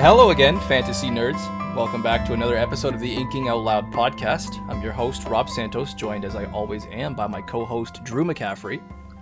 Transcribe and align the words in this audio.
Hello 0.00 0.30
again, 0.30 0.58
fantasy 0.60 1.08
nerds. 1.08 1.46
Welcome 1.76 2.02
back 2.02 2.24
to 2.24 2.32
another 2.32 2.56
episode 2.56 2.94
of 2.94 3.00
the 3.00 3.14
Inking 3.14 3.48
Out 3.48 3.62
Loud 3.62 3.92
podcast. 3.92 4.58
I'm 4.70 4.82
your 4.82 4.92
host, 4.92 5.24
Rob 5.24 5.50
Santos, 5.50 5.92
joined 5.92 6.24
as 6.24 6.34
I 6.34 6.46
always 6.52 6.86
am 6.86 7.12
by 7.14 7.26
my 7.26 7.42
co 7.42 7.66
host, 7.66 8.02
Drew 8.02 8.24
McCaffrey. 8.24 8.80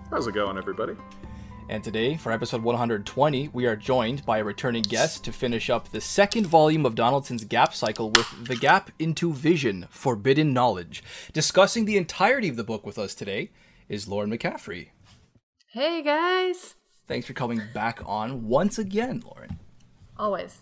How's 0.08 0.28
it 0.28 0.34
going, 0.34 0.56
everybody? 0.56 0.94
And 1.68 1.82
today, 1.82 2.16
for 2.16 2.30
episode 2.30 2.62
120, 2.62 3.48
we 3.48 3.66
are 3.66 3.74
joined 3.74 4.24
by 4.24 4.38
a 4.38 4.44
returning 4.44 4.82
guest 4.82 5.24
to 5.24 5.32
finish 5.32 5.68
up 5.68 5.88
the 5.88 6.00
second 6.00 6.46
volume 6.46 6.86
of 6.86 6.94
Donaldson's 6.94 7.44
Gap 7.44 7.74
cycle 7.74 8.10
with 8.10 8.46
The 8.46 8.54
Gap 8.54 8.92
into 9.00 9.32
Vision 9.32 9.88
Forbidden 9.90 10.52
Knowledge. 10.52 11.02
Discussing 11.32 11.86
the 11.86 11.96
entirety 11.96 12.48
of 12.48 12.56
the 12.56 12.62
book 12.62 12.86
with 12.86 13.00
us 13.00 13.16
today 13.16 13.50
is 13.88 14.06
Lauren 14.06 14.30
McCaffrey. 14.30 14.90
Hey 15.72 16.02
guys! 16.02 16.76
Thanks 17.08 17.26
for 17.26 17.32
coming 17.32 17.62
back 17.74 18.00
on 18.06 18.46
once 18.46 18.78
again, 18.78 19.24
Lauren. 19.26 19.58
Always. 20.16 20.60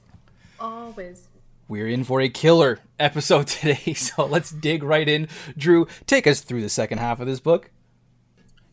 Always. 0.59 1.29
We're 1.69 1.89
in 1.89 2.05
for 2.05 2.21
a 2.21 2.29
killer 2.29 2.81
episode 2.99 3.47
today, 3.49 3.95
so 3.95 4.25
let's 4.27 4.51
dig 4.51 4.83
right 4.83 5.09
in. 5.09 5.29
Drew, 5.57 5.87
take 6.07 6.27
us 6.27 6.41
through 6.41 6.63
the 6.63 6.69
second 6.69 6.99
half 6.99 7.21
of 7.21 7.27
this 7.27 7.41
book. 7.41 7.71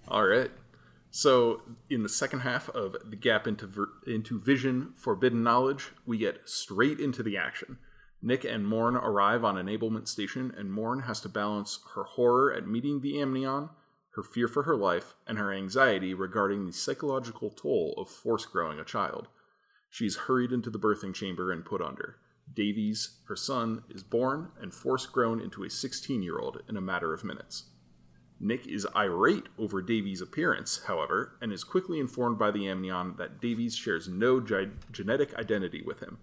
All 0.08 0.26
right. 0.26 0.52
So, 1.10 1.62
in 1.90 2.02
the 2.02 2.10
second 2.10 2.40
half 2.40 2.70
of 2.70 2.96
The 3.08 3.16
Gap 3.16 3.46
into, 3.46 3.68
Ver- 3.68 3.92
into 4.08 4.40
Vision 4.40 4.94
Forbidden 4.96 5.44
Knowledge, 5.44 5.92
we 6.08 6.18
get 6.18 6.42
straight 6.46 7.00
into 7.00 7.22
the 7.22 7.38
action. 7.38 7.78
Nick 8.20 8.44
and 8.44 8.66
Morn 8.66 8.96
arrive 8.96 9.44
on 9.44 9.56
Enablement 9.56 10.08
Station, 10.08 10.54
and 10.58 10.72
Morn 10.72 11.02
has 11.02 11.20
to 11.22 11.30
balance 11.30 11.80
her 11.94 12.04
horror 12.04 12.54
at 12.54 12.68
meeting 12.68 13.02
the 13.02 13.22
Amnion, 13.22 13.70
her 14.16 14.24
fear 14.24 14.48
for 14.48 14.64
her 14.64 14.76
life, 14.76 15.14
and 15.28 15.38
her 15.38 15.54
anxiety 15.54 16.14
regarding 16.14 16.66
the 16.66 16.74
psychological 16.74 17.50
toll 17.52 17.94
of 17.98 18.10
force 18.10 18.46
growing 18.46 18.80
a 18.80 18.86
child. 18.86 19.28
She's 19.94 20.16
hurried 20.16 20.52
into 20.52 20.72
the 20.72 20.80
birthing 20.80 21.14
chamber 21.14 21.52
and 21.52 21.64
put 21.64 21.80
under. 21.80 22.16
Davies, 22.52 23.20
her 23.28 23.36
son, 23.36 23.84
is 23.92 24.02
born 24.02 24.50
and 24.60 24.74
force 24.74 25.06
grown 25.06 25.40
into 25.40 25.64
a 25.64 25.70
16 25.70 26.24
year 26.24 26.40
old 26.40 26.64
in 26.68 26.76
a 26.76 26.82
matter 26.82 27.14
of 27.14 27.24
minutes. 27.24 27.66
Nick 28.40 28.66
is 28.66 28.88
irate 28.96 29.50
over 29.60 29.84
Davies' 29.84 30.20
appearance, 30.20 30.86
however, 30.88 31.38
and 31.44 31.54
is 31.54 31.64
quickly 31.64 32.00
informed 32.00 32.40
by 32.40 32.50
the 32.50 32.68
Amnion 32.68 33.14
that 33.20 33.40
Davies 33.40 33.76
shares 33.76 34.08
no 34.08 34.40
gi- 34.40 34.72
genetic 34.92 35.36
identity 35.36 35.84
with 35.84 36.00
him. 36.00 36.18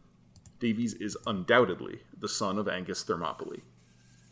Davies 0.59 0.95
is 0.95 1.17
undoubtedly 1.25 2.01
the 2.19 2.29
son 2.29 2.59
of 2.59 2.67
Angus 2.67 3.05
Thermopyle. 3.05 3.61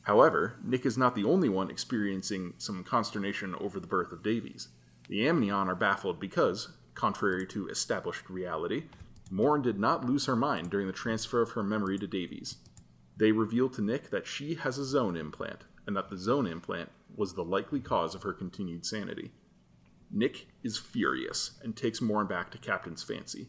However, 0.03 0.56
Nick 0.64 0.84
is 0.84 0.98
not 0.98 1.14
the 1.14 1.25
only 1.25 1.48
one 1.48 1.70
experiencing 1.70 2.55
some 2.59 2.83
consternation 2.83 3.55
over 3.61 3.78
the 3.78 3.86
birth 3.86 4.11
of 4.11 4.25
Davies. 4.25 4.66
The 5.09 5.28
Amnion 5.28 5.69
are 5.69 5.77
baffled 5.77 6.19
because, 6.19 6.70
contrary 6.97 7.47
to 7.47 7.69
established 7.69 8.28
reality, 8.28 8.86
Morn 9.30 9.62
did 9.62 9.78
not 9.78 10.04
lose 10.04 10.26
her 10.26 10.36
mind 10.36 10.70
during 10.70 10.86
the 10.86 10.92
transfer 10.92 11.42
of 11.42 11.50
her 11.50 11.62
memory 11.62 11.98
to 11.98 12.06
Davies. 12.06 12.56
They 13.16 13.32
reveal 13.32 13.68
to 13.70 13.82
Nick 13.82 14.10
that 14.10 14.26
she 14.26 14.54
has 14.54 14.78
a 14.78 14.84
zone 14.84 15.16
implant, 15.16 15.64
and 15.86 15.96
that 15.96 16.08
the 16.08 16.16
zone 16.16 16.46
implant 16.46 16.90
was 17.14 17.34
the 17.34 17.44
likely 17.44 17.80
cause 17.80 18.14
of 18.14 18.22
her 18.22 18.32
continued 18.32 18.86
sanity. 18.86 19.32
Nick 20.10 20.46
is 20.62 20.78
furious 20.78 21.58
and 21.62 21.76
takes 21.76 22.00
Morn 22.00 22.26
back 22.26 22.50
to 22.50 22.58
Captain's 22.58 23.02
fancy. 23.02 23.48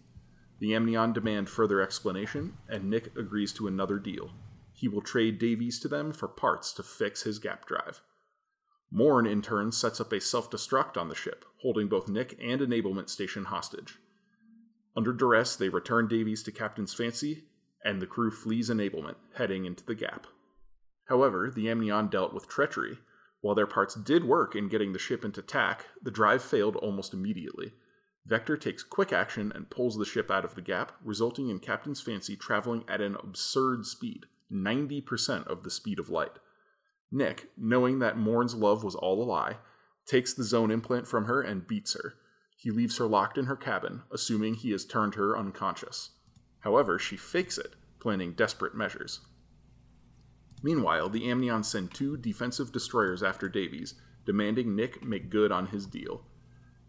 The 0.59 0.75
Amnion 0.75 1.13
demand 1.13 1.49
further 1.49 1.81
explanation, 1.81 2.57
and 2.67 2.89
Nick 2.89 3.15
agrees 3.15 3.53
to 3.53 3.67
another 3.67 3.97
deal. 3.97 4.31
He 4.73 4.89
will 4.89 5.01
trade 5.01 5.39
Davies 5.39 5.79
to 5.79 5.87
them 5.87 6.11
for 6.11 6.27
parts 6.27 6.73
to 6.73 6.83
fix 6.83 7.23
his 7.23 7.39
gap 7.39 7.65
drive. 7.65 8.01
Morn, 8.91 9.25
in 9.25 9.41
turn, 9.41 9.71
sets 9.71 10.01
up 10.01 10.11
a 10.11 10.19
self 10.19 10.49
destruct 10.49 10.97
on 10.97 11.07
the 11.09 11.15
ship, 11.15 11.45
holding 11.61 11.87
both 11.87 12.09
Nick 12.09 12.37
and 12.41 12.59
Enablement 12.59 13.09
Station 13.09 13.45
hostage. 13.45 13.99
Under 14.95 15.13
duress, 15.13 15.55
they 15.55 15.69
return 15.69 16.07
Davies 16.07 16.43
to 16.43 16.51
Captain's 16.51 16.93
fancy, 16.93 17.45
and 17.83 18.01
the 18.01 18.07
crew 18.07 18.31
flees 18.31 18.69
Enablement, 18.69 19.15
heading 19.35 19.65
into 19.65 19.85
the 19.85 19.95
gap. 19.95 20.27
However, 21.05 21.51
the 21.53 21.69
Amnion 21.69 22.07
dealt 22.07 22.33
with 22.33 22.47
treachery. 22.47 22.99
While 23.41 23.55
their 23.55 23.67
parts 23.67 23.95
did 23.95 24.25
work 24.25 24.55
in 24.55 24.67
getting 24.67 24.91
the 24.93 24.99
ship 24.99 25.23
into 25.23 25.41
tack, 25.41 25.85
the 26.01 26.11
drive 26.11 26.43
failed 26.43 26.75
almost 26.75 27.13
immediately. 27.13 27.73
Vector 28.25 28.57
takes 28.57 28.83
quick 28.83 29.13
action 29.13 29.51
and 29.55 29.69
pulls 29.69 29.97
the 29.97 30.05
ship 30.05 30.29
out 30.29 30.45
of 30.45 30.55
the 30.55 30.61
gap, 30.61 30.91
resulting 31.03 31.49
in 31.49 31.59
Captain's 31.59 32.01
Fancy 32.01 32.35
traveling 32.35 32.83
at 32.87 33.01
an 33.01 33.15
absurd 33.15 33.85
speed 33.85 34.25
90% 34.51 35.47
of 35.47 35.63
the 35.63 35.71
speed 35.71 35.99
of 35.99 36.09
light. 36.09 36.39
Nick, 37.11 37.49
knowing 37.57 37.99
that 37.99 38.17
Morn's 38.17 38.55
love 38.55 38.83
was 38.83 38.95
all 38.95 39.21
a 39.21 39.25
lie, 39.25 39.57
takes 40.05 40.33
the 40.33 40.43
zone 40.43 40.71
implant 40.71 41.07
from 41.07 41.25
her 41.25 41.41
and 41.41 41.67
beats 41.67 41.93
her. 41.93 42.15
He 42.59 42.71
leaves 42.71 42.97
her 42.97 43.07
locked 43.07 43.37
in 43.37 43.45
her 43.45 43.55
cabin, 43.55 44.01
assuming 44.11 44.55
he 44.55 44.71
has 44.71 44.83
turned 44.83 45.15
her 45.15 45.37
unconscious. 45.37 46.09
However, 46.59 46.99
she 46.99 47.15
fakes 47.15 47.57
it, 47.57 47.75
planning 48.01 48.33
desperate 48.33 48.75
measures. 48.75 49.21
Meanwhile, 50.61 51.07
the 51.07 51.31
Amnion 51.31 51.63
send 51.63 51.93
two 51.93 52.17
defensive 52.17 52.73
destroyers 52.73 53.23
after 53.23 53.47
Davies, 53.47 53.93
demanding 54.25 54.75
Nick 54.75 55.01
make 55.01 55.29
good 55.29 55.53
on 55.53 55.67
his 55.67 55.85
deal. 55.85 56.25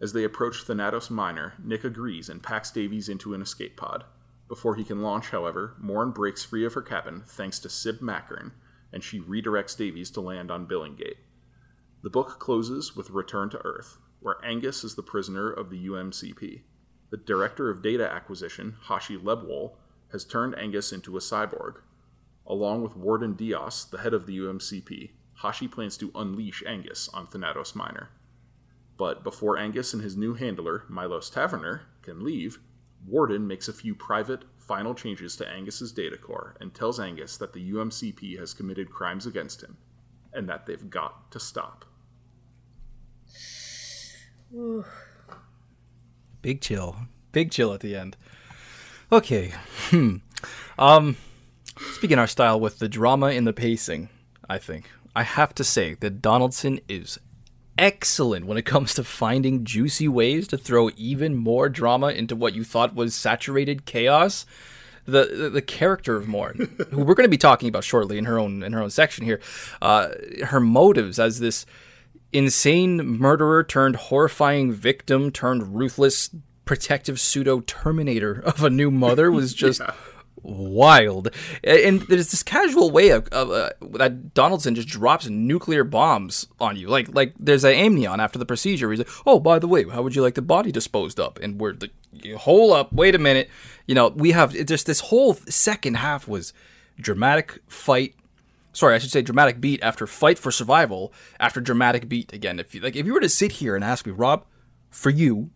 As 0.00 0.12
they 0.12 0.25
approach 0.25 0.64
Thanatos 0.64 1.09
Minor, 1.09 1.54
Nick 1.62 1.84
agrees 1.84 2.28
and 2.28 2.42
packs 2.42 2.72
Davies 2.72 3.09
into 3.09 3.32
an 3.32 3.41
escape 3.41 3.76
pod. 3.76 4.03
Before 4.48 4.75
he 4.75 4.82
can 4.82 5.03
launch, 5.03 5.30
however, 5.30 5.76
Morn 5.78 6.10
breaks 6.10 6.42
free 6.42 6.66
of 6.66 6.75
her 6.75 6.82
cabin 6.82 7.22
thanks 7.25 7.60
to 7.60 7.69
Sib 7.69 8.00
Mackern, 8.00 8.50
and 8.92 9.04
she 9.04 9.20
redirects 9.20 9.76
Davies 9.76 10.10
to 10.10 10.20
land 10.20 10.50
on 10.50 10.66
Billingate. 10.66 11.19
The 12.03 12.10
book 12.10 12.41
closes 12.41 12.97
with 12.97 13.10
a 13.10 13.12
Return 13.12 13.50
to 13.50 13.64
Earth, 13.64 13.98
where 14.20 14.36
Angus 14.44 14.84
is 14.84 14.94
the 14.94 15.03
prisoner 15.03 15.50
of 15.50 15.70
the 15.70 15.86
UMCP. 15.88 16.62
The 17.10 17.16
director 17.16 17.70
of 17.70 17.82
data 17.82 18.10
acquisition, 18.10 18.76
Hashi 18.82 19.16
Lebwohl, 19.16 19.72
has 20.12 20.25
turned 20.25 20.56
Angus 20.58 20.92
into 20.92 21.16
a 21.16 21.20
cyborg. 21.20 21.76
Along 22.47 22.82
with 22.82 22.97
Warden 22.97 23.34
Dios, 23.34 23.84
the 23.84 23.98
head 23.98 24.14
of 24.14 24.26
the 24.26 24.38
UMCP, 24.38 25.10
Hashi 25.34 25.69
plans 25.69 25.97
to 25.98 26.12
unleash 26.14 26.62
Angus 26.66 27.09
on 27.09 27.26
Thanatos 27.26 27.75
Minor. 27.75 28.10
But 28.97 29.25
before 29.25 29.56
Angus 29.56 29.94
and 29.94 30.03
his 30.03 30.16
new 30.16 30.34
handler, 30.34 30.84
Milos 30.88 31.30
Taverner, 31.30 31.82
can 32.03 32.22
leave, 32.22 32.59
Warden 33.06 33.47
makes 33.47 33.66
a 33.66 33.72
few 33.72 33.94
private, 33.94 34.44
final 34.59 34.94
changes 34.94 35.36
to 35.36 35.48
Angus's 35.48 35.92
data 35.92 36.19
core 36.19 36.54
and 36.60 36.75
tells 36.75 37.00
Angus 37.00 37.38
that 37.38 37.54
the 37.54 37.72
UMCP 37.72 38.38
has 38.38 38.53
committed 38.53 38.91
crimes 38.91 39.25
against 39.25 39.62
him, 39.62 39.78
and 40.32 40.48
that 40.48 40.66
they've 40.66 40.91
got 40.91 41.30
to 41.32 41.41
stop. 41.41 41.86
Ooh. 44.55 44.84
Big 46.43 46.61
chill. 46.61 46.97
Big 47.33 47.50
chill 47.50 47.72
at 47.72 47.81
the 47.81 47.97
end. 47.97 48.16
Okay. 49.12 49.53
Hmm. 49.91 50.16
Um 50.78 51.16
speaking 51.94 52.19
our 52.19 52.27
style 52.27 52.60
with 52.60 52.78
the 52.78 52.89
drama 52.89 53.27
and 53.27 53.47
the 53.47 53.53
pacing, 53.53 54.09
I 54.49 54.59
think. 54.59 54.91
I 55.16 55.25
have 55.25 55.55
to 55.56 55.65
say 55.65 55.94
that 55.94 56.22
Donaldson 56.22 56.81
is 56.89 57.19
excellent 57.77 58.47
when 58.47 58.59
it 58.59 58.66
comes 58.66 58.94
to 58.94 59.03
finding 59.03 59.65
juicy 59.65 60.06
ways 60.06 60.47
to 60.49 60.59
throw 60.59 60.91
even 60.97 61.34
more 61.34 61.69
drama 61.69 62.09
into 62.09 62.37
what 62.37 62.55
you 62.55 62.62
thought 62.62 62.94
was 62.94 63.15
saturated 63.15 63.84
chaos. 63.87 64.47
The, 65.06 65.25
the, 65.25 65.50
the 65.50 65.62
character 65.62 66.15
of 66.16 66.28
Morn, 66.28 66.77
who 66.91 66.99
we're 66.99 67.15
going 67.15 67.25
to 67.25 67.28
be 67.28 67.39
talking 67.39 67.69
about 67.69 67.83
shortly 67.83 68.19
in 68.19 68.27
her 68.27 68.39
own 68.39 68.62
in 68.62 68.72
her 68.75 68.83
own 68.83 68.91
section 68.91 69.25
here, 69.25 69.41
uh, 69.83 70.10
her 70.44 70.60
motives 70.60 71.19
as 71.19 71.41
this 71.41 71.66
insane 72.32 73.04
murderer 73.18 73.64
turned 73.64 73.96
horrifying 73.96 74.72
victim 74.72 75.30
turned 75.30 75.74
ruthless 75.76 76.30
protective 76.64 77.18
pseudo 77.18 77.60
terminator 77.60 78.41
of 78.44 78.62
a 78.62 78.71
new 78.71 78.91
mother 78.91 79.30
was 79.30 79.53
just 79.65 79.80
Yeah. 79.80 79.92
wild. 80.42 81.28
And 81.65 82.03
there's 82.03 82.30
this 82.30 82.42
casual 82.42 82.91
way 82.91 83.10
of, 83.10 83.27
of 83.28 83.50
uh, 83.50 83.71
that 83.98 84.32
Donaldson 84.34 84.74
just 84.74 84.88
drops 84.88 85.28
nuclear 85.28 85.84
bombs 85.84 86.47
on 86.60 86.77
you. 86.77 86.88
Like 86.88 87.12
like 87.15 87.34
there's 87.38 87.65
an 87.65 87.74
amnion 87.74 88.21
after 88.21 88.38
the 88.38 88.47
procedure. 88.47 88.91
He's 88.91 89.00
like, 89.00 89.09
oh, 89.26 89.41
by 89.41 89.59
the 89.59 89.68
way, 89.68 89.84
how 89.88 90.03
would 90.03 90.15
you 90.15 90.22
like 90.22 90.34
the 90.34 90.42
body 90.42 90.71
disposed 90.72 91.18
up? 91.21 91.38
And 91.42 91.60
we're 91.60 91.74
like, 91.80 91.92
hold 92.38 92.72
up, 92.72 92.92
wait 92.92 93.15
a 93.15 93.18
minute. 93.18 93.50
You 93.86 93.94
know, 93.94 94.09
we 94.09 94.30
have 94.30 94.53
just 94.66 94.86
this 94.86 95.00
whole 95.00 95.34
second 95.34 95.97
half 95.97 96.28
was 96.28 96.53
dramatic 96.98 97.59
fight. 97.66 98.15
Sorry, 98.72 98.95
I 98.95 98.99
should 98.99 99.11
say 99.11 99.22
dramatic 99.22 99.61
beat 99.61 99.83
after 99.83 100.07
fight 100.07 100.39
for 100.39 100.51
survival 100.51 101.13
after 101.39 101.61
dramatic 101.61 102.09
beat 102.09 102.33
again. 102.33 102.59
If 102.59 102.75
you 102.75 102.81
like, 102.81 102.97
if 102.97 103.07
you 103.07 103.13
were 103.13 103.21
to 103.21 103.28
sit 103.28 103.53
here 103.53 103.75
and 103.75 103.84
ask 103.84 104.07
me, 104.07 104.13
Rob, 104.13 104.45
for 104.91 105.11
you, 105.11 105.51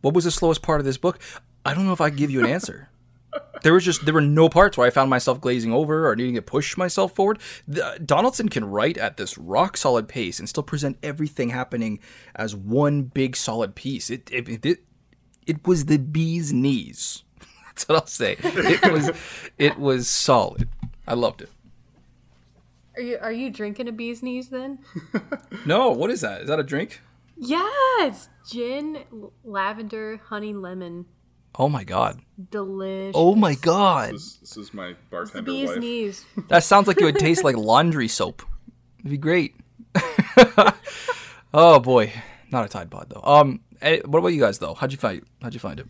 what 0.00 0.14
was 0.14 0.24
the 0.24 0.30
slowest 0.30 0.62
part 0.62 0.80
of 0.80 0.86
this 0.86 0.98
book? 0.98 1.18
I 1.64 1.74
don't 1.74 1.86
know 1.86 1.92
if 1.92 2.00
I 2.00 2.10
could 2.10 2.18
give 2.18 2.30
you 2.30 2.40
an 2.40 2.46
answer. 2.46 2.90
there 3.62 3.72
was 3.74 3.84
just 3.84 4.04
there 4.04 4.14
were 4.14 4.20
no 4.20 4.48
parts 4.48 4.76
where 4.76 4.86
I 4.86 4.90
found 4.90 5.10
myself 5.10 5.40
glazing 5.40 5.72
over 5.72 6.08
or 6.08 6.16
needing 6.16 6.34
to 6.34 6.42
push 6.42 6.76
myself 6.76 7.14
forward. 7.14 7.38
The, 7.66 8.00
Donaldson 8.04 8.48
can 8.48 8.64
write 8.64 8.96
at 8.98 9.16
this 9.16 9.36
rock 9.38 9.76
solid 9.76 10.08
pace 10.08 10.38
and 10.38 10.48
still 10.48 10.62
present 10.62 10.98
everything 11.02 11.50
happening 11.50 12.00
as 12.34 12.54
one 12.54 13.02
big 13.02 13.36
solid 13.36 13.74
piece. 13.74 14.10
It 14.10 14.30
it 14.32 14.64
it, 14.64 14.84
it 15.46 15.66
was 15.66 15.86
the 15.86 15.98
bee's 15.98 16.52
knees. 16.52 17.24
That's 17.66 17.88
what 17.88 17.96
I'll 17.96 18.06
say. 18.06 18.36
It 18.42 18.92
was 18.92 19.10
it 19.58 19.78
was 19.78 20.08
solid. 20.08 20.68
I 21.06 21.14
loved 21.14 21.42
it. 21.42 21.50
Are 22.98 23.02
you 23.02 23.18
are 23.22 23.32
you 23.32 23.48
drinking 23.50 23.86
a 23.88 23.92
bee's 23.92 24.22
knees 24.24 24.48
then? 24.48 24.80
No, 25.66 25.90
what 25.90 26.10
is 26.10 26.20
that? 26.22 26.42
Is 26.42 26.48
that 26.48 26.58
a 26.58 26.62
drink? 26.64 27.00
yes, 27.36 28.28
gin, 28.50 29.04
l- 29.12 29.32
lavender, 29.44 30.20
honey, 30.28 30.52
lemon. 30.52 31.06
Oh 31.56 31.68
my 31.68 31.84
god. 31.84 32.20
Delicious. 32.50 33.12
Oh 33.16 33.34
my 33.34 33.54
god. 33.54 34.14
This, 34.14 34.34
this 34.38 34.56
is 34.56 34.74
my 34.74 34.88
the 34.90 34.96
bartender 35.10 35.42
bee's 35.50 35.68
wife. 35.70 35.78
knees. 35.78 36.24
That 36.48 36.64
sounds 36.64 36.86
like 36.88 37.00
it 37.00 37.04
would 37.04 37.18
taste 37.18 37.44
like 37.44 37.56
laundry 37.72 38.08
soap. 38.08 38.42
It'd 39.00 39.10
be 39.12 39.18
great. 39.18 39.54
oh 41.54 41.80
boy, 41.80 42.12
not 42.50 42.64
a 42.64 42.68
Tide 42.68 42.90
Pod 42.90 43.10
though. 43.10 43.22
Um, 43.22 43.60
eh, 43.80 44.00
what 44.04 44.18
about 44.18 44.28
you 44.28 44.40
guys 44.40 44.58
though? 44.58 44.74
How'd 44.74 44.92
you 44.92 44.98
find? 44.98 45.22
How'd 45.42 45.54
you 45.54 45.60
find 45.60 45.80
it? 45.80 45.86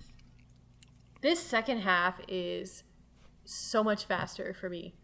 This 1.21 1.41
second 1.41 1.79
half 1.81 2.21
is 2.29 2.85
so 3.45 3.83
much 3.83 4.05
faster 4.05 4.55
for 4.55 4.69
me. 4.69 4.95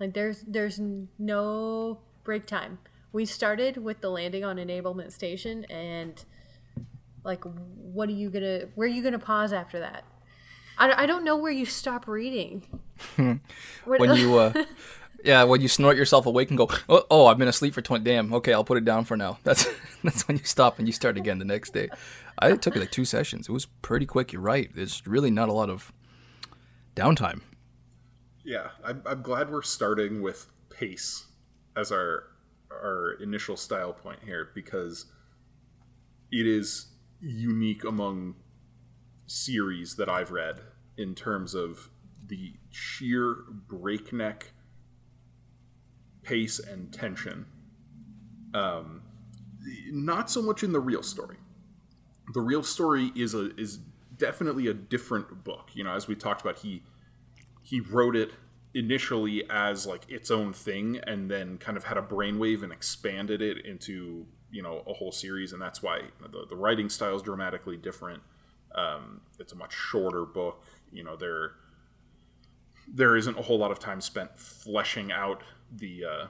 Like 0.00 0.14
there's 0.14 0.42
there's 0.46 0.80
no 1.18 2.00
break 2.24 2.46
time. 2.46 2.78
We 3.12 3.24
started 3.26 3.76
with 3.76 4.00
the 4.00 4.10
landing 4.10 4.44
on 4.44 4.56
enablement 4.56 5.12
station 5.12 5.64
and 5.66 6.24
like 7.24 7.44
what 7.44 8.08
are 8.08 8.12
you 8.12 8.30
gonna 8.30 8.68
where 8.74 8.86
are 8.86 8.90
you 8.90 9.02
gonna 9.02 9.18
pause 9.18 9.52
after 9.52 9.80
that? 9.80 10.04
I, 10.76 11.04
I 11.04 11.06
don't 11.06 11.24
know 11.24 11.36
where 11.36 11.52
you 11.52 11.66
stop 11.66 12.06
reading. 12.06 12.66
When 13.84 14.14
you, 14.14 14.38
uh, 14.38 14.52
yeah, 15.24 15.44
when 15.44 15.60
you 15.60 15.68
snort 15.68 15.96
yourself 15.96 16.26
awake 16.26 16.50
and 16.50 16.58
go, 16.58 16.68
oh, 16.88 17.04
oh, 17.10 17.26
I've 17.26 17.38
been 17.38 17.48
asleep 17.48 17.74
for 17.74 17.82
twenty. 17.82 18.04
Damn. 18.04 18.32
Okay, 18.34 18.52
I'll 18.52 18.64
put 18.64 18.78
it 18.78 18.84
down 18.84 19.04
for 19.04 19.16
now. 19.16 19.38
That's 19.44 19.66
that's 20.02 20.26
when 20.28 20.36
you 20.36 20.44
stop 20.44 20.78
and 20.78 20.86
you 20.86 20.92
start 20.92 21.16
again 21.16 21.38
the 21.38 21.44
next 21.44 21.72
day. 21.72 21.88
I 22.38 22.52
it 22.52 22.62
took 22.62 22.76
like 22.76 22.90
two 22.90 23.04
sessions. 23.04 23.48
It 23.48 23.52
was 23.52 23.66
pretty 23.66 24.06
quick. 24.06 24.32
You're 24.32 24.42
right. 24.42 24.70
There's 24.74 25.06
really 25.06 25.30
not 25.30 25.48
a 25.48 25.52
lot 25.52 25.70
of 25.70 25.92
downtime. 26.96 27.40
Yeah, 28.44 28.68
I'm, 28.84 29.02
I'm 29.06 29.22
glad 29.22 29.50
we're 29.50 29.62
starting 29.62 30.20
with 30.20 30.46
pace 30.68 31.26
as 31.76 31.90
our 31.90 32.24
our 32.70 33.12
initial 33.20 33.56
style 33.56 33.92
point 33.92 34.20
here 34.24 34.50
because 34.54 35.06
it 36.30 36.46
is 36.46 36.88
unique 37.20 37.84
among 37.84 38.34
series 39.26 39.96
that 39.96 40.08
I've 40.08 40.30
read 40.30 40.60
in 40.96 41.14
terms 41.14 41.54
of 41.54 41.88
the 42.26 42.54
sheer 42.70 43.36
breakneck 43.68 44.52
pace 46.22 46.58
and 46.58 46.92
tension. 46.92 47.46
Um, 48.52 49.02
not 49.90 50.30
so 50.30 50.42
much 50.42 50.62
in 50.62 50.72
the 50.72 50.80
real 50.80 51.02
story. 51.02 51.36
The 52.34 52.40
real 52.40 52.62
story 52.62 53.12
is 53.14 53.34
a 53.34 53.54
is 53.56 53.78
definitely 54.16 54.66
a 54.66 54.74
different 54.74 55.44
book. 55.44 55.70
You 55.74 55.84
know, 55.84 55.94
as 55.94 56.08
we 56.08 56.14
talked 56.14 56.42
about, 56.42 56.58
he 56.58 56.82
he 57.64 57.80
wrote 57.80 58.14
it 58.14 58.30
initially 58.74 59.42
as 59.48 59.86
like 59.86 60.02
its 60.08 60.30
own 60.30 60.52
thing 60.52 61.00
and 61.06 61.30
then 61.30 61.56
kind 61.58 61.76
of 61.76 61.84
had 61.84 61.96
a 61.96 62.02
brainwave 62.02 62.62
and 62.62 62.72
expanded 62.72 63.40
it 63.40 63.64
into 63.64 64.26
you 64.50 64.62
know 64.62 64.82
a 64.86 64.92
whole 64.92 65.10
series 65.10 65.52
and 65.52 65.62
that's 65.62 65.82
why 65.82 66.00
the, 66.20 66.44
the 66.48 66.54
writing 66.54 66.88
style 66.88 67.16
is 67.16 67.22
dramatically 67.22 67.76
different. 67.76 68.22
Um, 68.74 69.22
it's 69.40 69.52
a 69.52 69.56
much 69.56 69.72
shorter 69.72 70.24
book. 70.24 70.64
You 70.92 71.02
know 71.02 71.16
there 71.16 71.52
there 72.86 73.16
isn't 73.16 73.38
a 73.38 73.42
whole 73.42 73.58
lot 73.58 73.70
of 73.70 73.78
time 73.78 74.00
spent 74.00 74.38
fleshing 74.38 75.10
out 75.10 75.42
the 75.72 76.04
uh, 76.04 76.26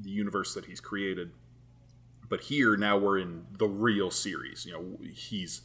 the 0.00 0.10
universe 0.10 0.54
that 0.54 0.64
he's 0.64 0.80
created. 0.80 1.32
But 2.28 2.40
here 2.40 2.78
now 2.78 2.96
we're 2.96 3.18
in 3.18 3.44
the 3.58 3.68
real 3.68 4.10
series. 4.10 4.64
You 4.64 4.72
know 4.72 4.98
he's 5.12 5.62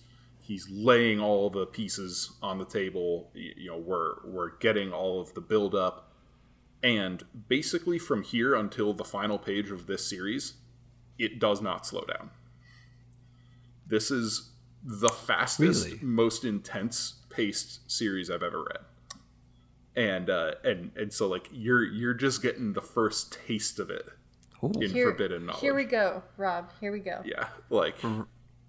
he's 0.47 0.69
laying 0.69 1.19
all 1.19 1.49
the 1.49 1.65
pieces 1.65 2.31
on 2.41 2.57
the 2.57 2.65
table 2.65 3.29
you 3.33 3.67
know 3.67 3.77
we're 3.77 4.15
we're 4.25 4.55
getting 4.59 4.93
all 4.93 5.19
of 5.19 5.33
the 5.33 5.41
build 5.41 5.75
up 5.75 6.11
and 6.83 7.23
basically 7.49 7.99
from 7.99 8.23
here 8.23 8.55
until 8.55 8.93
the 8.93 9.03
final 9.03 9.37
page 9.37 9.71
of 9.71 9.87
this 9.87 10.05
series 10.07 10.53
it 11.19 11.37
does 11.39 11.61
not 11.61 11.85
slow 11.85 12.01
down 12.05 12.29
this 13.87 14.09
is 14.09 14.51
the 14.83 15.09
fastest 15.09 15.85
Really? 15.85 15.99
most 16.01 16.45
intense 16.45 17.15
paced 17.29 17.89
series 17.91 18.29
i've 18.31 18.43
ever 18.43 18.63
read 18.63 18.85
and 19.95 20.29
uh 20.29 20.51
and 20.63 20.91
and 20.95 21.11
so 21.11 21.27
like 21.27 21.49
you're 21.51 21.83
you're 21.83 22.13
just 22.13 22.41
getting 22.41 22.71
the 22.71 22.81
first 22.81 23.37
taste 23.47 23.79
of 23.79 23.89
it 23.89 24.07
Ooh. 24.63 24.71
in 24.81 24.91
here, 24.91 25.09
forbidden 25.11 25.45
knowledge 25.47 25.61
here 25.61 25.75
we 25.75 25.83
go, 25.83 26.23
Rob. 26.37 26.71
Here 26.79 26.91
we 26.91 26.99
go. 26.99 27.21
yeah 27.25 27.47
like 27.69 27.95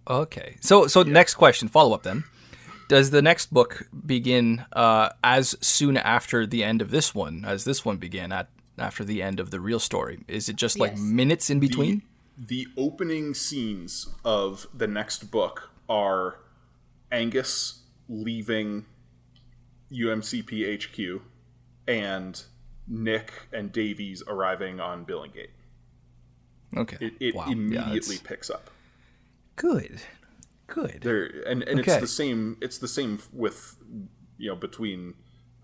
Okay. 0.09 0.57
So 0.61 0.87
so 0.87 1.03
next 1.03 1.35
question, 1.35 1.69
follow 1.69 1.95
up 1.95 2.03
then. 2.03 2.25
Does 2.89 3.11
the 3.11 3.21
next 3.21 3.53
book 3.53 3.87
begin 4.07 4.65
uh, 4.73 5.11
as 5.23 5.55
soon 5.61 5.99
after 5.99 6.47
the 6.47 6.65
end 6.65 6.81
of 6.81 6.91
this 6.91 7.15
one 7.15 7.45
as 7.45 7.65
this 7.65 7.85
one 7.85 7.99
began 7.99 8.33
at 8.33 8.49
after 8.79 9.05
the 9.05 9.23
end 9.23 9.41
of 9.41 9.51
the 9.51 9.61
real 9.61 9.79
story? 9.81 10.21
Is 10.29 10.49
it 10.49 10.57
just 10.57 10.79
like 10.79 10.93
Yes. 10.93 11.01
minutes 11.01 11.51
in 11.51 11.61
between? 11.61 12.03
the 12.41 12.69
opening 12.77 13.35
scenes 13.35 14.07
of 14.25 14.69
the 14.73 14.87
next 14.87 15.29
book 15.33 15.71
are 15.89 16.39
Angus 17.11 17.83
leaving 18.09 18.87
UMCP 19.91 20.63
HQ 20.81 21.23
and 21.89 22.43
Nick 22.87 23.33
and 23.53 23.73
Davies 23.73 24.23
arriving 24.29 24.79
on 24.79 25.03
Billingate. 25.05 25.51
okay. 26.77 26.97
It, 27.01 27.13
it 27.19 27.35
wow. 27.35 27.47
Immediately 27.49 27.97
it's 27.97 28.19
picks 28.19 28.51
up. 28.51 28.71
Good. 29.59 30.01
Good. 30.67 31.01
There 31.03 31.25
and, 31.47 31.63
and 31.63 31.81
Okay. 31.81 31.93
it's 31.93 32.01
the 32.01 32.07
same 32.07 32.57
it's 32.61 32.79
the 32.79 32.89
same 32.89 33.19
with 33.33 33.77
you 34.37 34.49
know 34.51 34.57
between 34.57 35.15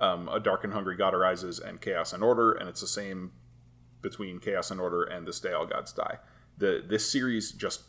um, 0.00 0.28
a 0.28 0.40
dark 0.40 0.64
and 0.64 0.72
hungry 0.72 0.96
god 0.96 1.14
arises 1.14 1.58
and 1.58 1.80
chaos 1.80 2.12
and 2.12 2.22
order 2.24 2.52
and 2.52 2.68
it's 2.68 2.80
the 2.80 2.86
same 2.86 3.32
between 4.02 4.38
chaos 4.40 4.70
and 4.70 4.80
order 4.80 5.02
and 5.04 5.26
this 5.28 5.40
day 5.40 5.52
all 5.52 5.66
gods 5.66 5.92
die 5.92 6.18
the 6.58 6.82
this 6.88 7.10
series 7.10 7.52
just 7.52 7.82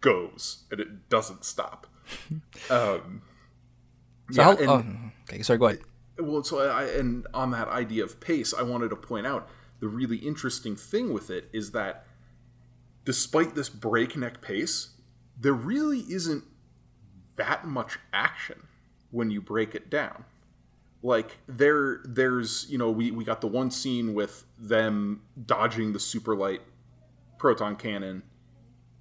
goes 0.00 0.64
and 0.70 0.80
it 0.80 1.08
doesn't 1.08 1.44
stop 1.44 1.86
um 2.70 3.22
So 4.30 4.42
yeah, 4.42 4.44
how, 4.44 4.56
and- 4.56 4.68
oh, 4.68 5.12
okay, 5.32 5.42
sorry, 5.42 5.58
go 5.60 5.66
ahead. 5.66 5.80
well 6.18 6.42
so 6.42 6.58
I, 6.68 6.84
and 6.98 7.26
on 7.32 7.50
that 7.52 7.68
idea 7.68 8.02
of 8.04 8.20
pace 8.20 8.52
i 8.52 8.62
wanted 8.62 8.90
to 8.90 8.96
point 8.96 9.26
out 9.26 9.48
the 9.80 9.88
really 9.88 10.16
interesting 10.18 10.74
thing 10.76 11.12
with 11.12 11.30
it 11.30 11.48
is 11.52 11.70
that 11.70 12.04
despite 13.04 13.54
this 13.54 13.68
breakneck 13.68 14.40
pace 14.42 14.90
there 15.38 15.52
really 15.52 16.00
isn't 16.00 16.44
that 17.36 17.66
much 17.66 17.98
action 18.12 18.66
when 19.10 19.30
you 19.30 19.40
break 19.40 19.74
it 19.74 19.90
down. 19.90 20.24
Like 21.02 21.38
there 21.48 22.00
there's 22.04 22.66
you 22.70 22.78
know 22.78 22.90
we, 22.90 23.10
we 23.10 23.24
got 23.24 23.40
the 23.40 23.48
one 23.48 23.70
scene 23.70 24.14
with 24.14 24.44
them 24.58 25.22
dodging 25.46 25.92
the 25.92 26.00
super 26.00 26.36
light 26.36 26.62
proton 27.38 27.74
cannon 27.74 28.22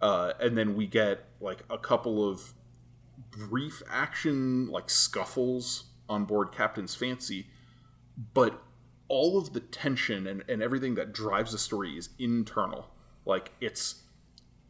uh, 0.01 0.33
and 0.39 0.57
then 0.57 0.75
we 0.75 0.88
get 0.88 1.25
like 1.39 1.63
a 1.69 1.77
couple 1.77 2.27
of 2.27 2.53
brief 3.29 3.83
action 3.88 4.67
like 4.67 4.89
scuffles 4.89 5.91
on 6.09 6.25
board 6.25 6.51
captain's 6.51 6.95
fancy 6.95 7.45
but 8.33 8.63
all 9.11 9.38
of 9.38 9.51
the 9.51 9.59
tension 9.59 10.25
and, 10.25 10.41
and 10.47 10.63
everything 10.63 10.95
that 10.95 11.11
drives 11.11 11.51
the 11.51 11.57
story 11.57 11.97
is 11.97 12.09
internal. 12.17 12.88
Like 13.25 13.51
it's 13.59 14.03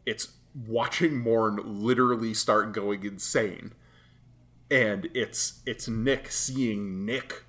it's 0.03 0.29
watching 0.53 1.17
morn 1.17 1.59
literally 1.63 2.33
start 2.33 2.73
going 2.73 3.05
insane. 3.05 3.73
And 4.69 5.09
it's 5.13 5.61
it's 5.65 5.87
nick 5.87 6.31
seeing 6.31 7.05
nick 7.05 7.43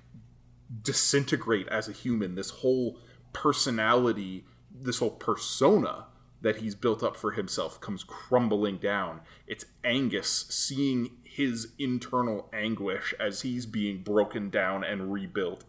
disintegrate 0.81 1.67
as 1.67 1.87
a 1.87 1.91
human 1.91 2.35
this 2.35 2.49
whole 2.49 2.99
personality 3.31 4.45
this 4.73 4.99
whole 4.99 5.11
persona 5.11 6.07
that 6.41 6.57
he's 6.57 6.75
built 6.75 7.01
up 7.01 7.15
for 7.15 7.31
himself 7.31 7.79
comes 7.79 8.03
crumbling 8.03 8.77
down. 8.77 9.21
It's 9.47 9.65
angus 9.83 10.45
seeing 10.49 11.11
his 11.23 11.71
internal 11.79 12.49
anguish 12.51 13.13
as 13.19 13.41
he's 13.41 13.65
being 13.65 14.03
broken 14.03 14.49
down 14.49 14.83
and 14.83 15.13
rebuilt. 15.13 15.63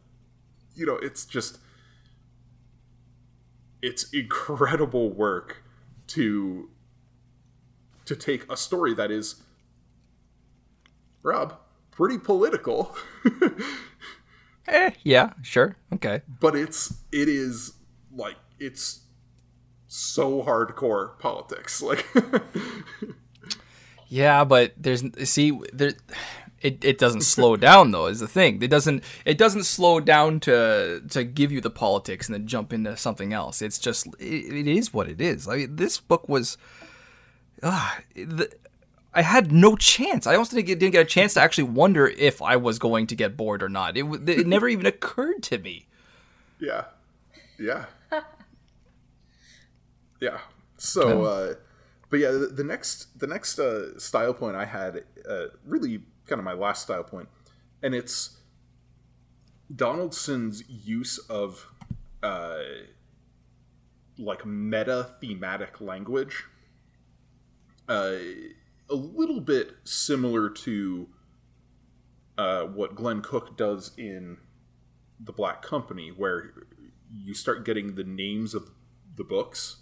You 0.75 0.87
know 0.87 0.97
it's 0.97 1.25
just 1.25 1.59
it's 3.81 4.13
incredible 4.13 5.11
work 5.11 5.63
to 6.09 6.71
to 8.05 8.17
take 8.17 8.51
a 8.51 8.57
story 8.57 8.95
that 8.95 9.11
is 9.11 9.43
rob 11.23 11.57
pretty 11.91 12.19
political 12.19 12.97
Eh, 14.67 14.93
yeah, 15.03 15.35
sure, 15.43 15.77
okay. 15.93 16.23
but 16.41 16.57
it's 16.57 16.95
it 17.13 17.29
is 17.29 17.75
like 18.11 18.37
it's 18.59 19.03
so 19.89 20.43
hardcore 20.43 21.19
politics 21.19 21.83
like 21.83 22.07
Yeah, 24.09 24.45
but 24.45 24.75
there's 24.77 25.03
see 25.29 25.59
there 25.73 25.93
it, 26.61 26.85
it 26.85 26.99
doesn't 26.99 27.23
slow 27.23 27.57
down 27.71 27.91
though 27.91 28.07
is 28.07 28.21
the 28.21 28.29
thing. 28.29 28.63
It 28.63 28.71
doesn't 28.71 29.05
it 29.25 29.37
doesn't 29.37 29.65
slow 29.65 30.01
down 30.01 30.41
to 30.41 31.03
to 31.11 31.25
give 31.25 31.53
you 31.53 31.61
the 31.61 31.71
politics 31.71 32.27
and 32.29 32.35
then 32.35 32.47
jump 32.47 32.73
into 32.73 32.97
something 32.97 33.33
else. 33.33 33.61
It's 33.61 33.79
just 33.79 34.07
it, 34.19 34.55
it 34.55 34.67
is 34.67 34.95
what 34.95 35.09
it 35.09 35.21
is. 35.21 35.49
I 35.49 35.57
mean, 35.57 35.77
this 35.77 35.99
book 35.99 36.29
was 36.29 36.57
ah 37.65 37.99
the, 38.15 38.51
I 39.13 39.23
had 39.23 39.53
no 39.53 39.77
chance. 39.77 40.27
I 40.27 40.35
almost 40.35 40.51
didn't 40.51 40.67
get, 40.67 40.79
didn't 40.79 40.93
get 40.93 41.03
a 41.03 41.09
chance 41.09 41.35
to 41.35 41.41
actually 41.41 41.65
wonder 41.65 42.07
if 42.07 42.43
I 42.43 42.57
was 42.57 42.79
going 42.79 43.07
to 43.09 43.17
get 43.17 43.37
bored 43.37 43.63
or 43.63 43.69
not. 43.69 43.97
It 43.97 44.05
it 44.29 44.47
never 44.47 44.69
even 44.69 44.87
occurred 44.87 45.43
to 45.45 45.59
me. 45.59 45.87
yeah 46.61 46.85
yeah 47.59 47.87
yeah 50.21 50.39
so 50.77 51.25
uh 51.25 51.55
but 52.15 52.21
yeah, 52.21 52.31
the, 52.31 52.47
the 52.47 52.63
next 52.63 53.19
the 53.19 53.27
next 53.27 53.59
uh, 53.59 53.99
style 53.99 54.35
point 54.35 54.55
I 54.55 54.67
had 54.67 55.03
uh, 55.29 55.47
really 55.67 56.03
kind 56.29 56.39
of 56.39 56.45
my 56.45 56.53
last 56.53 56.83
style 56.83 57.03
point, 57.03 57.29
and 57.83 57.93
it's 57.93 58.37
Donaldson's 59.75 60.63
use 60.69 61.19
of 61.19 61.67
uh, 62.23 62.59
like 64.17 64.47
meta 64.47 65.09
thematic 65.21 65.81
language. 65.81 66.45
Uh, 67.89 68.17
a 68.91 68.95
little 68.95 69.41
bit 69.41 69.73
similar 69.85 70.49
to 70.49 71.09
uh, 72.37 72.65
what 72.65 72.95
Glen 72.95 73.23
Cook 73.23 73.57
does 73.57 73.93
in 73.97 74.39
the 75.21 75.33
Black 75.33 75.63
Company, 75.63 76.09
where 76.09 76.53
you 77.11 77.35
start 77.35 77.65
getting 77.65 77.95
the 77.95 78.05
names 78.05 78.55
of 78.55 78.71
the 79.17 79.25
books 79.25 79.77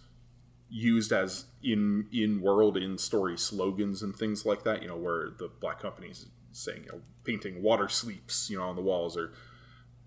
used 0.68 1.12
as 1.12 1.46
in 1.62 2.06
in 2.12 2.40
world 2.40 2.76
in 2.76 2.96
story 2.96 3.36
slogans 3.36 4.02
and 4.02 4.16
things 4.16 4.46
like 4.46 4.64
that. 4.64 4.82
You 4.82 4.88
know, 4.88 4.96
where 4.96 5.30
the 5.38 5.48
Black 5.60 5.80
Company 5.80 6.08
is 6.08 6.26
saying, 6.52 6.84
you 6.84 6.92
know, 6.92 7.00
painting 7.24 7.62
"Water 7.62 7.88
sleeps," 7.88 8.50
you 8.50 8.58
know, 8.58 8.64
on 8.64 8.76
the 8.76 8.82
walls, 8.82 9.16
or 9.16 9.32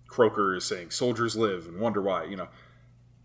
Croaker 0.07 0.55
is 0.55 0.65
saying 0.65 0.91
"Soldiers 0.91 1.35
live" 1.35 1.67
and 1.67 1.79
wonder 1.79 2.01
why. 2.01 2.25
You 2.25 2.37
know, 2.37 2.47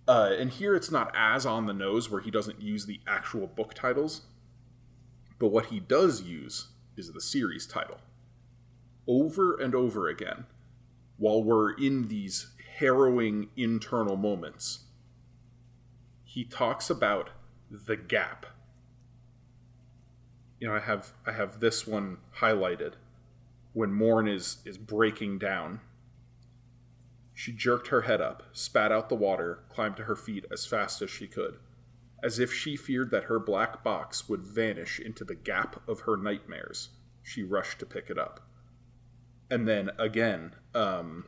uh, 0.08 0.34
and 0.38 0.50
here 0.50 0.74
it's 0.74 0.90
not 0.90 1.12
as 1.14 1.46
on 1.46 1.66
the 1.66 1.74
nose 1.74 2.10
where 2.10 2.20
he 2.20 2.30
doesn't 2.30 2.60
use 2.60 2.86
the 2.86 3.00
actual 3.06 3.46
book 3.46 3.74
titles, 3.74 4.22
but 5.40 5.48
what 5.48 5.66
he 5.66 5.80
does 5.80 6.22
use 6.22 6.68
is 6.96 7.10
the 7.10 7.20
series 7.20 7.66
title 7.66 7.98
over 9.08 9.56
and 9.56 9.74
over 9.74 10.06
again 10.06 10.44
while 11.16 11.42
we're 11.42 11.72
in 11.72 12.06
these 12.06 12.52
harrowing 12.76 13.48
internal 13.56 14.16
moments. 14.16 14.84
He 16.22 16.44
talks 16.44 16.88
about 16.88 17.30
the 17.70 17.96
gap. 17.96 18.46
You 20.60 20.68
know, 20.68 20.74
I 20.74 20.80
have 20.80 21.12
I 21.26 21.32
have 21.32 21.58
this 21.58 21.86
one 21.86 22.18
highlighted 22.38 22.92
when 23.72 23.92
Morn 23.92 24.28
is 24.28 24.58
is 24.64 24.78
breaking 24.78 25.38
down. 25.38 25.80
She 27.34 27.52
jerked 27.52 27.88
her 27.88 28.02
head 28.02 28.20
up, 28.20 28.42
spat 28.52 28.92
out 28.92 29.08
the 29.08 29.14
water, 29.14 29.60
climbed 29.70 29.96
to 29.96 30.04
her 30.04 30.16
feet 30.16 30.44
as 30.52 30.66
fast 30.66 31.00
as 31.00 31.10
she 31.10 31.26
could, 31.26 31.58
as 32.22 32.38
if 32.38 32.52
she 32.52 32.76
feared 32.76 33.10
that 33.10 33.24
her 33.24 33.38
black 33.38 33.82
box 33.82 34.28
would 34.28 34.42
vanish 34.42 34.98
into 34.98 35.24
the 35.24 35.34
gap 35.34 35.86
of 35.88 36.00
her 36.00 36.16
nightmares. 36.16 36.90
She 37.22 37.42
rushed 37.42 37.78
to 37.80 37.86
pick 37.86 38.10
it 38.10 38.18
up. 38.18 38.40
And 39.50 39.66
then 39.66 39.90
again, 39.98 40.54
um, 40.74 41.26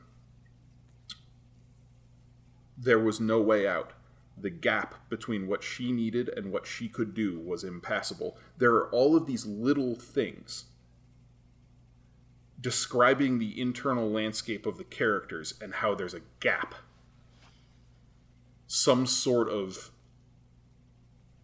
there 2.77 2.99
was 2.99 3.21
no 3.21 3.41
way 3.41 3.67
out. 3.67 3.93
The 4.37 4.51
gap 4.51 5.09
between 5.09 5.47
what 5.47 5.63
she 5.63 5.93
needed 5.93 6.29
and 6.29 6.53
what 6.53 6.67
she 6.67 6.89
could 6.89 7.15
do 7.15 7.39
was 7.39 7.65
impassable. 7.65 8.37
There 8.59 8.75
are 8.75 8.89
all 8.91 9.17
of 9.17 9.27
these 9.27 9.45
little 9.45 9.95
things 9.95 10.65
describing 12.61 13.39
the 13.39 13.61
internal 13.61 14.09
landscape 14.09 14.67
of 14.67 14.79
the 14.79 14.85
characters 14.85 15.55
and 15.61 15.75
how 15.75 15.95
there's 15.95 16.15
a 16.15 16.23
gap. 16.41 16.75
Some 18.69 19.05
sort 19.07 19.49
of 19.49 19.91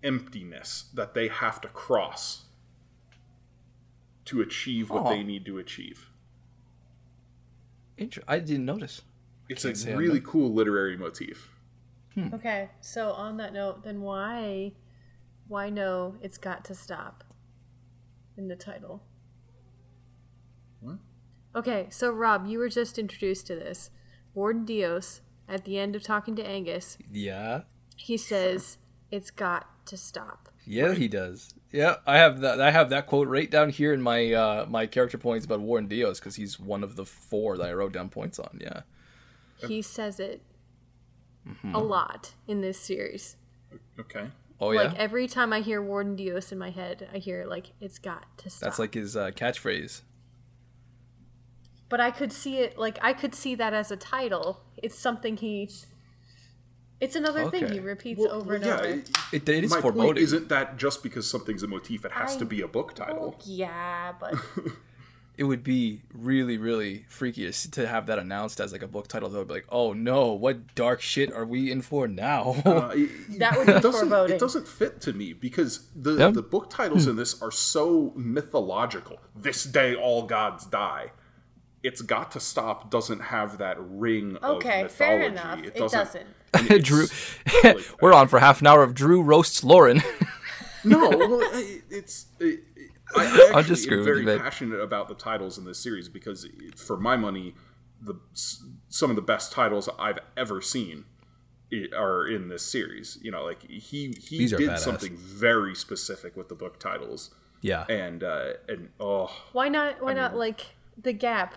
emptiness 0.02 0.90
that 0.94 1.14
they 1.14 1.28
have 1.28 1.60
to 1.62 1.68
cross 1.68 2.44
to 4.26 4.40
achieve 4.40 4.90
what 4.90 5.04
Aw. 5.04 5.10
they 5.10 5.22
need 5.22 5.44
to 5.46 5.58
achieve. 5.58 6.10
Inter- 7.96 8.22
I 8.28 8.38
didn't 8.38 8.64
notice. 8.66 9.02
It's 9.48 9.64
Can't 9.64 9.76
say 9.76 9.90
a 9.92 9.94
I 9.94 9.98
really 9.98 10.20
cool 10.20 10.52
literary 10.52 10.96
motif. 10.96 11.50
Hmm. 12.14 12.34
Okay, 12.34 12.68
so 12.80 13.12
on 13.12 13.36
that 13.38 13.52
note, 13.52 13.82
then 13.82 14.02
why, 14.02 14.72
why 15.48 15.70
no? 15.70 16.16
It's 16.20 16.38
got 16.38 16.64
to 16.66 16.74
stop. 16.74 17.24
In 18.36 18.46
the 18.48 18.56
title. 18.56 19.02
What? 20.80 20.98
Okay, 21.56 21.86
so 21.90 22.12
Rob, 22.12 22.46
you 22.46 22.58
were 22.58 22.68
just 22.68 22.98
introduced 22.98 23.46
to 23.48 23.56
this. 23.56 23.90
Warden 24.34 24.64
Dios, 24.64 25.22
at 25.48 25.64
the 25.64 25.78
end 25.78 25.96
of 25.96 26.02
talking 26.04 26.36
to 26.36 26.46
Angus, 26.46 26.98
Yeah. 27.10 27.62
he 27.96 28.16
says, 28.16 28.78
"It's 29.10 29.30
got 29.30 29.86
to 29.86 29.96
stop." 29.96 30.48
Yeah, 30.66 30.92
he 30.94 31.08
does. 31.08 31.54
Yeah, 31.72 31.96
I 32.06 32.18
have 32.18 32.40
that. 32.40 32.60
I 32.60 32.70
have 32.70 32.90
that 32.90 33.06
quote 33.06 33.28
right 33.28 33.50
down 33.50 33.70
here 33.70 33.92
in 33.92 34.02
my 34.02 34.32
uh, 34.32 34.66
my 34.68 34.86
character 34.86 35.18
points 35.18 35.44
about 35.46 35.60
Warden 35.60 35.88
Dios 35.88 36.18
because 36.20 36.36
he's 36.36 36.58
one 36.60 36.82
of 36.84 36.96
the 36.96 37.04
four 37.04 37.56
that 37.58 37.68
I 37.68 37.72
wrote 37.72 37.92
down 37.92 38.08
points 38.08 38.38
on. 38.38 38.58
Yeah. 38.60 38.82
He 39.66 39.82
says 39.82 40.20
it 40.20 40.42
Mm-hmm. 41.48 41.74
a 41.74 41.78
lot 41.78 42.34
in 42.46 42.60
this 42.60 42.78
series. 42.78 43.36
Okay. 43.98 44.28
Oh 44.60 44.72
yeah. 44.72 44.82
Like 44.82 44.96
every 44.96 45.26
time 45.26 45.50
I 45.52 45.60
hear 45.60 45.80
Warden 45.80 46.14
Dios 46.14 46.52
in 46.52 46.58
my 46.58 46.68
head, 46.70 47.08
I 47.14 47.18
hear 47.18 47.46
like, 47.46 47.72
"It's 47.80 47.98
got 47.98 48.26
to 48.38 48.50
stop." 48.50 48.66
That's 48.66 48.78
like 48.78 48.92
his 48.92 49.16
uh, 49.16 49.30
catchphrase. 49.30 50.02
but 51.88 52.00
I 52.00 52.10
could 52.10 52.32
see 52.32 52.58
it 52.58 52.76
like 52.78 52.98
I 53.00 53.12
could 53.14 53.34
see 53.34 53.54
that 53.54 53.72
as 53.72 53.90
a 53.90 53.96
title. 53.96 54.60
It's 54.76 54.98
something 54.98 55.36
he. 55.38 55.70
It's 57.00 57.14
another 57.16 57.48
thing 57.50 57.68
he 57.70 57.78
repeats 57.80 58.18
Well, 58.20 58.32
over 58.32 58.54
and 58.56 58.64
yeah, 58.64 58.74
over. 58.76 58.84
it- 58.86 59.10
It, 59.32 59.48
it 59.48 59.64
is 59.64 59.70
my 59.70 59.80
point 59.80 60.18
isn't 60.18 60.48
that 60.48 60.76
just 60.78 61.02
because 61.02 61.28
something's 61.30 61.62
a 61.62 61.68
motif, 61.68 62.04
it 62.04 62.12
has 62.12 62.36
I- 62.36 62.38
to 62.40 62.44
be 62.44 62.60
a 62.60 62.68
book 62.68 62.94
title. 62.94 63.20
Well, 63.30 63.36
yeah, 63.44 64.12
but 64.18 64.34
It 65.36 65.44
would 65.44 65.62
be 65.62 66.02
really, 66.12 66.58
really 66.58 67.04
freaky 67.08 67.48
to 67.52 67.86
have 67.86 68.06
that 68.06 68.18
announced 68.18 68.60
as 68.60 68.72
like 68.72 68.82
a 68.82 68.88
book 68.88 69.06
title. 69.06 69.28
Though, 69.28 69.44
be 69.44 69.54
like, 69.54 69.66
oh 69.68 69.92
no, 69.92 70.32
what 70.32 70.74
dark 70.74 71.00
shit 71.00 71.32
are 71.32 71.44
we 71.46 71.70
in 71.70 71.80
for 71.80 72.08
now? 72.08 72.56
Uh, 72.66 72.90
it- 72.96 73.10
That 73.38 73.56
would 73.56 73.68
be 73.68 73.72
it 73.74 73.82
doesn't, 73.82 74.00
foreboding. 74.08 74.34
It 74.34 74.40
doesn't 74.40 74.66
fit 74.66 75.00
to 75.02 75.12
me 75.12 75.32
because 75.34 75.86
the 75.94 76.14
Yeah. 76.16 76.30
the 76.32 76.42
book 76.42 76.68
titles 76.70 77.06
in 77.06 77.14
this 77.14 77.40
are 77.40 77.52
so 77.52 78.12
mythological. 78.16 79.20
This 79.36 79.62
day 79.62 79.94
all 79.94 80.24
gods 80.26 80.66
die. 80.66 81.12
It's 81.82 82.02
got 82.02 82.32
to 82.32 82.40
stop. 82.40 82.90
Doesn't 82.90 83.20
have 83.20 83.58
that 83.58 83.76
ring 83.78 84.36
okay, 84.42 84.82
of 84.82 84.84
mythology. 84.84 84.88
fair 84.88 85.22
enough. 85.22 85.62
It 85.62 85.74
doesn't. 85.76 86.26
and 86.54 86.66
it's- 86.70 86.82
Drew, 86.82 87.06
like- 87.62 87.84
we're 88.02 88.12
on 88.12 88.28
for 88.28 88.38
half 88.40 88.60
an 88.60 88.66
hour 88.66 88.82
of 88.82 88.94
Drew 88.94 89.22
roasts 89.22 89.62
Lauren. 89.64 90.02
No, 90.84 91.08
well, 91.10 91.40
I- 91.42 91.80
it's. 91.90 92.26
It, 92.38 92.60
I, 93.16 93.20
I 93.24 93.24
I'm 93.24 93.58
actually 93.58 93.62
just 93.64 93.82
screwing 93.82 94.00
am 94.00 94.06
with 94.06 94.06
very 94.06 94.20
you, 94.20 94.26
man. 94.26 94.38
passionate 94.38 94.78
about 94.80 95.08
the 95.08 95.14
titles 95.14 95.58
in 95.58 95.64
this 95.64 95.78
series 95.78 96.08
because, 96.08 96.46
for 96.76 96.96
my 96.96 97.16
money, 97.16 97.54
the 98.00 98.14
some 98.88 99.10
of 99.10 99.16
the 99.16 99.22
best 99.22 99.50
titles 99.50 99.88
I've 99.98 100.20
ever 100.36 100.60
seen 100.60 101.04
are 101.96 102.26
in 102.26 102.48
this 102.48 102.62
series. 102.62 103.18
You 103.22 103.30
know, 103.32 103.44
like 103.44 103.62
he 103.68 104.14
he 104.20 104.38
These 104.38 104.52
did 104.52 104.78
something 104.78 105.16
very 105.16 105.74
specific 105.74 106.36
with 106.36 106.48
the 106.48 106.54
book 106.54 106.78
titles, 106.78 107.34
yeah. 107.60 107.84
and 107.88 108.22
uh, 108.22 108.52
and 108.68 108.90
oh, 109.00 109.30
Why 109.52 109.68
not? 109.68 110.00
Why 110.00 110.12
not 110.14 110.36
like 110.36 110.66
the 111.02 111.12
gap? 111.12 111.54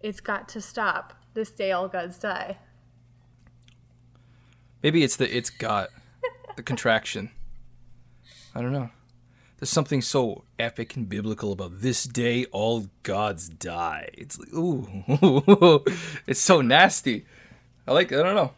It's 0.00 0.20
got 0.20 0.48
to 0.50 0.60
stop. 0.60 1.14
This 1.34 1.50
day 1.50 1.72
all 1.72 1.88
gods 1.88 2.18
die. 2.18 2.58
Maybe 4.82 5.02
it's 5.02 5.16
the 5.16 5.34
it's 5.36 5.50
got 5.50 5.88
the 6.56 6.62
contraction. 6.62 7.30
I 8.54 8.62
don't 8.62 8.72
know. 8.72 8.90
There's 9.58 9.70
something 9.70 10.02
so 10.02 10.44
epic 10.58 10.94
and 10.96 11.08
biblical 11.08 11.50
about 11.52 11.80
this 11.80 12.04
day 12.04 12.44
all 12.46 12.86
gods 13.02 13.48
die. 13.48 14.08
It's 14.14 14.38
like 14.38 14.52
ooh, 14.54 15.84
it's 16.26 16.40
so 16.40 16.60
nasty. 16.60 17.26
I 17.86 17.92
like. 17.92 18.12
It. 18.12 18.20
I 18.20 18.22
don't 18.22 18.34
know. 18.36 18.52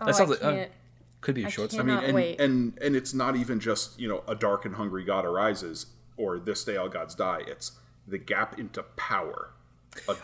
Oh, 0.00 0.06
That 0.06 0.14
sounds 0.14 0.30
I 0.40 0.50
like- 0.50 0.68
uh. 0.68 0.72
Could 1.22 1.34
be 1.34 1.42
a 1.42 1.46
I 1.46 1.50
short. 1.50 1.70
can't- 1.70 1.82
story. 1.82 1.92
I 1.92 1.96
mean, 1.96 2.04
and, 2.04 2.14
wait. 2.14 2.40
and 2.40 2.78
and 2.80 2.94
it's 2.94 3.12
not 3.12 3.34
even 3.34 3.58
just 3.58 3.98
you 3.98 4.06
know 4.08 4.22
a 4.28 4.36
dark 4.36 4.64
and 4.64 4.76
hungry 4.76 5.02
god 5.04 5.24
arises 5.24 5.86
or 6.16 6.38
this 6.38 6.62
day 6.62 6.76
all 6.76 6.88
gods 6.88 7.16
die. 7.16 7.40
It's 7.48 7.72
the 8.06 8.18
gap 8.18 8.60
into 8.60 8.84
power. 8.96 9.50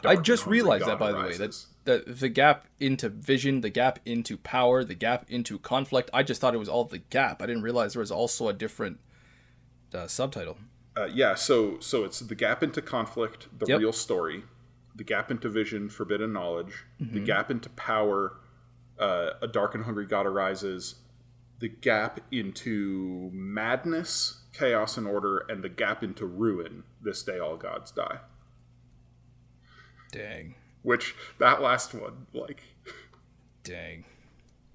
I 0.05 0.17
just 0.17 0.47
realized 0.47 0.87
that 0.87 0.99
by 0.99 1.13
the 1.13 1.19
way 1.19 1.37
that 1.37 1.57
that 1.85 2.19
the 2.21 2.29
gap 2.29 2.67
into 2.79 3.09
vision, 3.09 3.61
the 3.61 3.71
gap 3.71 3.99
into 4.05 4.37
power, 4.37 4.85
the 4.85 4.95
gap 4.95 5.25
into 5.29 5.59
conflict. 5.59 6.11
I 6.15 6.23
just 6.23 6.41
thought 6.41 6.55
it 6.55 6.59
was 6.59 6.69
all 6.69 6.85
the 6.85 6.99
gap. 6.99 7.43
I 7.43 7.47
didn't 7.47 7.63
realize 7.63 7.95
there 7.95 8.01
was 8.01 8.13
also 8.13 8.49
a 8.49 8.53
different 8.53 9.01
uh, 9.93 10.07
subtitle. 10.07 10.59
Uh, 10.97 11.07
yeah, 11.07 11.35
so 11.35 11.79
so 11.81 12.05
it's 12.05 12.21
the 12.21 12.35
gap 12.35 12.63
into 12.63 12.81
conflict, 12.83 13.49
the 13.59 13.67
Yep. 13.67 13.79
real 13.81 13.93
story, 13.93 14.45
the 14.95 15.05
gap 15.05 15.31
into 15.31 15.49
vision, 15.49 15.89
forbidden 15.89 16.33
knowledge, 16.33 16.85
the 17.01 17.07
Mm-hmm. 17.07 17.25
gap 17.25 17.51
into 17.51 17.69
power, 17.71 18.37
uh, 18.99 19.31
a 19.41 19.49
dark 19.49 19.75
and 19.75 19.85
hungry 19.85 20.07
god 20.07 20.27
arises, 20.27 20.97
the 21.59 21.69
gap 21.69 22.21
into 22.31 23.31
madness, 23.33 24.43
chaos 24.53 24.97
and 24.97 25.07
order, 25.07 25.39
and 25.49 25.65
the 25.65 25.69
gap 25.69 26.03
into 26.03 26.27
ruin. 26.27 26.85
This 27.01 27.23
day 27.23 27.39
all 27.39 27.57
gods 27.57 27.91
die. 27.91 28.19
Dang, 30.13 30.55
Which 30.83 31.15
that 31.39 31.61
last 31.61 31.95
one, 31.95 32.27
like, 32.33 32.63
dang. 33.65 34.05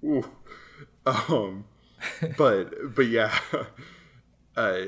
ooh, 0.04 0.30
um, 1.06 1.64
but 2.36 2.94
but 2.94 3.06
yeah, 3.06 3.38
uh, 4.56 4.80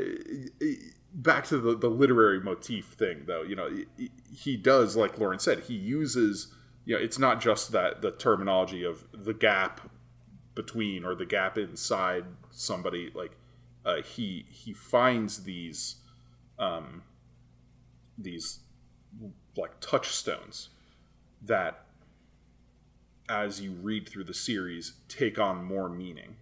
back 1.15 1.45
to 1.47 1.59
the, 1.59 1.77
the 1.77 1.89
literary 1.89 2.41
motif 2.41 2.87
thing 2.87 3.25
though 3.27 3.43
you 3.43 3.57
know 3.57 3.69
he, 3.97 4.11
he 4.33 4.57
does 4.57 4.95
like 4.97 5.19
lauren 5.19 5.41
said 5.41 5.59
he 5.61 5.75
uses 5.75 6.55
you 6.85 6.95
know 6.95 7.03
it's 7.03 7.19
not 7.19 7.41
just 7.41 7.73
that 7.73 8.01
the 8.01 8.13
terminology 8.13 8.85
of 8.85 9.05
the 9.13 9.35
gap 9.35 9.91
between 10.55 11.05
or 11.05 11.15
the 11.17 11.27
gap 11.27 11.59
inside 11.59 12.25
somebody 12.51 13.11
like 13.15 13.33
uh, 13.85 14.03
he 14.03 14.47
he 14.51 14.73
finds 14.73 15.43
these 15.45 15.97
um, 16.59 17.03
these 18.19 18.61
like 19.57 19.81
touchstones 19.81 20.69
that 21.43 21.85
as 23.29 23.61
you 23.61 23.73
read 23.73 24.09
through 24.09 24.25
the 24.25 24.35
series 24.35 24.95
take 25.09 25.39
on 25.39 25.65
more 25.65 25.89
meaning. 25.89 26.37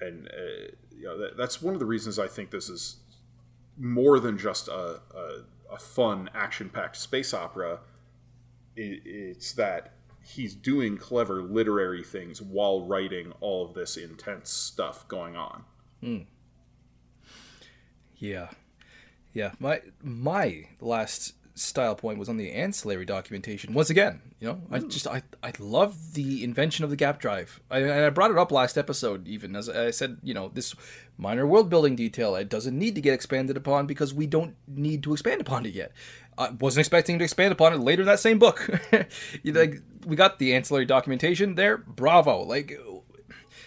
And 0.00 0.28
uh, 0.28 0.72
you 0.94 1.04
know, 1.04 1.18
that, 1.18 1.36
that's 1.36 1.60
one 1.60 1.74
of 1.74 1.80
the 1.80 1.86
reasons 1.86 2.18
i 2.18 2.26
think 2.26 2.50
this 2.50 2.68
is 2.68 2.96
more 3.78 4.18
than 4.18 4.38
just 4.38 4.68
a, 4.68 5.00
a, 5.14 5.42
a 5.72 5.78
fun 5.78 6.30
action-packed 6.34 6.96
space 6.96 7.34
opera. 7.34 7.80
It, 8.74 9.02
it's 9.04 9.52
that 9.52 9.92
he's 10.22 10.54
doing 10.54 10.96
clever 10.96 11.42
literary 11.42 12.02
things 12.02 12.42
while 12.42 12.86
writing 12.86 13.32
all 13.40 13.64
of 13.64 13.74
this 13.74 13.96
intense 13.96 14.50
stuff 14.50 15.06
going 15.08 15.36
on. 15.36 15.64
Yeah, 18.16 18.48
yeah. 19.36 19.52
My 19.58 19.82
my 20.02 20.66
last 20.80 21.34
style 21.54 21.94
point 21.94 22.18
was 22.18 22.28
on 22.28 22.38
the 22.38 22.52
ancillary 22.52 23.04
documentation. 23.04 23.74
Once 23.74 23.90
again, 23.90 24.20
you 24.40 24.48
know, 24.48 24.62
I 24.70 24.78
hmm. 24.78 24.88
just 24.88 25.06
I 25.06 25.22
I 25.42 25.52
love 25.58 26.14
the 26.14 26.42
invention 26.42 26.84
of 26.84 26.90
the 26.90 26.96
gap 26.96 27.20
drive. 27.20 27.60
I, 27.70 27.80
and 27.80 28.04
I 28.04 28.10
brought 28.10 28.30
it 28.30 28.38
up 28.38 28.50
last 28.50 28.78
episode, 28.78 29.28
even 29.28 29.54
as 29.54 29.68
I 29.68 29.90
said, 29.90 30.18
you 30.22 30.32
know, 30.32 30.48
this 30.48 30.74
minor 31.18 31.46
world 31.46 31.68
building 31.68 31.96
detail 31.96 32.34
it 32.34 32.48
doesn't 32.48 32.78
need 32.78 32.94
to 32.94 33.00
get 33.02 33.12
expanded 33.12 33.58
upon 33.58 33.86
because 33.86 34.14
we 34.14 34.26
don't 34.26 34.54
need 34.66 35.02
to 35.02 35.12
expand 35.12 35.42
upon 35.42 35.66
it 35.66 35.74
yet. 35.74 35.92
I 36.38 36.50
wasn't 36.50 36.80
expecting 36.80 37.18
to 37.18 37.24
expand 37.24 37.52
upon 37.52 37.74
it 37.74 37.80
later 37.80 38.02
in 38.02 38.06
that 38.06 38.20
same 38.20 38.38
book. 38.38 38.68
Hmm. 38.90 39.50
like 39.54 39.82
we 40.06 40.16
got 40.16 40.38
the 40.38 40.54
ancillary 40.54 40.86
documentation 40.86 41.56
there. 41.56 41.76
Bravo! 41.76 42.42
Like 42.42 42.72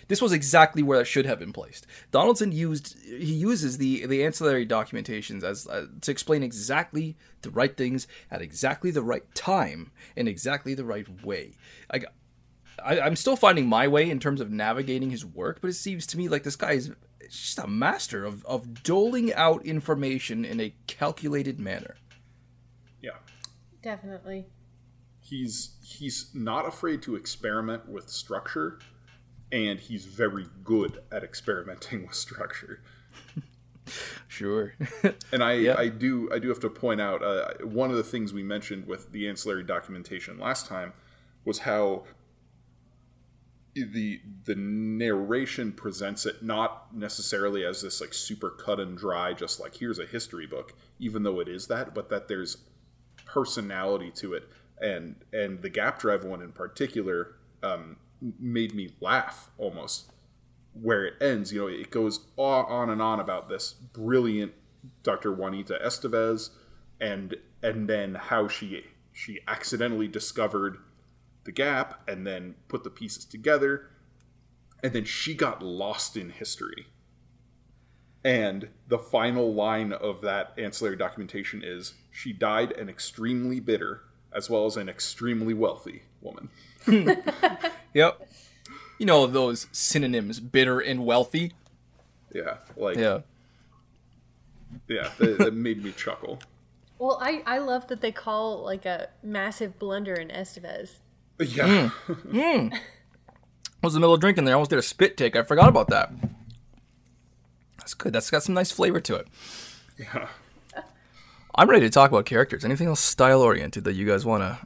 this 0.09 0.21
was 0.21 0.33
exactly 0.33 0.83
where 0.83 0.97
that 0.97 1.05
should 1.05 1.25
have 1.25 1.39
been 1.39 1.53
placed. 1.53 1.87
Donaldson 2.11 2.51
used 2.51 2.97
he 3.05 3.33
uses 3.33 3.77
the 3.77 4.05
the 4.05 4.25
ancillary 4.25 4.67
documentations 4.67 5.43
as 5.43 5.65
uh, 5.67 5.85
to 6.01 6.11
explain 6.11 6.43
exactly 6.43 7.15
the 7.43 7.51
right 7.51 7.77
things 7.77 8.07
at 8.29 8.41
exactly 8.41 8.91
the 8.91 9.03
right 9.03 9.33
time 9.33 9.91
in 10.17 10.27
exactly 10.27 10.73
the 10.73 10.83
right 10.83 11.23
way. 11.23 11.53
Like 11.93 12.05
I, 12.83 12.99
I'm 12.99 13.15
still 13.15 13.35
finding 13.37 13.67
my 13.67 13.87
way 13.87 14.09
in 14.09 14.19
terms 14.19 14.41
of 14.41 14.51
navigating 14.51 15.11
his 15.11 15.25
work, 15.25 15.59
but 15.61 15.69
it 15.69 15.73
seems 15.73 16.05
to 16.07 16.17
me 16.17 16.27
like 16.27 16.43
this 16.43 16.55
guy 16.55 16.73
is 16.73 16.91
just 17.29 17.59
a 17.59 17.67
master 17.67 18.25
of, 18.25 18.43
of 18.45 18.83
doling 18.83 19.33
out 19.33 19.63
information 19.65 20.43
in 20.43 20.59
a 20.59 20.73
calculated 20.87 21.59
manner. 21.59 21.95
yeah 23.01 23.11
Definitely. 23.83 24.47
he's 25.21 25.75
he's 25.83 26.31
not 26.33 26.67
afraid 26.67 27.01
to 27.03 27.15
experiment 27.15 27.87
with 27.87 28.09
structure 28.09 28.79
and 29.51 29.79
he's 29.79 30.05
very 30.05 30.47
good 30.63 31.01
at 31.11 31.23
experimenting 31.23 32.01
with 32.07 32.15
structure 32.15 32.81
Sure. 34.27 34.73
and 35.31 35.43
I, 35.43 35.53
Yeah. 35.53 35.75
I 35.77 35.87
do 35.89 36.29
I 36.31 36.39
do 36.39 36.49
have 36.49 36.59
to 36.59 36.69
point 36.69 37.01
out 37.01 37.23
uh, 37.23 37.53
one 37.63 37.89
of 37.89 37.97
the 37.97 38.03
things 38.03 38.33
we 38.33 38.43
mentioned 38.43 38.85
with 38.85 39.11
the 39.11 39.27
ancillary 39.27 39.63
documentation 39.63 40.37
last 40.39 40.67
time 40.67 40.93
was 41.45 41.59
how 41.59 42.03
the 43.75 44.19
the 44.45 44.55
narration 44.55 45.71
presents 45.71 46.25
it 46.25 46.43
not 46.43 46.93
necessarily 46.93 47.63
as 47.63 47.81
this 47.81 48.01
like 48.01 48.13
super 48.13 48.49
cut 48.49 48.79
and 48.79 48.97
dry 48.97 49.31
just 49.31 49.59
like 49.59 49.75
here's 49.75 49.99
a 49.99 50.05
history 50.05 50.45
book 50.45 50.73
even 50.97 51.23
though 51.23 51.39
it 51.39 51.47
is 51.47 51.67
that 51.67 51.93
but 51.93 52.09
that 52.09 52.27
there's 52.27 52.57
personality 53.25 54.11
to 54.11 54.33
it 54.33 54.49
and 54.81 55.15
and 55.31 55.61
the 55.61 55.69
gap 55.69 55.99
drive 55.99 56.23
one 56.25 56.41
in 56.41 56.51
particular 56.51 57.35
um, 57.63 57.95
made 58.39 58.73
me 58.73 58.95
laugh 58.99 59.49
almost 59.57 60.11
where 60.73 61.05
it 61.05 61.13
ends. 61.21 61.51
You 61.51 61.61
know, 61.61 61.67
it 61.67 61.91
goes 61.91 62.27
on, 62.37 62.89
and 62.89 63.01
on 63.01 63.19
about 63.19 63.49
this 63.49 63.73
brilliant 63.73 64.53
Dr. 65.03 65.31
Juanita 65.31 65.79
Estevez, 65.83 66.49
and 66.99 67.35
and 67.61 67.89
then 67.89 68.15
how 68.15 68.47
she 68.47 68.85
she 69.11 69.39
accidentally 69.47 70.07
discovered 70.07 70.77
the 71.43 71.51
gap 71.51 72.07
and 72.07 72.25
then 72.25 72.55
put 72.67 72.83
the 72.83 72.89
pieces 72.89 73.25
together, 73.25 73.89
and 74.83 74.93
then 74.93 75.05
she 75.05 75.33
got 75.33 75.61
lost 75.61 76.15
in 76.15 76.29
history. 76.29 76.87
And 78.23 78.69
the 78.87 78.99
final 78.99 79.53
line 79.53 79.93
of 79.93 80.21
that 80.21 80.53
ancillary 80.57 80.97
documentation 80.97 81.63
is 81.63 81.93
she 82.11 82.33
died 82.33 82.73
an 82.73 82.89
extremely 82.89 83.61
bitter 83.61 84.01
as 84.33 84.49
well 84.49 84.65
as 84.65 84.77
an 84.77 84.89
extremely 84.89 85.53
wealthy 85.53 86.03
woman. 86.21 86.49
yep. 87.93 88.27
You 88.97 89.05
know 89.05 89.27
those 89.27 89.67
synonyms, 89.71 90.39
bitter 90.39 90.79
and 90.79 91.05
wealthy. 91.05 91.53
Yeah, 92.33 92.57
like 92.75 92.97
Yeah. 92.97 93.19
yeah, 94.87 95.09
that, 95.17 95.37
that 95.39 95.53
made 95.53 95.83
me 95.83 95.91
chuckle. 95.91 96.39
Well, 96.99 97.17
I, 97.21 97.41
I 97.45 97.57
love 97.59 97.87
that 97.87 98.01
they 98.01 98.11
call 98.11 98.63
like 98.63 98.85
a 98.85 99.07
massive 99.23 99.79
blunder 99.79 100.13
in 100.13 100.27
Estevez. 100.29 100.99
Yeah, 101.39 101.89
mm. 102.07 102.15
Mm. 102.31 102.73
I 102.73 103.87
was 103.87 103.95
in 103.95 104.01
the 104.01 104.01
middle 104.01 104.13
of 104.15 104.19
drinking 104.19 104.43
there. 104.43 104.53
I 104.53 104.55
almost 104.55 104.71
did 104.71 104.79
a 104.79 104.81
spit 104.83 105.15
take. 105.15 105.37
I 105.37 105.43
forgot 105.43 105.69
about 105.69 105.87
that. 105.87 106.11
That's 107.77 107.93
good. 107.93 108.11
That's 108.11 108.29
got 108.29 108.43
some 108.43 108.53
nice 108.53 108.71
flavor 108.71 108.99
to 108.99 109.15
it. 109.15 109.27
yeah. 109.97 110.27
I'm 111.55 111.69
ready 111.69 111.85
to 111.85 111.89
talk 111.89 112.11
about 112.11 112.25
characters. 112.25 112.63
Anything 112.65 112.87
else 112.87 112.99
style 112.99 113.41
oriented 113.41 113.85
that 113.85 113.93
you 113.93 114.05
guys 114.05 114.25
want 114.25 114.43
to 114.43 114.59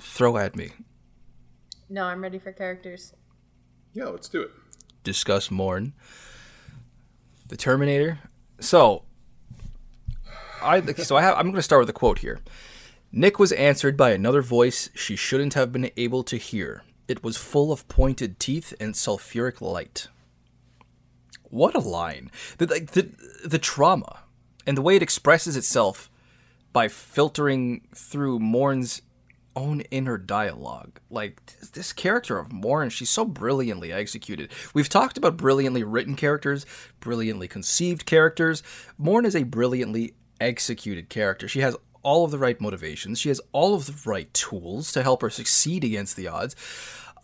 throw 0.00 0.36
at 0.38 0.56
me? 0.56 0.70
No, 1.88 2.04
I'm 2.04 2.22
ready 2.22 2.38
for 2.38 2.52
characters. 2.52 3.14
Yeah, 3.94 4.06
let's 4.06 4.28
do 4.28 4.42
it. 4.42 4.50
Discuss 5.04 5.50
Morn, 5.50 5.94
the 7.48 7.56
Terminator. 7.56 8.18
So, 8.60 9.04
I 10.62 10.80
so 10.92 11.16
I 11.16 11.22
have, 11.22 11.36
I'm 11.36 11.46
going 11.46 11.54
to 11.56 11.62
start 11.62 11.80
with 11.80 11.90
a 11.90 11.94
quote 11.94 12.18
here. 12.18 12.40
Nick 13.10 13.38
was 13.38 13.52
answered 13.52 13.96
by 13.96 14.10
another 14.10 14.42
voice 14.42 14.90
she 14.94 15.16
shouldn't 15.16 15.54
have 15.54 15.72
been 15.72 15.90
able 15.96 16.22
to 16.24 16.36
hear. 16.36 16.82
It 17.06 17.22
was 17.22 17.38
full 17.38 17.72
of 17.72 17.88
pointed 17.88 18.38
teeth 18.38 18.74
and 18.78 18.92
sulfuric 18.92 19.62
light. 19.62 20.08
What 21.44 21.74
a 21.74 21.78
line! 21.78 22.30
The, 22.58 22.66
like, 22.66 22.90
the 22.90 23.08
the 23.42 23.58
trauma 23.58 24.24
and 24.66 24.76
the 24.76 24.82
way 24.82 24.96
it 24.96 25.02
expresses 25.02 25.56
itself 25.56 26.10
by 26.74 26.88
filtering 26.88 27.88
through 27.94 28.40
Morn's 28.40 29.00
own 29.58 29.80
inner 29.90 30.16
dialogue. 30.16 31.00
Like 31.10 31.42
this, 31.72 31.92
character 31.92 32.38
of 32.38 32.52
Morn, 32.52 32.90
she's 32.90 33.10
so 33.10 33.24
brilliantly 33.24 33.92
executed. 33.92 34.52
We've 34.72 34.88
talked 34.88 35.18
about 35.18 35.36
brilliantly 35.36 35.82
written 35.82 36.14
characters, 36.14 36.64
brilliantly 37.00 37.48
conceived 37.48 38.06
characters. 38.06 38.62
Morn 38.96 39.26
is 39.26 39.34
a 39.34 39.42
brilliantly 39.42 40.14
executed 40.40 41.08
character. 41.08 41.48
She 41.48 41.60
has 41.60 41.76
all 42.02 42.24
of 42.24 42.30
the 42.30 42.38
right 42.38 42.60
motivations. 42.60 43.18
She 43.18 43.28
has 43.30 43.40
all 43.52 43.74
of 43.74 43.86
the 43.86 44.10
right 44.10 44.32
tools 44.32 44.92
to 44.92 45.02
help 45.02 45.22
her 45.22 45.30
succeed 45.30 45.82
against 45.82 46.16
the 46.16 46.28
odds. 46.28 46.54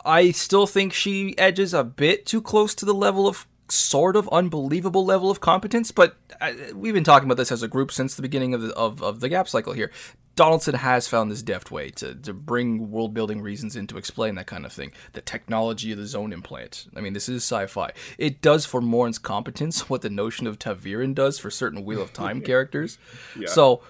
I 0.04 0.32
still 0.32 0.66
think 0.66 0.92
she 0.92 1.38
edges 1.38 1.72
a 1.72 1.84
bit 1.84 2.26
too 2.26 2.42
close 2.42 2.74
to 2.74 2.84
the 2.84 2.92
level 2.92 3.28
of 3.28 3.46
sort 3.68 4.16
of 4.16 4.28
unbelievable 4.30 5.06
level 5.06 5.30
of 5.30 5.40
competence, 5.40 5.90
but 5.90 6.16
uh, 6.40 6.52
we've 6.74 6.92
been 6.92 7.04
talking 7.04 7.26
about 7.26 7.38
this 7.38 7.52
as 7.52 7.62
a 7.62 7.68
group 7.68 7.90
since 7.90 8.14
the 8.14 8.22
beginning 8.22 8.52
of 8.52 8.60
the, 8.60 8.74
of, 8.74 9.02
of 9.02 9.20
the 9.20 9.28
gap 9.28 9.48
cycle 9.48 9.72
here. 9.72 9.90
Donaldson 10.36 10.74
has 10.74 11.06
found 11.06 11.30
this 11.30 11.42
deft 11.42 11.70
way 11.70 11.90
to, 11.90 12.14
to 12.14 12.32
bring 12.32 12.90
world 12.90 13.14
building 13.14 13.40
reasons 13.40 13.76
in 13.76 13.86
to 13.86 13.96
explain 13.96 14.34
that 14.34 14.46
kind 14.46 14.66
of 14.66 14.72
thing. 14.72 14.92
The 15.12 15.20
technology 15.20 15.92
of 15.92 15.98
the 15.98 16.06
zone 16.06 16.32
implant. 16.32 16.86
I 16.96 17.00
mean, 17.00 17.12
this 17.12 17.28
is 17.28 17.44
sci 17.44 17.66
fi. 17.66 17.92
It 18.18 18.40
does 18.40 18.66
for 18.66 18.80
Morn's 18.80 19.18
competence 19.18 19.88
what 19.88 20.02
the 20.02 20.10
notion 20.10 20.46
of 20.46 20.58
ta'veren 20.58 21.14
does 21.14 21.38
for 21.38 21.50
certain 21.50 21.84
Wheel 21.84 22.02
of 22.02 22.12
Time 22.12 22.40
characters. 22.42 22.98
So, 23.46 23.82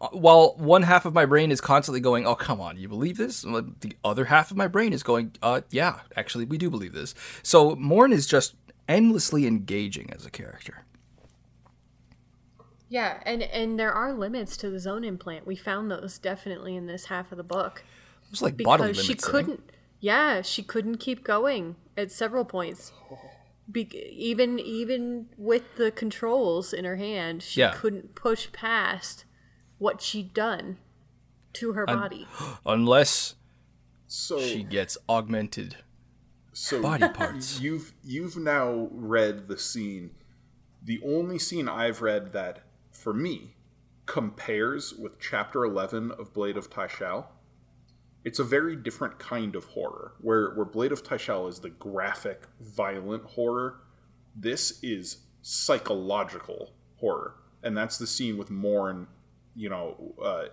uh, 0.00 0.08
while 0.08 0.54
one 0.56 0.82
half 0.82 1.04
of 1.04 1.14
my 1.14 1.26
brain 1.26 1.52
is 1.52 1.60
constantly 1.60 2.00
going, 2.00 2.26
"Oh, 2.26 2.34
come 2.34 2.60
on, 2.60 2.76
you 2.78 2.88
believe 2.88 3.16
this?" 3.18 3.42
The 3.42 3.92
other 4.02 4.24
half 4.24 4.50
of 4.50 4.56
my 4.56 4.66
brain 4.66 4.92
is 4.92 5.02
going, 5.02 5.32
"Uh, 5.42 5.60
yeah, 5.70 6.00
actually, 6.16 6.44
we 6.46 6.58
do 6.58 6.70
believe 6.70 6.92
this." 6.92 7.14
So 7.42 7.76
Morn 7.76 8.12
is 8.12 8.26
just 8.26 8.54
endlessly 8.88 9.46
engaging 9.46 10.10
as 10.12 10.26
a 10.26 10.30
character. 10.30 10.84
Yeah, 12.92 13.22
and 13.24 13.42
and 13.42 13.78
there 13.78 13.92
are 13.92 14.12
limits 14.12 14.56
to 14.58 14.68
the 14.70 14.78
zone 14.78 15.02
implant. 15.02 15.46
We 15.46 15.56
found 15.56 15.90
those 15.90 16.18
definitely 16.18 16.76
in 16.76 16.86
this 16.86 17.06
half 17.06 17.32
of 17.32 17.38
the 17.38 17.42
book 17.44 17.84
It's 18.30 18.42
like 18.42 18.58
bodily 18.58 18.90
because 18.90 19.08
limits. 19.08 19.24
she 19.26 19.30
couldn't. 19.32 19.70
Yeah, 19.98 20.42
she 20.42 20.62
couldn't 20.62 20.98
keep 20.98 21.24
going 21.24 21.76
at 21.96 22.12
several 22.12 22.44
points. 22.44 22.92
Be- 23.70 23.88
even 24.12 24.58
even 24.58 25.28
with 25.38 25.76
the 25.76 25.90
controls 25.90 26.74
in 26.74 26.84
her 26.84 26.96
hand, 26.96 27.42
she 27.42 27.60
Yeah. 27.60 27.72
couldn't 27.72 28.14
push 28.14 28.52
past 28.52 29.24
what 29.78 30.02
she'd 30.02 30.34
done 30.34 30.76
to 31.54 31.72
her 31.72 31.86
body. 31.86 32.26
unless 32.66 33.36
So 34.06 34.38
she 34.38 34.64
gets 34.64 34.98
augmented 35.08 35.76
so 36.52 36.82
body 36.82 37.08
parts. 37.14 37.58
you've 37.60 37.94
you've 38.04 38.36
now 38.36 38.88
read 38.92 39.48
the 39.48 39.56
scene. 39.56 40.10
The 40.84 41.00
only 41.02 41.38
scene 41.38 41.68
I've 41.68 42.02
read 42.02 42.32
that, 42.32 42.64
for 43.02 43.12
me, 43.12 43.56
compares 44.06 44.94
with 44.94 45.18
Chapter 45.18 45.64
Eleven 45.64 46.12
of 46.12 46.32
Blade 46.32 46.56
of 46.56 46.70
Tyshalle. 46.70 47.26
It's 48.24 48.38
a 48.38 48.44
very 48.44 48.76
different 48.76 49.18
kind 49.18 49.56
of 49.56 49.64
horror, 49.64 50.12
where 50.20 50.50
where 50.54 50.64
Blade 50.64 50.92
of 50.92 51.02
Tyshalle 51.02 51.48
is 51.48 51.58
the 51.58 51.70
graphic, 51.70 52.42
violent 52.60 53.24
horror. 53.24 53.80
This 54.34 54.78
is 54.82 55.18
psychological 55.42 56.72
horror, 56.98 57.34
and 57.62 57.76
that's 57.76 57.98
the 57.98 58.06
scene 58.06 58.38
with 58.38 58.50
Morn, 58.50 59.08
you 59.56 59.68
know, 59.68 60.14
uh, 60.22 60.44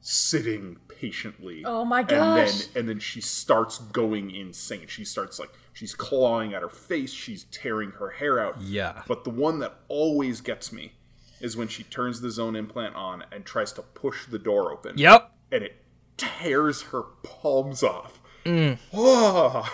sitting 0.00 0.78
patiently. 0.88 1.62
Oh 1.66 1.84
my 1.84 2.00
And 2.00 2.48
then 2.48 2.80
and 2.80 2.88
then 2.88 2.98
she 3.00 3.20
starts 3.20 3.78
going 3.78 4.30
insane. 4.30 4.86
She 4.86 5.04
starts 5.04 5.38
like 5.38 5.50
she's 5.74 5.94
clawing 5.94 6.54
at 6.54 6.62
her 6.62 6.70
face. 6.70 7.12
She's 7.12 7.44
tearing 7.44 7.90
her 7.92 8.10
hair 8.10 8.40
out. 8.40 8.60
Yeah. 8.62 9.02
But 9.06 9.24
the 9.24 9.30
one 9.30 9.58
that 9.58 9.74
always 9.88 10.40
gets 10.40 10.72
me 10.72 10.92
is 11.40 11.56
when 11.56 11.68
she 11.68 11.84
turns 11.84 12.20
the 12.20 12.30
zone 12.30 12.56
implant 12.56 12.94
on 12.96 13.24
and 13.32 13.44
tries 13.44 13.72
to 13.72 13.82
push 13.82 14.26
the 14.26 14.38
door 14.38 14.72
open. 14.72 14.96
Yep. 14.98 15.30
And 15.52 15.64
it 15.64 15.82
tears 16.16 16.82
her 16.82 17.02
palms 17.22 17.82
off. 17.82 18.20
Mm. 18.44 18.78
Oh, 18.92 19.68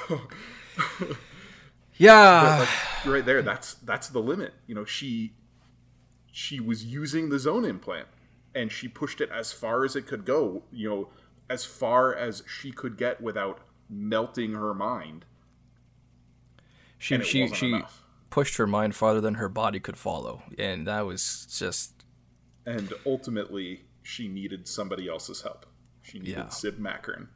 Yeah. 1.96 2.58
like, 2.60 3.06
right 3.06 3.24
there. 3.24 3.42
That's 3.42 3.74
that's 3.74 4.08
the 4.08 4.20
limit. 4.20 4.52
You 4.66 4.74
know, 4.74 4.84
she 4.84 5.32
she 6.32 6.58
was 6.60 6.84
using 6.84 7.28
the 7.28 7.38
zone 7.38 7.64
implant 7.64 8.08
and 8.54 8.70
she 8.72 8.88
pushed 8.88 9.20
it 9.20 9.30
as 9.30 9.52
far 9.52 9.84
as 9.84 9.94
it 9.96 10.06
could 10.06 10.24
go. 10.24 10.62
You 10.72 10.88
know, 10.88 11.08
as 11.48 11.64
far 11.64 12.14
as 12.14 12.42
she 12.48 12.72
could 12.72 12.96
get 12.96 13.20
without 13.20 13.60
melting 13.88 14.54
her 14.54 14.74
mind. 14.74 15.24
she 16.98 17.20
she 17.22 17.48
she 17.48 17.68
enough. 17.68 18.02
Pushed 18.34 18.56
her 18.56 18.66
mind 18.66 18.96
farther 18.96 19.20
than 19.20 19.34
her 19.34 19.48
body 19.48 19.78
could 19.78 19.96
follow, 19.96 20.42
and 20.58 20.88
that 20.88 21.06
was 21.06 21.46
just 21.56 22.04
And 22.66 22.92
ultimately, 23.06 23.84
she 24.02 24.26
needed 24.26 24.66
somebody 24.66 25.08
else's 25.08 25.42
help. 25.42 25.66
She 26.02 26.18
needed 26.18 26.36
Yeah. 26.36 26.48
Sib 26.48 26.80
Mackern. 26.80 27.28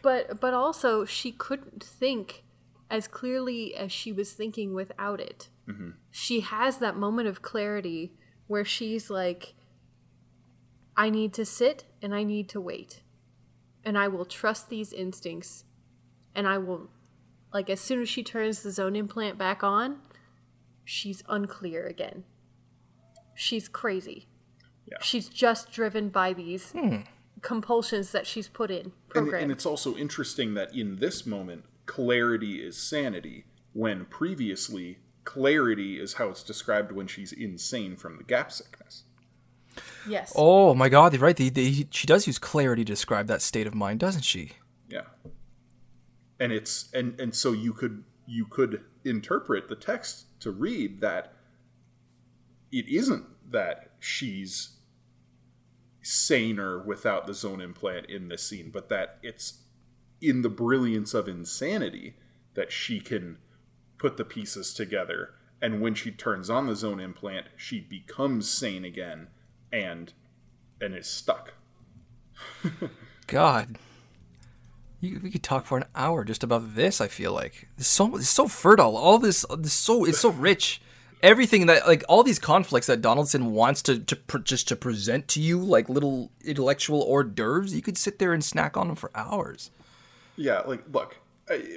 But 0.00 0.40
but 0.40 0.54
also 0.54 1.04
she 1.04 1.32
couldn't 1.32 1.84
think 1.84 2.44
as 2.90 3.06
clearly 3.06 3.74
as 3.74 3.92
she 3.92 4.10
was 4.10 4.32
thinking 4.32 4.72
without 4.72 5.20
it. 5.20 5.50
Mm-hmm. 5.68 5.90
She 6.10 6.40
has 6.40 6.78
that 6.78 6.96
moment 6.96 7.28
of 7.28 7.42
clarity 7.42 8.14
where 8.46 8.64
she's 8.64 9.10
like 9.10 9.52
I 10.96 11.10
need 11.10 11.34
to 11.34 11.44
sit 11.44 11.84
and 12.00 12.14
I 12.14 12.22
need 12.22 12.48
to 12.48 12.60
wait. 12.60 13.02
And 13.84 13.98
I 13.98 14.08
will 14.08 14.24
trust 14.24 14.70
these 14.70 14.94
instincts 14.94 15.64
and 16.34 16.48
I 16.48 16.56
will 16.56 16.88
like 17.52 17.68
as 17.68 17.82
soon 17.82 18.00
as 18.00 18.08
she 18.08 18.22
turns 18.22 18.62
the 18.62 18.70
zone 18.70 18.96
implant 18.96 19.36
back 19.36 19.62
on, 19.62 20.00
she's 20.88 21.22
unclear 21.28 21.86
again. 21.86 22.24
She's 23.34 23.68
crazy. 23.68 24.26
Yeah. 24.90 24.96
She's 25.02 25.28
just 25.28 25.70
driven 25.70 26.08
by 26.08 26.32
these 26.32 26.72
hmm. 26.72 27.00
compulsions 27.42 28.10
that 28.12 28.26
she's 28.26 28.48
put 28.48 28.70
in 28.70 28.92
And, 29.14 29.28
and 29.34 29.52
it's 29.52 29.66
also 29.66 29.94
interesting 29.96 30.54
that 30.54 30.74
in 30.74 30.96
this 30.96 31.26
moment, 31.26 31.64
clarity 31.84 32.66
is 32.66 32.78
sanity, 32.78 33.44
when 33.74 34.06
previously, 34.06 34.98
clarity 35.24 36.00
is 36.00 36.14
how 36.14 36.30
it's 36.30 36.42
described 36.42 36.90
when 36.90 37.06
she's 37.06 37.32
insane 37.32 37.94
from 37.94 38.16
the 38.16 38.24
gap 38.24 38.50
sickness. 38.50 39.04
yes. 40.08 40.32
oh 40.34 40.74
my 40.74 40.88
god, 40.88 41.14
right. 41.18 41.36
The, 41.36 41.50
the, 41.50 41.86
she 41.90 42.06
does 42.06 42.26
use 42.26 42.38
clarity 42.38 42.82
to 42.82 42.92
describe 42.92 43.26
that 43.26 43.42
state 43.42 43.66
of 43.66 43.74
mind, 43.74 44.00
doesn't 44.00 44.24
she? 44.24 44.52
Yeah. 44.88 45.02
And 46.40 46.50
it's 46.50 46.88
and 46.94 47.20
and 47.20 47.34
so 47.34 47.52
you 47.52 47.74
could 47.74 48.04
you 48.26 48.46
could 48.46 48.84
interpret 49.04 49.68
the 49.68 49.76
text 49.76 50.27
to 50.40 50.50
read 50.50 51.00
that 51.00 51.34
it 52.70 52.88
isn't 52.88 53.24
that 53.50 53.92
she's 53.98 54.76
saner 56.02 56.78
without 56.82 57.26
the 57.26 57.34
zone 57.34 57.60
implant 57.60 58.06
in 58.06 58.28
this 58.28 58.42
scene, 58.42 58.70
but 58.70 58.88
that 58.88 59.18
it's 59.22 59.62
in 60.20 60.42
the 60.42 60.48
brilliance 60.48 61.14
of 61.14 61.28
insanity 61.28 62.14
that 62.54 62.72
she 62.72 63.00
can 63.00 63.38
put 63.98 64.16
the 64.16 64.24
pieces 64.24 64.72
together. 64.74 65.30
And 65.60 65.80
when 65.80 65.94
she 65.94 66.10
turns 66.10 66.48
on 66.48 66.66
the 66.66 66.76
zone 66.76 67.00
implant 67.00 67.46
she 67.56 67.80
becomes 67.80 68.48
sane 68.48 68.84
again 68.84 69.28
and 69.72 70.12
and 70.80 70.94
is 70.94 71.06
stuck. 71.06 71.54
God, 73.26 73.78
you, 75.00 75.20
we 75.22 75.30
could 75.30 75.42
talk 75.42 75.66
for 75.66 75.78
an 75.78 75.84
hour 75.94 76.24
just 76.24 76.42
about 76.42 76.74
this. 76.74 77.00
I 77.00 77.08
feel 77.08 77.32
like 77.32 77.68
it's 77.76 77.88
so 77.88 78.16
it's 78.16 78.28
so 78.28 78.48
fertile. 78.48 78.96
All 78.96 79.18
this, 79.18 79.44
this 79.58 79.72
so 79.72 80.04
it's 80.04 80.18
so 80.18 80.30
rich. 80.30 80.80
Everything 81.22 81.66
that 81.66 81.86
like 81.86 82.04
all 82.08 82.22
these 82.22 82.38
conflicts 82.38 82.86
that 82.86 83.00
Donaldson 83.00 83.52
wants 83.52 83.82
to 83.82 83.98
to 83.98 84.16
pr- 84.16 84.38
just 84.38 84.68
to 84.68 84.76
present 84.76 85.28
to 85.28 85.40
you 85.40 85.58
like 85.58 85.88
little 85.88 86.30
intellectual 86.44 87.02
hors 87.02 87.24
d'oeuvres. 87.24 87.74
You 87.74 87.82
could 87.82 87.98
sit 87.98 88.18
there 88.18 88.32
and 88.32 88.44
snack 88.44 88.76
on 88.76 88.88
them 88.88 88.96
for 88.96 89.10
hours. 89.14 89.70
Yeah, 90.36 90.60
like 90.60 90.82
look, 90.92 91.16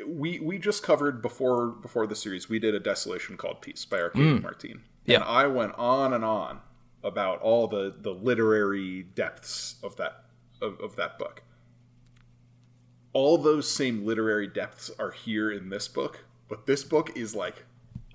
we 0.05 0.39
we 0.39 0.57
just 0.57 0.83
covered 0.83 1.21
before 1.21 1.67
before 1.67 2.07
the 2.07 2.15
series. 2.15 2.49
We 2.49 2.59
did 2.59 2.75
a 2.75 2.79
desolation 2.79 3.37
called 3.37 3.61
Peace 3.61 3.85
by 3.85 4.01
Arkady 4.01 4.23
mm. 4.23 4.41
Martin, 4.41 4.81
and 5.07 5.23
I 5.23 5.47
went 5.47 5.73
on 5.77 6.13
and 6.13 6.25
on 6.25 6.61
about 7.03 7.41
all 7.41 7.67
the 7.67 7.93
the 7.99 8.11
literary 8.13 9.03
depths 9.03 9.75
of 9.83 9.95
that 9.97 10.25
of, 10.61 10.79
of 10.79 10.95
that 10.95 11.17
book. 11.17 11.43
All 13.13 13.37
those 13.37 13.69
same 13.69 14.05
literary 14.05 14.47
depths 14.47 14.89
are 14.99 15.11
here 15.11 15.51
in 15.51 15.69
this 15.69 15.87
book, 15.87 16.23
but 16.49 16.65
this 16.65 16.83
book 16.83 17.15
is 17.17 17.35
like 17.35 17.65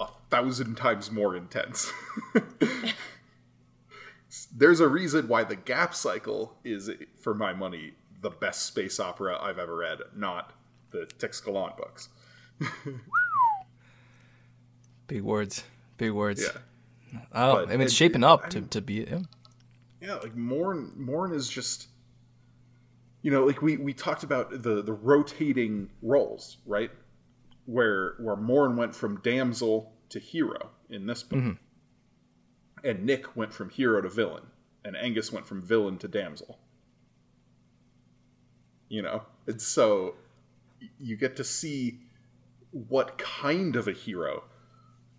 a 0.00 0.08
thousand 0.30 0.76
times 0.76 1.10
more 1.10 1.36
intense. 1.36 1.92
There's 4.54 4.80
a 4.80 4.88
reason 4.88 5.28
why 5.28 5.44
the 5.44 5.56
Gap 5.56 5.94
Cycle 5.94 6.56
is, 6.64 6.90
for 7.20 7.32
my 7.34 7.52
money, 7.52 7.92
the 8.22 8.30
best 8.30 8.66
space 8.66 8.98
opera 8.98 9.38
I've 9.40 9.58
ever 9.58 9.76
read, 9.76 10.00
not 10.14 10.52
the 10.90 11.06
Tix 11.18 11.42
Galant 11.44 11.76
books. 11.76 12.08
Big 15.06 15.22
words, 15.22 15.62
big 15.98 16.10
words. 16.12 16.42
Yeah. 16.42 17.18
Oh, 17.32 17.54
But 17.54 17.68
I 17.68 17.72
mean, 17.72 17.82
it's 17.82 17.92
it- 17.92 17.96
shaping 17.96 18.24
up 18.24 18.50
to, 18.50 18.60
to 18.62 18.80
be. 18.80 19.06
Yeah. 19.08 19.20
yeah 20.00 20.14
like 20.14 20.34
morn 20.34 20.90
morn 20.96 21.32
is 21.32 21.48
just 21.48 21.86
you 23.26 23.32
know 23.32 23.44
like 23.44 23.60
we 23.60 23.76
we 23.76 23.92
talked 23.92 24.22
about 24.22 24.62
the 24.62 24.80
the 24.82 24.92
rotating 24.92 25.90
roles 26.00 26.58
right? 26.64 26.92
Where 27.64 28.14
where 28.20 28.36
morn 28.36 28.76
went 28.76 28.94
from 28.94 29.20
damsel 29.20 29.94
to 30.10 30.20
hero 30.20 30.70
in 30.88 31.06
this 31.06 31.24
book. 31.24 31.40
Mm-hmm. 31.40 32.86
And 32.88 33.04
nick 33.04 33.36
went 33.36 33.52
from 33.52 33.70
hero 33.70 34.00
to 34.00 34.08
villain. 34.08 34.44
And 34.84 34.96
angus 34.96 35.32
went 35.32 35.44
from 35.44 35.60
villain 35.60 35.98
to 35.98 36.06
damsel. 36.06 36.60
You 38.88 39.02
know? 39.02 39.22
And 39.48 39.60
so 39.60 40.14
you 40.96 41.16
get 41.16 41.34
to 41.34 41.42
see 41.42 42.02
what 42.70 43.18
kind 43.18 43.74
of 43.74 43.88
a 43.88 43.92
hero 43.92 44.44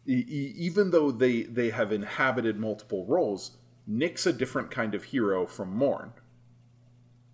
even 0.06 0.92
though 0.92 1.12
they 1.12 1.42
they 1.44 1.72
have 1.72 1.92
inhabited 1.92 2.58
multiple 2.58 3.06
roles 3.06 3.58
nick's 3.86 4.26
a 4.26 4.32
different 4.32 4.72
kind 4.72 4.96
of 4.96 5.04
hero 5.04 5.46
from 5.46 5.76
morn 5.76 6.14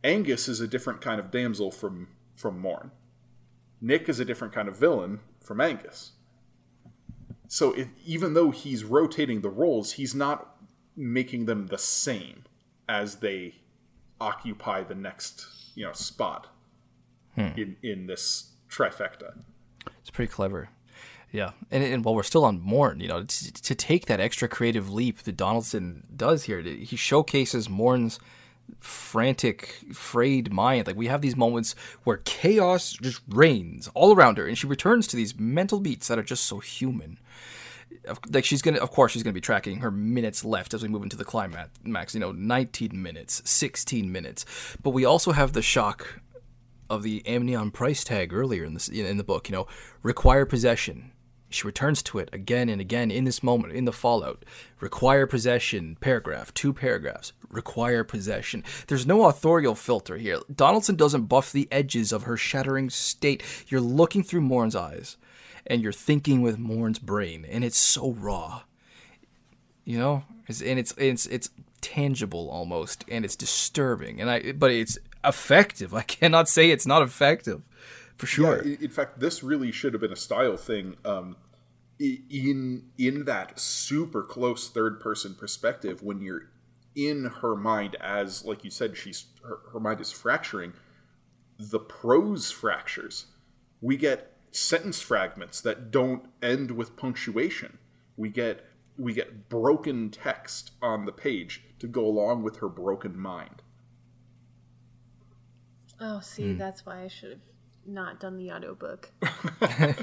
angus 0.04 0.48
is 0.48 0.60
a 0.60 0.68
different 0.68 1.02
kind 1.02 1.20
of 1.20 1.32
damsel 1.32 1.72
from 1.72 2.10
from 2.36 2.60
morn. 2.60 2.92
Nick 3.82 4.10
is 4.10 4.20
a 4.20 4.26
different 4.26 4.54
kind 4.54 4.68
of 4.68 4.78
villain 4.78 5.20
from 5.42 5.62
angus. 5.62 6.14
So 7.48 7.74
if, 7.74 7.90
even 8.06 8.34
though 8.34 8.52
he's 8.52 8.84
rotating 8.84 9.42
the 9.42 9.50
roles 9.50 9.94
he's 9.94 10.16
not 10.16 10.56
making 10.96 11.46
them 11.46 11.68
the 11.68 11.78
same 11.78 12.44
as 12.88 13.18
they 13.18 13.56
occupy 14.20 14.84
the 14.84 14.96
next 14.96 15.48
you 15.76 15.86
know 15.86 15.94
spot 15.94 16.48
hmm. 17.36 17.50
in 17.58 17.76
in 17.84 18.08
this 18.08 18.52
trifecta. 18.70 19.34
It's 20.02 20.10
pretty 20.10 20.32
clever. 20.32 20.70
Yeah, 21.32 21.52
and, 21.72 21.84
and 21.84 22.06
while 22.06 22.14
we're 22.14 22.22
still 22.22 22.46
on 22.46 22.62
Morn, 22.62 23.00
you 23.00 23.08
know, 23.08 23.24
to, 23.24 23.54
to 23.54 23.74
take 23.74 24.06
that 24.06 24.20
extra 24.20 24.48
creative 24.48 24.94
leap 24.94 25.24
that 25.24 25.36
Donaldson 25.36 26.04
does 26.16 26.44
here, 26.44 26.62
he 26.62 26.96
showcases 26.96 27.68
Morn's 27.68 28.20
frantic, 28.80 29.78
frayed 29.94 30.52
mind. 30.52 30.88
Like 30.88 30.96
we 30.96 31.08
have 31.08 31.22
these 31.22 31.36
moments 31.36 31.74
where 32.04 32.18
chaos 32.18 32.94
just 32.94 33.22
reigns 33.30 33.90
all 33.94 34.14
around 34.14 34.38
her, 34.38 34.46
and 34.46 34.58
she 34.58 34.68
returns 34.68 35.08
to 35.08 35.16
these 35.16 35.40
mental 35.40 35.80
beats 35.80 36.08
that 36.10 36.20
are 36.20 36.24
just 36.24 36.46
so 36.46 36.60
human. 36.60 37.20
Like 38.30 38.44
she's 38.44 38.62
gonna, 38.62 38.80
of 38.80 38.92
course, 38.92 39.14
she's 39.14 39.24
gonna 39.24 39.34
be 39.34 39.40
tracking 39.42 39.80
her 39.80 39.92
minutes 39.92 40.44
left 40.44 40.74
as 40.74 40.84
we 40.84 40.90
move 40.90 41.04
into 41.04 41.16
the 41.16 41.24
climax. 41.24 42.14
You 42.14 42.20
know, 42.20 42.34
19 42.34 43.02
minutes, 43.02 43.42
16 43.50 44.12
minutes, 44.12 44.46
but 44.82 44.90
we 44.90 45.06
also 45.06 45.32
have 45.32 45.54
the 45.54 45.62
shock 45.62 46.20
of 46.90 47.04
the 47.04 47.26
amnion 47.26 47.72
price 47.72 48.04
tag 48.04 48.34
earlier 48.34 48.66
in 48.66 48.74
this 48.74 48.90
in 48.90 49.18
the 49.18 49.24
book. 49.24 49.48
You 49.48 49.56
know, 49.56 49.68
require 50.02 50.46
possession. 50.46 51.13
She 51.54 51.68
returns 51.68 52.02
to 52.04 52.20
it 52.20 52.30
again 52.34 52.70
and 52.70 52.82
again 52.82 53.12
in 53.12 53.24
this 53.24 53.44
moment 53.44 53.74
in 53.74 53.86
the 53.86 53.92
fallout. 53.92 54.44
Require 54.80 55.28
possession. 55.28 55.98
Paragraph. 56.00 56.54
Two 56.54 56.74
paragraphs. 56.74 57.34
Require 57.50 58.04
possession. 58.04 58.64
There's 58.88 59.08
no 59.08 59.26
authorial 59.26 59.76
filter 59.76 60.18
here. 60.18 60.40
Donaldson 60.54 60.96
doesn't 60.96 61.26
buff 61.26 61.52
the 61.52 61.68
edges 61.72 62.12
of 62.12 62.24
her 62.24 62.38
shattering 62.38 62.90
state. 62.90 63.44
You're 63.68 63.82
looking 63.82 64.24
through 64.24 64.42
Morn's 64.42 64.76
eyes, 64.76 65.18
and 65.68 65.82
you're 65.82 65.92
thinking 65.92 66.42
with 66.42 66.58
Morn's 66.58 67.00
brain, 67.00 67.46
and 67.50 67.64
it's 67.64 67.78
so 67.78 68.12
raw 68.12 68.64
you 69.86 69.98
know 69.98 70.24
and 70.48 70.80
it's 70.80 70.94
it's 70.98 71.26
it's 71.28 71.50
tangible 71.82 72.50
almost 72.50 73.04
and 73.10 73.26
it's 73.26 73.36
disturbing 73.36 74.22
and 74.22 74.30
i 74.30 74.52
but 74.54 74.72
it's 74.72 74.98
effective 75.24 75.94
i 75.94 76.02
cannot 76.02 76.48
say 76.48 76.70
it's 76.70 76.88
not 76.88 77.02
effective 77.02 77.62
for 78.18 78.26
sure. 78.26 78.58
Yeah, 78.58 78.74
in, 78.74 78.86
in 78.86 78.90
fact, 78.90 79.20
this 79.20 79.44
really 79.44 79.72
should 79.72 79.94
have 79.94 80.02
been 80.02 80.12
a 80.12 80.18
style 80.18 80.58
thing. 80.58 80.98
Um, 81.06 81.38
in 82.00 82.90
in 82.98 83.26
that 83.26 83.60
super 83.60 84.24
close 84.24 84.68
third 84.68 85.00
person 85.00 85.36
perspective 85.36 86.02
when 86.02 86.22
you're 86.22 86.50
in 86.96 87.26
her 87.42 87.56
mind 87.56 87.96
as 88.02 88.44
like 88.44 88.64
you 88.64 88.70
said 88.72 88.98
she's 88.98 89.28
her, 89.44 89.60
her 89.72 89.80
mind 89.80 90.02
is 90.02 90.12
fracturing 90.12 90.74
the 91.58 91.80
prose 91.80 92.52
fractures 92.52 93.28
we 93.84 93.98
get 93.98 94.34
sentence 94.56 95.02
fragments 95.02 95.60
that 95.60 95.92
don't 95.92 96.26
end 96.42 96.72
with 96.72 96.96
punctuation. 96.96 97.78
We 98.16 98.30
get 98.30 98.66
we 98.98 99.14
get 99.14 99.50
broken 99.50 100.10
text 100.10 100.72
on 100.82 101.06
the 101.06 101.12
page 101.12 101.64
to 101.80 101.88
go 101.88 102.06
along 102.06 102.44
with 102.44 102.58
her 102.58 102.70
broken 102.70 103.20
mind. 103.20 103.62
Oh, 106.00 106.22
see, 106.22 106.54
that's 106.54 106.86
why 106.86 107.02
I 107.02 107.08
should 107.08 107.32
have 107.32 107.40
not 107.86 108.20
done 108.20 108.38
the 108.38 108.52
audiobook. 108.52 109.12
I 109.62 109.96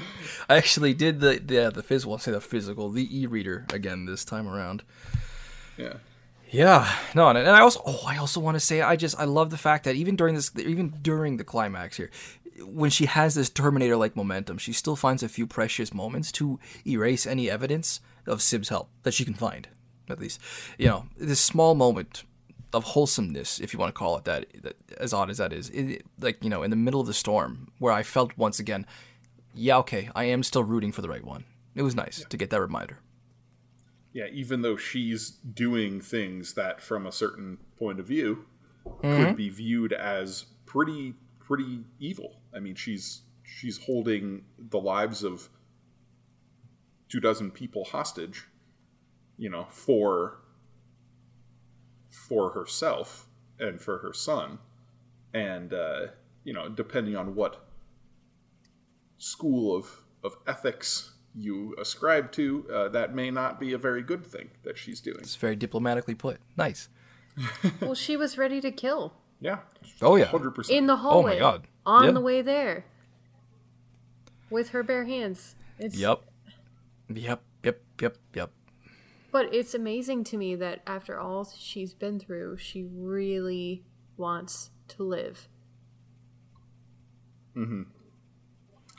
actually 0.49 0.93
did 0.93 1.19
the 1.19 1.39
the 1.39 1.71
the 1.73 1.83
physical. 1.83 2.13
I'll 2.13 2.19
say 2.19 2.31
the 2.31 2.41
physical, 2.41 2.89
the 2.89 3.19
e-reader 3.19 3.65
again 3.73 4.05
this 4.05 4.25
time 4.25 4.47
around. 4.47 4.83
yeah 5.77 5.93
Yeah, 6.49 6.91
no, 7.15 7.29
and, 7.29 7.37
and 7.37 7.49
I 7.49 7.61
also 7.61 7.81
oh, 7.85 8.03
I 8.05 8.17
also 8.17 8.39
want 8.39 8.55
to 8.55 8.59
say 8.59 8.81
I 8.81 8.95
just 8.95 9.19
I 9.19 9.25
love 9.25 9.49
the 9.49 9.57
fact 9.57 9.85
that 9.85 9.95
even 9.95 10.15
during 10.15 10.35
this, 10.35 10.51
even 10.57 10.93
during 11.01 11.37
the 11.37 11.43
climax 11.43 11.97
here, 11.97 12.11
when 12.65 12.89
she 12.89 13.05
has 13.05 13.35
this 13.35 13.49
Terminator-like 13.49 14.15
momentum, 14.15 14.57
she 14.57 14.73
still 14.73 14.95
finds 14.95 15.23
a 15.23 15.29
few 15.29 15.47
precious 15.47 15.93
moments 15.93 16.31
to 16.33 16.59
erase 16.85 17.25
any 17.25 17.49
evidence 17.49 18.01
of 18.27 18.41
Sib's 18.41 18.69
help 18.69 18.89
that 19.03 19.13
she 19.13 19.25
can 19.25 19.33
find. 19.33 19.67
At 20.09 20.19
least, 20.19 20.41
you 20.77 20.87
know, 20.87 21.05
this 21.17 21.39
small 21.39 21.73
moment 21.73 22.25
of 22.73 22.83
wholesomeness, 22.83 23.59
if 23.59 23.73
you 23.73 23.79
want 23.79 23.93
to 23.93 23.97
call 23.97 24.17
it 24.17 24.25
that, 24.25 24.45
that 24.63 24.75
as 24.97 25.13
odd 25.13 25.29
as 25.29 25.37
that 25.37 25.53
is, 25.53 25.69
it, 25.69 26.03
like 26.19 26.43
you 26.43 26.49
know, 26.49 26.63
in 26.63 26.69
the 26.69 26.75
middle 26.75 27.01
of 27.01 27.07
the 27.07 27.13
storm, 27.13 27.71
where 27.79 27.93
I 27.93 28.03
felt 28.03 28.37
once 28.37 28.59
again, 28.59 28.85
yeah, 29.53 29.77
okay, 29.79 30.09
I 30.15 30.25
am 30.25 30.43
still 30.43 30.63
rooting 30.63 30.91
for 30.91 31.01
the 31.01 31.09
right 31.09 31.23
one. 31.23 31.45
It 31.75 31.83
was 31.83 31.95
nice 31.95 32.23
to 32.29 32.37
get 32.37 32.49
that 32.49 32.61
reminder. 32.61 32.99
Yeah, 34.13 34.27
even 34.31 34.61
though 34.61 34.75
she's 34.75 35.29
doing 35.29 36.01
things 36.01 36.53
that, 36.55 36.81
from 36.81 37.05
a 37.05 37.11
certain 37.11 37.57
point 37.77 37.99
of 37.99 38.07
view, 38.07 38.45
could 38.83 39.09
mm-hmm. 39.09 39.35
be 39.35 39.49
viewed 39.49 39.93
as 39.93 40.45
pretty 40.65 41.15
pretty 41.39 41.83
evil. 41.99 42.41
I 42.55 42.59
mean, 42.59 42.75
she's 42.75 43.21
she's 43.43 43.77
holding 43.77 44.43
the 44.57 44.79
lives 44.79 45.23
of 45.23 45.49
two 47.09 47.19
dozen 47.19 47.51
people 47.51 47.85
hostage, 47.85 48.45
you 49.37 49.49
know, 49.49 49.67
for 49.69 50.40
for 52.31 52.51
herself 52.51 53.27
and 53.59 53.81
for 53.81 53.97
her 53.97 54.13
son, 54.13 54.57
and 55.33 55.73
uh, 55.73 56.07
you 56.45 56.53
know, 56.53 56.69
depending 56.69 57.13
on 57.17 57.35
what 57.35 57.65
school 59.17 59.75
of 59.75 60.03
of 60.23 60.37
ethics 60.47 61.11
you 61.35 61.75
ascribe 61.77 62.31
to, 62.31 62.65
uh, 62.73 62.87
that 62.87 63.13
may 63.13 63.29
not 63.31 63.59
be 63.59 63.73
a 63.73 63.77
very 63.77 64.01
good 64.01 64.25
thing 64.25 64.49
that 64.63 64.77
she's 64.77 65.01
doing. 65.01 65.17
It's 65.19 65.35
very 65.35 65.57
diplomatically 65.57 66.15
put. 66.15 66.39
Nice. 66.55 66.87
well, 67.81 67.95
she 67.95 68.15
was 68.15 68.37
ready 68.37 68.61
to 68.61 68.71
kill 68.71 69.13
Yeah, 69.41 69.59
Oh 70.01 70.15
yeah. 70.15 70.25
hundred 70.25 70.51
percent. 70.51 70.77
in 70.77 70.87
the 70.87 70.97
hallway. 70.97 71.31
Oh, 71.31 71.33
my 71.35 71.39
God. 71.39 71.67
On 71.85 72.05
Yeah. 72.05 72.11
the 72.11 72.21
way 72.21 72.41
there. 72.41 72.85
With 74.49 74.69
her 74.69 74.83
bare 74.83 75.03
hands. 75.05 75.55
It's, 75.79 75.95
Yep. 75.97 76.21
Yep. 77.09 77.41
Yep. 77.63 77.81
Yep. 78.01 78.17
Yep. 78.35 78.51
But 79.31 79.53
it's 79.53 79.73
amazing 79.73 80.25
to 80.25 80.37
me 80.37 80.55
that 80.55 80.81
after 80.85 81.17
all 81.19 81.45
she's 81.45 81.93
been 81.93 82.19
through, 82.19 82.57
she 82.57 82.83
really 82.83 83.85
wants 84.17 84.71
to 84.89 85.03
live. 85.03 85.47
Mm-hmm. 87.55 87.83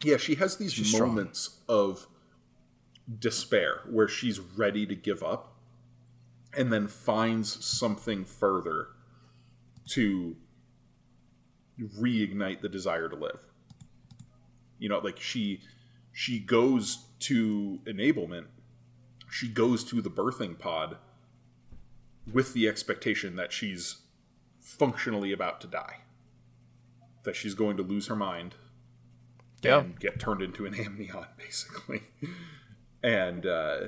Yeah, 0.03 0.17
she 0.17 0.35
has 0.37 0.57
these 0.57 0.73
She's 0.73 0.93
strong. 0.93 1.11
moments 1.11 1.61
of 1.69 2.07
despair 3.19 3.81
where 3.91 4.09
she's 4.09 4.41
ready 4.41 4.87
to 4.87 4.95
give 4.95 5.23
up 5.23 5.55
and 6.57 6.73
then 6.73 6.89
finds 6.89 7.65
something 7.65 8.25
further 8.25 8.89
to 9.91 10.37
reignite 11.81 12.61
the 12.61 12.69
desire 12.69 13.09
to 13.09 13.17
live. 13.17 13.39
You 14.79 14.89
know, 14.89 14.99
like 14.99 15.19
she 15.21 15.61
she 16.13 16.39
goes 16.39 17.07
to 17.21 17.81
enablement, 17.87 18.47
she 19.43 19.49
goes 19.49 19.83
to 19.83 20.01
the 20.01 20.09
birthing 20.11 20.57
pod 20.57 20.99
with 22.33 22.55
the 22.55 22.69
expectation 22.69 23.35
that 23.35 23.53
she's 23.53 23.97
functionally 24.61 25.33
about 25.33 25.61
to 25.61 25.67
die. 25.67 25.97
That 27.25 27.35
she's 27.35 27.55
going 27.55 27.77
to 27.79 27.83
lose 27.83 28.07
her 28.07 28.15
mind 28.15 28.55
Yeah. 29.65 29.81
and 29.81 29.99
get 29.99 30.21
turned 30.21 30.43
into 30.43 30.65
an 30.65 30.75
amnion 30.87 31.27
basically 31.37 32.03
and 33.03 33.45
uh, 33.47 33.79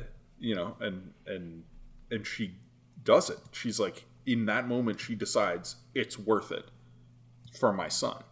you 0.40 0.57
know 0.57 0.77
and 0.81 1.12
and 1.25 1.62
and 2.11 2.27
she 2.27 2.57
does 3.05 3.31
it 3.31 3.38
she's 3.53 3.79
like 3.79 4.07
in 4.27 4.47
that 4.47 4.67
moment 4.67 4.99
she 5.01 5.14
decides 5.14 5.77
it's 5.95 6.19
worth 6.19 6.51
it 6.51 6.67
for 7.61 7.73
my 7.73 7.87
son 7.88 8.25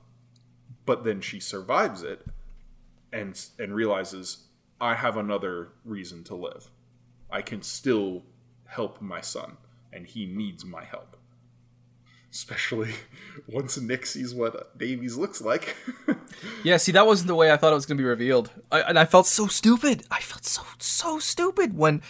but 0.87 1.05
then 1.05 1.21
she 1.21 1.39
survives 1.39 2.03
it 2.03 2.25
and 3.13 3.47
and 3.59 3.75
realizes 3.75 4.47
i 4.81 4.95
have 4.95 5.17
another 5.17 5.69
reason 5.85 6.25
to 6.25 6.35
live 6.35 6.71
i 7.33 7.43
can 7.43 7.63
still 7.63 8.23
help 8.67 9.01
my 9.01 9.21
son 9.21 9.57
and 9.93 10.07
he 10.07 10.27
needs 10.27 10.65
my 10.65 10.85
help 10.85 11.17
especially 12.31 12.95
once 13.47 13.79
nick 13.81 14.07
sees 14.07 14.35
what 14.35 14.79
davies 14.79 15.17
looks 15.17 15.41
like 15.41 15.77
Yeah. 16.65 16.77
See, 16.77 16.93
that 16.93 17.07
wasn't 17.07 17.29
the 17.29 17.35
way 17.35 17.51
I 17.51 17.57
thought 17.57 17.73
it 17.73 17.77
was 17.77 17.87
going 17.87 17.99
to 17.99 18.03
be 18.03 18.09
revealed, 18.09 18.51
I, 18.71 18.81
and 18.83 18.99
I 18.99 19.05
felt 19.05 19.27
so 19.27 19.47
stupid. 19.47 20.05
I 20.11 20.21
felt 20.21 20.45
so 20.45 20.63
so 20.79 21.19
stupid 21.19 21.77
when 21.77 22.03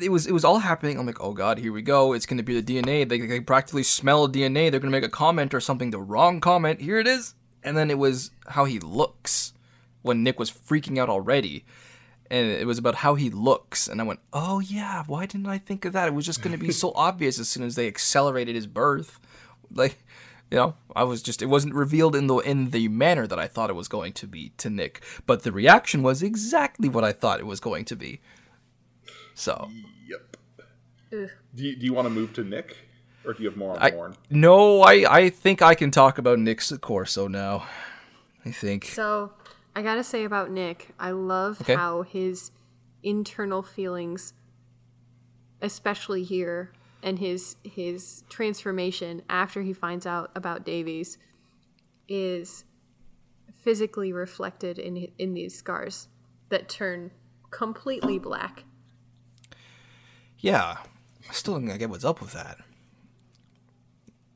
it 0.00 0.10
was 0.10 0.26
it 0.26 0.32
was 0.32 0.44
all 0.44 0.58
happening. 0.60 0.98
I'm 0.98 1.06
like, 1.06 1.20
oh 1.20 1.32
god, 1.32 1.58
here 1.58 1.72
we 1.72 1.82
go. 1.82 2.12
It's 2.12 2.26
going 2.26 2.38
to 2.38 2.42
be 2.42 2.60
the 2.60 2.82
DNA. 2.82 3.08
They, 3.08 3.20
they 3.20 3.40
practically 3.40 3.82
smell 3.82 4.28
DNA. 4.28 4.70
They're 4.70 4.80
going 4.80 4.92
to 4.92 4.98
make 4.98 5.04
a 5.04 5.08
comment 5.08 5.54
or 5.54 5.60
something. 5.60 5.90
The 5.90 6.00
wrong 6.00 6.40
comment. 6.40 6.80
Here 6.80 6.98
it 6.98 7.06
is. 7.06 7.34
And 7.62 7.76
then 7.76 7.90
it 7.90 7.98
was 7.98 8.30
how 8.48 8.64
he 8.66 8.78
looks 8.78 9.54
when 10.02 10.22
Nick 10.22 10.38
was 10.38 10.50
freaking 10.50 10.98
out 10.98 11.08
already. 11.08 11.64
And 12.34 12.50
it 12.50 12.66
was 12.66 12.78
about 12.78 12.96
how 12.96 13.14
he 13.14 13.30
looks, 13.30 13.86
and 13.86 14.00
I 14.00 14.04
went, 14.04 14.18
"Oh 14.32 14.58
yeah, 14.58 15.04
why 15.06 15.24
didn't 15.26 15.46
I 15.46 15.58
think 15.58 15.84
of 15.84 15.92
that? 15.92 16.08
It 16.08 16.14
was 16.14 16.26
just 16.26 16.42
going 16.42 16.58
to 16.58 16.58
be 16.58 16.72
so 16.72 16.92
obvious 16.96 17.38
as 17.38 17.48
soon 17.48 17.62
as 17.62 17.76
they 17.76 17.86
accelerated 17.86 18.56
his 18.56 18.66
birth, 18.66 19.20
like, 19.70 20.02
you 20.50 20.56
know, 20.56 20.74
I 20.96 21.04
was 21.04 21.22
just 21.22 21.42
it 21.42 21.46
wasn't 21.46 21.74
revealed 21.74 22.16
in 22.16 22.26
the 22.26 22.38
in 22.38 22.70
the 22.70 22.88
manner 22.88 23.26
that 23.28 23.38
I 23.38 23.46
thought 23.46 23.70
it 23.70 23.74
was 23.74 23.86
going 23.88 24.14
to 24.14 24.26
be 24.26 24.52
to 24.58 24.68
Nick, 24.68 25.02
but 25.26 25.44
the 25.44 25.52
reaction 25.52 26.02
was 26.02 26.22
exactly 26.24 26.88
what 26.88 27.04
I 27.04 27.12
thought 27.12 27.38
it 27.38 27.46
was 27.46 27.60
going 27.60 27.84
to 27.86 27.96
be. 27.96 28.20
So 29.34 29.70
Yep. 30.08 30.36
Ugh. 31.12 31.30
Do 31.54 31.62
you, 31.62 31.76
do 31.76 31.86
you 31.86 31.94
want 31.94 32.06
to 32.06 32.10
move 32.10 32.32
to 32.34 32.42
Nick, 32.42 32.76
or 33.24 33.32
do 33.32 33.42
you 33.44 33.48
have 33.48 33.56
more 33.56 33.72
on 33.74 33.78
I 33.80 33.90
Lorne? 33.90 34.16
no, 34.28 34.82
I 34.82 34.94
I 35.08 35.30
think 35.30 35.62
I 35.62 35.74
can 35.76 35.90
talk 35.92 36.18
about 36.18 36.38
Nick 36.40 36.58
Succorso 36.58 37.28
now. 37.28 37.66
I 38.44 38.50
think 38.50 38.86
So, 38.86 39.32
I 39.76 39.82
gotta 39.82 40.04
say 40.04 40.24
about 40.24 40.50
Nick, 40.50 40.94
I 40.98 41.10
love 41.10 41.60
Okay. 41.62 41.74
how 41.74 42.02
his 42.02 42.50
internal 43.02 43.62
feelings, 43.62 44.32
especially 45.60 46.22
here, 46.22 46.72
and 47.02 47.18
his 47.18 47.56
his 47.64 48.22
transformation 48.28 49.22
after 49.28 49.62
he 49.62 49.72
finds 49.72 50.06
out 50.06 50.30
about 50.34 50.64
Davies, 50.64 51.18
is 52.08 52.64
physically 53.52 54.12
reflected 54.12 54.78
in 54.78 55.08
in 55.18 55.34
these 55.34 55.54
scars 55.56 56.08
that 56.50 56.68
turn 56.68 57.10
completely 57.50 58.18
black. 58.18 58.64
yeah, 60.38 60.76
I 61.28 61.32
still 61.32 61.54
don't 61.54 61.78
get 61.78 61.88
what's 61.90 62.04
up 62.04 62.20
with 62.20 62.32
that. 62.32 62.58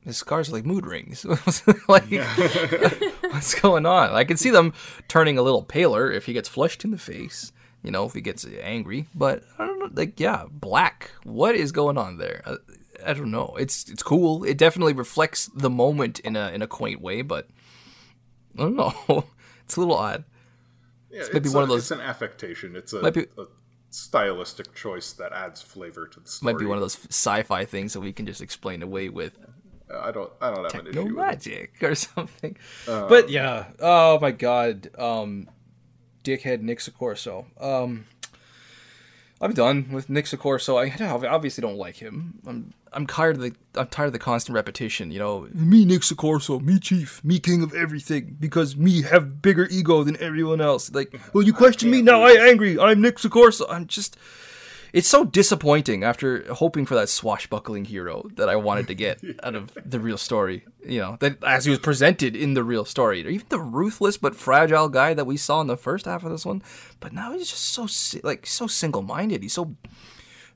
His 0.05 0.17
scars 0.17 0.49
are 0.49 0.53
like 0.53 0.65
mood 0.65 0.85
rings. 0.85 1.25
like, 1.87 2.09
what's 3.31 3.59
going 3.59 3.85
on? 3.85 4.11
I 4.11 4.23
can 4.23 4.37
see 4.37 4.49
them 4.49 4.73
turning 5.07 5.37
a 5.37 5.41
little 5.41 5.63
paler 5.63 6.11
if 6.11 6.25
he 6.25 6.33
gets 6.33 6.49
flushed 6.49 6.83
in 6.83 6.91
the 6.91 6.97
face. 6.97 7.51
You 7.83 7.91
know, 7.91 8.05
if 8.05 8.13
he 8.13 8.21
gets 8.21 8.45
angry. 8.61 9.05
But 9.15 9.43
I 9.57 9.65
don't 9.65 9.79
know. 9.79 9.89
Like, 9.93 10.19
yeah, 10.19 10.45
black. 10.51 11.11
What 11.23 11.55
is 11.55 11.71
going 11.71 11.97
on 11.97 12.17
there? 12.17 12.41
I, 12.45 12.55
I 13.07 13.13
don't 13.13 13.31
know. 13.31 13.55
It's 13.59 13.89
it's 13.89 14.03
cool. 14.03 14.43
It 14.43 14.57
definitely 14.57 14.93
reflects 14.93 15.47
the 15.55 15.69
moment 15.69 16.19
in 16.19 16.35
a 16.35 16.49
in 16.51 16.61
a 16.61 16.67
quaint 16.67 17.01
way. 17.01 17.21
But 17.21 17.47
I 18.57 18.61
don't 18.63 18.75
know. 18.75 19.25
It's 19.63 19.75
a 19.75 19.81
little 19.81 19.95
odd. 19.95 20.23
Yeah, 21.11 21.19
it's, 21.19 21.31
maybe 21.33 21.49
one 21.49 21.57
a- 21.57 21.63
of 21.63 21.69
those- 21.69 21.81
It's 21.83 21.91
an 21.91 22.01
affectation. 22.01 22.75
It's 22.75 22.91
a, 22.91 23.11
be- 23.11 23.27
a 23.37 23.45
stylistic 23.91 24.73
choice 24.73 25.13
that 25.13 25.31
adds 25.31 25.61
flavor 25.61 26.07
to 26.07 26.19
the 26.19 26.27
story. 26.27 26.53
Might 26.53 26.59
be 26.59 26.65
one 26.65 26.77
of 26.77 26.81
those 26.81 26.97
sci-fi 27.09 27.65
things 27.65 27.93
that 27.93 27.99
we 27.99 28.11
can 28.11 28.25
just 28.25 28.41
explain 28.41 28.81
away 28.81 29.09
with 29.09 29.37
Uh, 29.41 29.45
I 29.91 30.11
don't. 30.11 30.31
I 30.41 30.51
don't 30.51 30.71
have 30.71 30.85
an 30.85 30.87
issue 30.87 31.01
with 31.03 31.11
it. 31.11 31.15
magic 31.15 31.83
or 31.83 31.95
something. 32.07 32.57
but 32.85 33.29
yeah, 33.29 33.65
oh 33.79 34.19
my 34.19 34.31
god, 34.31 34.89
um, 34.97 35.49
dickhead 36.23 36.61
Nick 36.61 36.79
Succorso. 36.79 37.45
Um, 37.61 38.05
I'm 39.41 39.53
done 39.53 39.89
with 39.91 40.09
Nick 40.09 40.25
Succorso. 40.25 40.77
I 40.77 41.27
obviously 41.27 41.61
don't 41.61 41.77
like 41.77 41.97
him. 41.97 42.39
I'm, 42.45 42.73
I'm 42.91 43.07
tired 43.07 43.37
of 43.37 43.41
the 43.41 43.53
I'm 43.75 43.87
tired 43.87 44.07
of 44.07 44.13
the 44.13 44.19
constant 44.19 44.55
repetition. 44.55 45.11
You 45.11 45.19
know, 45.19 45.47
me 45.53 45.85
Nick 45.85 46.01
Succorso, 46.01 46.61
me 46.61 46.77
chief, 46.77 47.23
me 47.23 47.39
king 47.39 47.63
of 47.63 47.73
everything, 47.73 48.35
because 48.39 48.75
me 48.75 49.03
have 49.03 49.41
bigger 49.41 49.67
ego 49.71 50.03
than 50.03 50.21
everyone 50.21 50.59
else. 50.59 50.91
Like, 50.91 51.17
well, 51.33 51.43
you 51.43 51.53
question 51.53 51.89
me 51.89 52.01
now, 52.01 52.23
I 52.23 52.33
angry. 52.33 52.77
I'm 52.77 53.01
Nick 53.01 53.17
Succorso. 53.17 53.65
I'm 53.69 53.87
just. 53.87 54.17
It's 54.91 55.07
so 55.07 55.23
disappointing 55.23 56.03
after 56.03 56.51
hoping 56.53 56.85
for 56.85 56.95
that 56.95 57.09
swashbuckling 57.09 57.85
hero 57.85 58.27
that 58.35 58.49
I 58.49 58.55
wanted 58.55 58.87
to 58.87 58.95
get 58.95 59.21
out 59.43 59.55
of 59.55 59.71
the 59.85 59.99
real 59.99 60.17
story. 60.17 60.65
You 60.83 60.99
know, 60.99 61.17
that 61.19 61.43
as 61.43 61.65
he 61.65 61.69
was 61.69 61.79
presented 61.79 62.35
in 62.35 62.53
the 62.53 62.63
real 62.63 62.85
story, 62.85 63.25
or 63.25 63.29
even 63.29 63.47
the 63.49 63.59
ruthless 63.59 64.17
but 64.17 64.35
fragile 64.35 64.89
guy 64.89 65.13
that 65.13 65.25
we 65.25 65.37
saw 65.37 65.61
in 65.61 65.67
the 65.67 65.77
first 65.77 66.05
half 66.05 66.23
of 66.23 66.31
this 66.31 66.45
one. 66.45 66.63
But 66.99 67.13
now 67.13 67.33
he's 67.33 67.49
just 67.49 67.65
so 67.65 67.87
like 68.23 68.45
so 68.45 68.67
single-minded. 68.67 69.43
He's 69.43 69.53
so 69.53 69.75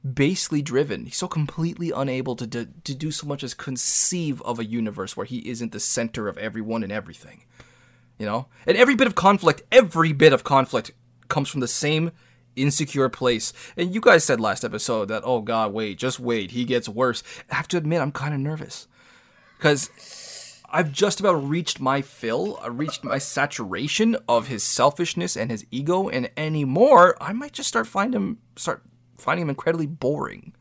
basely 0.04 0.62
driven. 0.62 1.06
He's 1.06 1.18
so 1.18 1.28
completely 1.28 1.92
unable 1.92 2.36
to, 2.36 2.48
to 2.48 2.66
to 2.66 2.96
do 2.96 3.12
so 3.12 3.28
much 3.28 3.44
as 3.44 3.54
conceive 3.54 4.42
of 4.42 4.60
a 4.60 4.66
universe 4.66 5.16
where 5.16 5.26
he 5.26 5.48
isn't 5.50 5.72
the 5.72 5.80
center 5.80 6.28
of 6.28 6.38
everyone 6.38 6.84
and 6.84 6.92
everything. 6.92 7.44
You 8.18 8.26
know, 8.26 8.48
and 8.66 8.78
every 8.78 8.96
bit 8.96 9.08
of 9.08 9.16
conflict, 9.16 9.64
every 9.72 10.14
bit 10.14 10.34
of 10.34 10.44
conflict 10.44 10.92
comes 11.30 11.50
from 11.50 11.62
the 11.62 11.68
same 11.68 12.12
insecure 12.56 13.10
place. 13.10 13.54
And 13.78 13.94
you 13.94 14.02
guys 14.02 14.24
said 14.24 14.40
last 14.40 14.64
episode 14.64 15.06
that, 15.06 15.24
oh 15.26 15.42
God, 15.42 15.74
wait, 15.74 15.98
just 15.98 16.20
wait, 16.20 16.52
he 16.52 16.66
gets 16.66 16.88
worse. 16.90 17.24
I 17.52 17.56
have 17.56 17.68
to 17.70 17.78
admit, 17.78 18.02
I'm 18.02 18.12
kind 18.12 18.34
of 18.34 18.40
nervous 18.40 18.88
because 19.58 19.90
I've 20.70 20.92
just 20.92 21.20
about 21.20 21.48
reached 21.48 21.80
my 21.80 22.02
fill, 22.02 22.60
I 22.62 22.68
reached 22.68 23.04
my 23.04 23.20
saturation 23.20 24.18
of 24.28 24.48
his 24.48 24.64
selfishness 24.64 25.38
and 25.38 25.52
his 25.52 25.66
ego, 25.70 26.10
and 26.10 26.32
anymore, 26.36 27.16
I 27.22 27.32
might 27.32 27.54
just 27.54 27.70
start 27.70 27.86
find 27.88 28.14
him 28.16 28.40
start 28.56 28.84
finding 29.18 29.44
him 29.44 29.50
incredibly 29.50 29.86
boring. 29.86 30.54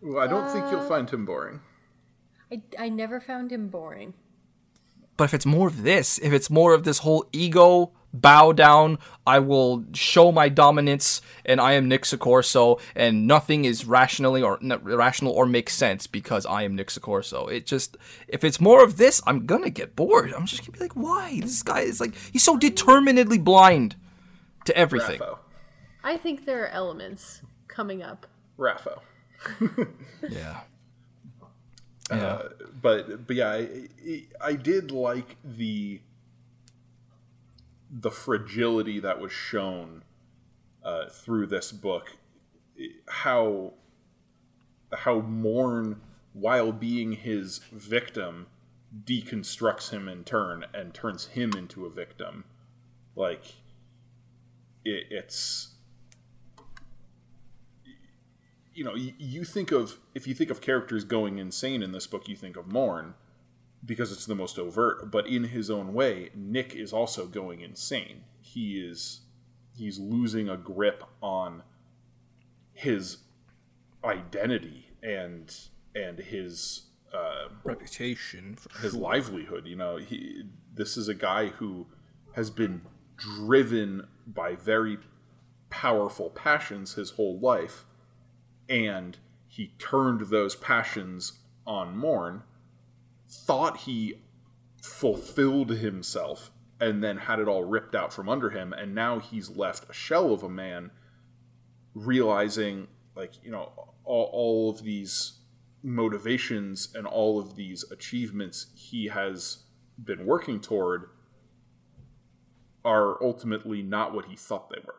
Well, 0.00 0.22
I 0.22 0.28
don't 0.28 0.48
think 0.50 0.70
you'll 0.70 0.80
uh, 0.80 0.88
find 0.88 1.10
him 1.10 1.26
boring. 1.26 1.60
I, 2.52 2.62
I 2.78 2.88
never 2.88 3.20
found 3.20 3.50
him 3.50 3.68
boring. 3.68 4.14
But 5.16 5.24
if 5.24 5.34
it's 5.34 5.46
more 5.46 5.66
of 5.66 5.82
this, 5.82 6.18
if 6.18 6.32
it's 6.32 6.50
more 6.50 6.72
of 6.72 6.84
this 6.84 6.98
whole 6.98 7.26
ego 7.32 7.92
bow 8.12 8.52
down, 8.52 8.98
I 9.26 9.38
will 9.38 9.84
show 9.92 10.32
my 10.32 10.48
dominance, 10.48 11.20
and 11.44 11.60
I 11.60 11.72
am 11.72 11.88
Nick 11.88 12.02
Succorso, 12.02 12.80
and 12.94 13.26
nothing 13.26 13.64
is 13.64 13.84
rationally 13.84 14.42
or 14.42 14.58
not 14.60 14.84
rational 14.84 15.32
or 15.32 15.46
makes 15.46 15.74
sense 15.74 16.06
because 16.06 16.46
I 16.46 16.62
am 16.62 16.74
Nick 16.74 16.88
Succorso. 16.88 17.50
It 17.50 17.66
just, 17.66 17.96
if 18.28 18.44
it's 18.44 18.60
more 18.60 18.82
of 18.82 18.96
this, 18.96 19.20
I'm 19.26 19.46
gonna 19.46 19.70
get 19.70 19.96
bored. 19.96 20.32
I'm 20.32 20.46
just 20.46 20.62
gonna 20.62 20.72
be 20.72 20.84
like, 20.84 20.96
why? 20.96 21.40
This 21.40 21.62
guy 21.62 21.80
is 21.80 22.00
like, 22.00 22.14
he's 22.32 22.44
so 22.44 22.56
determinedly 22.56 23.38
blind 23.38 23.96
to 24.64 24.76
everything. 24.76 25.20
Raffo. 25.20 25.38
I 26.04 26.16
think 26.16 26.44
there 26.44 26.62
are 26.64 26.68
elements 26.68 27.42
coming 27.68 28.02
up. 28.02 28.26
Raffo. 28.58 29.00
Yeah. 30.28 30.60
Uh, 32.10 32.48
but 32.80 33.26
but 33.26 33.34
yeah, 33.34 33.50
I, 33.50 33.88
I 34.40 34.52
did 34.52 34.92
like 34.92 35.36
the 35.44 36.00
the 37.90 38.10
fragility 38.10 38.98
that 39.00 39.20
was 39.20 39.32
shown 39.32 40.04
uh, 40.84 41.06
through 41.08 41.46
this 41.46 41.72
book. 41.72 42.16
How 43.08 43.74
how 44.92 45.20
Morn, 45.20 46.00
while 46.32 46.72
being 46.72 47.12
his 47.12 47.58
victim, 47.72 48.46
deconstructs 49.04 49.90
him 49.90 50.08
in 50.08 50.24
turn 50.24 50.64
and 50.72 50.94
turns 50.94 51.26
him 51.26 51.52
into 51.56 51.86
a 51.86 51.90
victim. 51.90 52.44
Like 53.14 53.54
it, 54.84 55.06
it's 55.10 55.74
you 58.74 58.84
know, 58.84 58.94
you, 58.94 59.14
you 59.18 59.44
think 59.44 59.72
of 59.72 59.96
if 60.14 60.26
you 60.26 60.34
think 60.34 60.50
of 60.50 60.60
characters 60.60 61.04
going 61.04 61.38
insane 61.38 61.82
in 61.82 61.92
this 61.92 62.06
book, 62.06 62.28
you 62.28 62.36
think 62.36 62.56
of 62.56 62.70
Morn 62.70 63.14
because 63.86 64.12
it's 64.12 64.26
the 64.26 64.34
most 64.34 64.58
overt. 64.58 65.10
But 65.10 65.26
in 65.26 65.44
his 65.44 65.70
own 65.70 65.94
way, 65.94 66.30
Nick 66.34 66.74
is 66.74 66.92
also 66.92 67.26
going 67.26 67.60
insane. 67.60 68.24
He 68.40 68.80
is 68.80 69.20
he's 69.76 69.98
losing 69.98 70.48
a 70.48 70.56
grip 70.56 71.04
on 71.22 71.62
his 72.72 73.18
identity 74.04 74.90
and 75.02 75.54
and 75.94 76.18
his 76.18 76.82
uh, 77.14 77.48
Reputation. 77.64 78.58
his 78.80 78.94
livelihood. 78.94 79.66
You 79.66 79.76
know, 79.76 79.96
he 79.96 80.44
this 80.74 80.96
is 80.96 81.08
a 81.08 81.14
guy 81.14 81.48
who 81.48 81.86
has 82.34 82.50
been 82.50 82.82
driven 83.16 84.06
by 84.26 84.54
very 84.54 84.98
powerful 85.70 86.30
passions 86.30 86.94
his 86.94 87.12
whole 87.12 87.38
life, 87.38 87.84
and 88.68 89.16
he 89.48 89.72
turned 89.78 90.28
those 90.28 90.54
passions 90.54 91.40
on 91.66 91.96
Morn, 91.96 92.42
thought 93.28 93.78
he 93.78 94.22
fulfilled 94.82 95.70
himself, 95.70 96.50
and 96.80 97.02
then 97.02 97.18
had 97.18 97.38
it 97.38 97.48
all 97.48 97.64
ripped 97.64 97.94
out 97.94 98.12
from 98.12 98.28
under 98.28 98.50
him, 98.50 98.72
and 98.72 98.94
now 98.94 99.18
he's 99.18 99.50
left 99.50 99.88
a 99.90 99.92
shell 99.92 100.32
of 100.32 100.42
a 100.42 100.48
man, 100.48 100.90
realizing 101.94 102.88
like 103.14 103.32
you 103.42 103.50
know 103.50 103.72
all, 104.04 104.30
all 104.32 104.70
of 104.70 104.82
these 104.82 105.40
motivations 105.82 106.88
and 106.94 107.06
all 107.06 107.38
of 107.38 107.56
these 107.56 107.84
achievements 107.90 108.66
he 108.74 109.08
has 109.08 109.64
been 110.02 110.26
working 110.26 110.60
toward 110.60 111.08
are 112.84 113.22
ultimately 113.22 113.82
not 113.82 114.14
what 114.14 114.26
he 114.26 114.36
thought 114.36 114.68
they 114.68 114.80
were. 114.84 114.94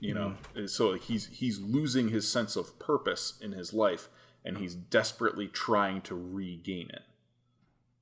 You 0.00 0.14
know 0.14 0.34
mm-hmm. 0.54 0.66
so 0.66 0.90
like 0.90 1.02
he's 1.02 1.26
he's 1.26 1.60
losing 1.60 2.08
his 2.08 2.30
sense 2.30 2.56
of 2.56 2.78
purpose 2.78 3.38
in 3.40 3.52
his 3.52 3.72
life 3.72 4.08
and 4.44 4.58
he's 4.58 4.74
desperately 4.74 5.48
trying 5.48 6.00
to 6.02 6.14
regain 6.14 6.88
it 6.90 7.02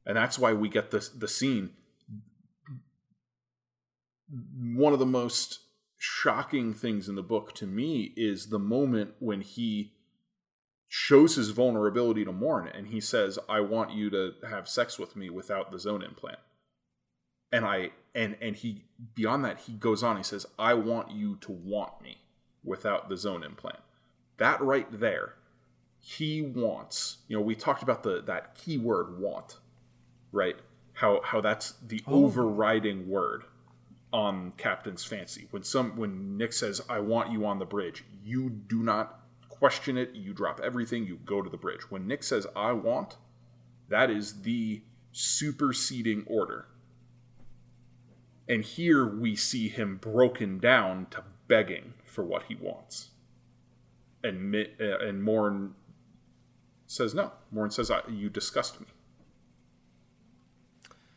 and 0.04 0.16
that's 0.16 0.38
why 0.38 0.52
we 0.52 0.68
get 0.68 0.90
this 0.90 1.08
the 1.08 1.28
scene 1.28 1.70
one 4.56 4.92
of 4.92 4.98
the 4.98 5.06
most 5.06 5.60
shocking 5.98 6.74
things 6.74 7.08
in 7.08 7.14
the 7.14 7.22
book 7.22 7.54
to 7.54 7.66
me 7.66 8.12
is 8.16 8.46
the 8.48 8.58
moment 8.58 9.12
when 9.18 9.40
he 9.40 9.92
shows 10.88 11.36
his 11.36 11.50
vulnerability 11.50 12.24
to 12.24 12.32
Morn 12.32 12.68
and 12.68 12.88
he 12.88 13.00
says, 13.00 13.38
I 13.48 13.60
want 13.60 13.92
you 13.92 14.10
to 14.10 14.32
have 14.48 14.68
sex 14.68 14.98
with 14.98 15.16
me 15.16 15.30
without 15.30 15.70
the 15.70 15.78
zone 15.78 16.02
implant. 16.02 16.38
And 17.50 17.64
I 17.64 17.92
and 18.14 18.36
and 18.42 18.56
he 18.56 18.84
beyond 19.14 19.44
that 19.44 19.60
he 19.60 19.72
goes 19.72 20.02
on, 20.02 20.16
he 20.16 20.22
says, 20.22 20.44
I 20.58 20.74
want 20.74 21.10
you 21.10 21.36
to 21.36 21.52
want 21.52 22.02
me 22.02 22.18
without 22.64 23.08
the 23.08 23.16
zone 23.16 23.42
implant. 23.42 23.78
That 24.38 24.60
right 24.60 24.88
there, 24.90 25.34
he 26.04 26.42
wants, 26.42 27.18
you 27.28 27.36
know, 27.36 27.42
we 27.42 27.54
talked 27.54 27.82
about 27.82 28.02
the 28.02 28.20
that 28.22 28.56
key 28.56 28.76
word 28.76 29.20
want, 29.20 29.58
right? 30.32 30.56
How 30.94 31.20
how 31.24 31.40
that's 31.40 31.74
the 31.86 32.02
overriding 32.08 33.08
word 33.08 33.44
on 34.12 34.52
Captain's 34.56 35.04
Fancy. 35.04 35.46
When 35.52 35.62
some 35.62 35.96
when 35.96 36.36
Nick 36.36 36.52
says, 36.52 36.82
"I 36.88 36.98
want 36.98 37.30
you 37.30 37.46
on 37.46 37.60
the 37.60 37.64
bridge," 37.64 38.04
you 38.22 38.50
do 38.50 38.82
not 38.82 39.20
question 39.48 39.96
it. 39.96 40.10
You 40.12 40.34
drop 40.34 40.60
everything. 40.60 41.06
You 41.06 41.20
go 41.24 41.40
to 41.40 41.48
the 41.48 41.56
bridge. 41.56 41.88
When 41.88 42.08
Nick 42.08 42.24
says, 42.24 42.48
"I 42.56 42.72
want," 42.72 43.16
that 43.88 44.10
is 44.10 44.42
the 44.42 44.82
superseding 45.12 46.24
order. 46.26 46.66
And 48.48 48.64
here 48.64 49.06
we 49.06 49.36
see 49.36 49.68
him 49.68 49.98
broken 49.98 50.58
down 50.58 51.06
to 51.10 51.22
begging 51.46 51.94
for 52.04 52.24
what 52.24 52.44
he 52.48 52.56
wants. 52.56 53.10
And 54.24 54.54
uh, 54.54 54.98
and 54.98 55.22
Morn 55.22 55.74
says 56.92 57.14
no. 57.14 57.32
Morn 57.50 57.70
says, 57.70 57.90
I, 57.90 58.02
"You 58.08 58.28
disgust 58.28 58.80
me." 58.80 58.86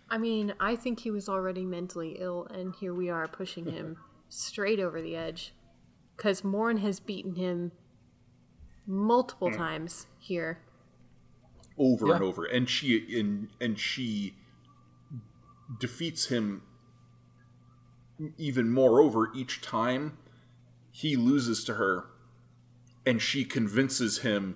I 0.09 0.17
mean, 0.17 0.53
I 0.59 0.75
think 0.75 0.99
he 0.99 1.11
was 1.11 1.27
already 1.27 1.65
mentally 1.65 2.17
ill, 2.19 2.47
and 2.53 2.73
here 2.75 2.93
we 2.93 3.09
are 3.09 3.27
pushing 3.27 3.65
him 3.71 3.97
straight 4.29 4.79
over 4.79 5.01
the 5.01 5.15
edge. 5.15 5.53
Because 6.15 6.43
Morn 6.43 6.77
has 6.77 6.99
beaten 6.99 7.35
him 7.35 7.73
multiple 8.87 9.49
mm. 9.49 9.57
times 9.57 10.07
here. 10.19 10.59
over 11.77 12.13
and 12.13 12.23
over 12.23 12.45
and 12.45 12.69
she 12.69 13.19
and 13.19 13.49
and 13.59 13.77
she 13.77 14.33
defeats 15.79 16.27
him 16.27 16.61
even 18.37 18.69
moreover 18.69 19.29
each 19.35 19.59
time 19.59 20.17
he 20.91 21.17
loses 21.17 21.65
to 21.65 21.73
her 21.73 22.05
and 23.05 23.21
she 23.21 23.43
convinces 23.43 24.19
him 24.19 24.55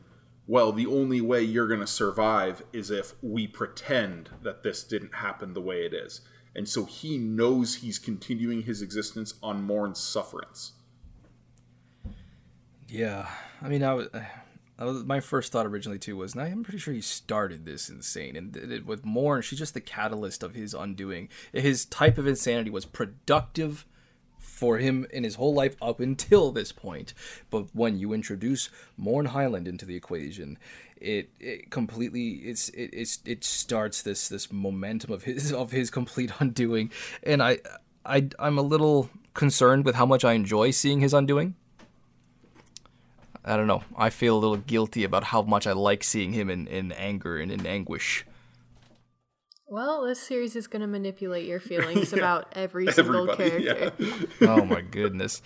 well 0.50 0.72
the 0.72 0.88
only 0.88 1.22
way 1.22 1.44
you're 1.44 1.68
going 1.68 1.80
to 1.80 1.86
survive 1.88 2.64
is 2.74 2.90
if 2.90 3.14
we 3.22 3.46
pretend 3.46 4.32
that 4.42 4.64
this 4.64 4.84
didn't 4.84 5.14
happen 5.14 5.54
the 5.54 5.62
way 5.62 5.86
it 5.86 5.94
is. 5.94 6.22
And 6.56 6.68
so 6.68 6.86
he 6.86 7.20
knows 7.20 7.76
he's 7.76 8.00
continuing 8.00 8.64
his 8.64 8.82
existence 8.82 9.36
on 9.44 9.62
Morn's 9.64 10.00
sufferance. 10.00 10.72
Yeah, 12.88 13.30
I 13.62 13.70
mean, 13.70 13.84
I 13.84 13.94
was, 13.94 14.10
my 15.06 15.20
first 15.20 15.52
thought 15.52 15.68
originally 15.68 16.00
too 16.00 16.18
was, 16.18 16.36
I'm 16.36 16.64
pretty 16.64 16.80
sure 16.80 16.96
he 16.96 17.02
started 17.02 17.66
this 17.66 17.88
insane, 17.88 18.36
and 18.36 18.58
it 18.58 18.88
with 18.88 19.06
Morn, 19.06 19.44
she's 19.44 19.60
just 19.60 19.76
the 19.76 19.82
catalyst 19.82 20.42
of 20.42 20.56
his 20.56 20.74
undoing. 20.74 21.30
His 21.54 21.86
type 21.86 22.18
of 22.18 22.26
insanity 22.26 22.72
was 22.72 22.86
productive 22.86 23.86
for 24.40 24.78
him 24.78 25.06
in 25.12 25.24
his 25.24 25.36
whole 25.36 25.54
life 25.54 25.76
up 25.82 26.00
until 26.00 26.52
this 26.52 26.72
point. 26.72 27.14
But 27.50 27.68
when 27.74 28.00
you 28.00 28.14
introduce 28.14 28.70
Morn 28.98 29.28
Hyland 29.28 29.68
into 29.68 29.86
the 29.86 29.96
equation, 29.96 30.58
it, 30.98 31.30
it 31.40 31.70
completely 31.70 32.30
it's 32.30 32.70
it 32.70 32.90
it's, 32.94 33.20
it 33.26 33.44
starts 33.44 34.02
this 34.02 34.28
this 34.28 34.52
momentum 34.52 35.12
of 35.12 35.24
his 35.24 35.54
of 35.54 35.72
his 35.72 35.90
complete 35.90 36.32
undoing, 36.40 36.92
and 37.24 37.42
I 37.42 37.60
I 38.06 38.30
I'm 38.40 38.58
a 38.58 38.64
little 38.64 39.10
concerned 39.34 39.86
with 39.86 39.96
how 39.96 40.06
much 40.06 40.26
I 40.26 40.34
enjoy 40.34 40.72
seeing 40.72 41.00
his 41.00 41.14
undoing. 41.14 41.56
I 43.46 43.56
don't 43.56 43.68
know. 43.68 43.84
I 43.96 44.10
feel 44.10 44.38
a 44.38 44.40
little 44.40 44.58
guilty 44.58 45.04
about 45.04 45.24
how 45.26 45.42
much 45.42 45.66
I 45.66 45.72
like 45.72 46.04
seeing 46.04 46.34
him 46.34 46.50
in, 46.50 46.68
in 46.68 46.92
anger 46.92 47.38
and 47.38 47.52
in 47.52 47.66
anguish. 47.66 48.26
Well, 49.70 50.04
this 50.04 50.20
series 50.20 50.56
is 50.56 50.66
going 50.68 50.82
to 50.82 50.88
manipulate 50.88 51.46
your 51.46 51.60
feelings 51.70 52.12
about 52.12 52.48
every 52.54 52.92
single 52.92 53.30
Everybody, 53.30 53.64
character. 53.64 54.06
yeah. 54.42 54.48
oh 54.50 54.66
my 54.66 54.82
goodness. 54.82 55.42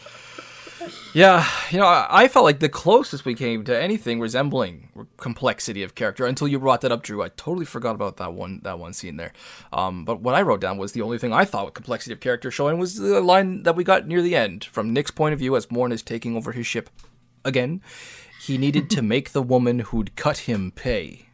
Yeah, 1.14 1.48
you 1.72 1.78
know, 1.78 1.86
I, 1.86 2.24
I 2.24 2.28
felt 2.28 2.44
like 2.44 2.60
the 2.60 2.68
closest 2.68 3.24
we 3.24 3.36
came 3.36 3.64
to 3.66 3.78
anything 3.82 4.20
resembling 4.20 4.90
complexity 5.16 5.82
of 5.82 5.96
character 5.96 6.26
until 6.26 6.48
you 6.48 6.60
brought 6.60 6.82
that 6.82 6.92
up, 6.92 7.04
Drew. 7.04 7.22
I 7.24 7.30
totally 7.30 7.66
forgot 7.66 7.96
about 7.96 8.18
that 8.18 8.34
one 8.34 8.60
that 8.64 8.80
one 8.80 8.92
scene 8.92 9.16
there. 9.16 9.32
Um, 9.72 10.04
but 10.04 10.20
what 10.20 10.36
I 10.36 10.42
wrote 10.42 10.60
down 10.60 10.78
was 10.78 10.92
the 10.92 11.02
only 11.02 11.18
thing 11.18 11.32
I 11.32 11.46
thought 11.46 11.66
with 11.66 11.74
complexity 11.74 12.12
of 12.12 12.20
character 12.20 12.52
showing 12.52 12.80
was 12.80 12.98
the 12.98 13.22
line 13.22 13.64
that 13.64 13.78
we 13.78 13.86
got 13.86 14.08
near 14.08 14.22
the 14.22 14.36
end 14.36 14.66
from 14.66 14.92
Nick's 14.92 15.12
point 15.12 15.32
of 15.32 15.40
view 15.40 15.56
as 15.56 15.72
Morn 15.72 15.94
is 15.94 16.02
taking 16.02 16.36
over 16.36 16.52
his 16.52 16.68
ship 16.68 16.90
again. 17.46 17.82
He 18.42 18.58
needed 18.58 18.90
to 18.90 19.02
make 19.02 19.32
the 19.32 19.44
woman 19.44 19.80
who'd 19.80 20.18
cut 20.18 20.40
him 20.40 20.72
pay. 20.72 21.28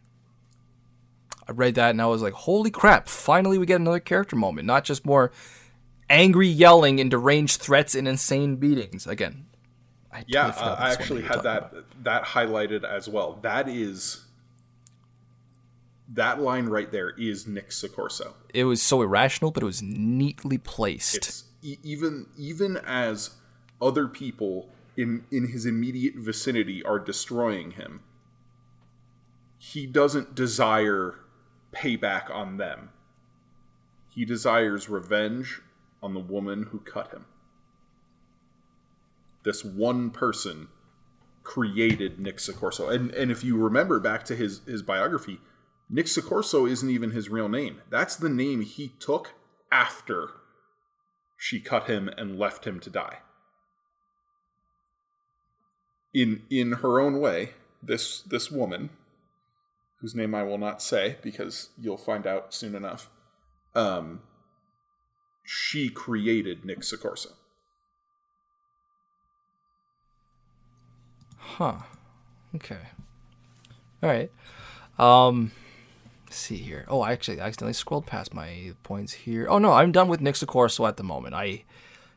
I 1.49 1.51
read 1.51 1.73
that 1.75 1.89
and 1.89 2.01
I 2.01 2.05
was 2.05 2.21
like, 2.21 2.33
holy 2.33 2.69
crap, 2.69 3.07
finally 3.07 3.57
we 3.57 3.65
get 3.65 3.81
another 3.81 3.99
character 3.99 4.35
moment, 4.35 4.67
not 4.67 4.83
just 4.83 5.03
more 5.03 5.31
angry 6.07 6.47
yelling 6.47 6.99
and 6.99 7.09
deranged 7.09 7.59
threats 7.59 7.95
and 7.95 8.07
insane 8.07 8.57
beatings. 8.57 9.07
Again, 9.07 9.47
I 10.13 10.25
Yeah, 10.27 10.47
uh, 10.47 10.75
I 10.77 10.91
actually 10.91 11.23
had 11.23 11.41
that 11.41 11.71
about. 11.71 12.03
that 12.03 12.23
highlighted 12.23 12.83
as 12.83 13.09
well. 13.09 13.39
That 13.41 13.67
is 13.67 14.25
that 16.13 16.39
line 16.39 16.67
right 16.67 16.91
there 16.91 17.09
is 17.17 17.47
Nick 17.47 17.69
Succorso. 17.71 18.33
It 18.53 18.65
was 18.65 18.79
so 18.79 19.01
irrational, 19.01 19.49
but 19.49 19.63
it 19.63 19.65
was 19.65 19.81
neatly 19.81 20.59
placed. 20.59 21.15
It's 21.15 21.43
e- 21.63 21.77
even 21.81 22.27
even 22.37 22.77
as 22.77 23.31
other 23.81 24.07
people 24.07 24.69
in 24.95 25.25
in 25.31 25.47
his 25.47 25.65
immediate 25.65 26.13
vicinity 26.15 26.83
are 26.83 26.99
destroying 26.99 27.71
him, 27.71 28.01
he 29.57 29.87
doesn't 29.87 30.35
desire 30.35 31.15
payback 31.71 32.29
on 32.29 32.57
them. 32.57 32.89
He 34.09 34.25
desires 34.25 34.89
revenge 34.89 35.61
on 36.01 36.13
the 36.13 36.19
woman 36.19 36.67
who 36.71 36.79
cut 36.79 37.11
him. 37.11 37.25
This 39.43 39.63
one 39.63 40.09
person 40.09 40.67
created 41.43 42.19
Nick 42.19 42.37
Succorso. 42.37 42.93
And 42.93 43.11
and 43.11 43.31
if 43.31 43.43
you 43.43 43.57
remember 43.57 43.99
back 43.99 44.23
to 44.25 44.35
his 44.35 44.61
his 44.65 44.81
biography, 44.81 45.39
Nick 45.89 46.05
Succorso 46.05 46.69
isn't 46.69 46.89
even 46.89 47.11
his 47.11 47.29
real 47.29 47.49
name. 47.49 47.81
That's 47.89 48.15
the 48.15 48.29
name 48.29 48.61
he 48.61 48.89
took 48.99 49.33
after 49.71 50.29
she 51.37 51.59
cut 51.59 51.87
him 51.87 52.09
and 52.09 52.37
left 52.37 52.65
him 52.65 52.79
to 52.81 52.89
die. 52.89 53.19
In 56.13 56.43
in 56.49 56.73
her 56.73 56.99
own 56.99 57.19
way, 57.19 57.51
this 57.81 58.21
this 58.21 58.51
woman, 58.51 58.89
whose 60.01 60.15
name 60.15 60.33
I 60.33 60.43
will 60.43 60.57
not 60.57 60.81
say 60.81 61.17
because 61.21 61.69
you'll 61.77 61.97
find 61.97 62.25
out 62.25 62.53
soon 62.53 62.75
enough, 62.75 63.09
um, 63.75 64.21
she 65.43 65.89
created 65.89 66.63
Nick 66.65 66.79
Succorso. 66.79 67.33
Huh. 71.37 71.79
Okay. 72.55 72.79
All 74.01 74.09
right. 74.09 74.31
Um, 74.97 75.51
see 76.29 76.57
here. 76.57 76.85
Oh, 76.87 77.01
I 77.01 77.11
actually 77.11 77.39
accidentally 77.39 77.73
scrolled 77.73 78.05
past 78.05 78.33
my 78.33 78.73
points 78.83 79.13
here. 79.13 79.47
Oh 79.49 79.57
no, 79.57 79.73
I'm 79.73 79.91
done 79.91 80.07
with 80.07 80.21
Nick 80.21 80.35
Succorso 80.35 80.87
at 80.87 80.97
the 80.97 81.03
moment. 81.03 81.33
I 81.33 81.63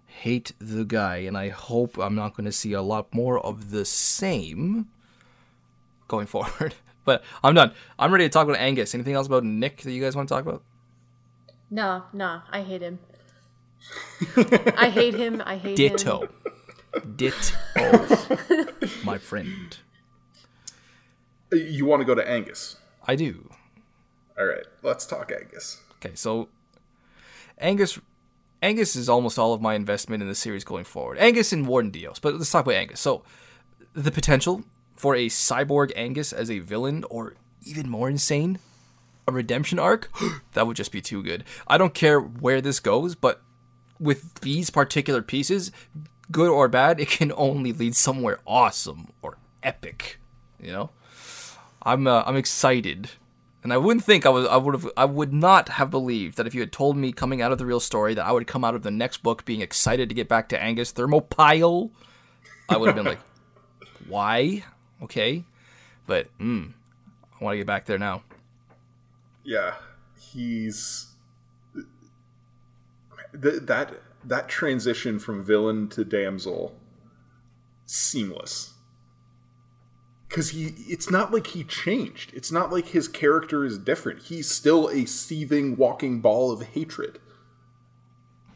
hate 0.06 0.52
the 0.58 0.84
guy, 0.84 1.16
and 1.18 1.36
I 1.36 1.48
hope 1.48 1.98
I'm 1.98 2.14
not 2.14 2.36
going 2.36 2.44
to 2.44 2.52
see 2.52 2.72
a 2.72 2.82
lot 2.82 3.14
more 3.14 3.40
of 3.40 3.70
the 3.70 3.84
same 3.84 4.88
going 6.08 6.26
forward. 6.34 6.74
But 7.04 7.24
I'm 7.42 7.54
done. 7.54 7.72
I'm 7.98 8.12
ready 8.12 8.24
to 8.24 8.28
talk 8.28 8.46
about 8.46 8.60
Angus. 8.60 8.94
Anything 8.94 9.14
else 9.14 9.26
about 9.26 9.44
Nick 9.44 9.78
that 9.78 9.92
you 9.92 10.02
guys 10.02 10.14
want 10.14 10.28
to 10.28 10.34
talk 10.34 10.44
about? 10.44 10.62
No, 11.70 12.04
no, 12.12 12.42
I 12.50 12.62
hate 12.62 12.82
him. 12.82 12.98
I 14.76 14.90
hate 14.90 15.14
him. 15.14 15.42
I 15.44 15.56
hate 15.56 15.76
Ditto. 15.76 16.22
him. 16.22 16.28
Ditto. 17.16 17.56
Ditto, 17.74 18.76
my 19.04 19.18
friend. 19.18 19.78
You 21.50 21.86
want 21.86 22.00
to 22.00 22.04
go 22.04 22.14
to 22.14 22.28
Angus? 22.28 22.76
I 23.06 23.16
do. 23.16 23.50
All 24.38 24.46
right, 24.46 24.64
let's 24.82 25.06
talk 25.06 25.32
Angus. 25.32 25.80
Okay, 25.96 26.14
so 26.14 26.48
Angus 27.58 27.98
Angus 28.62 28.94
is 28.94 29.08
almost 29.08 29.38
all 29.38 29.52
of 29.52 29.60
my 29.60 29.74
investment 29.74 30.22
in 30.22 30.28
the 30.28 30.34
series 30.34 30.64
going 30.64 30.84
forward. 30.84 31.18
Angus 31.18 31.52
and 31.52 31.66
Warden 31.66 31.90
Dios, 31.90 32.18
but 32.18 32.34
let's 32.34 32.50
talk 32.50 32.64
about 32.64 32.74
Angus. 32.74 33.00
So 33.00 33.22
the 33.94 34.12
potential 34.12 34.62
for 35.02 35.16
a 35.16 35.26
cyborg 35.26 35.90
Angus 35.96 36.32
as 36.32 36.48
a 36.48 36.60
villain 36.60 37.04
or 37.10 37.34
even 37.64 37.90
more 37.90 38.08
insane, 38.08 38.60
a 39.26 39.32
redemption 39.32 39.80
arc, 39.80 40.08
that 40.52 40.64
would 40.64 40.76
just 40.76 40.92
be 40.92 41.00
too 41.00 41.24
good. 41.24 41.42
I 41.66 41.76
don't 41.76 41.92
care 41.92 42.20
where 42.20 42.60
this 42.60 42.78
goes, 42.78 43.16
but 43.16 43.42
with 43.98 44.34
these 44.42 44.70
particular 44.70 45.20
pieces, 45.20 45.72
good 46.30 46.48
or 46.48 46.68
bad, 46.68 47.00
it 47.00 47.08
can 47.08 47.32
only 47.36 47.72
lead 47.72 47.96
somewhere 47.96 48.38
awesome 48.46 49.08
or 49.22 49.38
epic, 49.64 50.20
you 50.60 50.70
know? 50.70 50.90
I'm 51.82 52.06
uh, 52.06 52.22
I'm 52.24 52.36
excited, 52.36 53.10
and 53.64 53.72
I 53.72 53.78
wouldn't 53.78 54.04
think 54.04 54.24
I 54.24 54.28
was 54.28 54.46
I 54.46 54.56
would 54.56 54.74
have 54.74 54.88
I 54.96 55.04
would 55.04 55.32
not 55.32 55.68
have 55.70 55.90
believed 55.90 56.36
that 56.36 56.46
if 56.46 56.54
you 56.54 56.60
had 56.60 56.70
told 56.70 56.96
me 56.96 57.10
coming 57.10 57.42
out 57.42 57.50
of 57.50 57.58
the 57.58 57.66
real 57.66 57.80
story 57.80 58.14
that 58.14 58.24
I 58.24 58.30
would 58.30 58.46
come 58.46 58.62
out 58.62 58.76
of 58.76 58.84
the 58.84 58.92
next 58.92 59.24
book 59.24 59.44
being 59.44 59.62
excited 59.62 60.08
to 60.10 60.14
get 60.14 60.28
back 60.28 60.48
to 60.50 60.62
Angus 60.62 60.92
Thermopyle, 60.92 61.90
I 62.68 62.76
would 62.76 62.86
have 62.86 62.94
been 62.94 63.04
like, 63.04 63.18
why? 64.06 64.62
Okay, 65.02 65.44
but 66.06 66.26
mm, 66.38 66.72
I 67.40 67.44
want 67.44 67.54
to 67.54 67.58
get 67.58 67.66
back 67.66 67.86
there 67.86 67.98
now. 67.98 68.22
Yeah, 69.44 69.74
he's 70.18 71.08
th- 73.40 73.62
that 73.62 73.94
that 74.24 74.48
transition 74.48 75.18
from 75.18 75.42
villain 75.42 75.88
to 75.88 76.04
damsel 76.04 76.78
seamless. 77.86 78.74
Cuz 80.28 80.50
he 80.50 80.74
it's 80.88 81.10
not 81.10 81.32
like 81.32 81.48
he 81.48 81.64
changed. 81.64 82.32
It's 82.34 82.52
not 82.52 82.72
like 82.72 82.88
his 82.88 83.08
character 83.08 83.64
is 83.64 83.78
different. 83.78 84.22
He's 84.24 84.48
still 84.48 84.88
a 84.88 85.04
seething 85.04 85.76
walking 85.76 86.20
ball 86.20 86.52
of 86.52 86.62
hatred. 86.62 87.18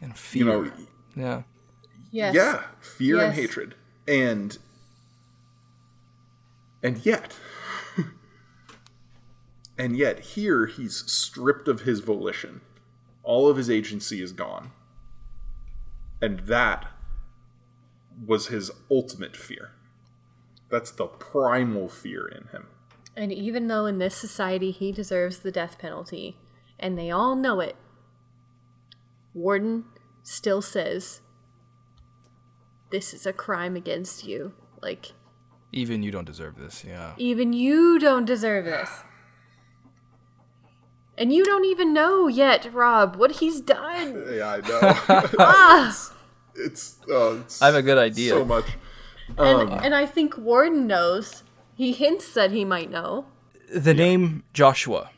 And 0.01 0.17
fear. 0.17 0.39
You 0.39 0.45
know, 0.45 0.71
yeah. 1.15 1.41
Yes. 2.09 2.35
yeah, 2.35 2.63
fear 2.79 3.19
and 3.19 3.33
hatred. 3.33 3.75
And 4.07 4.57
and 6.83 7.05
yet 7.05 7.35
and 9.77 9.97
yet 9.97 10.19
here 10.19 10.65
he's 10.65 11.09
stripped 11.11 11.67
of 11.67 11.81
his 11.81 11.99
volition. 11.99 12.61
All 13.23 13.49
of 13.49 13.57
his 13.57 13.69
agency 13.69 14.21
is 14.21 14.31
gone. 14.31 14.71
And 16.21 16.39
that 16.41 16.87
was 18.25 18.47
his 18.47 18.71
ultimate 18.89 19.35
fear. 19.35 19.71
That's 20.69 20.91
the 20.91 21.07
primal 21.07 21.87
fear 21.87 22.27
in 22.27 22.47
him. 22.47 22.67
And 23.15 23.31
even 23.31 23.67
though 23.67 23.85
in 23.85 23.99
this 23.99 24.15
society 24.15 24.71
he 24.71 24.91
deserves 24.91 25.39
the 25.39 25.51
death 25.51 25.77
penalty, 25.77 26.37
and 26.79 26.97
they 26.97 27.09
all 27.09 27.35
know 27.35 27.59
it, 27.59 27.75
Warden 29.33 29.85
still 30.23 30.61
says, 30.61 31.21
This 32.91 33.13
is 33.13 33.25
a 33.25 33.33
crime 33.33 33.75
against 33.75 34.25
you. 34.25 34.53
Like, 34.81 35.13
Even 35.71 36.01
you 36.03 36.11
don't 36.11 36.25
deserve 36.25 36.55
this. 36.57 36.83
Yeah. 36.87 37.13
even 37.17 37.53
you 37.53 37.99
don't 37.99 38.25
deserve 38.25 38.65
this. 38.65 38.89
And 41.17 41.33
you 41.33 41.43
don't 41.43 41.65
even 41.65 41.93
know 41.93 42.27
yet, 42.27 42.71
Rob, 42.73 43.15
what 43.15 43.33
he's 43.33 43.59
done. 43.61 44.23
Yeah, 44.37 44.59
I 44.63 44.67
know. 44.67 45.89
it's 45.89 46.11
it's, 46.55 46.97
uh, 47.09 47.37
it's 47.41 47.61
I 47.61 47.67
have 47.67 47.75
a 47.75 47.81
good 47.81 47.97
idea. 47.97 48.31
so 48.31 48.45
much. 48.45 48.65
And, 49.37 49.69
and 49.71 49.93
I 49.95 50.05
think 50.05 50.37
Warden 50.37 50.87
knows. 50.87 51.43
He 51.75 51.91
hints 51.91 52.33
that 52.33 52.51
he 52.51 52.63
might 52.65 52.89
know. 52.89 53.25
the 53.73 53.93
name 53.93 54.43
Joshua. 54.53 55.09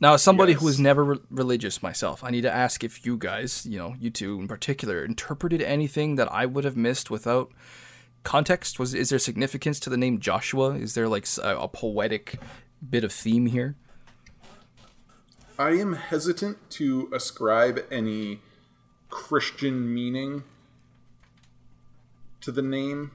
Now, 0.00 0.14
as 0.14 0.22
somebody 0.22 0.52
who 0.52 0.60
Yes. 0.60 0.64
was 0.64 0.80
never 0.80 1.02
re- 1.04 1.18
religious 1.30 1.82
myself, 1.82 2.22
I 2.22 2.30
need 2.30 2.42
to 2.42 2.52
ask 2.52 2.84
if 2.84 3.06
you 3.06 3.16
guys, 3.16 3.64
you 3.64 3.78
know, 3.78 3.94
you 3.98 4.10
two 4.10 4.38
in 4.38 4.46
particular, 4.46 5.02
interpreted 5.04 5.62
anything 5.62 6.16
that 6.16 6.30
I 6.30 6.44
would 6.44 6.64
have 6.64 6.76
missed 6.76 7.10
without 7.10 7.50
context. 8.26 8.78
Was 8.78 8.92
is 8.92 9.08
there 9.08 9.18
significance 9.20 9.80
to 9.80 9.88
the 9.88 9.96
name 9.96 10.18
Joshua? 10.18 10.74
Is 10.74 10.94
there 10.94 11.08
like 11.08 11.26
a 11.42 11.68
poetic 11.68 12.38
bit 12.90 13.04
of 13.04 13.12
theme 13.12 13.46
here? 13.46 13.76
I 15.58 15.70
am 15.70 15.94
hesitant 15.94 16.68
to 16.72 17.08
ascribe 17.14 17.84
any 17.90 18.40
Christian 19.08 19.94
meaning 19.94 20.42
to 22.40 22.52
the 22.52 22.62
name 22.62 23.12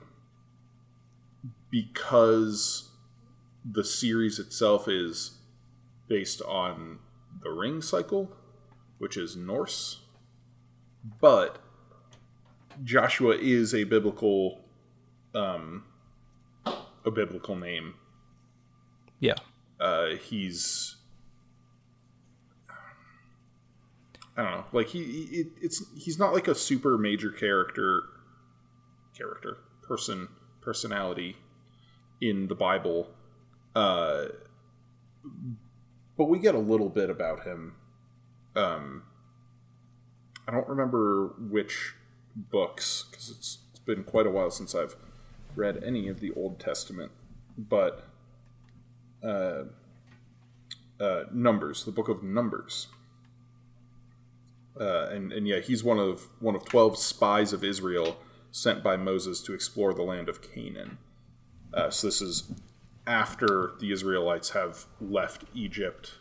because 1.70 2.89
the 3.64 3.84
series 3.84 4.39
itself 4.39 4.88
is 4.88 5.39
based 6.07 6.41
on 6.43 6.99
the 7.43 7.51
ring 7.51 7.82
cycle, 7.82 8.32
which 8.97 9.18
is 9.18 9.36
Norse. 9.36 9.99
But 11.20 11.59
Joshua 12.84 13.36
is 13.38 13.76
a 13.76 13.84
biblical 13.84 14.62
um 15.34 15.86
a 17.06 17.12
biblical 17.12 17.56
name. 17.56 17.96
Yeah. 19.20 19.36
Uh 19.80 20.16
he's 20.16 20.98
I 24.38 24.44
don't 24.44 24.52
know. 24.52 24.66
Like 24.72 24.88
he, 24.88 25.02
it, 25.02 25.48
it's 25.62 25.84
he's 25.98 26.18
not 26.18 26.34
like 26.34 26.48
a 26.48 26.56
super 26.56 26.98
major 26.98 27.32
character 27.32 28.04
character 29.18 29.58
person 29.82 30.30
personality 30.62 31.38
in 32.22 32.48
the 32.48 32.56
Bible. 32.56 33.10
Uh 33.76 34.26
but 36.18 36.26
we 36.26 36.40
get 36.40 36.56
a 36.56 36.60
little 36.60 36.90
bit 36.90 37.10
about 37.10 37.44
him. 37.46 37.76
Um 38.56 39.04
I 40.48 40.52
don't 40.52 40.68
remember 40.68 41.34
which 41.40 41.94
books 42.36 43.06
because 43.10 43.30
it's, 43.30 43.60
it's 43.72 43.80
been 43.80 44.04
quite 44.04 44.26
a 44.26 44.30
while 44.30 44.52
since 44.52 44.74
I've 44.74 44.96
read 45.56 45.84
any 45.84 46.08
of 46.08 46.20
the 46.20 46.32
Old 46.32 46.60
Testament, 46.60 47.12
but 47.58 48.08
uh, 49.24 49.64
uh, 50.99 51.24
Numbers, 51.32 51.84
the 51.84 51.91
book 51.91 52.10
of 52.10 52.24
Numbers, 52.24 52.88
uh, 54.80 55.08
and 55.12 55.32
and 55.34 55.47
yeah, 55.47 55.60
he's 55.60 55.84
one 55.84 55.99
of 55.99 56.30
one 56.39 56.56
of 56.56 56.66
twelve 56.66 56.97
spies 56.97 57.54
of 57.54 57.64
Israel 57.64 58.18
sent 58.52 58.84
by 58.84 58.97
Moses 58.97 59.41
to 59.41 59.54
explore 59.54 59.93
the 59.93 60.04
land 60.04 60.30
of 60.30 60.41
Canaan. 60.41 60.97
Uh, 61.74 61.89
so 61.89 62.08
this 62.08 62.22
is 62.22 62.52
after 63.08 63.74
the 63.80 63.91
Israelites 63.91 64.52
have 64.52 64.86
left 64.99 65.45
Egypt, 65.54 66.16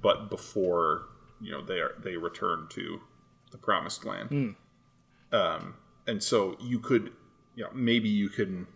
but 0.00 0.30
before 0.30 1.06
you 1.40 1.50
know 1.50 1.62
they 1.62 1.80
are 1.80 1.94
they 2.02 2.16
return 2.16 2.66
to 2.70 3.00
the 3.50 3.58
promised 3.58 4.04
land. 4.04 4.56
Um, 5.32 5.74
and 6.06 6.22
so 6.22 6.56
you 6.60 6.78
could, 6.78 7.12
you 7.54 7.64
know, 7.64 7.70
maybe 7.72 8.08
you 8.08 8.28
can 8.28 8.66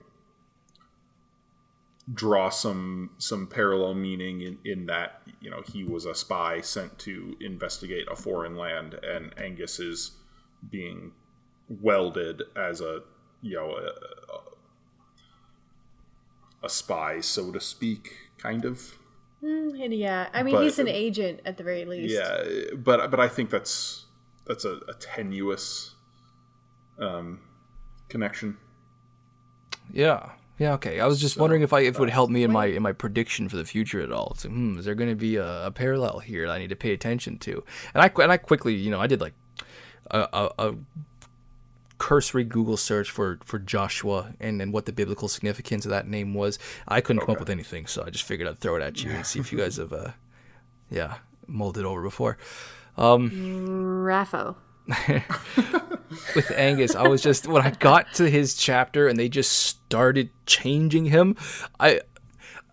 draw 2.12 2.49
some 2.49 3.11
some 3.18 3.47
parallel 3.47 3.93
meaning 3.95 4.41
in, 4.41 4.59
in 4.64 4.87
that 4.87 5.20
you 5.41 5.51
know 5.51 5.61
he 5.70 5.85
was 5.85 6.07
a 6.07 6.14
spy 6.14 6.59
sent 6.61 6.99
to 6.99 7.37
investigate 7.41 8.07
a 8.11 8.16
foreign 8.16 8.57
land 8.57 8.95
and 9.03 9.35
Angus 9.39 9.79
is 9.79 10.12
being 10.70 11.12
welded 11.68 12.43
as 12.57 12.81
a 12.81 13.01
you 13.43 13.57
know 13.57 13.72
a, 13.72 13.91
a, 14.33 14.41
a 16.64 16.68
spy 16.70 17.20
so 17.20 17.53
to 17.53 17.61
speak 17.61 18.14
kind 18.39 18.64
of 18.64 18.95
Mm, 19.41 19.97
yeah, 19.97 20.26
I 20.35 20.43
mean 20.43 20.57
But- 20.57 20.64
he's 20.64 20.81
an 20.81 20.89
agent 20.89 21.43
at 21.45 21.59
the 21.59 21.62
very 21.62 21.85
least. 21.85 22.12
yeah 22.12 22.74
but 22.76 23.09
but 23.09 23.20
I 23.20 23.29
think 23.29 23.51
that's 23.51 24.07
that's 24.47 24.64
a, 24.64 24.81
a 24.89 24.95
tenuous 24.99 25.95
um, 26.99 27.41
connection 28.09 28.57
Yeah. 29.93 30.30
Yeah. 30.59 30.72
Okay. 30.74 31.01
I 31.01 31.07
was 31.07 31.20
just 31.20 31.36
wondering 31.36 31.62
if 31.62 31.72
I 31.72 31.80
if 31.80 31.95
it 31.97 32.01
would 32.01 32.11
help 32.11 32.30
me 32.30 32.43
in 32.43 32.53
my 32.53 32.66
in 32.66 32.82
my 32.82 32.93
prediction 32.93 33.49
for 33.49 33.57
the 33.57 33.64
future 33.64 34.01
at 34.01 34.12
all. 34.12 34.32
It's 34.34 34.45
like, 34.45 34.53
hmm, 34.53 34.78
is 34.78 34.84
there 34.84 34.95
going 34.95 35.11
to 35.11 35.16
be 35.16 35.36
a, 35.36 35.66
a 35.66 35.70
parallel 35.70 36.18
here 36.18 36.47
that 36.47 36.53
I 36.53 36.59
need 36.59 36.70
to 36.70 36.76
pay 36.76 36.93
attention 36.93 37.39
to? 37.39 37.64
And 37.95 38.03
I 38.03 38.11
and 38.22 38.32
I 38.32 38.36
quickly, 38.36 38.74
you 38.74 38.91
know, 38.91 39.01
I 39.01 39.07
did 39.07 39.20
like 39.20 39.34
a, 40.11 40.28
a, 40.32 40.51
a 40.59 40.74
cursory 41.99 42.45
Google 42.45 42.76
search 42.76 43.11
for 43.11 43.39
for 43.45 43.59
Joshua 43.59 44.34
and 44.41 44.61
and 44.62 44.72
what 44.72 44.86
the 44.86 44.93
biblical 44.93 45.28
significance 45.28 45.84
of 45.84 45.91
that 45.91 46.09
name 46.09 46.34
was. 46.34 46.59
I 46.86 47.01
couldn't 47.01 47.22
come 47.22 47.34
up 47.34 47.41
with 47.41 47.51
anything, 47.51 47.86
so 47.86 48.05
I 48.05 48.11
just 48.11 48.24
figured 48.24 48.49
I'd 48.49 48.59
throw 48.59 48.76
it 48.76 48.82
at 48.82 49.03
you 49.05 49.11
and 49.11 49.26
see 49.26 49.41
if 49.41 49.53
you 49.53 49.59
guys 49.59 49.76
have, 49.78 49.93
uh, 49.93 50.12
yeah, 50.91 51.18
mulled 51.47 51.78
it 51.78 51.84
over 51.84 52.03
before. 52.03 52.39
Rapho. 52.97 54.57
with 56.34 56.51
Angus, 56.55 56.95
I 56.95 57.07
was 57.07 57.22
just 57.22 57.47
when 57.47 57.62
I 57.62 57.70
got 57.70 58.12
to 58.14 58.28
his 58.28 58.55
chapter 58.55 59.09
and 59.09 59.18
they 59.18 59.28
just 59.28 59.53
started 59.53 60.30
changing 60.47 61.07
him, 61.07 61.36
I 61.78 62.01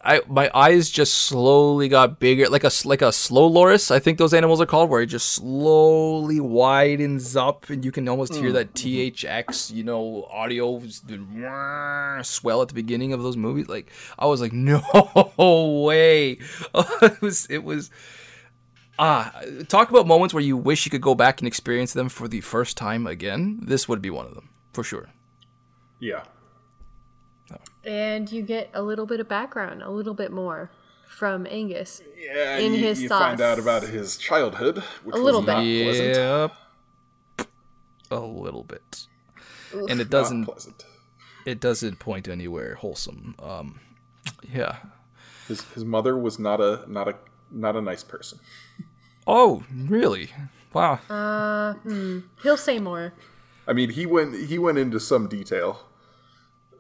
I 0.06 0.22
my 0.28 0.52
eyes 0.54 0.92
just 0.92 1.16
slowly 1.16 1.90
got 1.90 2.20
bigger, 2.20 2.48
like 2.48 2.64
a 2.64 2.72
like 2.86 3.02
a 3.02 3.12
slow 3.12 3.48
loris. 3.48 3.90
I 3.90 3.98
think 3.98 4.20
those 4.20 4.36
animals 4.36 4.62
are 4.62 4.68
called, 4.68 4.90
where 4.90 5.02
it 5.02 5.08
just 5.08 5.32
slowly 5.32 6.40
widens 6.40 7.36
up, 7.36 7.70
and 7.70 7.84
you 7.84 7.92
can 7.92 8.08
almost 8.08 8.36
hear 8.36 8.50
hmm. 8.50 8.54
that 8.54 8.76
mm-hmm. 8.76 9.16
THX, 9.16 9.74
you 9.74 9.84
know, 9.84 10.26
audio 10.32 10.80
swell 12.24 12.62
at 12.62 12.68
the 12.68 12.74
beginning 12.76 13.14
of 13.14 13.24
those 13.24 13.36
movies. 13.36 13.68
Like 13.68 13.92
I 14.20 14.28
was 14.28 14.42
like, 14.42 14.54
no 14.54 14.84
way. 15.36 16.38
it 16.74 17.22
was 17.22 17.48
it 17.50 17.64
was. 17.64 17.90
Ah, 18.98 19.42
talk 19.68 19.90
about 19.90 20.08
moments 20.08 20.34
where 20.34 20.44
you 20.44 20.56
wish 20.56 20.86
you 20.86 20.90
could 20.90 21.02
go 21.02 21.16
back 21.16 21.42
and 21.42 21.48
experience 21.48 21.94
them 21.94 22.08
for 22.10 22.28
the 22.28 22.42
first 22.42 22.78
time 22.78 23.06
again. 23.06 23.60
This 23.62 23.90
would 23.90 24.02
be 24.02 24.10
one 24.10 24.26
of 24.26 24.34
them, 24.36 24.50
for 24.74 24.84
sure. 24.84 25.10
yeah 26.00 26.24
And 27.84 28.32
you 28.32 28.42
get 28.42 28.70
a 28.74 28.82
little 28.82 29.06
bit 29.06 29.20
of 29.20 29.28
background, 29.28 29.82
a 29.84 29.90
little 29.92 30.14
bit 30.14 30.32
more 30.32 30.72
from 31.08 31.46
Angus. 31.50 32.02
Yeah, 32.18 32.58
in 32.58 32.74
you, 32.74 32.80
his 32.80 33.02
you 33.02 33.10
thoughts. 33.10 33.24
find 33.26 33.42
out 33.42 33.60
about 33.60 33.84
his 33.84 34.18
childhood, 34.18 34.80
which 35.04 35.16
A 35.16 35.20
little 35.20 35.42
was 35.42 35.48
not 35.48 35.62
bit. 35.62 35.84
pleasant. 35.86 36.16
Yep. 37.40 37.48
A 38.12 38.20
little 38.20 38.64
bit. 38.64 39.08
And 39.74 40.00
it 40.00 40.06
Not 40.06 40.10
doesn't 40.10 40.46
pleasant. 40.46 40.86
it 41.46 41.60
doesn't 41.60 42.00
point 42.00 42.28
anywhere 42.28 42.76
wholesome. 42.76 43.36
Um 43.40 43.80
yeah. 44.54 44.78
His 45.48 45.62
his 45.76 45.84
mother 45.84 46.18
was 46.18 46.40
not 46.40 46.62
a 46.62 46.86
not 46.88 47.08
a 47.08 47.16
not 47.52 47.76
a 47.76 47.82
nice 47.82 48.04
person. 48.04 48.40
Oh, 49.28 49.64
really? 49.76 50.30
Wow. 50.74 51.00
Uh, 51.10 51.74
He'll 52.44 52.58
say 52.58 52.80
more. 52.80 53.14
I 53.68 53.74
mean, 53.74 53.90
he 53.92 54.06
went 54.06 54.36
he 54.48 54.60
went 54.60 54.78
into 54.78 55.00
some 55.00 55.28
detail 55.28 55.80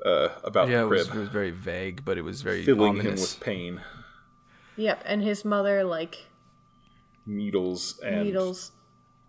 uh, 0.05 0.29
about 0.43 0.69
yeah, 0.69 0.81
the 0.81 0.83
it 0.83 0.89
was, 0.89 1.07
crib, 1.07 1.15
it 1.17 1.19
was 1.21 1.29
very 1.29 1.51
vague, 1.51 2.05
but 2.05 2.17
it 2.17 2.21
was 2.21 2.41
very 2.43 2.63
filling 2.63 2.97
him 2.97 3.11
with 3.15 3.39
pain, 3.39 3.81
Yep, 4.77 5.01
and 5.05 5.23
his 5.23 5.43
mother 5.43 5.83
like 5.83 6.25
needles 7.25 7.99
and 8.05 8.25
needles. 8.25 8.71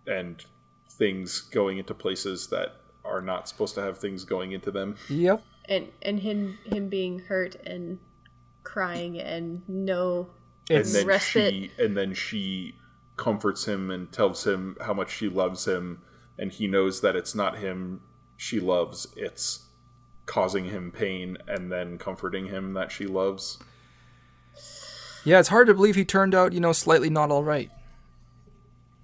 and 0.05 0.45
things 0.89 1.41
going 1.41 1.77
into 1.79 1.93
places 1.95 2.47
that 2.47 2.75
are 3.03 3.21
not 3.21 3.47
supposed 3.49 3.73
to 3.75 3.81
have 3.81 3.97
things 3.97 4.23
going 4.25 4.51
into 4.51 4.69
them. 4.69 4.95
Yep. 5.09 5.41
and 5.67 5.87
and 6.03 6.19
him 6.19 6.59
him 6.65 6.89
being 6.89 7.19
hurt 7.19 7.55
and 7.65 7.97
crying 8.63 9.19
and 9.19 9.63
no 9.67 10.27
and 10.69 10.85
then 10.85 11.07
respite. 11.07 11.53
she 11.53 11.71
and 11.79 11.97
then 11.97 12.13
she 12.13 12.75
comforts 13.17 13.65
him 13.67 13.89
and 13.91 14.11
tells 14.11 14.45
him 14.47 14.77
how 14.81 14.93
much 14.93 15.11
she 15.11 15.27
loves 15.27 15.65
him 15.67 16.01
and 16.39 16.51
he 16.51 16.67
knows 16.67 17.01
that 17.01 17.15
it's 17.15 17.33
not 17.35 17.57
him 17.57 18.01
she 18.37 18.59
loves 18.59 19.07
it's 19.15 19.65
causing 20.27 20.65
him 20.65 20.91
pain 20.91 21.37
and 21.47 21.71
then 21.71 21.97
comforting 21.97 22.47
him 22.47 22.73
that 22.73 22.91
she 22.91 23.05
loves 23.07 23.57
Yeah, 25.25 25.39
it's 25.39 25.49
hard 25.49 25.67
to 25.67 25.73
believe 25.73 25.95
he 25.95 26.05
turned 26.05 26.33
out, 26.35 26.53
you 26.53 26.59
know, 26.59 26.71
slightly 26.73 27.09
not 27.09 27.31
all 27.31 27.43
right. 27.43 27.71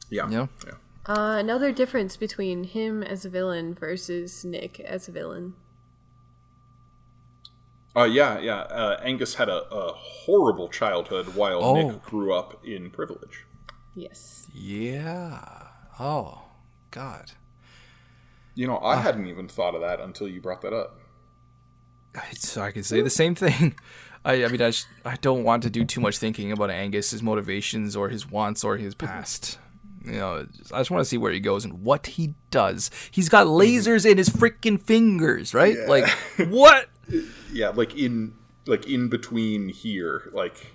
yeah 0.10 0.30
Yeah. 0.30 0.48
yeah 0.66 0.74
Uh, 1.06 1.38
another 1.40 1.72
difference 1.72 2.16
between 2.16 2.64
him 2.66 3.02
as 3.04 3.26
a 3.26 3.30
villain 3.30 3.74
versus 3.74 4.46
Nick 4.46 4.80
as 4.82 5.08
a 5.08 5.12
villain. 5.12 5.54
uh, 7.96 8.04
yeah 8.04 8.40
yeah 8.40 8.60
uh, 8.62 9.00
angus 9.04 9.36
had 9.36 9.50
a, 9.50 9.64
a 9.74 9.94
horrible 9.94 10.70
childhood 10.70 11.36
while 11.36 11.64
Oh. 11.64 11.74
nick 11.76 12.04
grew 12.04 12.34
up 12.34 12.64
in 12.66 12.90
privilege 12.90 13.46
Yes. 13.96 14.48
Yeah. 14.54 15.40
Oh, 16.00 16.44
God. 16.92 17.32
you 18.56 18.68
know 18.68 18.78
i 18.78 18.96
uh, 18.96 19.02
hadn't 19.02 19.28
even 19.28 19.48
thought 19.48 19.74
of 19.74 19.82
that 19.82 20.00
until 20.00 20.28
you 20.28 20.40
brought 20.40 20.62
that 20.62 20.74
up 20.74 21.00
So 22.36 22.62
I 22.62 22.72
can 22.72 22.84
say 22.84 23.02
the 23.02 23.10
same 23.10 23.34
thing. 23.34 23.76
I, 24.26 24.46
I 24.46 24.48
mean, 24.48 24.62
I, 24.62 24.70
just, 24.70 24.88
I 25.04 25.16
don't 25.18 25.44
want 25.44 25.64
to 25.64 25.70
do 25.70 25.84
too 25.84 26.00
much 26.00 26.18
thinking 26.18 26.52
about 26.52 26.70
Angus, 26.70 27.10
his 27.10 27.22
motivations, 27.22 27.96
or 27.96 28.10
his 28.10 28.30
wants, 28.30 28.64
or 28.64 28.78
his 28.78 28.96
mm-hmm. 28.96 29.08
past. 29.08 29.58
You 30.06 30.14
know, 30.14 30.48
I 30.72 30.80
just 30.80 30.92
want 30.92 31.02
to 31.02 31.06
see 31.06 31.18
where 31.18 31.32
he 31.32 31.40
goes 31.40 31.66
and 31.66 31.84
what 31.84 32.06
he 32.06 32.36
does. 32.52 32.92
He's 33.12 33.30
got 33.30 33.48
mm-hmm. 33.48 33.62
lasers 33.62 34.10
in 34.10 34.18
his 34.18 34.30
freaking 34.30 34.80
fingers, 34.80 35.54
right? 35.54 35.78
Like, 35.88 36.08
what? 36.50 36.90
yeah 37.52 37.70
like 37.70 37.96
in 37.96 38.34
like 38.66 38.88
in 38.88 39.10
between 39.10 39.70
here 39.70 40.30
like 40.34 40.74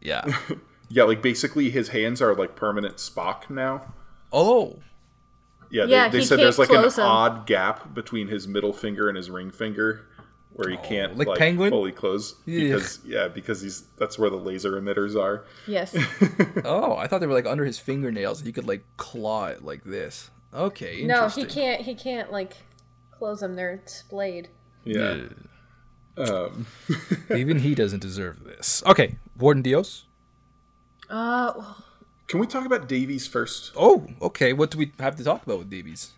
Yeah. 0.00 0.24
yeah 0.88 1.04
like 1.04 1.20
basically 1.22 1.70
his 1.70 1.88
hands 1.88 2.20
are 2.22 2.34
like 2.34 2.54
permanent 2.56 2.96
spock 2.96 3.48
now 3.50 3.94
Oh. 4.32 4.80
Yeah, 5.70 5.84
Yeah, 5.86 6.08
they, 6.08 6.18
they 6.18 6.24
said 6.24 6.38
there's 6.38 6.58
like 6.58 6.68
an 6.70 6.76
close 6.76 6.98
'em. 6.98 7.04
odd 7.06 7.46
gap 7.46 7.94
between 7.94 8.28
his 8.28 8.46
middle 8.46 8.72
finger 8.72 9.08
and 9.08 9.16
his 9.16 9.30
ring 9.30 9.50
finger 9.50 10.06
where 10.52 10.68
he 10.70 10.76
can't 10.78 11.12
Oh, 11.14 11.16
like 11.16 11.28
like, 11.28 11.38
Penguin? 11.38 11.70
fully 11.70 11.92
close 11.92 12.34
Yeah. 12.46 12.60
because 12.76 13.00
yeah, 13.04 13.28
because 13.28 13.60
he's 13.62 13.82
that's 13.98 14.18
where 14.18 14.30
the 14.30 14.36
laser 14.36 14.80
emitters 14.80 15.20
are. 15.20 15.44
Yes. 15.66 15.94
Oh, 16.64 16.96
I 16.96 17.06
thought 17.06 17.20
they 17.20 17.26
were 17.26 17.34
like 17.34 17.46
under 17.46 17.64
his 17.64 17.78
fingernails. 17.78 18.40
He 18.40 18.52
could 18.52 18.66
like 18.66 18.82
claw 18.96 19.46
it 19.46 19.62
like 19.64 19.84
this. 19.84 20.30
Okay. 20.54 21.04
No, 21.04 21.28
he 21.28 21.44
can't. 21.44 21.82
He 21.82 21.94
can't 21.94 22.32
like 22.32 22.54
close 23.10 23.40
them. 23.40 23.54
They're 23.56 23.82
splayed. 23.86 24.48
Yeah. 24.84 25.24
Um, 26.16 26.66
Even 27.34 27.58
he 27.58 27.74
doesn't 27.74 28.00
deserve 28.00 28.44
this. 28.44 28.82
Okay, 28.86 29.16
Warden 29.38 29.62
Dios. 29.62 30.05
Uh, 31.08 31.74
can 32.26 32.40
we 32.40 32.46
talk 32.46 32.64
about 32.66 32.88
Davies 32.88 33.26
first? 33.26 33.72
Oh, 33.76 34.06
okay. 34.20 34.52
What 34.52 34.70
do 34.70 34.78
we 34.78 34.92
have 34.98 35.16
to 35.16 35.24
talk 35.24 35.44
about 35.44 35.58
with 35.58 35.70
Davies? 35.70 36.12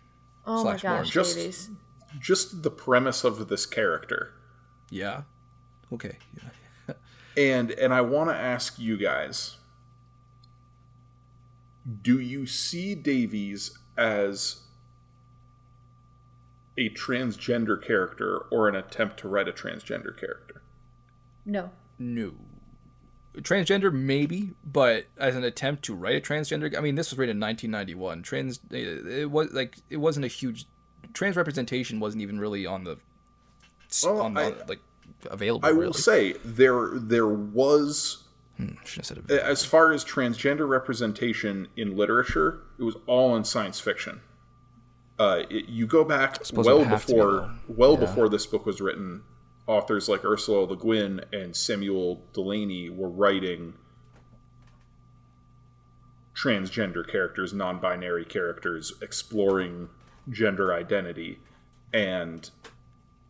oh 0.45 0.63
my 0.63 0.71
Slash 0.77 0.83
Warren. 0.83 0.99
gosh, 1.03 1.09
Just- 1.11 1.35
Davies. 1.35 1.69
Just 2.19 2.63
the 2.63 2.71
premise 2.71 3.23
of 3.23 3.49
this 3.49 3.67
character. 3.67 4.33
Yeah. 4.89 5.23
Okay. 5.93 6.17
Yeah. 6.35 6.95
And 7.37 7.69
and 7.71 7.93
I 7.93 8.01
want 8.01 8.31
to 8.31 8.35
ask 8.35 8.79
you 8.79 8.97
guys 8.97 9.57
do 12.01 12.19
you 12.19 12.45
see 12.47 12.95
Davies 12.95 13.77
as 13.95 14.61
a 16.77 16.89
transgender 16.89 17.81
character 17.81 18.39
or 18.51 18.67
an 18.67 18.75
attempt 18.75 19.19
to 19.19 19.27
write 19.29 19.47
a 19.47 19.51
transgender 19.53 20.17
character? 20.19 20.63
No. 21.45 21.69
No. 21.97 22.33
Transgender, 23.41 23.91
maybe, 23.93 24.51
but 24.63 25.05
as 25.17 25.35
an 25.35 25.43
attempt 25.43 25.83
to 25.85 25.95
write 25.95 26.15
a 26.15 26.21
transgender, 26.21 26.75
I 26.77 26.81
mean, 26.81 26.95
this 26.95 27.11
was 27.11 27.17
written 27.19 27.37
in 27.37 27.41
1991. 27.41 28.23
Trans, 28.23 28.59
it, 28.71 29.29
was 29.31 29.51
like 29.51 29.77
it 29.89 29.97
wasn't 29.97 30.25
a 30.25 30.29
huge 30.29 30.65
trans 31.13 31.35
representation. 31.35 31.99
wasn't 31.99 32.21
even 32.21 32.39
really 32.39 32.65
on 32.65 32.83
the, 32.83 32.97
Well, 34.03 34.21
on 34.21 34.33
the 34.33 34.41
I- 34.41 34.65
like 34.67 34.79
available. 35.29 35.67
I 35.67 35.71
will 35.71 35.79
really. 35.81 35.93
say 35.93 36.33
there 36.43 36.89
there 36.93 37.27
was 37.27 38.23
said 39.01 39.29
as 39.31 39.63
far 39.63 39.91
as 39.93 40.03
transgender 40.03 40.67
representation 40.67 41.67
in 41.77 41.95
literature, 41.95 42.59
it 42.77 42.83
was 42.83 42.95
all 43.07 43.35
in 43.35 43.43
science 43.45 43.79
fiction. 43.79 44.21
Uh, 45.17 45.43
it, 45.49 45.67
you 45.67 45.85
go 45.85 46.03
back 46.03 46.39
well 46.53 46.67
it 46.77 46.79
would 46.79 46.87
have 46.87 47.05
to 47.05 47.07
be, 47.07 47.13
before 47.13 47.31
though. 47.31 47.51
well 47.67 47.97
before 47.97 48.29
this 48.29 48.45
book 48.45 48.65
was 48.65 48.79
written. 48.81 49.23
Authors 49.69 50.09
like 50.09 50.25
Ursula 50.25 50.65
Le 50.65 50.75
Guin 50.75 51.21
and 51.31 51.55
Samuel 51.55 52.23
Delany 52.33 52.89
were 52.89 53.07
writing 53.07 53.75
transgender 56.33 57.07
characters, 57.07 57.53
non-binary 57.53 58.25
characters, 58.25 58.93
exploring 58.99 59.89
gender 60.27 60.73
identity, 60.73 61.37
and 61.93 62.49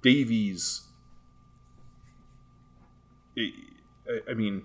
Davies. 0.02 0.88
I 3.38 3.52
I 4.30 4.34
mean, 4.34 4.64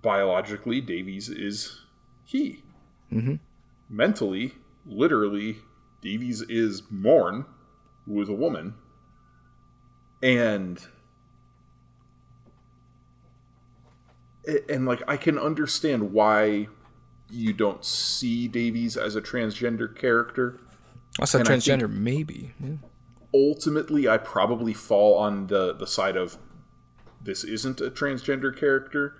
biologically, 0.00 0.80
Davies 0.80 1.28
is 1.28 1.82
he. 2.24 2.62
Mm-hmm. 3.12 3.34
Mentally, 3.90 4.54
literally, 4.86 5.58
Davies 6.00 6.40
is 6.40 6.84
Morn, 6.90 7.44
who 8.06 8.22
is 8.22 8.30
a 8.30 8.32
woman. 8.32 8.76
And. 10.24 10.84
And, 14.68 14.84
like, 14.84 15.02
I 15.08 15.16
can 15.16 15.38
understand 15.38 16.12
why 16.12 16.68
you 17.30 17.52
don't 17.52 17.84
see 17.84 18.46
Davies 18.48 18.96
as 18.96 19.16
a 19.16 19.22
transgender 19.22 19.94
character. 19.96 20.60
I 21.18 21.24
said 21.24 21.40
and 21.40 21.48
I 21.48 21.58
think- 21.58 21.80
transgender, 21.80 21.90
maybe. 21.90 22.52
Yeah. 22.62 22.76
Ultimately, 23.32 24.06
I 24.06 24.18
probably 24.18 24.74
fall 24.74 25.16
on 25.16 25.48
the, 25.48 25.72
the 25.72 25.86
side 25.86 26.16
of 26.16 26.38
this 27.22 27.42
isn't 27.42 27.80
a 27.80 27.90
transgender 27.90 28.56
character. 28.56 29.16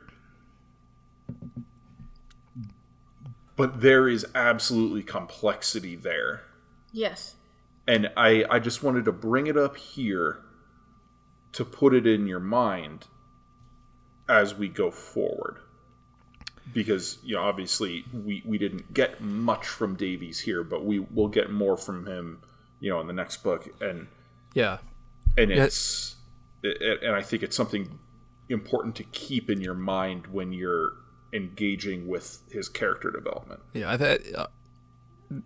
But 3.57 3.81
there 3.81 4.09
is 4.09 4.27
absolutely 4.35 5.03
complexity 5.03 5.97
there. 5.97 6.43
Yes. 6.93 7.37
And 7.89 8.11
I, 8.17 8.45
I 8.51 8.59
just 8.59 8.83
wanted 8.83 9.05
to 9.07 9.13
bring 9.13 9.47
it 9.47 9.57
up 9.57 9.77
here 9.77 10.44
to 11.55 11.65
put 11.65 11.95
it 11.95 12.07
in 12.07 12.27
your 12.27 12.41
mind 12.41 13.07
as 14.29 14.55
we 14.55 14.69
go 14.69 14.91
forward. 14.91 15.59
Because, 16.73 17.19
you 17.23 17.35
know, 17.37 17.43
obviously 17.43 18.05
we, 18.13 18.43
we 18.47 18.57
didn't 18.59 18.95
get 18.95 19.21
much 19.21 19.67
from 19.67 19.97
Davies 19.97 20.41
here, 20.41 20.65
but 20.65 20.85
we 20.85 20.99
will 20.99 21.29
get 21.29 21.51
more 21.51 21.77
from 21.77 22.07
him, 22.07 22.41
you 22.81 22.91
know, 22.91 23.01
in 23.01 23.07
the 23.07 23.13
next 23.13 23.43
book. 23.43 23.69
And 23.81 24.07
Yeah. 24.55 24.79
and 25.37 25.51
it's 25.51 26.17
it, 26.63 27.03
and 27.03 27.15
I 27.15 27.21
think 27.23 27.43
it's 27.43 27.57
something 27.57 27.99
important 28.49 28.97
to 28.97 29.05
keep 29.05 29.51
in 29.51 29.61
your 29.61 29.75
mind 29.75 30.29
when 30.29 30.53
you're 30.53 30.93
engaging 31.35 32.09
with 32.09 32.41
his 32.51 32.69
character 32.69 33.11
development. 33.11 33.61
Yeah, 33.75 33.93
I 33.93 33.97
th- 33.99 34.33
uh, 34.35 34.47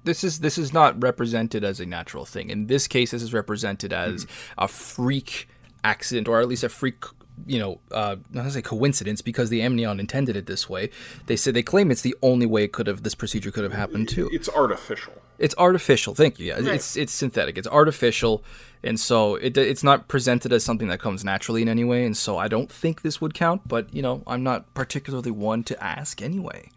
this 0.04 0.22
is 0.22 0.40
this 0.40 0.56
is 0.58 0.72
not 0.72 1.02
represented 1.02 1.64
as 1.64 1.80
a 1.80 1.86
natural 1.86 2.24
thing. 2.24 2.50
In 2.50 2.66
this 2.68 2.86
case, 2.86 3.10
this 3.10 3.22
is 3.22 3.32
represented 3.32 3.92
as 3.92 4.26
a 4.56 4.68
freak 4.68 5.48
accident, 5.92 6.28
or 6.28 6.40
at 6.40 6.48
least 6.48 6.64
a 6.64 6.68
freak, 6.68 7.04
you 7.46 7.58
know, 7.58 7.80
uh, 7.92 8.16
not 8.30 8.44
to 8.44 8.50
say 8.50 8.62
coincidence, 8.62 9.20
because 9.22 9.48
the 9.50 9.62
Amnion 9.62 9.98
intended 10.00 10.36
it 10.36 10.46
this 10.46 10.68
way. 10.68 10.90
They 11.26 11.36
said 11.36 11.54
they 11.54 11.62
claim 11.62 11.90
it's 11.90 12.02
the 12.02 12.16
only 12.22 12.46
way 12.46 12.64
it 12.64 12.72
could 12.72 12.86
have 12.86 13.02
this 13.02 13.14
procedure 13.14 13.50
could 13.50 13.64
have 13.64 13.72
happened 13.82 14.08
too. 14.08 14.28
It's 14.32 14.48
artificial. 14.48 15.14
It's 15.38 15.54
artificial. 15.56 16.14
Thank 16.14 16.38
you. 16.38 16.46
Yeah, 16.46 16.74
it's 16.76 16.96
it's 16.96 17.12
synthetic. 17.12 17.56
It's 17.58 17.68
artificial, 17.68 18.42
and 18.82 18.98
so 18.98 19.36
it 19.36 19.56
it's 19.56 19.84
not 19.84 20.08
presented 20.08 20.52
as 20.52 20.64
something 20.64 20.88
that 20.88 21.00
comes 21.00 21.24
naturally 21.24 21.62
in 21.62 21.68
any 21.68 21.84
way. 21.84 22.04
And 22.04 22.16
so 22.16 22.38
I 22.38 22.48
don't 22.48 22.70
think 22.70 23.02
this 23.02 23.20
would 23.20 23.34
count. 23.34 23.60
But 23.66 23.94
you 23.94 24.02
know, 24.02 24.22
I'm 24.26 24.42
not 24.42 24.74
particularly 24.74 25.30
one 25.30 25.62
to 25.64 25.74
ask 25.82 26.20
anyway. 26.20 26.70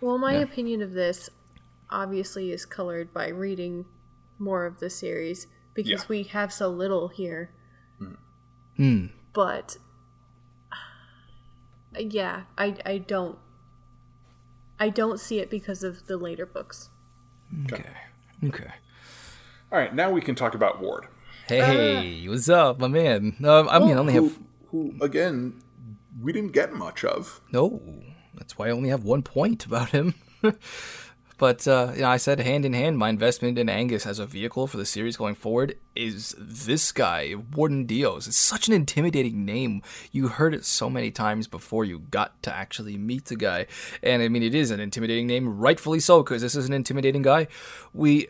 Well, 0.00 0.18
my 0.18 0.32
opinion 0.32 0.82
of 0.82 0.92
this 0.92 1.30
obviously 1.90 2.50
is 2.52 2.64
colored 2.64 3.12
by 3.12 3.28
reading 3.28 3.84
more 4.38 4.64
of 4.66 4.80
the 4.80 4.90
series 4.90 5.46
because 5.74 6.02
Yeah. 6.02 6.08
we 6.08 6.22
have 6.24 6.52
so 6.52 6.68
little 6.68 7.08
here. 7.08 7.50
But 9.32 9.78
yeah, 11.98 12.42
I 12.58 12.76
I 12.84 12.98
don't 12.98 13.38
I 14.78 14.88
don't 14.88 15.20
see 15.20 15.38
it 15.38 15.50
because 15.50 15.82
of 15.82 16.06
the 16.06 16.16
later 16.16 16.46
books. 16.46 16.90
Okay. 17.72 17.84
Okay. 18.44 18.70
All 19.72 19.78
right, 19.78 19.94
now 19.94 20.10
we 20.10 20.20
can 20.20 20.34
talk 20.34 20.54
about 20.54 20.80
Ward, 20.80 21.06
Hey, 21.48 22.26
what's 22.28 22.48
up, 22.48 22.78
my 22.78 22.88
man? 22.88 23.36
Um, 23.44 23.68
I 23.68 23.78
mean, 23.78 23.90
I 23.90 24.00
only 24.00 24.14
who, 24.14 24.24
have 24.24 24.38
who 24.70 24.94
again 25.00 25.60
we 26.22 26.32
didn't 26.32 26.52
get 26.52 26.72
much 26.72 27.04
of. 27.04 27.40
no. 27.50 27.80
That's 28.36 28.58
why 28.58 28.66
I 28.66 28.70
only 28.72 28.88
have 28.88 29.04
one 29.04 29.22
point 29.22 29.64
about 29.64 29.90
him. 29.90 30.14
but 31.36 31.66
uh, 31.66 31.92
you 31.94 32.02
know, 32.02 32.08
I 32.08 32.16
said 32.16 32.40
hand 32.40 32.64
in 32.64 32.72
hand, 32.72 32.98
my 32.98 33.08
investment 33.08 33.58
in 33.58 33.68
Angus 33.68 34.06
as 34.06 34.18
a 34.18 34.26
vehicle 34.26 34.66
for 34.66 34.76
the 34.76 34.86
series 34.86 35.16
going 35.16 35.34
forward 35.34 35.76
is 35.94 36.34
this 36.38 36.92
guy, 36.92 37.34
Warden 37.54 37.86
Dios. 37.86 38.26
It's 38.26 38.36
such 38.36 38.68
an 38.68 38.74
intimidating 38.74 39.44
name. 39.44 39.82
You 40.12 40.28
heard 40.28 40.54
it 40.54 40.64
so 40.64 40.88
many 40.88 41.10
times 41.10 41.46
before 41.46 41.84
you 41.84 42.00
got 42.00 42.42
to 42.42 42.54
actually 42.54 42.96
meet 42.96 43.26
the 43.26 43.36
guy, 43.36 43.66
and 44.02 44.22
I 44.22 44.28
mean, 44.28 44.42
it 44.42 44.54
is 44.54 44.70
an 44.70 44.80
intimidating 44.80 45.26
name, 45.26 45.58
rightfully 45.58 46.00
so, 46.00 46.22
because 46.22 46.42
this 46.42 46.54
is 46.54 46.66
an 46.66 46.72
intimidating 46.72 47.22
guy. 47.22 47.48
We 47.92 48.28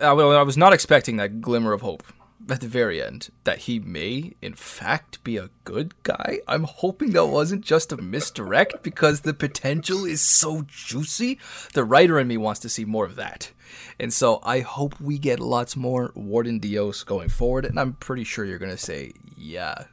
I, 0.00 0.10
I 0.10 0.42
was 0.42 0.56
not 0.56 0.72
expecting 0.72 1.16
that 1.16 1.40
glimmer 1.40 1.72
of 1.72 1.80
hope 1.80 2.02
at 2.48 2.60
the 2.60 2.68
very 2.68 3.02
end 3.02 3.30
that 3.44 3.58
he 3.60 3.78
may, 3.78 4.32
in 4.40 4.54
fact, 4.54 5.22
be 5.24 5.36
a 5.36 5.50
good 5.64 6.00
guy. 6.04 6.38
I'm 6.46 6.64
hoping 6.64 7.10
that 7.12 7.26
wasn't 7.26 7.64
just 7.64 7.90
a 7.92 7.96
misdirect 7.96 8.82
because 8.82 9.22
the 9.22 9.34
potential 9.34 10.04
is 10.04 10.20
so 10.20 10.62
juicy. 10.68 11.38
The 11.74 11.84
writer 11.84 12.18
in 12.20 12.28
me 12.28 12.36
wants 12.36 12.60
to 12.60 12.68
see 12.68 12.84
more 12.84 13.04
of 13.04 13.16
that. 13.16 13.50
And 13.98 14.12
so 14.12 14.38
I 14.44 14.60
hope 14.60 15.00
we 15.00 15.18
get 15.18 15.40
lots 15.40 15.74
more 15.76 16.12
Warden 16.14 16.60
Dios 16.60 17.02
going 17.02 17.28
forward. 17.30 17.64
And 17.64 17.80
I'm 17.80 17.94
pretty 17.94 18.22
sure 18.24 18.44
you're 18.44 18.58
going 18.58 18.70
to 18.70 18.78
say, 18.78 19.12
yeah. 19.36 19.84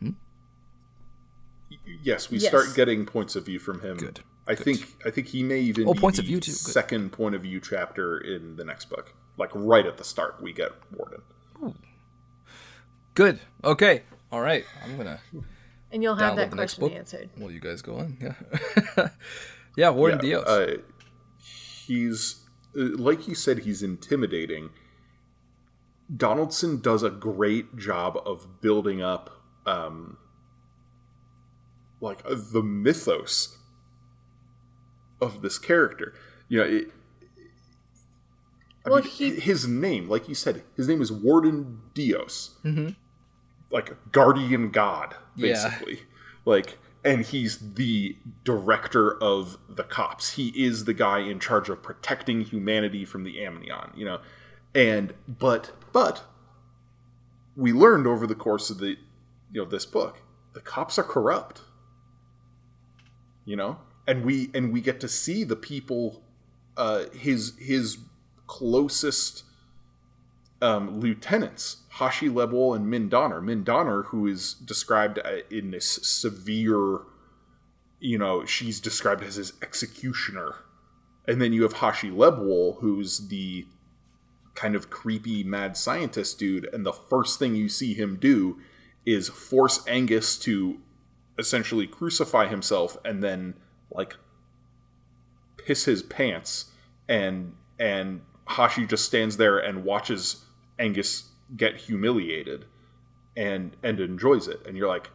Hmm? 0.00 0.10
Yes, 2.02 2.30
we 2.30 2.38
Yes. 2.38 2.48
start 2.48 2.74
getting 2.74 3.04
points 3.04 3.36
of 3.36 3.44
view 3.46 3.58
from 3.58 3.80
him. 3.80 3.96
Good, 3.98 4.20
I 4.46 4.54
think 4.54 4.86
I 5.04 5.10
think 5.10 5.28
he 5.28 5.42
may 5.42 5.60
even 5.60 5.88
Oh, 5.88 5.92
be 5.94 6.00
points 6.00 6.16
the 6.18 6.22
of 6.22 6.28
view 6.28 6.40
too, 6.40 6.52
good. 6.52 6.58
second 6.58 7.10
point 7.12 7.34
of 7.34 7.42
view 7.42 7.60
chapter 7.60 8.16
in 8.18 8.56
the 8.56 8.64
next 8.64 8.88
book. 8.88 9.12
Like 9.38 9.50
right 9.54 9.86
at 9.86 9.98
the 9.98 10.04
start, 10.04 10.40
we 10.42 10.52
get 10.52 10.72
Warden. 10.92 11.22
Good. 13.14 13.40
Okay. 13.64 14.02
All 14.30 14.40
right. 14.40 14.64
I'm 14.84 14.96
going 14.96 15.06
to 15.08 15.20
And 15.90 16.02
you'll 16.02 16.16
have 16.16 16.36
that 16.36 16.50
the 16.50 16.56
next 16.56 16.74
question 16.74 16.88
book. 16.88 16.98
answered. 16.98 17.30
Well, 17.38 17.50
you 17.50 17.60
guys 17.60 17.82
go 17.82 17.96
on. 17.96 18.18
Yeah. 18.96 19.08
yeah, 19.76 19.90
Warden 19.90 20.18
Yeah, 20.18 20.22
Dios. 20.22 20.46
Uh, 20.46 20.76
he's 21.86 22.44
uh, 22.76 22.96
like 22.96 23.26
you 23.28 23.34
said, 23.34 23.60
he's 23.60 23.82
intimidating. 23.82 24.70
Donaldson 26.14 26.80
does 26.80 27.02
a 27.02 27.10
great 27.10 27.76
job 27.76 28.18
of 28.24 28.60
building 28.60 29.02
up, 29.02 29.42
um, 29.66 30.18
like 32.00 32.20
uh, 32.24 32.34
the 32.52 32.62
mythos 32.62 33.58
of 35.20 35.42
this 35.42 35.58
character. 35.58 36.14
You 36.48 36.58
know, 36.58 36.64
it, 36.64 36.90
I 38.86 38.90
Well, 38.90 39.02
mean, 39.02 39.10
he- 39.10 39.40
his 39.40 39.66
name, 39.66 40.08
like 40.08 40.28
you 40.28 40.34
said, 40.34 40.62
his 40.76 40.86
name 40.88 41.02
is 41.02 41.10
Warden 41.12 41.80
Dios, 41.92 42.56
mm-hmm. 42.64 42.90
like 43.70 44.12
guardian 44.12 44.70
god, 44.70 45.16
Yeah. 45.34 45.52
basically. 45.52 46.00
Like, 46.44 46.78
and 47.04 47.22
he's 47.24 47.74
the 47.74 48.16
director 48.44 49.20
of 49.22 49.58
the 49.68 49.82
cops. 49.84 50.30
He 50.32 50.48
is 50.64 50.84
the 50.84 50.94
guy 50.94 51.18
in 51.18 51.40
charge 51.40 51.68
of 51.68 51.82
protecting 51.82 52.40
humanity 52.42 53.04
from 53.04 53.24
the 53.24 53.44
Amnion, 53.44 53.90
you 53.96 54.04
know. 54.04 54.20
And 54.74 55.14
but 55.28 55.72
but 55.92 56.24
we 57.56 57.72
learned 57.72 58.06
over 58.06 58.26
the 58.26 58.34
course 58.34 58.70
of 58.70 58.78
the 58.78 58.96
you 59.52 59.62
know 59.62 59.64
this 59.64 59.86
book, 59.86 60.22
the 60.52 60.60
cops 60.60 60.98
are 60.98 61.02
corrupt. 61.04 61.62
You 63.44 63.56
know? 63.56 63.78
And 64.06 64.24
we 64.24 64.50
and 64.54 64.72
we 64.72 64.80
get 64.80 65.00
to 65.00 65.08
see 65.08 65.44
the 65.44 65.56
people 65.56 66.22
uh 66.76 67.04
his 67.12 67.54
his 67.58 67.98
closest 68.46 69.44
um, 70.62 71.00
lieutenants, 71.00 71.82
Hashi 71.90 72.28
Lebwohl 72.28 72.76
and 72.76 72.88
Min 72.88 73.08
Donner. 73.08 73.40
Min 73.40 73.64
Donner, 73.64 74.04
who 74.04 74.26
is 74.26 74.54
described 74.54 75.18
uh, 75.18 75.38
in 75.50 75.70
this 75.70 75.86
severe, 76.02 77.00
you 78.00 78.18
know, 78.18 78.44
she's 78.44 78.80
described 78.80 79.22
as 79.22 79.36
his 79.36 79.52
executioner. 79.62 80.56
And 81.28 81.40
then 81.40 81.52
you 81.52 81.62
have 81.62 81.74
Hashi 81.74 82.10
Lebwohl, 82.10 82.80
who's 82.80 83.28
the 83.28 83.66
kind 84.54 84.74
of 84.74 84.88
creepy 84.88 85.44
mad 85.44 85.76
scientist 85.76 86.38
dude. 86.38 86.68
And 86.72 86.86
the 86.86 86.92
first 86.92 87.38
thing 87.38 87.54
you 87.54 87.68
see 87.68 87.94
him 87.94 88.16
do 88.16 88.58
is 89.04 89.28
force 89.28 89.86
Angus 89.86 90.38
to 90.38 90.78
essentially 91.38 91.86
crucify 91.86 92.46
himself 92.46 92.96
and 93.04 93.22
then, 93.22 93.54
like, 93.90 94.16
piss 95.58 95.84
his 95.84 96.02
pants. 96.02 96.72
And, 97.08 97.54
and 97.78 98.22
Hashi 98.46 98.86
just 98.86 99.04
stands 99.04 99.36
there 99.36 99.58
and 99.58 99.84
watches 99.84 100.44
Angus 100.78 101.30
get 101.56 101.76
humiliated 101.76 102.64
and 103.36 103.76
and 103.82 104.00
enjoys 104.00 104.48
it. 104.48 104.60
And 104.66 104.76
you're 104.76 104.88
like, 104.88 105.10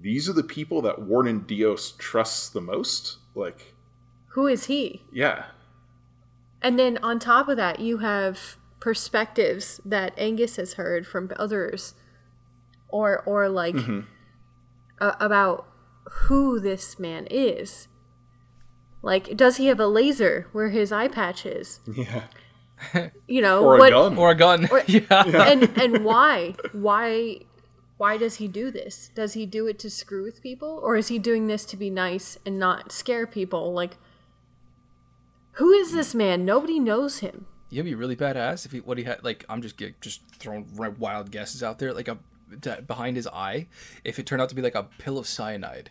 these 0.00 0.28
are 0.28 0.32
the 0.32 0.42
people 0.42 0.82
that 0.82 1.02
Warden 1.02 1.40
Dios 1.40 1.92
trusts 1.98 2.48
the 2.48 2.60
most? 2.60 3.18
Like 3.34 3.74
Who 4.28 4.46
is 4.46 4.66
he? 4.66 5.02
Yeah. 5.12 5.44
And 6.62 6.78
then 6.78 6.98
on 7.02 7.18
top 7.18 7.48
of 7.48 7.56
that, 7.56 7.80
you 7.80 7.98
have 7.98 8.56
perspectives 8.80 9.80
that 9.84 10.12
Angus 10.18 10.56
has 10.56 10.74
heard 10.74 11.06
from 11.06 11.30
others, 11.36 11.94
or 12.88 13.22
or 13.24 13.48
like 13.48 13.74
Mm-hmm. 13.74 14.00
uh, 15.00 15.12
about 15.20 15.66
who 16.24 16.58
this 16.58 16.98
man 16.98 17.26
is. 17.30 17.88
Like, 19.02 19.36
does 19.36 19.56
he 19.56 19.66
have 19.66 19.80
a 19.80 19.86
laser 19.86 20.46
where 20.52 20.68
his 20.68 20.92
eye 20.92 21.08
patch 21.08 21.46
is? 21.46 21.80
Yeah. 21.92 22.22
You 23.26 23.42
know, 23.42 23.62
Or 23.62 23.76
a 23.76 23.78
what, 23.78 23.90
gun. 23.90 24.16
Or 24.16 24.30
a 24.30 24.34
gun. 24.34 24.66
yeah. 24.86 25.04
and 25.20 25.64
and 25.78 26.02
why 26.02 26.54
why 26.72 27.40
why 27.98 28.16
does 28.16 28.36
he 28.36 28.48
do 28.48 28.70
this 28.70 29.10
does 29.14 29.34
he 29.34 29.44
do 29.44 29.66
it 29.66 29.78
to 29.80 29.90
screw 29.90 30.22
with 30.24 30.42
people 30.42 30.80
or 30.82 30.96
is 30.96 31.08
he 31.08 31.18
doing 31.18 31.46
this 31.46 31.66
to 31.66 31.76
be 31.76 31.90
nice 31.90 32.38
and 32.46 32.58
not 32.58 32.90
scare 32.90 33.26
people 33.26 33.74
like 33.74 33.98
who 35.52 35.70
is 35.72 35.92
this 35.92 36.14
man 36.14 36.46
nobody 36.46 36.80
knows 36.80 37.18
him 37.18 37.44
You'd 37.68 37.84
be 37.84 37.94
really 37.94 38.16
badass 38.16 38.64
if 38.64 38.72
he 38.72 38.80
what 38.80 38.96
he 38.96 39.04
had 39.04 39.22
like 39.22 39.44
I'm 39.50 39.60
just 39.60 39.76
get, 39.76 40.00
just 40.00 40.22
throwing 40.36 40.66
wild 40.98 41.30
guesses 41.30 41.62
out 41.62 41.78
there 41.80 41.92
like 41.92 42.08
a 42.08 42.16
t- 42.62 42.80
behind 42.86 43.16
his 43.16 43.26
eye 43.26 43.66
if 44.04 44.18
it 44.18 44.24
turned 44.24 44.40
out 44.40 44.48
to 44.48 44.54
be 44.54 44.62
like 44.62 44.74
a 44.74 44.84
pill 44.96 45.18
of 45.18 45.26
cyanide 45.26 45.90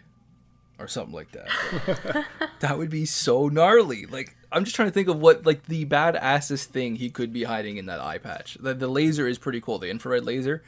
or 0.79 0.87
something 0.87 1.13
like 1.13 1.31
that. 1.31 2.25
that 2.59 2.77
would 2.77 2.89
be 2.89 3.05
so 3.05 3.47
gnarly. 3.49 4.05
Like 4.05 4.35
I'm 4.51 4.63
just 4.63 4.75
trying 4.75 4.87
to 4.87 4.93
think 4.93 5.07
of 5.07 5.19
what 5.19 5.45
like 5.45 5.65
the 5.65 5.85
badassest 5.85 6.65
thing 6.65 6.95
he 6.95 7.09
could 7.09 7.31
be 7.31 7.43
hiding 7.43 7.77
in 7.77 7.85
that 7.87 7.99
eye 7.99 8.17
patch. 8.17 8.57
The, 8.59 8.73
the 8.73 8.87
laser 8.87 9.27
is 9.27 9.37
pretty 9.37 9.61
cool. 9.61 9.77
The 9.77 9.89
infrared 9.89 10.25
laser, 10.25 10.63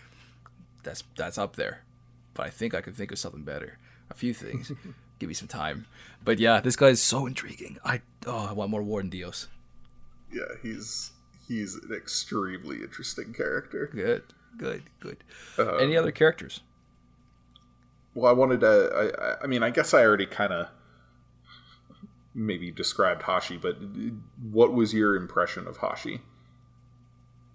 that's 0.84 1.04
that's 1.16 1.38
up 1.38 1.56
there. 1.56 1.84
But 2.34 2.48
I 2.48 2.50
think 2.50 2.74
I 2.74 2.82
could 2.82 2.96
think 2.96 3.12
of 3.12 3.20
something 3.20 3.44
better. 3.44 3.78
A 4.10 4.14
few 4.14 4.34
things. 4.34 4.72
Give 5.20 5.28
me 5.28 5.34
some 5.34 5.48
time. 5.48 5.86
But 6.24 6.40
yeah, 6.40 6.60
this 6.60 6.76
guy 6.76 6.88
is 6.88 7.02
so 7.02 7.26
intriguing. 7.26 7.78
I 7.84 8.02
oh 8.26 8.48
I 8.50 8.54
want 8.54 8.72
more 8.72 8.84
Warden 8.84 9.10
Dios. 9.10 9.48
Yeah, 10.32 10.56
he's 10.62 11.12
he's 11.48 11.76
an 11.76 11.94
extremely 11.94 12.78
interesting 12.78 13.34
character. 13.34 13.90
Good, 13.94 14.24
good, 14.58 14.84
good. 15.00 15.18
Um, 15.58 15.78
Any 15.80 15.98
other 15.98 16.12
characters? 16.12 16.62
Well, 18.14 18.30
I 18.30 18.34
wanted 18.34 18.62
to. 18.62 18.68
I, 18.68 19.32
I- 19.32 19.38
I 19.44 19.48
mean, 19.48 19.64
I 19.64 19.70
guess 19.70 19.94
I 19.94 20.04
already 20.04 20.26
kind 20.26 20.54
of 20.54 20.68
maybe 22.34 22.72
described 22.72 23.24
Hashi, 23.24 23.58
but 23.58 23.78
what 24.42 24.74
was 24.74 24.94
your 24.94 25.16
impression 25.16 25.68
of 25.68 25.78
Hashi? 25.78 26.22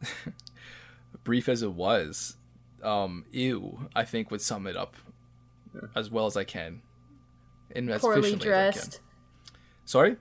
Brief 1.25 1.49
as 1.49 1.63
it 1.63 1.73
was, 1.73 2.37
um, 2.83 3.25
ew, 3.33 3.89
I 3.97 4.05
think 4.05 4.31
would 4.31 4.41
sum 4.43 4.67
it 4.67 4.77
up 4.77 4.97
as 5.95 6.11
well 6.11 6.27
as 6.27 6.37
I 6.37 6.45
can. 6.45 6.83
And 7.75 7.91
as 7.91 8.01
poorly 8.01 8.21
efficiently 8.21 8.49
as 8.53 8.53
I 8.53 8.57
can. 8.73 8.73
dressed 8.81 9.01
Sorry? 9.85 10.17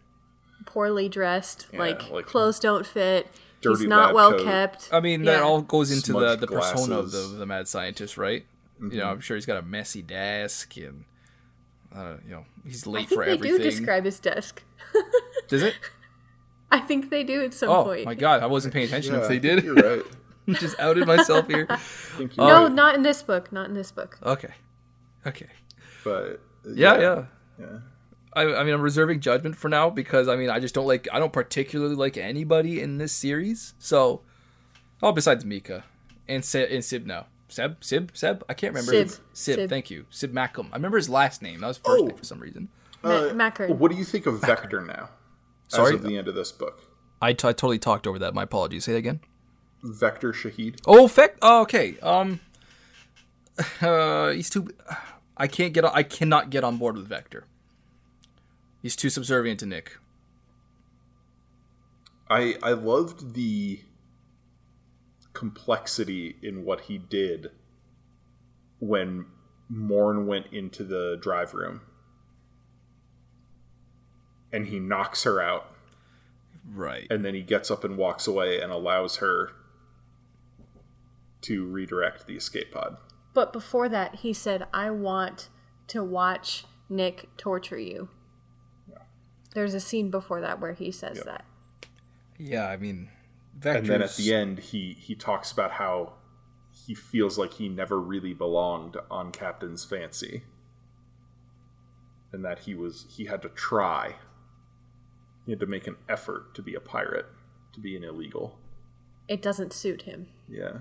poorly 0.65 1.07
dressed 1.07 1.67
Yeah, 1.71 1.79
like, 1.79 2.09
like 2.09 2.25
clothes 2.25 2.59
don't 2.59 2.88
fit 2.88 3.27
he's 3.61 3.81
not 3.83 4.15
well 4.15 4.31
coat. 4.31 4.43
kept 4.43 4.89
I 4.91 4.99
mean, 4.99 5.23
that 5.25 5.43
all 5.43 5.61
goes 5.61 5.91
into 5.91 6.13
the, 6.13 6.19
Smudged 6.38 6.41
the 6.41 6.47
persona 6.47 6.95
of 6.97 7.11
the, 7.11 7.19
the 7.38 7.45
mad 7.45 7.67
scientist, 7.67 8.17
right? 8.17 8.45
You 8.82 8.97
know, 8.97 9.05
I'm 9.09 9.21
sure 9.21 9.36
he's 9.38 9.45
got 9.45 9.57
a 9.57 9.61
messy 9.61 10.01
desk 10.01 10.76
and, 10.78 11.05
uh, 11.95 12.15
you 12.26 12.32
know, 12.32 12.45
he's 12.65 12.86
i 12.86 12.89
late 12.91 13.07
think 13.07 13.19
for 13.19 13.26
they 13.26 13.32
everything. 13.34 13.57
do 13.57 13.63
describe 13.63 14.03
his 14.05 14.19
desk 14.19 14.63
Does 15.47 15.63
it? 15.63 15.76
i 16.71 16.80
think 16.80 17.09
they 17.09 17.23
do 17.23 17.43
at 17.43 17.53
some 17.53 17.69
Oh, 17.69 17.84
point 17.86 18.01
Oh 18.01 18.05
my 18.05 18.15
God. 18.15 18.43
I 18.43 18.47
wasn't 18.47 18.73
paying 18.73 18.88
attention 18.88 19.15
if 19.15 19.28
they 19.28 19.39
did. 19.39 19.63
You're 19.63 19.76
right. 19.76 20.03
just 20.59 20.78
outed 20.80 21.07
myself 21.07 21.47
here. 21.47 21.65
I 21.69 21.78
think 21.78 22.36
you 22.38 22.43
no 22.43 22.67
not 22.67 22.95
in 22.95 23.01
this 23.03 23.21
book 23.23 23.51
not 23.51 23.67
in 23.69 23.76
this 23.76 23.91
book 23.91 24.17
Okay. 24.23 24.53
Okay. 25.26 25.47
but 26.03 26.41
Yeah, 26.65 26.99
yeah. 26.99 27.26
yeah. 27.59 27.65
I, 28.34 28.41
I 28.43 28.63
mean, 28.65 28.73
I'm 28.73 28.82
reserving 28.82 29.21
judgment 29.21 29.55
for 29.55 29.69
now 29.69 29.89
because 29.89 30.28
I 30.28 30.36
mean, 30.36 30.49
I 30.49 30.59
just 30.59 30.76
don't 30.76 30.86
like. 30.88 31.07
I 31.13 31.19
don't 31.19 31.32
particularly 31.32 31.95
like 31.95 32.17
anybody 32.17 32.82
in 32.82 32.97
this 32.97 33.13
series. 33.13 33.73
So, 33.80 34.23
oh, 35.01 35.13
besides 35.13 35.45
Mikka 35.45 35.86
and 36.28 36.43
Se- 36.43 36.76
and 36.76 36.84
Sib 36.84 37.05
now. 37.05 37.28
Seb, 37.56 37.82
Sib, 37.84 38.12
Seb. 38.14 38.43
I 38.49 38.53
can't 38.53 38.74
remember. 38.74 38.91
Sib. 38.91 39.10
Sib. 39.10 39.20
Sib. 39.32 39.56
Sib. 39.56 39.70
Thank 39.70 39.89
you, 39.89 40.06
Sib 40.10 40.34
Mackham. 40.34 40.68
I 40.74 40.76
remember 40.76 40.97
his 40.97 41.08
last 41.10 41.41
name. 41.41 41.62
That 41.62 41.68
was 41.68 41.78
first 41.78 42.01
Oh. 42.03 42.06
name 42.08 42.18
for 42.18 42.26
some 42.26 42.39
reason. 42.39 42.68
Ma- 43.01 43.30
Mackern. 43.32 43.78
What 43.78 43.91
do 43.91 43.97
you 43.97 44.03
think 44.03 44.26
of 44.26 44.41
Vector 44.41 44.82
now? 44.82 45.10
Sorry? 45.70 45.93
As 45.93 46.01
of 46.01 46.03
the 46.03 46.18
end 46.18 46.28
of 46.28 46.36
this 46.36 46.51
book, 46.51 46.84
I, 47.22 47.32
t- 47.32 47.47
I 47.47 47.53
totally 47.53 47.80
talked 47.80 48.08
over 48.08 48.20
that. 48.20 48.34
My 48.34 48.43
apologies. 48.43 48.84
Say 48.84 48.91
that 48.91 48.97
again. 48.97 49.22
Vector 49.84 50.34
Shaheed. 50.34 50.80
Oh, 50.86 51.08
feck. 51.08 51.38
Oh, 51.41 51.62
okay. 51.62 51.97
Um, 52.01 52.41
uh, 53.82 54.32
he's 54.32 54.49
too. 54.49 54.68
I 55.38 55.47
can't 55.47 55.74
get. 55.74 55.86
On, 55.86 55.91
I 55.93 56.03
cannot 56.03 56.49
get 56.49 56.64
on 56.66 56.76
board 56.78 56.97
with 56.97 57.08
Vector. 57.08 57.45
He's 58.82 58.97
too 58.97 59.10
subservient 59.10 59.62
to 59.62 59.66
Nick. 59.66 59.97
I 62.30 62.56
I 62.62 62.72
loved 62.74 63.34
the 63.34 63.80
complexity 65.36 66.38
in 66.41 66.65
what 66.65 66.81
he 66.81 66.97
did 66.97 67.51
when 68.79 69.25
Morn 69.69 70.25
went 70.25 70.47
into 70.51 70.83
the 70.83 71.17
drive 71.21 71.53
room 71.53 71.81
and 74.51 74.67
he 74.67 74.79
knocks 74.79 75.23
her 75.23 75.41
out 75.41 75.71
Right. 76.73 77.05
and 77.11 77.23
then 77.23 77.36
he 77.36 77.41
gets 77.41 77.69
up 77.69 77.83
and 77.83 77.97
walks 77.97 78.25
away 78.25 78.59
and 78.59 78.71
allows 78.71 79.17
her 79.17 79.51
to 81.41 81.65
redirect 81.65 82.25
the 82.25 82.36
escape 82.36 82.71
pod. 82.71 82.97
But 83.33 83.53
before 83.53 83.88
that, 83.89 84.15
he 84.15 84.33
said, 84.33 84.65
I 84.73 84.89
want 84.89 85.49
to 85.88 86.03
watch 86.03 86.65
Nick 86.89 87.27
torture 87.38 87.77
you. 87.77 88.09
There's 89.53 89.73
a 89.73 89.79
scene 89.79 90.09
before 90.09 90.41
that 90.41 90.59
where 90.59 90.73
he 90.73 90.91
says 90.91 91.21
that. 91.25 91.45
Yeah, 92.38 92.67
I 92.67 92.77
mean, 92.77 93.09
Vector's... 93.56 93.82
And 93.82 93.89
then 93.89 94.01
at 94.01 94.16
the 94.16 94.34
end 94.34 94.60
he 94.60 94.97
he 94.99 95.16
talks 95.16 95.51
about 95.51 95.72
how 95.72 96.14
he 96.86 96.93
feels 96.93 97.38
like 97.38 97.53
he 97.53 97.70
never 97.70 97.99
really 97.99 98.34
belonged 98.34 98.97
on 99.10 99.32
Captain's 99.32 99.86
Fancy. 99.86 100.43
And 102.34 102.43
that 102.43 102.60
he 102.60 102.76
was 102.76 103.06
he 103.10 103.26
had 103.26 103.41
to 103.43 103.49
try. 103.49 104.16
He 105.45 105.51
had 105.51 105.60
to 105.60 105.68
make 105.68 105.88
an 105.88 105.95
effort 106.10 106.53
to 106.56 106.62
be 106.62 106.76
a 106.76 106.80
pirate, 106.80 107.28
to 107.74 107.80
be 107.80 107.95
an 107.95 108.03
illegal. 108.03 108.60
It 109.28 109.41
doesn't 109.41 109.74
suit 109.74 110.03
him. 110.03 110.28
Yeah. 110.49 110.80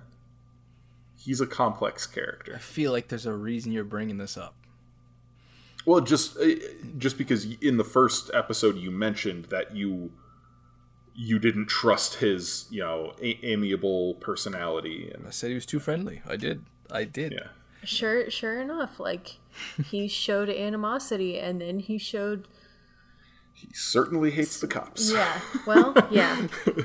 He's 1.17 1.41
a 1.41 1.47
complex 1.47 2.07
character. 2.07 2.55
I 2.57 2.59
feel 2.59 2.91
like 2.91 3.09
there's 3.09 3.27
a 3.27 3.33
reason 3.33 3.73
you're 3.73 3.85
bringing 3.85 4.19
this 4.19 4.37
up. 4.37 4.57
Well, 5.87 6.01
just 6.01 6.37
uh, 6.39 6.47
just 6.99 7.19
because 7.19 7.45
in 7.61 7.77
the 7.77 7.85
first 7.85 8.31
episode 8.35 8.77
you 8.77 8.91
mentioned 8.91 9.47
that 9.47 9.77
you 9.77 10.13
you 11.15 11.39
didn't 11.39 11.67
trust 11.67 12.17
his, 12.17 12.67
you 12.71 12.81
know, 12.81 13.15
a- 13.21 13.45
amiable 13.47 14.15
personality 14.15 15.11
and 15.15 15.27
I 15.27 15.31
said 15.31 15.49
he 15.49 15.55
was 15.55 15.67
too 15.67 15.79
friendly. 15.81 16.23
I 16.29 16.37
did. 16.37 16.65
I 16.91 17.05
did. 17.05 17.33
yeah. 17.33 17.49
Sure, 17.85 18.31
sure 18.31 18.61
enough, 18.61 18.99
like 18.99 19.37
he 19.91 20.09
showed 20.25 20.49
animosity, 20.49 21.39
and 21.39 21.61
then 21.61 21.79
he 21.81 21.99
showed. 21.99 22.49
He 23.53 23.69
certainly 23.75 24.31
hates 24.33 24.59
the 24.61 24.67
cops. 24.67 25.13
Yeah. 25.13 25.41
Well, 25.67 25.95
yeah. 26.11 26.47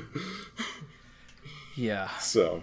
Yeah. 1.76 2.08
So, 2.18 2.62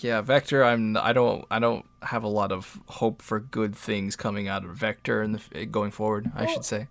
Yeah, 0.00 0.20
Vector. 0.20 0.64
I'm. 0.64 0.96
I 0.96 1.12
don't. 1.12 1.44
I 1.50 1.58
don't. 1.58 1.86
have 2.02 2.24
a 2.24 2.28
lot 2.28 2.50
of 2.52 2.80
hope 2.88 3.22
for 3.22 3.38
good 3.40 3.74
things 3.76 4.16
coming 4.16 4.48
out 4.48 4.64
of 4.64 4.70
Vector 4.74 5.22
and 5.22 5.40
going 5.70 5.90
forward. 5.92 6.30
I 6.34 6.46
should 6.46 6.64
say. 6.64 6.88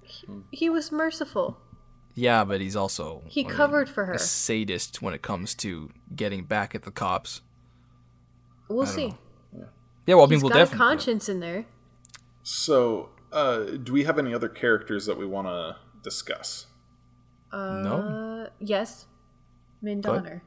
He 0.51 0.69
was 0.69 0.91
merciful. 0.91 1.57
Yeah, 2.13 2.43
but 2.43 2.59
he's 2.61 2.75
also 2.75 3.23
He 3.27 3.43
I 3.45 3.47
mean, 3.47 3.55
covered 3.55 3.89
for 3.89 4.05
her. 4.05 4.13
a 4.13 4.19
sadist 4.19 5.01
when 5.01 5.13
it 5.13 5.21
comes 5.21 5.55
to 5.55 5.91
getting 6.15 6.43
back 6.43 6.75
at 6.75 6.83
the 6.83 6.91
cops. 6.91 7.41
We'll 8.67 8.85
see. 8.85 9.15
Yeah, 10.05 10.15
well, 10.15 10.21
I 10.21 10.27
mean, 10.27 10.31
He's 10.37 10.43
we'll 10.43 10.49
got 10.49 10.55
a 10.57 10.59
definitely. 10.61 10.77
conscience 10.87 11.29
in 11.29 11.39
there. 11.41 11.65
So, 12.43 13.09
uh, 13.31 13.59
do 13.83 13.93
we 13.93 14.03
have 14.03 14.17
any 14.17 14.33
other 14.33 14.49
characters 14.49 15.05
that 15.05 15.17
we 15.17 15.25
want 15.25 15.47
to 15.47 15.75
discuss? 16.03 16.65
Uh, 17.51 17.81
No. 17.81 17.95
Uh, 18.45 18.49
yes. 18.59 19.05
Min 19.81 20.01
Go 20.01 20.11
ahead. 20.13 20.23
Donner. 20.23 20.43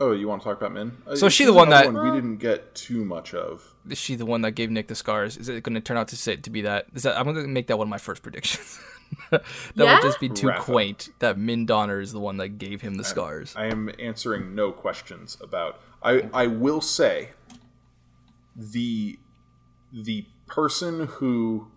Oh, 0.00 0.12
you 0.12 0.26
want 0.28 0.42
to 0.42 0.48
talk 0.48 0.58
about 0.58 0.72
Min? 0.72 0.96
Uh, 1.06 1.14
So 1.16 1.26
is 1.26 1.32
she 1.32 1.44
the 1.44 1.52
one 1.52 1.68
another 1.68 1.92
that- 1.92 2.02
we 2.02 2.10
didn't 2.10 2.38
get 2.38 2.74
too 2.74 3.04
much 3.04 3.34
of? 3.34 3.74
Is 3.88 3.98
she 3.98 4.14
the 4.16 4.26
one 4.26 4.40
that 4.42 4.52
gave 4.52 4.70
Nick 4.70 4.88
the 4.88 4.94
scars? 4.94 5.36
Is 5.36 5.48
it 5.48 5.62
going 5.62 5.74
to 5.74 5.80
turn 5.80 5.96
out 5.96 6.08
to 6.08 6.16
say 6.16 6.36
to 6.36 6.50
be 6.50 6.62
that? 6.62 6.86
Is 6.94 7.02
that 7.02 7.16
I'm 7.18 7.24
going 7.24 7.36
to 7.36 7.46
make 7.48 7.66
that 7.68 7.76
one 7.78 7.86
of 7.86 7.90
my 7.90 7.98
first 7.98 8.22
predictions. 8.22 8.78
that 9.30 9.42
Yeah? 9.74 9.94
would 9.94 10.02
just 10.02 10.20
be 10.20 10.28
too 10.28 10.50
up. 10.50 10.60
quaint. 10.60 11.10
That 11.18 11.38
Min 11.38 11.66
Donner 11.66 12.00
is 12.00 12.12
the 12.12 12.20
one 12.20 12.36
that 12.38 12.58
gave 12.58 12.80
him 12.82 12.94
the 12.94 13.04
scars. 13.04 13.54
I 13.56 13.66
am 13.66 13.90
answering 13.98 14.54
no 14.54 14.72
questions 14.72 15.36
about. 15.40 15.80
I 16.02 16.28
I 16.32 16.46
will 16.46 16.80
say 16.80 17.30
the 18.56 19.18
the 19.92 20.26
person 20.46 21.06
who 21.06 21.70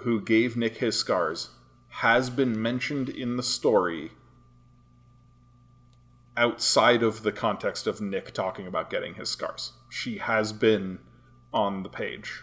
who 0.00 0.20
gave 0.20 0.56
Nick 0.56 0.78
his 0.78 0.96
scars 0.98 1.50
has 1.88 2.28
been 2.30 2.60
mentioned 2.60 3.08
in 3.08 3.36
the 3.36 3.42
story 3.42 4.10
outside 6.36 7.02
of 7.02 7.22
the 7.22 7.30
context 7.30 7.86
of 7.86 8.00
Nick 8.00 8.32
talking 8.32 8.66
about 8.66 8.90
getting 8.90 9.14
his 9.14 9.30
scars. 9.30 9.72
She 9.88 10.18
has 10.18 10.52
been 10.52 10.98
on 11.52 11.84
the 11.84 11.88
page. 11.88 12.42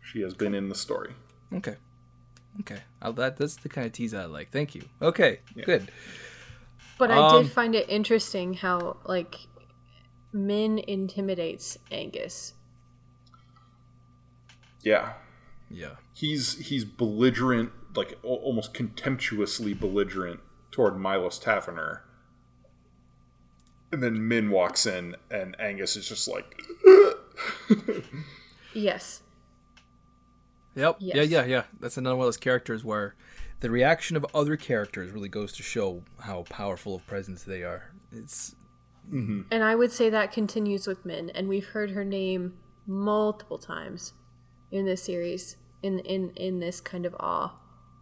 She 0.00 0.20
has 0.20 0.34
been 0.34 0.54
in 0.54 0.68
the 0.68 0.74
story. 0.76 1.14
Okay. 1.52 1.76
Okay. 2.60 2.80
Uh, 3.00 3.12
that 3.12 3.36
that's 3.36 3.56
the 3.56 3.68
kind 3.68 3.86
of 3.86 3.92
tease 3.92 4.12
I 4.14 4.24
like. 4.24 4.50
Thank 4.50 4.74
you. 4.74 4.82
Okay. 5.00 5.40
Good. 5.64 5.90
But 6.98 7.10
I 7.12 7.18
Um, 7.18 7.42
did 7.44 7.52
find 7.52 7.74
it 7.76 7.88
interesting 7.88 8.54
how, 8.54 8.96
like, 9.04 9.36
Min 10.32 10.78
intimidates 10.80 11.78
Angus. 11.92 12.54
Yeah. 14.82 15.12
Yeah. 15.70 15.96
he's 16.14 16.58
he's 16.68 16.84
belligerent, 16.84 17.70
like 17.94 18.18
al- 18.24 18.30
almost 18.42 18.74
contemptuously 18.74 19.74
belligerent 19.74 20.40
toward 20.70 20.98
Milos 20.98 21.38
Taverner. 21.38 22.02
And 23.92 24.02
then 24.02 24.26
Min 24.28 24.50
walks 24.50 24.84
in, 24.86 25.16
and 25.30 25.58
Angus 25.60 25.96
is 25.96 26.08
just 26.08 26.26
like, 26.28 26.60
Yes. 28.74 29.22
Yep. 30.78 30.96
Yeah. 31.00 31.14
Yes. 31.16 31.28
Yeah. 31.30 31.44
Yeah. 31.44 31.62
That's 31.80 31.96
another 31.96 32.16
one 32.16 32.24
of 32.24 32.28
those 32.28 32.36
characters 32.36 32.84
where 32.84 33.14
the 33.60 33.70
reaction 33.70 34.16
of 34.16 34.24
other 34.34 34.56
characters 34.56 35.10
really 35.10 35.28
goes 35.28 35.52
to 35.54 35.62
show 35.62 36.02
how 36.20 36.44
powerful 36.48 36.94
of 36.94 37.06
presence 37.06 37.42
they 37.42 37.64
are. 37.64 37.90
It's 38.12 38.54
And 39.10 39.64
I 39.64 39.74
would 39.74 39.90
say 39.90 40.08
that 40.10 40.32
continues 40.32 40.86
with 40.86 41.04
Min, 41.04 41.30
and 41.30 41.48
we've 41.48 41.66
heard 41.66 41.90
her 41.90 42.04
name 42.04 42.54
multiple 42.86 43.58
times 43.58 44.12
in 44.70 44.84
this 44.84 45.02
series, 45.02 45.56
in 45.82 45.98
in 46.00 46.30
in 46.36 46.60
this 46.60 46.80
kind 46.80 47.04
of 47.06 47.14
awe 47.18 47.58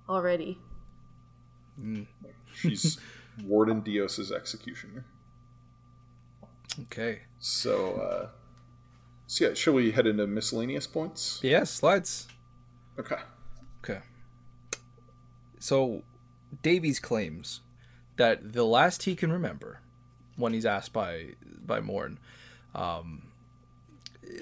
already. 0.09 0.59
she's 2.55 2.99
Warden 3.45 3.81
Dios's 3.81 4.33
executioner. 4.33 5.05
okay. 6.83 7.20
So, 7.39 7.95
uh, 7.97 8.29
so 9.27 9.49
yeah, 9.49 9.55
shall 9.55 9.74
we 9.74 9.93
head 9.93 10.07
into 10.07 10.27
miscellaneous 10.27 10.87
points? 10.87 11.41
Yeah. 11.43 11.64
Slides. 11.64 12.29
Okay. 12.99 13.16
Okay. 13.84 14.01
So, 15.59 16.03
Davies 16.62 17.01
claims 17.01 17.61
that 18.16 18.53
the 18.53 18.64
last 18.64 19.05
he 19.05 19.14
can 19.14 19.32
remember, 19.32 19.80
when 20.36 20.53
he's 20.53 20.66
asked 20.66 20.92
by 20.92 21.34
by 21.64 21.80
Morn, 21.80 22.18
um, 22.74 23.28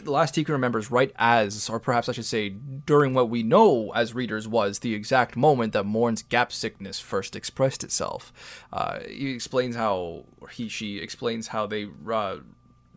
the 0.03 0.11
last 0.11 0.37
he 0.37 0.45
can 0.45 0.53
remember 0.53 0.79
is 0.79 0.91
right 0.91 1.13
as, 1.17 1.69
or 1.69 1.79
perhaps 1.79 2.09
I 2.09 2.13
should 2.13 2.25
say, 2.25 2.49
during 2.49 3.15
what 3.15 3.29
we 3.29 3.43
know 3.43 3.93
as 3.95 4.15
readers 4.15 4.49
was 4.49 4.79
the 4.79 4.95
exact 4.95 5.37
moment 5.37 5.73
that 5.73 5.85
Morn's 5.85 6.23
gap 6.23 6.53
sickness 6.53 7.01
first 7.01 7.37
expressed 7.37 7.85
itself. 7.85 8.33
Uh, 8.73 9.01
he 9.01 9.31
explains 9.33 9.77
how, 9.77 10.25
he 10.53 10.69
she 10.69 10.99
explains 10.99 11.49
how 11.49 11.67
they 11.67 11.89
uh, 12.11 12.37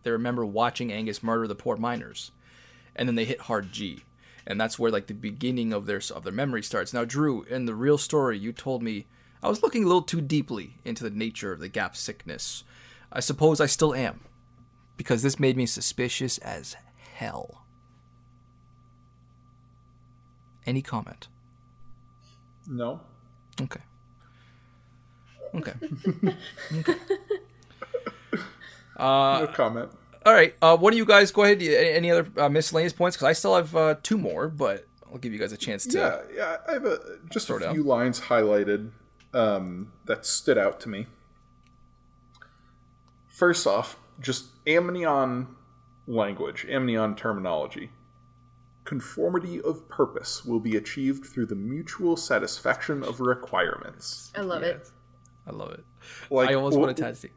they 0.02 0.10
remember 0.10 0.46
watching 0.46 0.92
Angus 0.92 1.22
murder 1.22 1.46
the 1.46 1.54
poor 1.54 1.76
miners 1.76 2.30
and 2.98 3.08
then 3.08 3.14
they 3.14 3.24
hit 3.24 3.42
hard 3.42 3.72
G, 3.72 4.02
and 4.48 4.58
that's 4.58 4.78
where 4.78 4.90
like 4.90 5.06
the 5.06 5.14
beginning 5.14 5.72
of 5.74 5.86
their 5.86 6.00
of 6.12 6.24
their 6.24 6.32
memory 6.32 6.62
starts. 6.62 6.92
Now, 6.94 7.04
Drew, 7.04 7.42
in 7.42 7.66
the 7.66 7.74
real 7.74 7.98
story, 7.98 8.38
you 8.38 8.52
told 8.52 8.82
me 8.82 9.06
I 9.42 9.48
was 9.48 9.62
looking 9.62 9.84
a 9.84 9.86
little 9.86 10.02
too 10.02 10.22
deeply 10.22 10.78
into 10.84 11.04
the 11.04 11.10
nature 11.10 11.52
of 11.52 11.60
the 11.60 11.68
gap 11.68 11.94
sickness. 11.94 12.64
I 13.12 13.20
suppose 13.20 13.60
I 13.60 13.66
still 13.66 13.94
am, 13.94 14.20
because 14.96 15.22
this 15.22 15.38
made 15.38 15.56
me 15.56 15.66
suspicious 15.66 16.38
as 16.38 16.76
hell. 17.14 17.62
Any 20.66 20.80
comment? 20.82 21.28
No. 22.66 23.00
Okay. 23.60 23.80
Okay. 25.54 25.74
no 28.98 29.46
comment. 29.54 29.90
All 30.28 30.34
right. 30.34 30.54
Uh, 30.60 30.76
what 30.76 30.90
do 30.90 30.98
you 30.98 31.06
guys 31.06 31.32
go 31.32 31.42
ahead? 31.44 31.62
Any 31.62 31.88
any 31.90 32.10
other 32.10 32.28
uh, 32.36 32.50
miscellaneous 32.50 32.92
points? 32.92 33.16
Because 33.16 33.28
I 33.28 33.32
still 33.32 33.56
have 33.56 33.74
uh, 33.74 33.94
two 34.02 34.18
more, 34.18 34.48
but 34.48 34.86
I'll 35.10 35.16
give 35.16 35.32
you 35.32 35.38
guys 35.38 35.52
a 35.52 35.56
chance 35.56 35.86
to. 35.86 35.98
Yeah, 35.98 36.20
yeah. 36.36 36.56
I 36.68 36.72
have 36.74 36.84
a 36.84 36.98
just 37.30 37.46
a 37.48 37.54
Throw 37.54 37.58
down. 37.60 37.72
few 37.74 37.82
lines 37.82 38.20
highlighted 38.20 38.90
um, 39.32 39.90
that 40.04 40.26
stood 40.26 40.58
out 40.58 40.80
to 40.80 40.90
me. 40.90 41.06
First 43.30 43.66
off, 43.66 43.96
just 44.20 44.48
amnion 44.66 45.46
language, 46.06 46.66
amnion 46.68 47.14
terminology. 47.16 47.88
Conformity 48.84 49.62
of 49.62 49.88
purpose 49.88 50.44
will 50.44 50.60
be 50.60 50.76
achieved 50.76 51.24
through 51.24 51.46
the 51.46 51.54
mutual 51.54 52.18
satisfaction 52.18 53.02
of 53.02 53.20
requirements. 53.20 54.30
I 54.36 54.42
love 54.42 54.62
it. 54.62 54.90
I 55.46 55.52
love 55.52 55.72
it. 55.72 55.84
Like 56.28 56.50
I 56.50 56.54
almost 56.54 56.76
wh- 56.76 56.80
want 56.80 56.96
to 56.98 57.02
tattoo. 57.02 57.30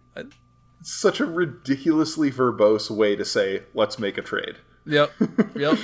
I- 0.81 0.83
such 0.83 1.19
a 1.19 1.25
ridiculously 1.25 2.31
verbose 2.31 2.89
way 2.89 3.15
to 3.15 3.23
say 3.25 3.63
let's 3.73 3.99
make 3.99 4.17
a 4.17 4.21
trade. 4.21 4.55
Yep. 4.85 5.11
Yep. 5.55 5.77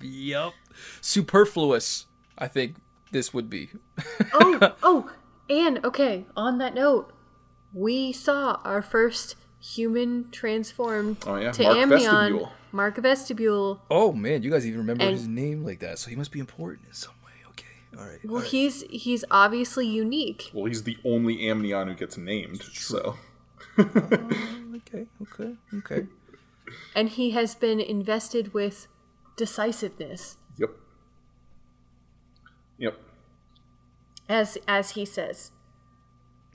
yep. 0.00 0.52
Superfluous. 1.00 2.06
I 2.36 2.46
think 2.46 2.76
this 3.10 3.34
would 3.34 3.50
be. 3.50 3.70
oh, 4.34 4.74
oh, 4.82 5.10
and 5.50 5.84
okay, 5.84 6.26
on 6.36 6.58
that 6.58 6.74
note, 6.74 7.12
we 7.72 8.12
saw 8.12 8.60
our 8.64 8.82
first 8.82 9.34
human 9.60 10.30
transformed 10.30 11.16
Oh, 11.26 11.36
yeah, 11.36 11.50
to 11.52 11.62
Marc 11.64 11.76
Amnion, 11.78 11.98
Vestabule. 12.10 12.50
Marc 12.70 12.96
Vestabule. 12.98 13.80
Oh 13.90 14.12
man, 14.12 14.42
you 14.44 14.50
guys 14.50 14.66
even 14.66 14.78
remember 14.78 15.02
And- 15.04 15.16
his 15.16 15.26
name 15.26 15.64
like 15.64 15.80
that, 15.80 15.98
so 15.98 16.10
he 16.10 16.16
must 16.16 16.30
be 16.30 16.38
important 16.38 16.86
in 16.86 16.92
some 16.94 17.14
way. 17.24 17.32
Okay. 17.50 17.66
All 17.98 18.06
right. 18.06 18.20
Well, 18.24 18.42
he's 18.42 18.82
he's 18.82 19.24
obviously 19.30 19.86
unique. 19.88 20.50
Well, 20.54 20.66
he's 20.66 20.84
the 20.84 20.96
only 21.04 21.48
amnion 21.48 21.88
who 21.88 21.94
gets 21.94 22.16
named, 22.16 22.62
so 22.62 23.16
Oh, 24.70 24.76
okay. 24.76 25.06
Okay. 25.22 25.54
Okay. 25.78 26.06
and 26.94 27.08
he 27.10 27.30
has 27.32 27.54
been 27.54 27.80
invested 27.80 28.52
with 28.54 28.88
decisiveness 29.36 30.36
yep, 30.56 30.70
yep. 32.76 32.98
as 34.28 34.58
as 34.66 34.90
he 34.92 35.04
says 35.04 35.52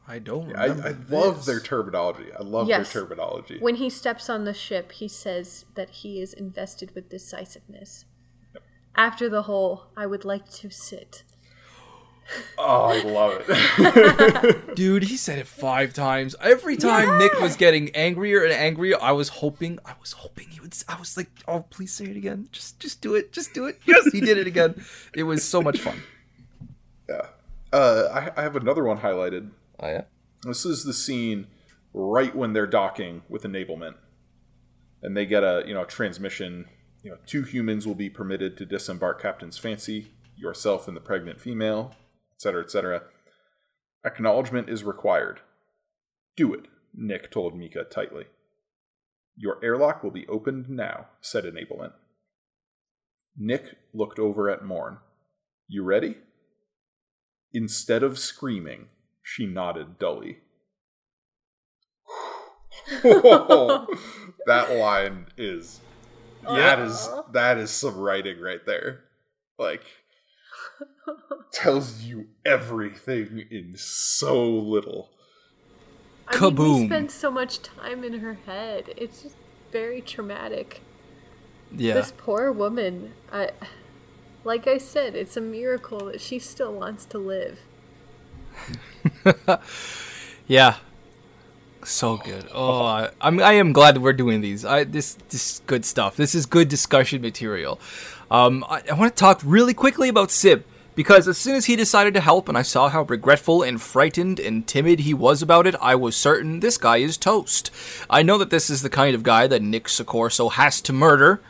I 0.06 0.20
don't. 0.20 0.54
I, 0.54 0.66
Remember 0.66 0.88
I 0.90 1.16
love 1.16 1.46
their 1.46 1.62
terminology. 1.62 2.26
I 2.38 2.44
love 2.44 2.68
Yes. 2.68 2.92
their 2.92 3.04
terminology. 3.04 3.58
when 3.62 3.76
he 3.76 3.90
steps 3.90 4.30
on 4.30 4.44
the 4.44 4.54
ship 4.54 4.92
he 4.92 5.08
says 5.08 5.64
that 5.76 5.90
he 6.02 6.22
is 6.22 6.34
invested 6.34 6.94
with 6.94 7.08
decisiveness 7.10 8.04
after 8.96 9.30
the 9.30 9.44
whole 9.44 9.86
i 9.96 10.06
would 10.06 10.26
like 10.26 10.50
to 10.52 10.70
sit 10.70 11.24
Oh, 12.58 12.86
I 12.86 13.02
love 13.04 13.44
it. 13.48 14.76
Dude, 14.76 15.04
he 15.04 15.18
said 15.18 15.40
it 15.40 15.48
five 15.48 15.94
times. 15.94 16.36
Every 16.42 16.78
time 16.78 17.20
Nick 17.20 17.40
was 17.40 17.56
getting 17.56 17.94
angrier 17.96 18.44
and 18.44 18.54
angrier, 18.54 18.96
I 19.02 19.12
was 19.12 19.30
hoping, 19.30 19.80
I 19.86 19.94
was 20.00 20.14
hoping 20.14 20.48
he 20.50 20.60
would. 20.60 20.76
I 20.88 20.98
was 21.00 21.18
like, 21.18 21.30
oh, 21.48 21.62
please 21.70 21.94
say 21.94 22.06
it 22.06 22.18
again. 22.18 22.48
Just, 22.52 22.80
just 22.80 23.02
do 23.02 23.16
it. 23.16 23.32
Just 23.32 23.54
do 23.54 23.66
it. 23.66 23.80
Yes, 23.86 24.12
he 24.12 24.22
did 24.22 24.38
it 24.38 24.48
again. 24.48 24.84
It 25.14 25.24
was 25.24 25.44
so 25.44 25.62
much 25.62 25.80
fun. 25.80 26.02
yeah. 27.10 27.28
Uh, 27.72 28.30
I, 28.36 28.40
I 28.40 28.44
have 28.44 28.56
another 28.56 28.84
one 28.84 29.00
highlighted. 29.00 29.50
Oh 29.80 29.88
yeah. 29.88 30.04
This 30.44 30.66
is 30.66 30.84
the 30.84 30.94
scene 30.94 31.48
right 31.94 32.36
when 32.36 32.54
they're 32.54 32.68
docking 32.68 33.24
with 33.30 33.44
enablement, 33.44 33.96
and 35.02 35.16
they 35.18 35.26
get 35.26 35.44
a 35.44 35.64
you 35.68 35.74
know 35.74 35.84
transmission. 35.86 36.68
You 37.04 37.12
know, 37.12 37.18
two 37.26 37.42
humans 37.44 37.86
will 37.86 37.96
be 37.96 38.10
permitted 38.10 38.56
to 38.58 38.66
disembark 38.66 39.22
Captain's 39.22 39.58
Fancy, 39.58 40.12
yourself 40.38 40.88
and 40.88 40.96
the 40.96 41.02
pregnant 41.02 41.42
female, 41.42 41.96
etc., 42.46 42.64
etc. 42.64 43.04
Acknowledgement 44.06 44.70
is 44.70 44.84
required. 44.84 45.40
Do 46.36 46.54
it, 46.54 46.66
Nick 46.94 47.32
told 47.32 47.56
Mikka 47.56 47.86
tightly. 47.86 48.26
Your 49.36 49.64
airlock 49.64 50.04
will 50.04 50.12
be 50.12 50.28
opened 50.28 50.70
now, 50.70 51.08
said 51.22 51.46
Enablement. 51.46 51.94
Nick 53.38 53.78
looked 53.94 54.20
over 54.20 54.50
at 54.50 54.64
Morn. 54.64 54.98
You 55.68 55.84
ready? 55.84 56.18
Instead 57.54 58.04
of 58.04 58.20
screaming, 58.20 58.88
she 59.22 59.46
nodded 59.46 59.98
dully. 59.98 60.40
that 63.04 64.76
line 64.78 65.28
is 65.38 65.80
that 66.48 66.80
is 66.80 67.10
that 67.32 67.58
is 67.58 67.72
some 67.72 67.98
writing 67.98 68.40
right 68.40 68.66
there. 68.66 69.06
Like 69.58 69.84
tells 71.52 72.04
you 72.04 72.28
everything 72.46 73.46
in 73.50 73.76
so 73.78 74.48
little. 74.50 75.10
I 76.28 76.40
mean, 76.40 76.56
we 76.56 76.64
Kaboom. 76.64 76.86
spend 76.88 77.12
so 77.12 77.30
much 77.30 77.62
time 77.62 78.04
in 78.04 78.20
her 78.20 78.38
head. 78.46 78.94
It's 78.96 79.24
just 79.24 79.36
very 79.72 80.02
traumatic. 80.02 80.82
Yeah. 81.72 81.96
This 81.96 82.14
poor 82.16 82.52
woman. 82.52 83.14
I, 83.32 83.52
like 84.44 84.68
I 84.68 84.78
said, 84.78 85.16
it's 85.16 85.36
a 85.36 85.42
miracle 85.42 86.06
that 86.06 86.22
she 86.22 86.40
still 86.40 86.74
wants 86.74 87.06
to 87.06 87.18
live. 87.18 87.60
Yeah. 90.48 90.76
So 91.84 92.18
good. 92.18 92.48
Oh, 92.54 92.84
I, 92.84 93.10
I'm 93.20 93.40
I 93.42 93.54
am 93.54 93.74
glad 93.74 93.96
that 93.96 94.00
we're 94.00 94.14
doing 94.14 94.42
these. 94.42 94.64
I 94.64 94.86
this 94.86 95.16
this 95.30 95.62
good 95.68 95.84
stuff. 95.84 96.16
This 96.16 96.34
is 96.34 96.46
good 96.46 96.70
discussion 96.70 97.22
material. 97.22 97.80
Um, 98.32 98.64
I, 98.70 98.84
I 98.90 98.94
want 98.94 99.16
to 99.16 99.20
talk 99.20 99.42
really 99.44 99.74
quickly 99.74 100.08
about 100.08 100.32
Sib 100.32 100.64
because 100.96 101.28
as 101.28 101.38
soon 101.38 101.56
as 101.56 101.66
he 101.66 101.76
decided 101.76 102.14
to 102.14 102.22
help, 102.22 102.48
and 102.48 102.58
I 102.58 102.62
saw 102.62 102.90
how 102.90 103.04
regretful 103.04 103.64
and 103.64 103.82
frightened 103.82 104.40
and 104.40 104.68
timid 104.68 105.02
he 105.02 105.14
was 105.14 105.42
about 105.42 105.68
it, 105.68 105.76
I 105.82 105.96
was 105.96 106.16
certain 106.16 106.60
this 106.60 106.78
guy 106.78 106.98
is 106.98 107.18
toast. 107.18 107.72
I 108.10 108.24
know 108.24 108.38
that 108.38 108.50
this 108.50 108.70
is 108.70 108.82
the 108.82 108.90
kind 108.90 109.16
of 109.16 109.24
guy 109.24 109.48
that 109.48 109.62
Nick 109.62 109.86
Succorso 109.86 110.52
has 110.52 110.82
to 110.82 110.94
murder, 110.94 111.42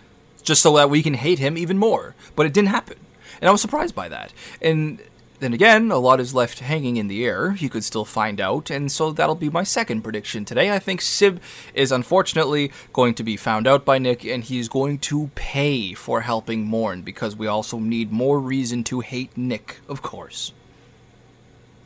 just 0.44 0.62
so 0.62 0.76
that 0.76 0.90
we 0.90 1.04
can 1.04 1.14
hate 1.14 1.40
him 1.40 1.58
even 1.58 1.78
more. 1.78 2.16
But 2.36 2.46
it 2.46 2.54
didn't 2.54 2.70
happen, 2.70 2.98
and 3.42 3.50
I 3.50 3.52
was 3.52 3.62
surprised 3.62 3.96
by 3.96 4.10
that. 4.10 4.34
And 4.62 5.02
then 5.44 5.54
again, 5.54 5.92
a 5.92 5.98
lot 5.98 6.20
is 6.20 6.34
left 6.34 6.60
hanging 6.60 6.98
in 6.98 7.08
the 7.08 7.26
air. 7.26 7.52
He 7.52 7.68
could 7.68 7.84
still 7.84 8.06
find 8.06 8.40
out, 8.40 8.70
and 8.70 8.92
so 8.92 9.12
that'll 9.12 9.36
be 9.36 9.50
my 9.50 9.64
second 9.64 10.02
prediction 10.02 10.46
today. 10.46 10.72
I 10.72 10.80
think 10.80 11.02
Sib 11.02 11.42
is 11.74 11.92
unfortunately 11.92 12.72
going 12.94 13.14
to 13.16 13.24
be 13.24 13.36
found 13.36 13.68
out 13.68 13.84
by 13.84 13.98
Nick, 13.98 14.24
and 14.24 14.44
he's 14.44 14.70
going 14.70 15.00
to 15.00 15.30
pay 15.36 15.94
for 15.94 16.22
helping 16.22 16.66
Morn 16.66 17.02
because 17.02 17.36
we 17.36 17.48
also 17.48 17.80
need 17.80 18.12
more 18.12 18.40
reason 18.40 18.84
to 18.86 19.02
hate 19.02 19.36
Nick, 19.36 19.82
of 19.88 20.02
course. 20.02 20.54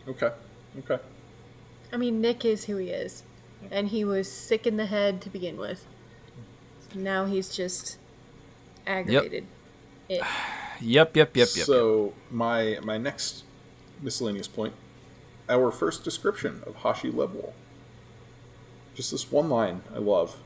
Okay. 0.08 0.32
Okay. 0.80 1.02
I 1.92 1.98
mean, 1.98 2.22
Nick 2.22 2.46
is 2.46 2.66
who 2.66 2.78
he 2.78 2.90
is, 2.90 3.24
and 3.72 3.88
he 3.88 4.04
was 4.04 4.32
sick 4.32 4.68
in 4.68 4.78
the 4.78 4.86
head 4.86 5.22
to 5.22 5.30
begin 5.30 5.58
with. 5.58 5.86
Now 6.94 7.26
he's 7.26 7.50
just 7.50 7.98
aggravated. 8.86 9.46
It. 10.10 10.22
Yep, 10.80 11.18
yep, 11.18 11.36
yep, 11.36 11.48
yep. 11.48 11.56
yep. 11.56 11.66
so 11.66 12.14
my 12.30 12.78
my 12.84 13.00
next 13.00 13.44
miscellaneous 14.02 14.48
point, 14.48 14.74
our 15.50 15.72
first 15.72 16.04
description 16.04 16.62
of 16.66 16.76
Hashi 16.78 17.12
Lebwohl. 17.12 17.54
Just 18.96 19.12
this 19.12 19.32
one 19.32 19.50
line 19.50 19.82
I 19.94 20.00
love. 20.00 20.38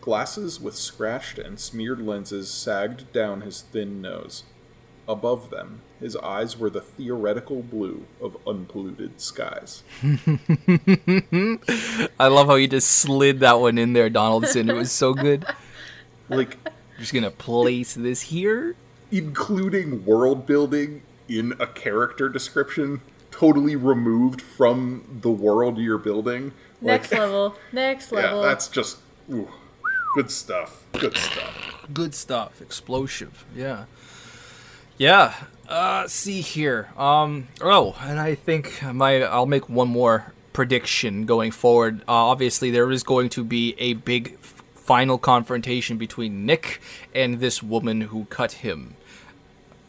Glasses 0.00 0.60
with 0.60 0.74
scratched 0.76 1.38
and 1.38 1.58
smeared 1.58 2.00
lenses 2.00 2.50
sagged 2.50 3.12
down 3.12 3.40
his 3.42 3.62
thin 3.62 4.00
nose. 4.02 4.44
Above 5.06 5.50
them, 5.50 5.82
his 6.00 6.16
eyes 6.16 6.58
were 6.58 6.70
the 6.70 6.80
theoretical 6.80 7.62
blue 7.62 8.06
of 8.22 8.36
unpolluted 8.46 9.20
skies. 9.20 9.82
I 12.18 12.28
love 12.28 12.46
how 12.46 12.54
you 12.54 12.68
just 12.68 12.90
slid 12.90 13.40
that 13.40 13.60
one 13.60 13.76
in 13.76 13.92
there, 13.92 14.08
Donaldson. 14.10 14.70
It 14.70 14.74
was 14.74 14.90
so 14.92 15.12
good. 15.14 15.44
Like 16.28 16.56
just 16.98 17.12
gonna 17.12 17.30
place 17.30 17.94
this 17.94 18.22
here. 18.22 18.76
including 19.10 20.04
world 20.06 20.46
building 20.46 21.02
in 21.28 21.54
a 21.58 21.66
character 21.66 22.28
description 22.28 23.00
totally 23.30 23.74
removed 23.76 24.40
from 24.40 25.18
the 25.22 25.30
world 25.30 25.78
you're 25.78 25.98
building. 25.98 26.52
Next 26.80 27.12
level. 27.12 27.56
Next 27.72 28.12
level. 28.12 28.24
Yeah, 28.30 28.34
level. 28.36 28.42
that's 28.42 28.68
just 28.68 28.98
ooh, 29.32 29.48
good 30.14 30.30
stuff. 30.30 30.84
Good 30.92 31.16
stuff. 31.16 31.86
good 31.92 32.14
stuff 32.14 32.62
explosive 32.62 33.44
yeah 33.54 33.84
yeah 34.96 35.34
uh 35.68 36.06
see 36.08 36.40
here 36.40 36.88
um 36.96 37.46
oh 37.60 37.94
and 38.00 38.18
i 38.18 38.34
think 38.34 38.82
my 38.82 39.22
i'll 39.24 39.44
make 39.44 39.68
one 39.68 39.88
more 39.88 40.32
prediction 40.54 41.26
going 41.26 41.50
forward 41.50 42.00
uh, 42.02 42.12
obviously 42.12 42.70
there 42.70 42.90
is 42.90 43.02
going 43.02 43.28
to 43.28 43.44
be 43.44 43.74
a 43.78 43.92
big 43.94 44.38
final 44.40 45.18
confrontation 45.18 45.98
between 45.98 46.46
nick 46.46 46.80
and 47.14 47.38
this 47.40 47.62
woman 47.62 48.02
who 48.02 48.24
cut 48.26 48.52
him 48.52 48.94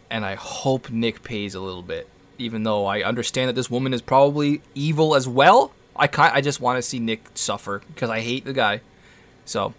and 0.09 0.25
i 0.25 0.35
hope 0.35 0.89
nick 0.89 1.23
pays 1.23 1.55
a 1.55 1.59
little 1.59 1.81
bit 1.81 2.07
even 2.37 2.63
though 2.63 2.85
i 2.85 3.01
understand 3.01 3.49
that 3.49 3.53
this 3.53 3.69
woman 3.69 3.93
is 3.93 4.01
probably 4.01 4.61
evil 4.73 5.15
as 5.15 5.27
well 5.27 5.71
i 5.95 6.07
can't 6.07 6.33
i 6.33 6.41
just 6.41 6.59
want 6.59 6.77
to 6.77 6.81
see 6.81 6.99
nick 6.99 7.25
suffer 7.35 7.81
because 7.87 8.09
i 8.09 8.19
hate 8.19 8.45
the 8.45 8.53
guy 8.53 8.81
so 9.45 9.73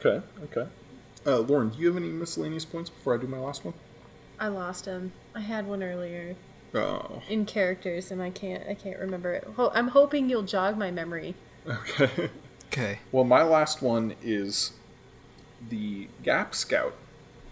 Okay, 0.00 0.22
okay. 0.44 0.68
Uh, 1.26 1.38
Lauren, 1.40 1.70
do 1.70 1.78
you 1.80 1.88
have 1.88 1.96
any 1.96 2.06
miscellaneous 2.06 2.64
points 2.64 2.88
before 2.88 3.14
I 3.14 3.16
do 3.20 3.26
my 3.26 3.36
last 3.40 3.64
one? 3.64 3.74
I 4.38 4.46
lost 4.46 4.84
him. 4.86 5.10
I 5.34 5.40
had 5.40 5.66
one 5.66 5.82
earlier 5.82 6.36
Oh, 6.72 7.20
in 7.28 7.44
characters, 7.46 8.12
and 8.12 8.22
I 8.22 8.30
can't. 8.30 8.62
I 8.68 8.74
can't 8.74 8.96
remember 9.00 9.32
it. 9.32 9.48
Ho- 9.56 9.72
I'm 9.74 9.88
hoping 9.88 10.30
you'll 10.30 10.44
jog 10.44 10.78
my 10.78 10.92
memory. 10.92 11.34
okay. 11.68 12.30
okay 12.68 12.98
well, 13.10 13.24
my 13.24 13.42
last 13.42 13.82
one 13.82 14.14
is 14.22 14.74
the 15.68 16.06
Gap 16.22 16.54
Scout 16.54 16.94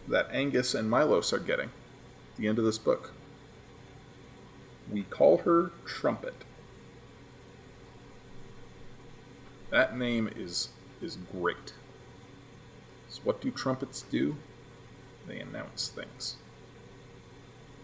that 0.08 0.28
Angus 0.32 0.74
and 0.74 0.90
Milos 0.90 1.32
are 1.32 1.38
getting. 1.38 1.66
At 1.68 2.36
the 2.38 2.48
end 2.48 2.58
of 2.58 2.64
this 2.64 2.78
book. 2.78 3.12
We 4.90 5.02
call 5.02 5.38
her 5.38 5.72
Trumpet. 5.84 6.44
That 9.70 9.96
name 9.96 10.30
is 10.34 10.68
is 11.02 11.16
great. 11.16 11.74
So 13.08 13.20
what 13.24 13.40
do 13.40 13.50
trumpets 13.50 14.02
do? 14.02 14.36
They 15.26 15.38
announce 15.38 15.88
things. 15.88 16.36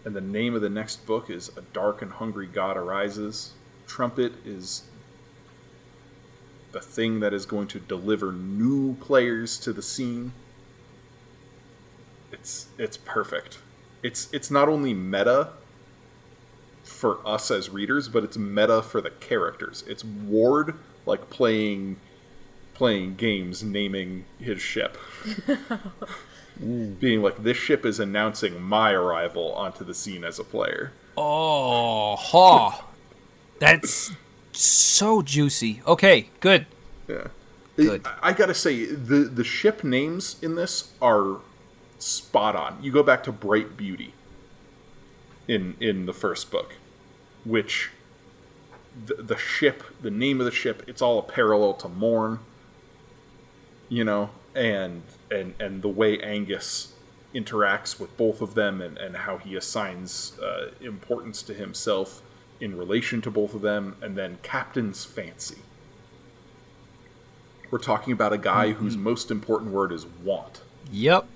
And 0.05 0.15
the 0.15 0.21
name 0.21 0.55
of 0.55 0.61
the 0.61 0.69
next 0.69 1.05
book 1.05 1.29
is 1.29 1.51
A 1.57 1.61
Dark 1.61 2.01
and 2.01 2.11
Hungry 2.11 2.47
God 2.47 2.77
Arises. 2.77 3.53
Trumpet 3.87 4.33
is 4.45 4.83
the 6.71 6.81
thing 6.81 7.19
that 7.19 7.33
is 7.33 7.45
going 7.45 7.67
to 7.67 7.79
deliver 7.79 8.31
new 8.31 8.95
players 8.95 9.57
to 9.59 9.71
the 9.71 9.81
scene. 9.81 10.33
It's 12.33 12.67
it's 12.77 12.97
perfect. 12.97 13.59
It's 14.01 14.27
it's 14.33 14.49
not 14.51 14.67
only 14.67 14.93
meta 14.93 15.49
for 16.83 17.25
us 17.25 17.49
as 17.51 17.69
readers, 17.69 18.09
but 18.09 18.23
it's 18.23 18.37
meta 18.37 18.81
for 18.81 18.99
the 18.99 19.11
characters. 19.11 19.83
It's 19.87 20.03
Ward 20.03 20.75
like 21.05 21.29
playing 21.29 21.97
playing 22.73 23.15
games 23.15 23.63
naming 23.63 24.25
his 24.39 24.61
ship. 24.61 24.97
Being 26.59 27.21
like 27.21 27.43
this 27.43 27.57
ship 27.57 27.85
is 27.85 27.99
announcing 27.99 28.61
my 28.61 28.91
arrival 28.91 29.53
onto 29.53 29.83
the 29.83 29.93
scene 29.93 30.23
as 30.23 30.39
a 30.39 30.43
player. 30.43 30.91
Oh, 31.17 32.15
ha. 32.15 32.85
That's 33.59 34.11
so 34.51 35.21
juicy. 35.21 35.81
Okay, 35.87 36.29
good. 36.39 36.65
Yeah. 37.07 37.27
Good. 37.75 38.05
I, 38.05 38.29
I 38.29 38.33
gotta 38.33 38.53
say, 38.53 38.85
the 38.85 39.19
the 39.19 39.43
ship 39.43 39.83
names 39.83 40.35
in 40.41 40.55
this 40.55 40.93
are 41.01 41.39
spot 42.03 42.55
on. 42.55 42.77
You 42.81 42.91
go 42.91 43.03
back 43.03 43.23
to 43.23 43.31
Bright 43.31 43.77
Beauty 43.77 44.13
in 45.47 45.75
in 45.79 46.05
the 46.05 46.13
first 46.13 46.51
book, 46.51 46.75
which 47.45 47.91
the, 49.05 49.15
the 49.15 49.37
ship, 49.37 49.83
the 50.01 50.11
name 50.11 50.39
of 50.39 50.45
the 50.45 50.51
ship, 50.51 50.83
it's 50.87 51.01
all 51.01 51.17
a 51.19 51.23
parallel 51.23 51.73
to 51.75 51.89
Morn. 51.89 52.39
You 53.89 54.03
know, 54.03 54.29
and 54.55 55.03
and 55.31 55.55
and 55.59 55.81
the 55.81 55.89
way 55.89 56.19
Angus 56.19 56.93
interacts 57.33 57.99
with 57.99 58.15
both 58.15 58.41
of 58.41 58.53
them 58.53 58.79
and, 58.79 58.97
and 58.97 59.17
how 59.17 59.37
he 59.37 59.55
assigns 59.55 60.37
uh, 60.39 60.69
importance 60.81 61.41
to 61.41 61.53
himself 61.53 62.21
in 62.59 62.77
relation 62.77 63.21
to 63.21 63.31
both 63.31 63.55
of 63.55 63.61
them, 63.61 63.95
and 64.01 64.15
then 64.15 64.37
Captain's 64.43 65.03
Fancy. 65.03 65.57
We're 67.71 67.79
talking 67.79 68.13
about 68.13 68.31
a 68.33 68.37
guy 68.37 68.73
whose 68.73 68.95
most 68.95 69.31
important 69.31 69.71
word 69.71 69.91
is 69.91 70.05
want, 70.05 70.61
Yep. 70.91 71.27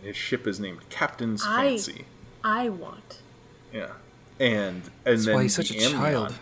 And 0.00 0.06
his 0.06 0.16
ship 0.16 0.46
is 0.46 0.58
named 0.58 0.88
Captain's 0.88 1.44
I- 1.46 1.76
Fancy. 1.76 2.04
I 2.42 2.70
want. 2.70 3.20
Yeah, 3.72 3.90
and 4.38 4.76
and 4.76 4.90
That's 5.04 5.26
then 5.26 5.34
why 5.34 5.42
he's 5.42 5.54
such 5.54 5.68
the 5.68 5.76
a 5.76 5.90
child. 5.90 6.26
Amnion- 6.32 6.38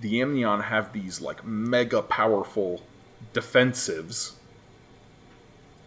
The 0.00 0.20
Amnion 0.22 0.60
have 0.60 0.92
these 0.92 1.20
like 1.20 1.44
mega 1.44 2.02
powerful 2.02 2.82
defensives. 3.34 4.32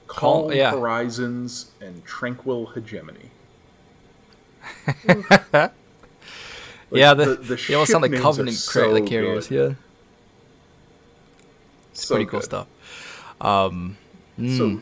Call- 0.07 0.49
Calm 0.49 0.57
yeah. 0.57 0.71
horizons 0.71 1.71
and 1.79 2.03
tranquil 2.03 2.67
hegemony. 2.67 3.31
yeah, 6.91 7.13
the, 7.13 7.25
the- 7.25 7.35
the 7.35 7.65
they 7.67 7.73
all 7.75 7.85
sound 7.85 7.87
ship 7.87 8.01
like 8.01 8.11
names 8.11 8.23
Covenant 8.23 8.57
are 8.57 8.59
so 8.59 8.89
like 8.91 9.05
carriers. 9.05 9.47
good. 9.47 9.55
Yeah. 9.69 9.75
It's 11.91 12.05
So 12.05 12.15
pretty 12.15 12.29
cool 12.29 12.39
good. 12.39 12.45
stuff. 12.45 12.67
Um, 13.41 13.97
So, 14.37 14.81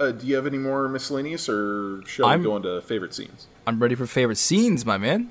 uh, 0.00 0.10
do 0.12 0.26
you 0.26 0.34
have 0.36 0.46
any 0.46 0.58
more 0.58 0.88
miscellaneous, 0.88 1.48
or 1.48 2.02
shall 2.06 2.26
I'm- 2.26 2.40
we 2.40 2.46
go 2.46 2.56
into 2.56 2.80
favorite 2.82 3.14
scenes? 3.14 3.46
I'm 3.66 3.78
ready 3.78 3.94
for 3.94 4.06
favorite 4.06 4.38
scenes, 4.38 4.84
my 4.84 4.98
man. 4.98 5.30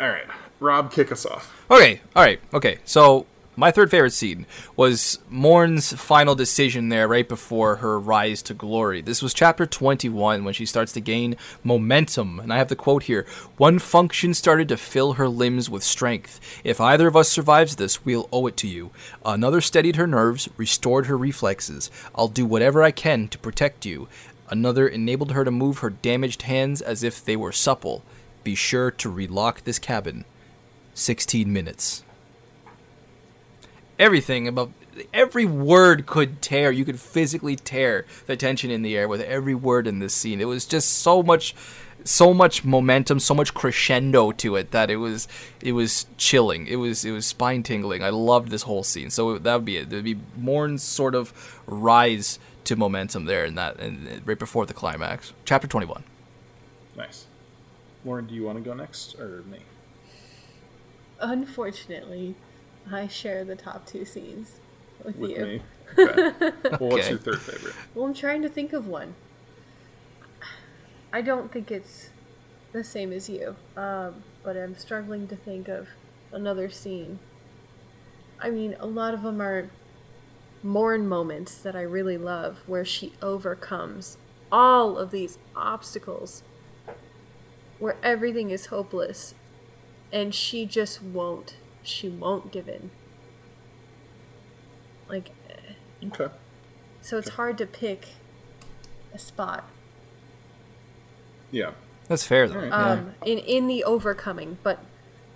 All 0.00 0.08
right, 0.08 0.26
Rob, 0.60 0.92
kick 0.92 1.10
us 1.12 1.26
off. 1.26 1.64
Okay, 1.70 2.00
all 2.14 2.22
right, 2.22 2.40
okay. 2.54 2.78
So 2.84 3.26
my 3.58 3.72
third 3.72 3.90
favorite 3.90 4.12
scene 4.12 4.46
was 4.76 5.18
Morn's 5.28 5.92
final 5.92 6.36
decision 6.36 6.90
there, 6.90 7.08
right 7.08 7.28
before 7.28 7.76
her 7.76 7.98
rise 7.98 8.40
to 8.42 8.54
glory. 8.54 9.02
This 9.02 9.20
was 9.20 9.34
chapter 9.34 9.66
21 9.66 10.44
when 10.44 10.54
she 10.54 10.64
starts 10.64 10.92
to 10.92 11.00
gain 11.00 11.36
momentum, 11.64 12.38
and 12.38 12.52
I 12.52 12.58
have 12.58 12.68
the 12.68 12.76
quote 12.76 13.02
here: 13.02 13.26
"One 13.56 13.80
function 13.80 14.32
started 14.32 14.68
to 14.68 14.76
fill 14.76 15.14
her 15.14 15.28
limbs 15.28 15.68
with 15.68 15.82
strength. 15.82 16.38
If 16.62 16.80
either 16.80 17.08
of 17.08 17.16
us 17.16 17.28
survives 17.28 17.74
this, 17.74 18.04
we'll 18.04 18.28
owe 18.30 18.46
it 18.46 18.56
to 18.58 18.68
you. 18.68 18.92
Another 19.24 19.60
steadied 19.60 19.96
her 19.96 20.06
nerves, 20.06 20.48
restored 20.56 21.06
her 21.06 21.18
reflexes. 21.18 21.90
I'll 22.14 22.28
do 22.28 22.46
whatever 22.46 22.84
I 22.84 22.92
can 22.92 23.26
to 23.26 23.38
protect 23.38 23.84
you." 23.84 24.06
Another 24.48 24.86
enabled 24.86 25.32
her 25.32 25.44
to 25.44 25.50
move 25.50 25.78
her 25.78 25.90
damaged 25.90 26.42
hands 26.42 26.80
as 26.80 27.02
if 27.02 27.24
they 27.24 27.34
were 27.34 27.50
supple. 27.50 28.04
Be 28.44 28.54
sure 28.54 28.92
to 28.92 29.10
relock 29.10 29.64
this 29.64 29.80
cabin. 29.80 30.24
16 30.94 31.52
minutes. 31.52 32.04
Everything 33.98 34.46
about 34.46 34.70
every 35.12 35.44
word 35.44 36.06
could 36.06 36.40
tear. 36.42 36.70
You 36.70 36.84
could 36.84 37.00
physically 37.00 37.56
tear 37.56 38.06
the 38.26 38.36
tension 38.36 38.70
in 38.70 38.82
the 38.82 38.96
air 38.96 39.08
with 39.08 39.20
every 39.22 39.54
word 39.54 39.86
in 39.86 39.98
this 39.98 40.14
scene. 40.14 40.40
It 40.40 40.46
was 40.46 40.66
just 40.66 40.98
so 40.98 41.22
much 41.22 41.54
so 42.04 42.32
much 42.32 42.64
momentum, 42.64 43.20
so 43.20 43.34
much 43.34 43.52
crescendo 43.54 44.32
to 44.32 44.56
it 44.56 44.70
that 44.70 44.90
it 44.90 44.96
was 44.96 45.28
it 45.60 45.72
was 45.72 46.06
chilling. 46.16 46.66
It 46.66 46.76
was 46.76 47.04
it 47.04 47.10
was 47.10 47.26
spine 47.26 47.62
tingling. 47.62 48.02
I 48.02 48.10
loved 48.10 48.50
this 48.50 48.62
whole 48.62 48.82
scene. 48.82 49.10
So 49.10 49.38
that 49.38 49.54
would 49.54 49.64
be 49.64 49.78
it. 49.78 49.90
There'd 49.90 50.04
be 50.04 50.18
Morn's 50.36 50.82
sort 50.82 51.14
of 51.14 51.60
rise 51.66 52.38
to 52.64 52.76
momentum 52.76 53.24
there 53.24 53.44
in 53.44 53.54
that 53.56 53.78
and 53.78 54.26
right 54.26 54.38
before 54.38 54.66
the 54.66 54.74
climax. 54.74 55.32
Chapter 55.44 55.66
21. 55.66 56.04
Nice. 56.96 57.26
Lauren, 58.04 58.26
do 58.26 58.34
you 58.34 58.44
want 58.44 58.58
to 58.58 58.64
go 58.64 58.74
next, 58.74 59.18
or 59.18 59.42
me? 59.50 59.58
Unfortunately, 61.20 62.36
I 62.90 63.06
share 63.08 63.44
the 63.44 63.56
top 63.56 63.86
two 63.86 64.04
scenes 64.04 64.60
with, 65.04 65.16
With 65.16 65.30
you. 65.30 65.44
me. 65.44 65.62
Okay. 65.98 66.52
Well, 66.80 66.90
what's 66.90 67.08
your 67.08 67.18
third 67.18 67.40
favorite? 67.40 67.74
Well, 67.94 68.04
I'm 68.06 68.14
trying 68.14 68.42
to 68.42 68.48
think 68.48 68.72
of 68.74 68.86
one. 68.86 69.14
I 71.12 71.22
don't 71.22 71.50
think 71.50 71.70
it's 71.70 72.10
the 72.72 72.84
same 72.84 73.12
as 73.12 73.28
you, 73.28 73.56
um, 73.76 74.22
but 74.42 74.56
I'm 74.56 74.76
struggling 74.76 75.26
to 75.28 75.36
think 75.36 75.68
of 75.68 75.88
another 76.30 76.68
scene. 76.68 77.18
I 78.40 78.50
mean, 78.50 78.76
a 78.78 78.86
lot 78.86 79.14
of 79.14 79.22
them 79.22 79.40
are 79.40 79.70
Morn 80.62 81.08
moments 81.08 81.56
that 81.58 81.76
I 81.76 81.82
really 81.82 82.18
love, 82.18 82.58
where 82.66 82.84
she 82.84 83.12
overcomes 83.22 84.18
all 84.50 84.98
of 84.98 85.10
these 85.12 85.38
obstacles, 85.54 86.42
where 87.78 87.96
everything 88.02 88.50
is 88.50 88.66
hopeless, 88.66 89.34
and 90.12 90.34
she 90.34 90.66
just 90.66 91.00
won't. 91.00 91.54
She 91.82 92.08
won't 92.08 92.52
give 92.52 92.68
in. 92.68 92.90
Like, 95.08 95.30
Okay. 96.04 96.28
so 97.00 97.16
it's 97.18 97.30
hard 97.30 97.56
to 97.58 97.66
pick 97.66 98.08
a 99.14 99.18
spot. 99.18 99.68
Yeah. 101.50 101.72
That's 102.08 102.24
fair 102.26 102.46
though. 102.48 102.54
Alright. 102.56 102.70
Yeah. 102.70 102.90
um, 102.92 103.14
in 103.24 103.38
in 103.38 103.66
the 103.68 103.84
overcoming. 103.84 104.58
But 104.62 104.80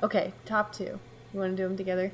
okay, 0.02 0.32
top 0.44 0.72
two. 0.74 1.00
You 1.32 1.40
want 1.40 1.56
to 1.56 1.62
do 1.62 1.66
them 1.68 1.76
together? 1.76 2.12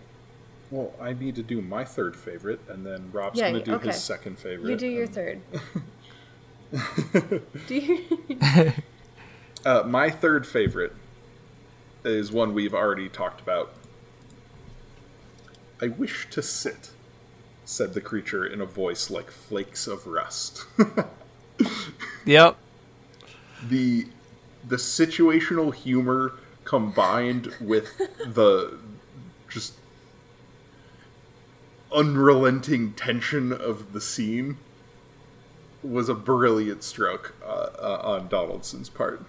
Well, 0.71 0.93
I 1.01 1.13
need 1.15 1.35
to 1.37 1.43
do 1.43 1.61
my 1.63 1.85
third 1.85 2.15
favorite, 2.15 2.61
and 2.69 2.85
then 2.87 3.11
Rob's 3.13 3.39
Yeah, 3.41 3.51
going 3.51 3.65
to 3.65 3.71
do 3.71 3.77
okay. 3.77 3.89
his 3.89 4.03
second 4.03 4.39
favorite. 4.39 4.71
You 4.71 4.77
do 4.77 4.87
your 4.87 5.05
and- 5.05 5.15
third. 5.15 5.41
do 7.67 7.75
you? 7.75 8.05
Uh, 9.67 9.83
my 9.83 10.09
third 10.09 10.47
favorite 10.47 10.93
is 12.05 12.31
one 12.31 12.55
we've 12.55 12.73
already 12.73 13.09
talked 13.09 13.41
about. 13.41 13.73
I 15.81 15.89
wish 15.89 16.29
to 16.31 16.43
sit, 16.43 16.91
said 17.65 17.95
the 17.95 18.01
creature 18.01 18.45
in 18.45 18.61
a 18.61 18.67
voice 18.67 19.11
like 19.11 19.31
flakes 19.31 19.87
of 19.87 20.07
rust. 20.07 20.65
Yep. 22.25 22.57
the 23.67 24.07
the 24.67 24.77
situational 24.77 25.75
humor 25.75 26.35
combined 26.65 27.53
with 27.61 27.97
the 28.25 28.79
just 29.49 29.75
unrelenting 31.91 32.93
tension 32.93 33.53
of 33.53 33.93
the 33.93 34.01
scene 34.01 34.59
was 35.83 36.09
a 36.09 36.15
brilliant 36.15 36.85
stroke 36.85 37.35
uh, 37.43 37.71
uh, 37.79 38.01
on 38.05 38.29
Donaldson's 38.29 38.89
part. 38.89 39.25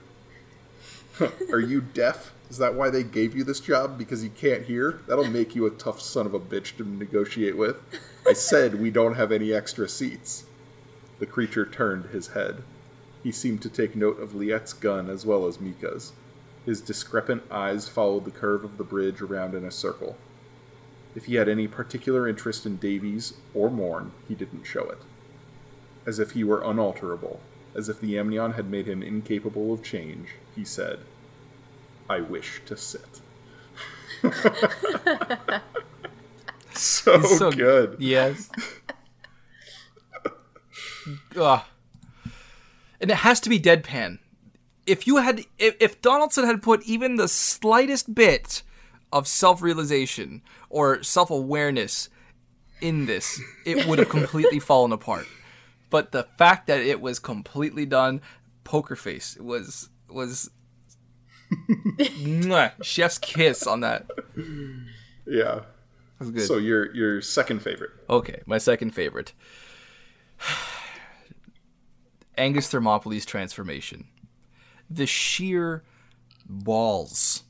Are 1.51 1.59
you 1.59 1.81
deaf? 1.81 2.33
Is 2.49 2.57
that 2.57 2.73
why 2.73 2.89
they 2.89 3.03
gave 3.03 3.35
you 3.35 3.43
this 3.43 3.59
job? 3.59 3.97
Because 3.97 4.23
you 4.23 4.31
can't 4.31 4.65
hear? 4.65 5.01
That'll 5.07 5.29
make 5.29 5.55
you 5.55 5.67
a 5.67 5.71
tough 5.71 6.01
son 6.01 6.25
of 6.25 6.33
a 6.33 6.39
bitch 6.39 6.75
to 6.77 6.83
negotiate 6.83 7.55
with. 7.55 7.81
I 8.27 8.33
said 8.33 8.81
we 8.81 8.89
don't 8.89 9.15
have 9.15 9.31
any 9.31 9.53
extra 9.53 9.87
seats. 9.87 10.45
The 11.19 11.27
creature 11.27 11.65
turned 11.65 12.05
his 12.05 12.29
head. 12.29 12.63
He 13.23 13.31
seemed 13.31 13.61
to 13.61 13.69
take 13.69 13.95
note 13.95 14.19
of 14.19 14.33
Liete's 14.33 14.73
gun 14.73 15.09
as 15.09 15.25
well 15.25 15.45
as 15.45 15.61
Mikka's. 15.61 16.13
His 16.65 16.81
discrepant 16.81 17.43
eyes 17.51 17.87
followed 17.87 18.25
the 18.25 18.31
curve 18.31 18.63
of 18.63 18.77
the 18.77 18.83
bridge 18.83 19.21
around 19.21 19.53
in 19.53 19.63
a 19.63 19.71
circle. 19.71 20.17
If 21.15 21.25
he 21.25 21.35
had 21.35 21.49
any 21.49 21.67
particular 21.67 22.27
interest 22.27 22.65
in 22.65 22.77
Davies 22.77 23.33
or 23.53 23.69
Morn, 23.69 24.11
he 24.27 24.35
didn't 24.35 24.63
show 24.63 24.89
it. 24.89 24.99
As 26.05 26.17
if 26.17 26.31
he 26.31 26.43
were 26.43 26.61
unalterable, 26.61 27.41
as 27.75 27.89
if 27.89 27.99
the 27.99 28.17
Amnion 28.17 28.53
had 28.53 28.69
made 28.69 28.87
him 28.87 29.03
incapable 29.03 29.73
of 29.73 29.83
change, 29.83 30.29
he 30.55 30.63
said, 30.63 30.99
I 32.09 32.21
wish 32.21 32.61
to 32.65 32.75
sit. 32.75 33.21
so, 36.73 37.21
So 37.21 37.51
good. 37.51 37.97
Yes. 37.99 38.49
Ugh. 41.35 41.61
And 42.99 43.11
it 43.11 43.17
has 43.17 43.39
to 43.41 43.49
be 43.49 43.59
deadpan. 43.59 44.19
If 44.85 45.05
you 45.05 45.17
had, 45.17 45.41
if, 45.59 45.75
if 45.79 46.01
Donaldson 46.01 46.45
had 46.45 46.61
put 46.61 46.83
even 46.83 47.15
the 47.15 47.27
slightest 47.27 48.15
bit 48.15 48.63
of 49.13 49.27
self-realization 49.27 50.41
or 50.69 51.03
self-awareness 51.03 52.09
in 52.81 53.05
this, 53.05 53.39
it 53.65 53.85
would 53.87 53.99
have 53.99 54.09
completely 54.09 54.59
fallen 54.59 54.91
apart. 54.91 55.27
But 55.89 56.11
the 56.11 56.23
fact 56.37 56.67
that 56.67 56.81
it 56.81 57.01
was 57.01 57.19
completely 57.19 57.85
done, 57.85 58.21
poker 58.63 58.95
face 58.95 59.37
was 59.39 59.89
was. 60.09 60.49
Chef's 62.81 63.17
kiss 63.17 63.65
on 63.67 63.81
that. 63.81 64.07
Yeah. 65.25 65.61
was 66.19 66.31
good. 66.31 66.47
So 66.47 66.57
your 66.57 66.93
your 66.95 67.21
second 67.21 67.61
favorite. 67.61 67.91
Okay, 68.09 68.41
my 68.45 68.57
second 68.57 68.91
favorite. 68.91 69.33
Angus 72.37 72.69
Thermopyle's 72.69 73.25
transformation. 73.25 74.07
The 74.89 75.05
sheer 75.05 75.83
balls 76.45 77.43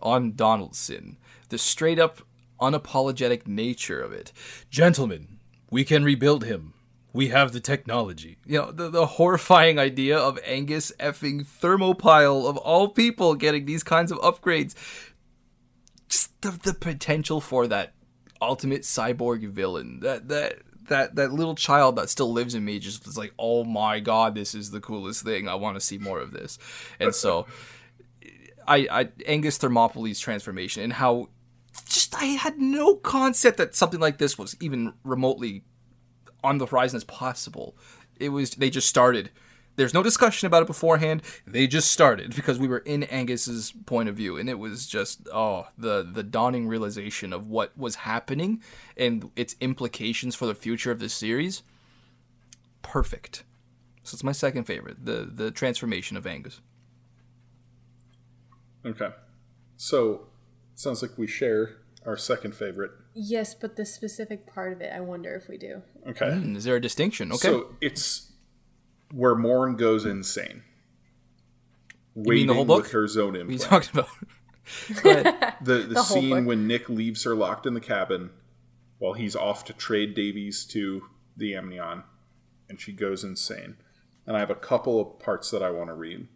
on 0.00 0.34
Donaldson. 0.34 1.18
The 1.48 1.58
straight 1.58 1.98
up 1.98 2.22
unapologetic 2.60 3.46
nature 3.46 4.00
of 4.00 4.12
it. 4.12 4.32
Gentlemen, 4.70 5.38
we 5.70 5.84
can 5.84 6.04
rebuild 6.04 6.44
him. 6.44 6.74
We 7.12 7.28
have 7.28 7.52
the 7.52 7.60
technology. 7.60 8.38
You 8.44 8.58
know, 8.58 8.70
the, 8.70 8.90
the 8.90 9.06
horrifying 9.06 9.78
idea 9.78 10.18
of 10.18 10.38
Angus 10.44 10.92
effing 11.00 11.46
Thermopyle, 11.46 12.48
of 12.48 12.56
all 12.58 12.88
people, 12.88 13.34
getting 13.34 13.64
these 13.64 13.82
kinds 13.82 14.12
of 14.12 14.18
upgrades. 14.18 14.74
Just 16.08 16.40
the, 16.42 16.50
the 16.50 16.74
potential 16.74 17.40
for 17.40 17.66
that 17.66 17.94
ultimate 18.40 18.82
cyborg 18.82 19.48
villain. 19.48 20.00
That 20.00 20.28
that 20.28 20.58
that 20.88 21.16
that 21.16 21.32
little 21.32 21.54
child 21.54 21.96
that 21.96 22.10
still 22.10 22.32
lives 22.32 22.54
in 22.54 22.64
me 22.64 22.78
just 22.78 23.06
was 23.06 23.16
like, 23.16 23.32
oh 23.38 23.64
my 23.64 24.00
god, 24.00 24.34
this 24.34 24.54
is 24.54 24.70
the 24.70 24.80
coolest 24.80 25.24
thing. 25.24 25.48
I 25.48 25.54
want 25.54 25.76
to 25.76 25.80
see 25.80 25.98
more 25.98 26.20
of 26.20 26.32
this. 26.32 26.58
And 27.00 27.14
so, 27.14 27.46
I, 28.68 28.86
I 28.90 29.08
Angus 29.26 29.58
Thermopyle's 29.58 30.20
transformation 30.20 30.82
and 30.82 30.92
how 30.92 31.28
just 31.86 32.14
I 32.14 32.24
had 32.24 32.58
no 32.58 32.96
concept 32.96 33.58
that 33.58 33.74
something 33.74 34.00
like 34.00 34.18
this 34.18 34.36
was 34.36 34.56
even 34.60 34.92
remotely 35.04 35.64
on 36.48 36.58
the 36.58 36.66
horizon 36.66 36.96
as 36.96 37.04
possible. 37.04 37.76
It 38.18 38.30
was 38.30 38.50
they 38.52 38.70
just 38.70 38.88
started. 38.88 39.30
There's 39.76 39.94
no 39.94 40.02
discussion 40.02 40.46
about 40.46 40.62
it 40.62 40.66
beforehand. 40.66 41.22
They 41.46 41.68
just 41.68 41.92
started 41.92 42.34
because 42.34 42.58
we 42.58 42.66
were 42.66 42.78
in 42.78 43.04
Angus's 43.04 43.72
point 43.86 44.08
of 44.08 44.16
view, 44.16 44.36
and 44.36 44.48
it 44.48 44.58
was 44.58 44.86
just 44.86 45.28
oh 45.32 45.68
the 45.76 46.02
the 46.10 46.22
dawning 46.22 46.66
realization 46.66 47.32
of 47.32 47.46
what 47.46 47.76
was 47.76 47.96
happening 47.96 48.62
and 48.96 49.30
its 49.36 49.54
implications 49.60 50.34
for 50.34 50.46
the 50.46 50.54
future 50.54 50.90
of 50.90 50.98
this 50.98 51.14
series. 51.14 51.62
Perfect. 52.82 53.44
So 54.02 54.14
it's 54.14 54.24
my 54.24 54.32
second 54.32 54.64
favorite, 54.64 55.04
the 55.04 55.30
the 55.32 55.50
transformation 55.50 56.16
of 56.16 56.26
Angus. 56.26 56.60
Okay. 58.86 59.10
So 59.76 60.28
sounds 60.74 61.02
like 61.02 61.18
we 61.18 61.26
share 61.26 61.76
our 62.06 62.16
second 62.16 62.54
favorite. 62.54 62.92
Yes, 63.20 63.52
but 63.52 63.74
the 63.74 63.84
specific 63.84 64.46
part 64.46 64.72
of 64.72 64.80
it, 64.80 64.92
I 64.94 65.00
wonder 65.00 65.34
if 65.34 65.48
we 65.48 65.58
do. 65.58 65.82
Okay. 66.08 66.30
Hmm, 66.36 66.54
Is 66.54 66.62
there 66.62 66.76
a 66.76 66.80
distinction? 66.80 67.32
Okay. 67.32 67.48
So 67.48 67.74
it's 67.80 68.30
where 69.12 69.34
Morn 69.34 69.74
goes 69.74 70.04
insane. 70.04 70.62
mean 72.14 72.46
the 72.46 72.54
whole 72.54 72.64
book? 72.64 72.82
with 72.84 72.92
her 72.92 73.08
zone 73.08 73.32
what 73.32 73.40
are 73.40 73.44
you 73.44 73.50
implant. 73.54 73.84
talking 73.84 74.00
about? 74.00 74.10
Go 75.02 75.10
ahead. 75.10 75.54
the 75.62 75.74
the, 75.78 76.02
scene 76.04 76.30
book. 76.30 76.46
when 76.46 76.66
Nick 76.68 76.88
leaves 76.88 77.24
her 77.24 77.34
locked 77.34 77.66
in 77.66 77.74
the 77.74 77.80
cabin 77.80 78.30
while 78.98 79.14
he's 79.14 79.34
off 79.34 79.64
to 79.64 79.72
trade 79.72 80.14
Davies 80.14 80.64
to 80.66 81.02
the 81.36 81.56
Amnion, 81.56 82.04
and 82.68 82.80
she 82.80 82.92
goes 82.92 83.24
insane. 83.24 83.76
And 84.26 84.36
I 84.36 84.40
have 84.40 84.50
a 84.50 84.54
couple 84.54 85.00
of 85.00 85.18
parts 85.18 85.50
that 85.50 85.62
I 85.62 85.70
want 85.70 85.88
to 85.88 85.94
read. 85.94 86.28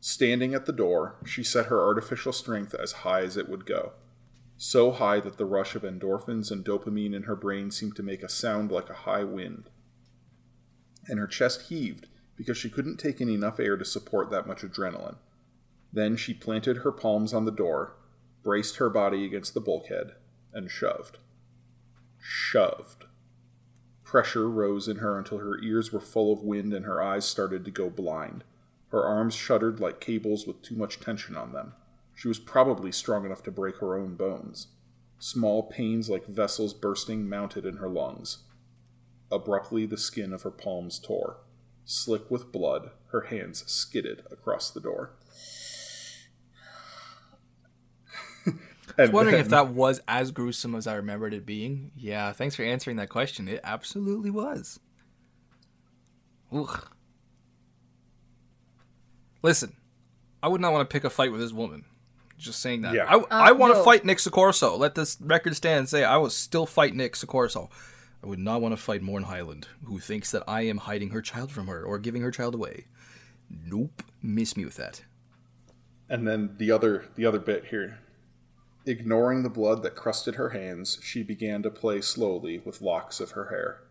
Standing 0.00 0.54
at 0.54 0.66
the 0.66 0.72
door, 0.72 1.16
she 1.24 1.42
set 1.42 1.66
her 1.66 1.80
artificial 1.80 2.32
strength 2.32 2.74
as 2.74 2.92
high 2.92 3.22
as 3.22 3.36
it 3.36 3.48
would 3.48 3.64
go. 3.66 3.92
So 4.64 4.92
high 4.92 5.18
that 5.18 5.38
the 5.38 5.44
rush 5.44 5.74
of 5.74 5.82
endorphins 5.82 6.52
and 6.52 6.64
dopamine 6.64 7.16
in 7.16 7.24
her 7.24 7.34
brain 7.34 7.72
seemed 7.72 7.96
to 7.96 8.02
make 8.04 8.22
a 8.22 8.28
sound 8.28 8.70
like 8.70 8.88
a 8.88 8.94
high 8.94 9.24
wind. 9.24 9.70
And 11.08 11.18
her 11.18 11.26
chest 11.26 11.62
heaved 11.62 12.06
because 12.36 12.56
she 12.56 12.70
couldn't 12.70 12.98
take 12.98 13.20
in 13.20 13.28
enough 13.28 13.58
air 13.58 13.76
to 13.76 13.84
support 13.84 14.30
that 14.30 14.46
much 14.46 14.62
adrenaline. 14.62 15.16
Then 15.92 16.14
she 16.14 16.32
planted 16.32 16.76
her 16.76 16.92
palms 16.92 17.34
on 17.34 17.44
the 17.44 17.50
door, 17.50 17.96
braced 18.44 18.76
her 18.76 18.88
body 18.88 19.24
against 19.24 19.52
the 19.52 19.60
bulkhead, 19.60 20.12
and 20.52 20.70
shoved. 20.70 21.18
Shoved. 22.20 23.06
Pressure 24.04 24.48
rose 24.48 24.86
in 24.86 24.98
her 24.98 25.18
until 25.18 25.38
her 25.38 25.58
ears 25.60 25.92
were 25.92 25.98
full 25.98 26.32
of 26.32 26.44
wind 26.44 26.72
and 26.72 26.84
her 26.84 27.02
eyes 27.02 27.24
started 27.24 27.64
to 27.64 27.72
go 27.72 27.90
blind. 27.90 28.44
Her 28.90 29.04
arms 29.04 29.34
shuddered 29.34 29.80
like 29.80 30.00
cables 30.00 30.46
with 30.46 30.62
too 30.62 30.76
much 30.76 31.00
tension 31.00 31.34
on 31.34 31.52
them. 31.52 31.74
She 32.14 32.28
was 32.28 32.38
probably 32.38 32.92
strong 32.92 33.24
enough 33.24 33.42
to 33.44 33.50
break 33.50 33.78
her 33.78 33.96
own 33.96 34.14
bones. 34.14 34.68
Small 35.18 35.62
pains 35.62 36.08
like 36.10 36.26
vessels 36.26 36.74
bursting 36.74 37.28
mounted 37.28 37.64
in 37.64 37.76
her 37.76 37.88
lungs. 37.88 38.38
Abruptly, 39.30 39.86
the 39.86 39.96
skin 39.96 40.32
of 40.32 40.42
her 40.42 40.50
palms 40.50 40.98
tore. 40.98 41.38
Slick 41.84 42.30
with 42.30 42.52
blood, 42.52 42.90
her 43.08 43.22
hands 43.22 43.64
skidded 43.70 44.22
across 44.30 44.70
the 44.70 44.80
door. 44.80 45.12
I 48.98 49.02
was 49.02 49.10
wondering 49.10 49.38
if 49.38 49.48
that 49.50 49.68
was 49.68 50.00
as 50.06 50.30
gruesome 50.30 50.74
as 50.74 50.86
I 50.86 50.94
remembered 50.94 51.34
it 51.34 51.46
being. 51.46 51.92
Yeah, 51.96 52.32
thanks 52.32 52.54
for 52.54 52.62
answering 52.62 52.96
that 52.96 53.08
question. 53.08 53.48
It 53.48 53.60
absolutely 53.64 54.30
was. 54.30 54.78
Ugh. 56.52 56.88
Listen, 59.42 59.76
I 60.42 60.48
would 60.48 60.60
not 60.60 60.72
want 60.72 60.88
to 60.88 60.92
pick 60.92 61.04
a 61.04 61.10
fight 61.10 61.32
with 61.32 61.40
this 61.40 61.52
woman. 61.52 61.84
Just 62.42 62.60
saying 62.60 62.82
that. 62.82 62.94
Yeah. 62.94 63.04
I, 63.04 63.16
uh, 63.16 63.26
I 63.30 63.52
want 63.52 63.72
to 63.72 63.78
no. 63.78 63.84
fight 63.84 64.04
Nick 64.04 64.18
Succorso. 64.18 64.76
Let 64.76 64.94
this 64.94 65.16
record 65.20 65.54
stand 65.54 65.78
and 65.80 65.88
say 65.88 66.02
I 66.02 66.16
will 66.16 66.30
still 66.30 66.66
fight 66.66 66.94
Nick 66.94 67.14
Succorso. 67.14 67.70
I 68.22 68.26
would 68.26 68.38
not 68.38 68.60
want 68.60 68.72
to 68.76 68.82
fight 68.82 69.02
Morn 69.02 69.24
Hyland, 69.24 69.68
who 69.84 69.98
thinks 69.98 70.30
that 70.32 70.42
I 70.46 70.62
am 70.62 70.78
hiding 70.78 71.10
her 71.10 71.22
child 71.22 71.50
from 71.52 71.68
her 71.68 71.84
or 71.84 71.98
giving 71.98 72.22
her 72.22 72.30
child 72.30 72.54
away. 72.54 72.86
Nope. 73.48 74.02
Miss 74.22 74.56
me 74.56 74.64
with 74.64 74.76
that. 74.76 75.02
And 76.08 76.26
then 76.26 76.54
the 76.58 76.70
other 76.70 77.06
the 77.14 77.26
other 77.26 77.38
bit 77.38 77.66
here. 77.66 77.98
Ignoring 78.84 79.44
the 79.44 79.48
blood 79.48 79.84
that 79.84 79.94
crusted 79.94 80.34
her 80.34 80.50
hands, 80.50 80.98
she 81.00 81.22
began 81.22 81.62
to 81.62 81.70
play 81.70 82.00
slowly 82.00 82.58
with 82.58 82.82
locks 82.82 83.20
of 83.20 83.32
her 83.32 83.50
hair. 83.50 83.82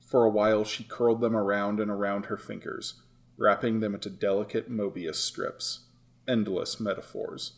For 0.00 0.24
a 0.24 0.30
while 0.30 0.64
she 0.64 0.84
curled 0.84 1.22
them 1.22 1.34
around 1.34 1.80
and 1.80 1.90
around 1.90 2.26
her 2.26 2.36
fingers, 2.36 3.00
wrapping 3.38 3.80
them 3.80 3.94
into 3.94 4.10
delicate 4.10 4.70
Mobius 4.70 5.16
strips, 5.16 5.80
endless 6.28 6.78
metaphors. 6.78 7.52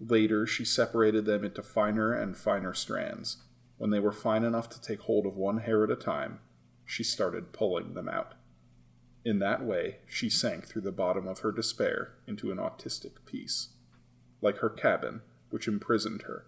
Later 0.00 0.46
she 0.46 0.64
separated 0.64 1.24
them 1.24 1.44
into 1.44 1.62
finer 1.62 2.12
and 2.12 2.36
finer 2.36 2.74
strands. 2.74 3.38
When 3.78 3.90
they 3.90 4.00
were 4.00 4.12
fine 4.12 4.44
enough 4.44 4.68
to 4.70 4.80
take 4.80 5.00
hold 5.00 5.26
of 5.26 5.36
one 5.36 5.58
hair 5.58 5.84
at 5.84 5.90
a 5.90 5.96
time, 5.96 6.40
she 6.84 7.02
started 7.02 7.52
pulling 7.52 7.94
them 7.94 8.08
out. 8.08 8.34
In 9.24 9.38
that 9.40 9.64
way, 9.64 9.98
she 10.06 10.30
sank 10.30 10.66
through 10.66 10.82
the 10.82 10.92
bottom 10.92 11.26
of 11.26 11.40
her 11.40 11.50
despair 11.50 12.14
into 12.26 12.52
an 12.52 12.58
autistic 12.58 13.24
peace. 13.26 13.70
Like 14.40 14.58
her 14.58 14.70
cabin, 14.70 15.22
which 15.50 15.66
imprisoned 15.66 16.22
her, 16.22 16.46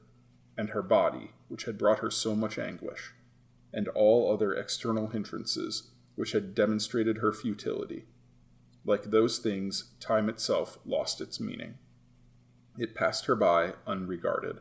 and 0.57 0.70
her 0.70 0.83
body, 0.83 1.33
which 1.49 1.65
had 1.65 1.79
brought 1.79 1.99
her 1.99 2.11
so 2.11 2.37
much 2.37 2.59
anguish, 2.59 3.15
and 3.73 3.89
all 3.89 4.33
other 4.33 4.55
external 4.55 5.09
hindrances 5.09 5.91
which 6.15 6.33
had 6.33 6.55
demonstrated 6.55 7.19
her 7.19 7.33
futility. 7.33 8.05
Like 8.85 9.05
those 9.05 9.39
things, 9.39 9.93
time 10.01 10.29
itself 10.29 10.79
lost 10.85 11.20
its 11.20 11.41
meaning. 11.41 11.79
It 12.79 12.95
passed 12.95 13.27
her 13.27 13.35
by 13.35 13.75
unregarded. 13.87 14.61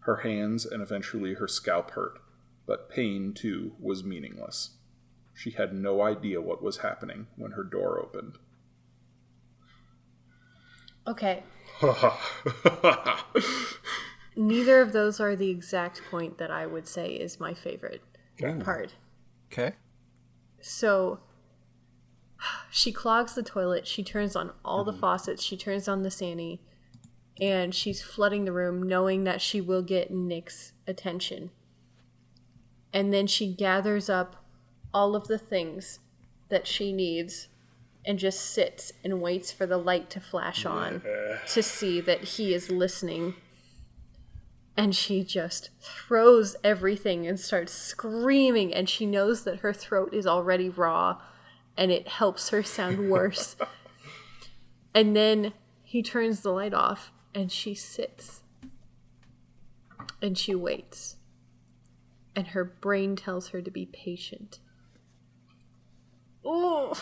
Her 0.00 0.16
hands 0.16 0.66
and 0.66 0.82
eventually 0.82 1.34
her 1.34 1.48
scalp 1.48 1.92
hurt, 1.92 2.18
but 2.66 2.90
pain, 2.90 3.32
too, 3.32 3.72
was 3.80 4.04
meaningless. 4.04 4.72
She 5.32 5.50
had 5.52 5.72
no 5.72 6.02
idea 6.02 6.42
what 6.42 6.62
was 6.62 6.78
happening 6.78 7.26
when 7.36 7.52
her 7.52 7.64
door 7.64 7.98
opened. 7.98 8.36
Okay. 11.06 11.42
Neither 14.36 14.80
of 14.80 14.92
those 14.92 15.20
are 15.20 15.34
the 15.34 15.50
exact 15.50 16.02
point 16.10 16.38
that 16.38 16.50
I 16.50 16.66
would 16.66 16.86
say 16.86 17.12
is 17.12 17.40
my 17.40 17.54
favorite 17.54 18.02
oh. 18.42 18.60
part. 18.60 18.94
Okay. 19.52 19.72
So 20.60 21.20
she 22.70 22.92
clogs 22.92 23.34
the 23.34 23.42
toilet, 23.42 23.86
she 23.86 24.02
turns 24.02 24.36
on 24.36 24.52
all 24.64 24.84
the 24.84 24.92
mm-hmm. 24.92 25.00
faucets, 25.00 25.42
she 25.42 25.56
turns 25.56 25.88
on 25.88 26.02
the 26.02 26.10
Sani, 26.10 26.60
and 27.40 27.74
she's 27.74 28.02
flooding 28.02 28.44
the 28.44 28.52
room 28.52 28.82
knowing 28.82 29.24
that 29.24 29.40
she 29.40 29.60
will 29.60 29.82
get 29.82 30.10
Nick's 30.10 30.72
attention. 30.86 31.50
And 32.92 33.12
then 33.12 33.26
she 33.26 33.52
gathers 33.52 34.08
up 34.08 34.44
all 34.92 35.16
of 35.16 35.26
the 35.26 35.38
things 35.38 35.98
that 36.48 36.66
she 36.66 36.92
needs 36.92 37.48
and 38.06 38.18
just 38.18 38.40
sits 38.40 38.92
and 39.02 39.20
waits 39.20 39.50
for 39.50 39.66
the 39.66 39.78
light 39.78 40.10
to 40.10 40.20
flash 40.20 40.64
on 40.64 41.02
to 41.48 41.62
see 41.62 42.00
that 42.00 42.22
he 42.22 42.54
is 42.54 42.70
listening. 42.70 43.34
And 44.76 44.94
she 44.94 45.24
just 45.24 45.70
throws 45.80 46.56
everything 46.62 47.26
and 47.26 47.38
starts 47.38 47.72
screaming, 47.72 48.74
and 48.74 48.88
she 48.88 49.06
knows 49.06 49.44
that 49.44 49.60
her 49.60 49.72
throat 49.72 50.12
is 50.12 50.26
already 50.26 50.68
raw 50.68 51.20
and 51.76 51.90
it 51.90 52.06
helps 52.06 52.50
her 52.50 52.62
sound 52.62 53.10
worse. 53.10 53.56
and 54.94 55.16
then 55.16 55.52
he 55.82 56.02
turns 56.02 56.40
the 56.40 56.50
light 56.50 56.74
off 56.74 57.12
and 57.34 57.50
she 57.50 57.74
sits 57.74 58.42
and 60.22 60.38
she 60.38 60.54
waits. 60.54 61.16
And 62.36 62.48
her 62.48 62.64
brain 62.64 63.14
tells 63.14 63.48
her 63.48 63.62
to 63.62 63.70
be 63.70 63.86
patient. 63.86 64.58
Oh, 66.44 67.00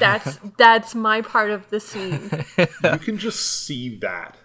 that's 0.00 0.38
that's 0.56 0.94
my 0.94 1.20
part 1.20 1.50
of 1.50 1.68
the 1.70 1.80
scene. 1.80 2.30
you 2.58 2.98
can 2.98 3.18
just 3.18 3.64
see 3.64 3.96
that 3.96 4.36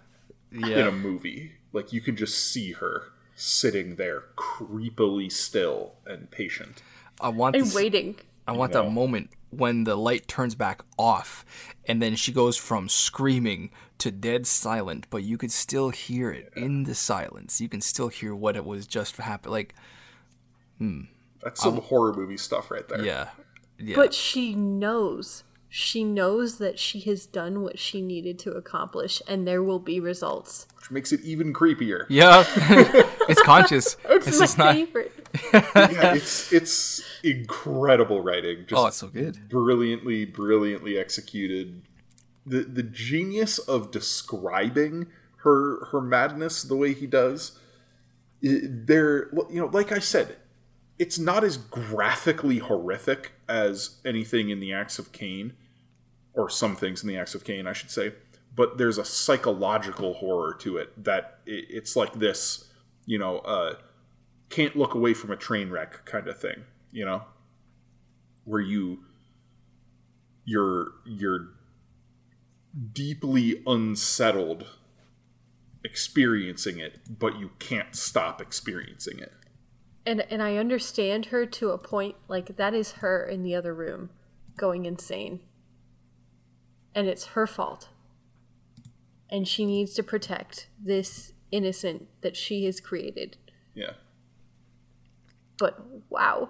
in 0.51 0.63
a 0.87 0.91
movie. 0.91 1.53
Like 1.71 1.93
you 1.93 2.01
can 2.01 2.15
just 2.15 2.51
see 2.51 2.71
her 2.73 3.11
sitting 3.35 3.95
there 3.95 4.23
creepily 4.35 5.31
still 5.31 5.93
and 6.05 6.31
patient. 6.31 6.81
I 7.19 7.29
want 7.29 7.55
and 7.55 7.65
this- 7.65 7.75
waiting. 7.75 8.15
I 8.47 8.53
want 8.53 8.73
know. 8.73 8.83
that 8.83 8.89
moment 8.89 9.29
when 9.51 9.83
the 9.83 9.95
light 9.95 10.27
turns 10.27 10.55
back 10.55 10.81
off 10.97 11.45
and 11.91 12.01
then 12.01 12.15
she 12.15 12.31
goes 12.31 12.55
from 12.55 12.87
screaming 12.87 13.69
to 13.97 14.11
dead 14.11 14.47
silent, 14.47 15.07
but 15.09 15.23
you 15.23 15.37
could 15.37 15.51
still 15.51 15.89
hear 15.89 16.31
it 16.31 16.49
in 16.55 16.83
the 16.83 16.95
silence. 16.95 17.59
You 17.59 17.67
can 17.67 17.81
still 17.81 18.07
hear 18.07 18.33
what 18.33 18.55
it 18.55 18.63
was 18.63 18.87
just 18.87 19.17
happened. 19.17 19.51
Like, 19.51 19.75
hmm. 20.77 21.01
That's 21.43 21.61
some 21.61 21.81
horror 21.81 22.13
movie 22.13 22.37
stuff 22.37 22.71
right 22.71 22.87
there. 22.87 23.03
yeah. 23.03 23.27
Yeah. 23.77 23.97
But 23.97 24.13
she 24.13 24.55
knows. 24.55 25.43
She 25.67 26.05
knows 26.05 26.59
that 26.59 26.79
she 26.79 27.01
has 27.01 27.25
done 27.25 27.61
what 27.61 27.77
she 27.77 28.01
needed 28.01 28.39
to 28.39 28.51
accomplish 28.51 29.21
and 29.27 29.45
there 29.45 29.61
will 29.61 29.79
be 29.79 29.99
results. 29.99 30.67
Which 30.77 30.91
makes 30.91 31.11
it 31.11 31.19
even 31.25 31.51
creepier. 31.51 32.05
yeah. 32.07 32.45
it's 33.27 33.41
conscious. 33.41 33.97
It's 34.05 34.25
this 34.27 34.39
my 34.39 34.45
is 34.45 34.57
not. 34.57 34.75
favorite. 34.75 35.11
yeah, 35.53 36.13
it's 36.15 36.53
it's 36.53 37.00
incredible 37.23 38.21
writing. 38.21 38.65
Just 38.67 38.81
Oh, 38.81 38.87
it's 38.87 38.97
so 38.97 39.07
good. 39.07 39.49
brilliantly, 39.49 40.25
brilliantly 40.25 40.97
executed. 40.97 41.81
The 42.45 42.61
the 42.63 42.83
genius 42.83 43.57
of 43.59 43.91
describing 43.91 45.07
her 45.37 45.85
her 45.85 46.01
madness 46.01 46.63
the 46.63 46.75
way 46.75 46.93
he 46.93 47.07
does. 47.07 47.57
There, 48.41 49.29
you 49.51 49.61
know, 49.61 49.67
like 49.67 49.91
I 49.91 49.99
said, 49.99 50.37
it's 50.97 51.19
not 51.19 51.43
as 51.43 51.57
graphically 51.57 52.57
horrific 52.57 53.33
as 53.47 53.97
anything 54.03 54.49
in 54.49 54.59
the 54.59 54.73
Acts 54.73 54.97
of 54.97 55.11
Cain, 55.11 55.53
or 56.33 56.49
some 56.49 56.75
things 56.75 57.03
in 57.03 57.07
the 57.09 57.17
Acts 57.17 57.35
of 57.35 57.43
Cain, 57.43 57.67
I 57.67 57.73
should 57.73 57.91
say. 57.91 58.13
But 58.55 58.77
there's 58.79 58.97
a 58.97 59.05
psychological 59.05 60.15
horror 60.15 60.55
to 60.61 60.77
it 60.77 61.03
that 61.03 61.39
it's 61.45 61.95
like 61.95 62.13
this, 62.13 62.65
you 63.05 63.19
know, 63.19 63.37
uh, 63.39 63.75
can't 64.49 64.75
look 64.75 64.95
away 64.95 65.13
from 65.13 65.31
a 65.31 65.37
train 65.37 65.69
wreck 65.69 66.03
kind 66.05 66.27
of 66.27 66.39
thing, 66.39 66.63
you 66.91 67.05
know, 67.05 67.23
where 68.45 68.61
you 68.61 68.99
you're 70.45 70.93
you're 71.05 71.49
deeply 72.93 73.61
unsettled 73.67 74.65
experiencing 75.83 76.79
it, 76.79 76.99
but 77.19 77.39
you 77.39 77.51
can't 77.59 77.95
stop 77.95 78.41
experiencing 78.41 79.19
it. 79.19 79.33
And 80.05 80.21
and 80.29 80.41
I 80.41 80.57
understand 80.57 81.27
her 81.27 81.45
to 81.45 81.69
a 81.69 81.77
point 81.77 82.15
like 82.27 82.57
that 82.57 82.73
is 82.73 82.93
her 82.93 83.25
in 83.25 83.43
the 83.43 83.55
other 83.55 83.73
room 83.73 84.09
going 84.57 84.85
insane. 84.85 85.41
And 86.93 87.07
it's 87.07 87.27
her 87.27 87.47
fault. 87.47 87.89
And 89.29 89.47
she 89.47 89.65
needs 89.65 89.93
to 89.93 90.03
protect 90.03 90.67
this 90.77 91.31
innocent 91.51 92.07
that 92.21 92.35
she 92.35 92.65
has 92.65 92.81
created. 92.81 93.37
Yeah. 93.73 93.93
But 95.57 95.79
wow. 96.09 96.49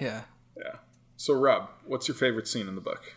Yeah. 0.00 0.22
Yeah. 0.56 0.76
So 1.16 1.34
Rob, 1.34 1.68
what's 1.84 2.08
your 2.08 2.16
favorite 2.16 2.48
scene 2.48 2.66
in 2.66 2.74
the 2.74 2.80
book? 2.80 3.14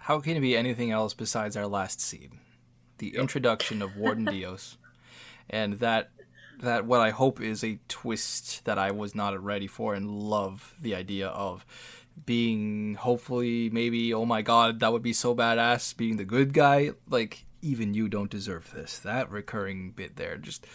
How 0.00 0.18
can 0.18 0.36
it 0.36 0.40
be 0.40 0.56
anything 0.56 0.90
else 0.90 1.14
besides 1.14 1.56
our 1.56 1.66
last 1.68 2.00
scene? 2.00 2.40
The 2.98 3.14
introduction 3.16 3.80
of 3.80 3.96
Warden 3.96 4.24
Dios. 4.30 4.76
And 5.48 5.74
that 5.74 6.10
that 6.60 6.84
what 6.84 7.00
I 7.00 7.10
hope 7.10 7.40
is 7.40 7.64
a 7.64 7.78
twist 7.88 8.64
that 8.64 8.78
I 8.78 8.90
was 8.90 9.14
not 9.14 9.40
ready 9.42 9.66
for 9.66 9.94
and 9.94 10.10
love 10.10 10.74
the 10.80 10.94
idea 10.94 11.28
of 11.28 11.64
being 12.26 12.96
hopefully 12.96 13.70
maybe 13.70 14.12
oh 14.12 14.26
my 14.26 14.42
god 14.42 14.80
that 14.80 14.92
would 14.92 15.02
be 15.02 15.12
so 15.12 15.34
badass 15.34 15.96
being 15.96 16.16
the 16.16 16.24
good 16.24 16.52
guy 16.52 16.90
like 17.08 17.46
even 17.62 17.94
you 17.94 18.08
don't 18.08 18.30
deserve 18.30 18.70
this 18.74 18.98
that 18.98 19.30
recurring 19.30 19.92
bit 19.92 20.16
there 20.16 20.36
just 20.36 20.66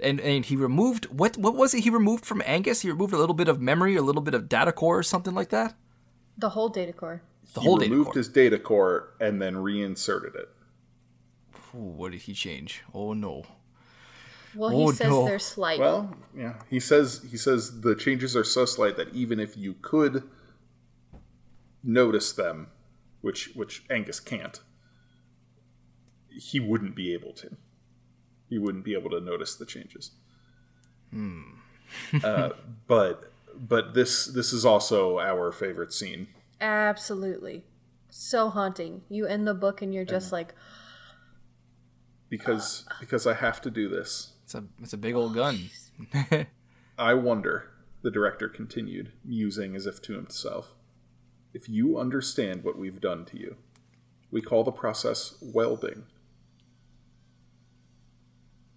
and 0.00 0.20
and 0.20 0.44
he 0.46 0.56
removed 0.56 1.06
what 1.06 1.36
what 1.36 1.54
was 1.54 1.74
it 1.74 1.84
he 1.84 1.90
removed 1.90 2.24
from 2.26 2.42
Angus 2.46 2.82
he 2.82 2.90
removed 2.90 3.12
a 3.14 3.18
little 3.18 3.34
bit 3.34 3.48
of 3.48 3.60
memory 3.60 3.96
a 3.96 4.02
little 4.02 4.22
bit 4.22 4.34
of 4.34 4.48
data 4.48 4.72
core 4.72 4.98
or 4.98 5.02
something 5.02 5.34
like 5.34 5.50
that 5.50 5.74
The 6.38 6.50
whole 6.50 6.68
data 6.68 6.92
core. 6.92 7.22
the 7.54 7.60
he 7.60 7.66
whole 7.66 7.76
data 7.76 7.90
removed 7.90 8.06
core 8.08 8.14
his 8.18 8.28
data 8.28 8.58
core 8.58 9.14
and 9.20 9.40
then 9.40 9.56
reinserted 9.56 10.34
it. 10.34 10.48
Ooh, 11.74 11.78
what 11.98 12.12
did 12.12 12.22
he 12.22 12.34
change 12.34 12.82
oh 12.92 13.12
no 13.12 13.44
Well, 14.54 14.70
he 14.70 14.76
Oh, 14.84 14.92
says 14.92 15.08
no. 15.10 15.24
they're 15.26 15.38
slight. 15.38 15.80
Well, 15.80 16.16
yeah. 16.36 16.54
He 16.70 16.78
says 16.80 17.24
he 17.30 17.36
says 17.36 17.80
the 17.80 17.94
changes 17.96 18.36
are 18.36 18.44
so 18.44 18.64
slight 18.64 18.96
that 18.96 19.12
even 19.12 19.38
if 19.40 19.56
you 19.56 19.74
could 19.82 20.22
notice 21.82 22.32
them, 22.32 22.68
which 23.20 23.50
which 23.54 23.82
Angus 23.90 24.20
can't, 24.20 24.60
he 26.30 26.60
wouldn't 26.60 26.94
be 26.94 27.12
able 27.12 27.32
to. 27.34 27.56
He 28.54 28.58
wouldn't 28.60 28.84
be 28.84 28.94
able 28.94 29.10
to 29.10 29.20
notice 29.20 29.56
the 29.56 29.66
changes. 29.66 30.12
uh, 32.22 32.50
but 32.86 33.32
but 33.52 33.94
this 33.94 34.26
this 34.26 34.52
is 34.52 34.64
also 34.64 35.18
our 35.18 35.50
favorite 35.50 35.92
scene. 35.92 36.28
Absolutely. 36.60 37.64
So 38.10 38.50
haunting. 38.50 39.02
You 39.08 39.26
end 39.26 39.44
the 39.48 39.54
book 39.54 39.82
and 39.82 39.92
you're 39.92 40.04
just 40.04 40.30
like, 40.30 40.54
because 42.28 42.86
because 43.00 43.26
I 43.26 43.34
have 43.34 43.60
to 43.62 43.72
do 43.72 43.88
this. 43.88 44.34
it's 44.44 44.54
a 44.54 44.62
it's 44.80 44.92
a 44.92 44.98
big 44.98 45.16
old 45.16 45.34
gun 45.34 45.68
I 46.96 47.14
wonder, 47.14 47.70
the 48.02 48.10
director 48.12 48.48
continued, 48.48 49.10
musing 49.24 49.74
as 49.74 49.84
if 49.84 50.00
to 50.02 50.12
himself, 50.12 50.76
if 51.52 51.68
you 51.68 51.98
understand 51.98 52.62
what 52.62 52.78
we've 52.78 53.00
done 53.00 53.24
to 53.24 53.36
you. 53.36 53.56
We 54.30 54.42
call 54.42 54.62
the 54.62 54.70
process 54.70 55.34
welding. 55.42 56.04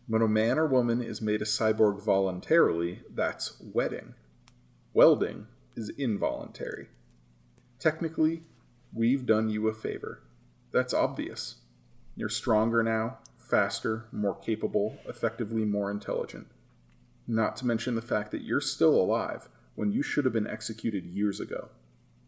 When 0.09 0.21
a 0.21 0.27
man 0.27 0.57
or 0.57 0.65
woman 0.65 1.01
is 1.01 1.21
made 1.21 1.41
a 1.41 1.45
cyborg 1.45 2.01
voluntarily, 2.01 3.01
that's 3.13 3.61
wedding. 3.61 4.13
Welding 4.93 5.47
is 5.75 5.89
involuntary. 5.97 6.87
Technically, 7.77 8.43
we've 8.93 9.25
done 9.25 9.49
you 9.49 9.67
a 9.67 9.73
favor. 9.73 10.23
That's 10.71 10.93
obvious. 10.93 11.55
You're 12.15 12.29
stronger 12.29 12.81
now, 12.83 13.17
faster, 13.37 14.05
more 14.13 14.33
capable, 14.33 14.97
effectively 15.05 15.65
more 15.65 15.91
intelligent. 15.91 16.47
Not 17.27 17.57
to 17.57 17.67
mention 17.67 17.95
the 17.95 18.01
fact 18.01 18.31
that 18.31 18.43
you're 18.43 18.61
still 18.61 18.95
alive 18.95 19.49
when 19.75 19.91
you 19.91 20.01
should 20.01 20.23
have 20.23 20.33
been 20.33 20.47
executed 20.47 21.05
years 21.05 21.41
ago, 21.41 21.67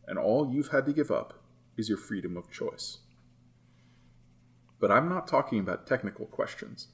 and 0.06 0.20
all 0.20 0.52
you've 0.52 0.70
had 0.70 0.86
to 0.86 0.94
give 0.94 1.12
up 1.12 1.42
is 1.78 1.88
your 1.88 1.98
freedom 1.98 2.36
of 2.36 2.52
choice. 2.52 2.98
But 4.82 4.92
I'm 4.92 5.08
not 5.08 5.30
talking 5.30 5.60
about 5.60 5.88
technical 5.88 6.26
questions. 6.26 6.90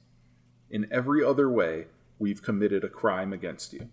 In 0.70 0.88
every 0.90 1.22
other 1.22 1.48
way, 1.48 1.86
we've 2.18 2.42
committed 2.42 2.82
a 2.82 2.88
crime 2.88 3.32
against 3.32 3.72
you. 3.72 3.88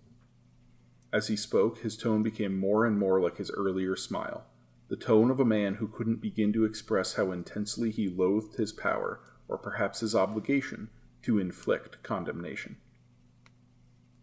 As 1.11 1.27
he 1.27 1.35
spoke, 1.35 1.79
his 1.79 1.95
tone 1.95 2.23
became 2.23 2.57
more 2.57 2.85
and 2.85 2.97
more 2.97 3.21
like 3.21 3.37
his 3.37 3.51
earlier 3.51 3.95
smile, 3.95 4.45
the 4.89 4.95
tone 4.95 5.29
of 5.29 5.39
a 5.39 5.45
man 5.45 5.75
who 5.75 5.87
couldn't 5.87 6.21
begin 6.21 6.51
to 6.53 6.65
express 6.65 7.13
how 7.13 7.31
intensely 7.31 7.91
he 7.91 8.07
loathed 8.07 8.55
his 8.55 8.71
power, 8.71 9.19
or 9.47 9.57
perhaps 9.57 9.99
his 9.99 10.15
obligation, 10.15 10.89
to 11.21 11.39
inflict 11.39 12.01
condemnation. 12.01 12.77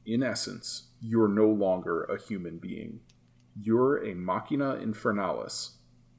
In 0.05 0.23
essence, 0.23 0.89
you're 1.01 1.29
no 1.29 1.49
longer 1.49 2.03
a 2.05 2.21
human 2.21 2.59
being. 2.59 3.01
You're 3.55 4.05
a 4.05 4.15
machina 4.15 4.75
infernalis, 4.77 5.73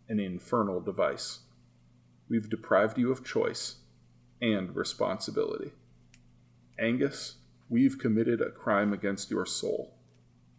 an 0.07 0.19
infernal 0.19 0.79
device. 0.79 1.39
We've 2.29 2.49
deprived 2.49 2.97
you 2.97 3.11
of 3.11 3.25
choice 3.25 3.77
and 4.41 4.75
responsibility. 4.75 5.71
Angus, 6.81 7.35
we've 7.69 7.99
committed 7.99 8.41
a 8.41 8.49
crime 8.49 8.91
against 8.91 9.31
your 9.31 9.45
soul. 9.45 9.93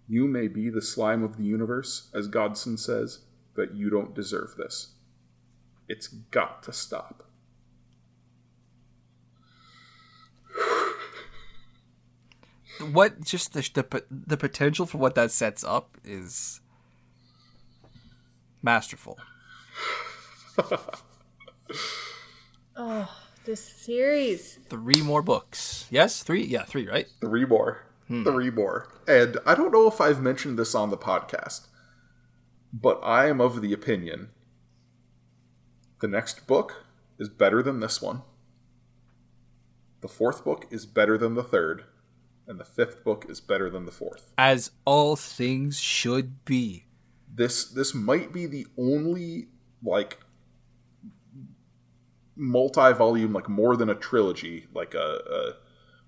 You 0.09 0.27
may 0.29 0.49
be 0.49 0.71
the 0.71 0.81
slime 0.81 1.23
of 1.23 1.37
the 1.37 1.45
universe, 1.45 2.09
as 2.15 2.29
Godsen 2.29 2.79
says, 2.79 3.19
but 3.55 3.75
you 3.75 3.91
don't 3.91 4.15
deserve 4.15 4.55
this. 4.57 4.95
It's 5.89 6.09
got 6.09 6.63
to 6.63 6.73
stop. 6.73 7.29
what 12.93 13.21
just 13.23 13.53
the, 13.53 13.69
the 13.75 14.05
the 14.11 14.37
potential 14.37 14.87
for 14.87 14.99
what 14.99 15.15
that 15.17 15.31
sets 15.31 15.65
up 15.65 15.99
is 16.05 16.61
masterful. 18.63 19.19
oh, 22.77 23.22
this 23.45 23.65
series. 23.65 24.59
Three 24.69 25.03
more 25.03 25.23
books. 25.23 25.87
Yes, 25.91 26.23
three. 26.23 26.45
Yeah, 26.45 26.65
three. 26.65 26.89
Right. 26.89 27.09
Three 27.21 27.45
more. 27.45 27.87
Hmm. 28.09 28.25
Three 28.25 28.51
more. 28.51 28.89
And 29.07 29.39
I 29.47 29.55
don't 29.55 29.73
know 29.73 29.87
if 29.87 30.01
I've 30.01 30.21
mentioned 30.21 30.59
this 30.59 30.75
on 30.75 30.91
the 30.91 30.97
podcast, 30.97 31.67
but 32.73 33.01
I 33.03 33.29
am 33.29 33.41
of 33.41 33.61
the 33.61 33.73
opinion 33.73 34.31
the 36.03 36.09
next 36.09 36.49
book 36.49 36.85
is 37.19 37.29
better 37.29 37.63
than 37.63 37.79
this 37.79 38.03
one. 38.03 38.23
The 40.01 40.09
fourth 40.09 40.45
book 40.45 40.67
is 40.69 40.85
better 40.85 41.17
than 41.17 41.35
the 41.35 41.45
third. 41.45 41.85
And 42.49 42.59
the 42.59 42.65
fifth 42.65 43.05
book 43.05 43.25
is 43.29 43.41
better 43.41 43.71
than 43.71 43.87
the 43.87 43.93
fourth. 43.93 44.33
As 44.37 44.73
all 44.85 45.15
things 45.15 45.79
should 45.79 46.45
be. 46.45 46.87
This 47.33 47.65
this 47.65 47.95
might 47.95 48.33
be 48.33 48.47
the 48.47 48.67
only 48.77 49.47
like 49.83 50.19
multi-volume, 52.37 53.33
like 53.33 53.49
more 53.49 53.77
than 53.77 53.89
a 53.91 53.95
trilogy, 53.95 54.67
like 54.75 54.95
a, 54.95 54.99
a 55.31 55.53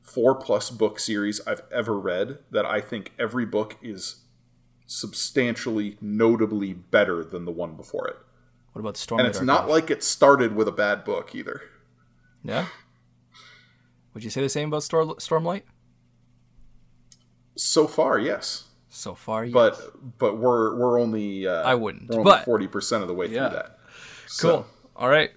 four 0.02 0.34
plus 0.34 0.70
book 0.70 0.98
series 0.98 1.40
I've 1.46 1.62
ever 1.72 1.98
read 1.98 2.38
that 2.50 2.64
I 2.66 2.80
think 2.80 3.12
every 3.18 3.46
book 3.46 3.76
is 3.82 4.22
substantially, 4.86 5.96
notably 6.00 6.72
better 6.72 7.24
than 7.24 7.44
the 7.44 7.50
one 7.52 7.74
before 7.76 8.06
it. 8.08 8.16
What 8.72 8.80
about 8.80 8.96
Storm? 8.96 9.20
And 9.20 9.28
it's 9.28 9.40
not 9.40 9.68
like 9.68 9.90
it 9.90 10.02
started 10.02 10.54
with 10.56 10.66
a 10.68 10.72
bad 10.72 11.04
book 11.04 11.34
either. 11.34 11.62
Yeah. 12.42 12.66
Would 14.12 14.24
you 14.24 14.30
say 14.30 14.40
the 14.42 14.48
same 14.48 14.68
about 14.68 14.82
Stor- 14.82 15.16
Stormlight? 15.16 15.62
So 17.56 17.86
far, 17.86 18.18
yes, 18.18 18.64
So 18.88 19.14
far, 19.14 19.44
yes. 19.44 19.52
but 19.54 20.18
but 20.18 20.38
we're 20.38 20.74
we're 20.76 21.00
only 21.00 21.46
uh, 21.46 21.62
I 21.62 21.74
wouldn't, 21.76 22.10
we're 22.10 22.20
only 22.20 22.44
forty 22.44 22.66
percent 22.66 23.02
of 23.02 23.08
the 23.08 23.14
way 23.14 23.26
Yeah. 23.26 23.48
through 23.48 23.56
that. 23.58 23.78
cool. 24.40 24.66
All 24.96 25.08
right. 25.08 25.30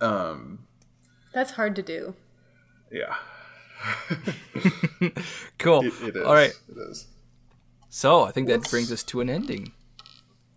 Um, 0.00 0.66
That's 1.32 1.52
hard 1.52 1.76
to 1.76 1.82
do. 1.82 2.14
yeah, 2.90 3.14
Cool. 5.58 5.82
it, 5.84 5.92
it 6.02 6.16
is. 6.16 6.22
All 6.26 6.34
right. 6.34 6.50
it 6.68 6.78
is. 6.90 7.06
So 7.88 8.22
I 8.24 8.30
think 8.30 8.48
that 8.48 8.68
brings 8.70 8.92
us 8.92 9.02
to 9.04 9.20
an 9.20 9.28
ending. 9.30 9.72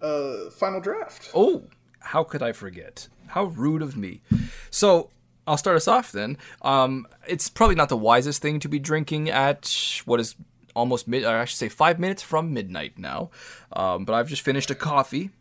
Uh, 0.02 0.49
final 0.52 0.80
draft. 0.82 1.32
Oh, 1.34 1.64
how 1.99 2.24
could 2.24 2.44
I 2.44 2.52
forget? 2.52 3.07
How 3.28 3.45
rude 3.45 3.82
of 3.82 3.95
me. 3.98 4.22
So 4.70 5.10
I'll 5.48 5.57
start 5.57 5.76
us 5.78 5.88
off 5.88 6.11
then. 6.11 6.38
Um, 6.61 7.07
it's 7.28 7.49
probably 7.49 7.76
not 7.76 7.90
the 7.90 7.98
wisest 7.98 8.41
thing 8.41 8.60
to 8.60 8.68
be 8.70 8.80
drinking 8.80 9.30
at 9.30 10.02
what 10.06 10.20
is 10.20 10.36
almost 10.76 11.07
mid, 11.07 11.24
or 11.24 11.38
I 11.38 11.45
should 11.45 11.57
say 11.57 11.70
five 11.70 11.99
minutes 11.99 12.22
from 12.22 12.53
midnight 12.53 12.98
now. 12.99 13.32
Um, 13.72 14.06
but 14.06 14.14
I've 14.14 14.28
just 14.28 14.41
finished 14.41 14.70
a 14.72 14.76
coffee. 14.76 15.32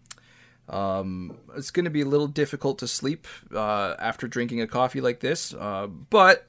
Um, 0.68 1.36
it's 1.56 1.70
going 1.70 1.84
to 1.84 1.90
be 1.90 2.02
a 2.02 2.06
little 2.06 2.28
difficult 2.28 2.78
to 2.78 2.88
sleep 2.88 3.26
uh, 3.54 3.94
after 3.98 4.26
drinking 4.28 4.60
a 4.60 4.66
coffee 4.66 5.00
like 5.00 5.20
this, 5.20 5.52
uh, 5.54 5.86
but 5.86 6.46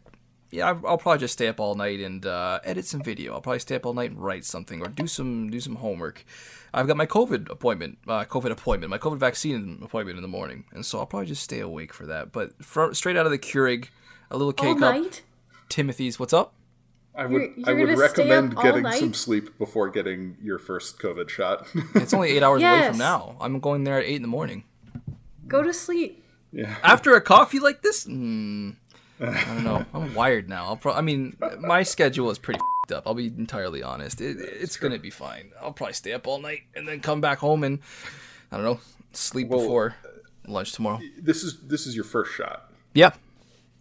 yeah, 0.51 0.67
I'll 0.67 0.99
probably 0.99 1.19
just 1.19 1.33
stay 1.33 1.47
up 1.47 1.59
all 1.59 1.73
night 1.73 1.99
and 1.99 2.23
uh, 2.25 2.59
edit 2.63 2.85
some 2.85 3.01
video. 3.01 3.33
I'll 3.33 3.41
probably 3.41 3.59
stay 3.59 3.75
up 3.75 3.87
all 3.87 3.93
night 3.93 4.11
and 4.11 4.23
write 4.23 4.45
something 4.45 4.81
or 4.81 4.87
do 4.87 5.07
some 5.07 5.49
do 5.49 5.59
some 5.59 5.75
homework. 5.77 6.23
I've 6.75 6.87
got 6.87 6.95
my 6.95 7.07
COVID 7.07 7.49
appointment, 7.49 7.97
uh, 8.07 8.25
COVID 8.25 8.51
appointment, 8.51 8.91
my 8.91 8.99
COVID 8.99 9.17
vaccine 9.17 9.79
appointment 9.83 10.17
in 10.17 10.21
the 10.21 10.27
morning, 10.27 10.65
and 10.71 10.85
so 10.85 10.99
I'll 10.99 11.05
probably 11.07 11.27
just 11.27 11.43
stay 11.43 11.59
awake 11.59 11.91
for 11.91 12.05
that. 12.05 12.31
But 12.31 12.63
fro- 12.63 12.93
straight 12.93 13.17
out 13.17 13.25
of 13.25 13.31
the 13.31 13.39
Keurig, 13.39 13.87
a 14.29 14.37
little 14.37 14.53
K 14.53 14.67
All 14.67 14.75
cup. 14.75 15.05
Timothy's. 15.69 16.19
What's 16.19 16.33
up? 16.33 16.53
I 17.15 17.25
would 17.27 17.41
You're- 17.41 17.63
I 17.65 17.71
you're 17.71 17.87
would 17.87 17.97
recommend 17.99 18.55
getting 18.57 18.83
night? 18.83 18.99
some 18.99 19.13
sleep 19.13 19.57
before 19.59 19.89
getting 19.89 20.35
your 20.41 20.57
first 20.59 20.99
COVID 20.99 21.29
shot. 21.29 21.67
It's 21.95 22.13
only 22.13 22.31
eight 22.31 22.41
hours 22.43 22.61
away 22.61 22.87
from 22.89 22.97
now. 22.97 23.35
I'm 23.39 23.59
going 23.59 23.83
there 23.83 23.99
at 23.99 24.05
eight 24.05 24.15
in 24.15 24.21
the 24.23 24.27
morning. 24.27 24.63
Go 25.47 25.61
to 25.61 25.73
sleep. 25.73 26.23
yeah. 26.51 26.75
After 26.83 27.13
a 27.15 27.21
coffee 27.21 27.59
like 27.59 27.81
this, 27.83 28.05
mm, 28.05 28.75
I 29.19 29.25
don't 29.45 29.63
know. 29.63 29.85
I'm 29.93 30.15
wired 30.15 30.49
now. 30.49 30.65
I'll 30.65 30.77
pro- 30.77 30.93
I 30.93 31.01
mean, 31.01 31.37
my 31.59 31.83
schedule 31.83 32.31
is 32.31 32.39
pretty 32.39 32.59
fed 32.87 32.97
up. 32.97 33.03
I'll 33.05 33.13
be 33.13 33.27
entirely 33.27 33.83
honest. 33.83 34.19
It, 34.19 34.37
it's 34.39 34.77
gonna 34.77 34.97
be 34.99 35.09
fine. 35.11 35.51
I'll 35.61 35.71
probably 35.73 35.93
stay 35.93 36.13
up 36.13 36.27
all 36.27 36.39
night 36.39 36.61
and 36.75 36.87
then 36.87 36.99
come 36.99 37.21
back 37.21 37.37
home 37.39 37.63
and 37.63 37.79
I 38.51 38.57
don't 38.57 38.65
know, 38.65 38.79
sleep 39.11 39.49
Well, 39.49 39.59
before 39.59 39.95
lunch 40.47 40.71
tomorrow. 40.71 40.99
This 41.21 41.43
is 41.43 41.59
this 41.67 41.85
is 41.85 41.95
your 41.95 42.05
first 42.05 42.33
shot. 42.33 42.71
Yeah. 42.95 43.11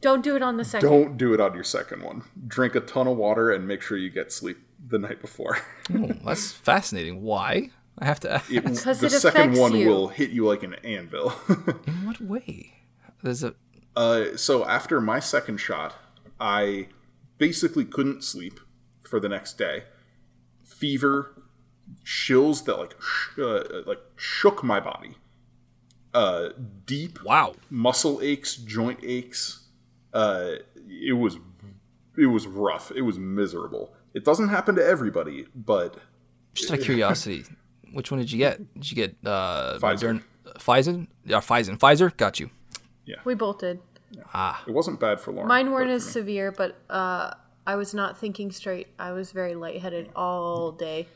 Don't 0.03 0.23
do 0.23 0.37
it 0.37 0.43
on 0.43 0.57
the 0.59 0.65
second. 0.65 0.89
Don't 0.91 1.17
do 1.17 1.33
it 1.33 1.41
on 1.41 1.55
your 1.55 1.65
second 1.65 2.03
one. 2.03 2.25
Drink 2.47 2.75
a 2.75 2.81
ton 2.81 3.07
of 3.07 3.17
water 3.17 3.51
and 3.51 3.67
make 3.67 3.81
sure 3.81 3.97
you 3.97 4.11
get 4.11 4.31
sleep 4.33 4.59
the 4.87 4.99
night 4.99 5.21
before. 5.21 5.59
Oh, 5.95 6.07
that's 6.25 6.53
fascinating. 6.53 7.23
Why? 7.23 7.71
I 7.99 8.05
have 8.07 8.21
to. 8.21 8.37
It, 8.51 8.65
Because 8.65 9.01
the 9.01 9.07
it 9.07 9.11
second 9.11 9.57
one 9.59 9.75
you. 9.77 9.89
will 9.89 10.09
hit 10.09 10.31
you 10.31 10.47
like 10.47 10.63
an 10.63 10.75
anvil. 10.85 11.33
In 11.87 12.07
what 12.07 12.21
way? 12.21 12.75
There's 13.23 13.43
a. 13.43 13.55
Uh, 13.97 14.37
so 14.37 14.65
after 14.65 15.01
my 15.01 15.19
second 15.21 15.59
shot, 15.59 15.95
I 16.41 16.89
basically 17.39 17.85
couldn't 17.85 18.23
sleep 18.25 18.59
for 19.03 19.21
the 19.21 19.29
next 19.29 19.59
day. 19.59 19.85
Fever, 20.65 21.43
chills 22.05 22.63
that 22.65 22.79
like 22.79 22.95
sh- 23.01 23.39
uh, 23.39 23.83
like 23.87 24.01
shook 24.17 24.63
my 24.65 24.81
body. 24.81 25.17
Uh, 26.15 26.51
deep 26.87 27.23
Wow. 27.25 27.55
muscle 27.71 28.21
aches, 28.23 28.57
joint 28.57 29.01
aches. 29.03 29.62
Uh, 30.13 30.53
it 30.89 31.15
was 31.17 31.39
it 32.17 32.27
was 32.27 32.47
rough. 32.47 32.93
It 32.95 33.03
was 33.03 33.19
miserable. 33.19 33.95
It 34.15 34.25
doesn't 34.25 34.49
happen 34.49 34.75
to 34.77 34.85
everybody, 34.85 35.47
but 35.55 35.97
Just 36.55 36.71
out 36.71 36.79
of 36.79 36.85
curiosity, 36.85 37.45
which 37.93 38.11
one 38.11 38.21
did 38.21 38.31
you 38.31 38.39
get? 38.39 38.75
Did 38.75 38.91
you 38.91 38.97
get 38.97 39.17
uh, 39.25 39.79
Pfizer. 39.79 39.81
Modern- 39.81 40.25
Pfizer? 40.59 41.07
Yeah, 41.25 41.39
Pfizer. 41.39 41.79
Pfizer. 41.79 42.17
Got 42.17 42.39
you. 42.41 42.51
Yeah, 43.07 43.17
we 43.25 43.35
both 43.35 43.59
did. 43.59 43.81
it 44.13 44.73
wasn't 44.73 45.01
bad 45.01 45.21
for 45.21 45.33
Lauren. 45.33 45.49
Mine 45.49 45.73
weren't 45.73 45.91
as 45.91 46.05
severe, 46.05 46.53
but 46.53 46.77
uh, 46.91 47.33
I 47.67 47.75
was 47.77 47.95
not 47.95 48.19
thinking 48.19 48.53
straight. 48.53 48.89
I 48.99 49.13
was 49.13 49.33
very 49.33 49.55
lightheaded 49.55 50.11
all 50.15 50.73
day. 50.73 51.09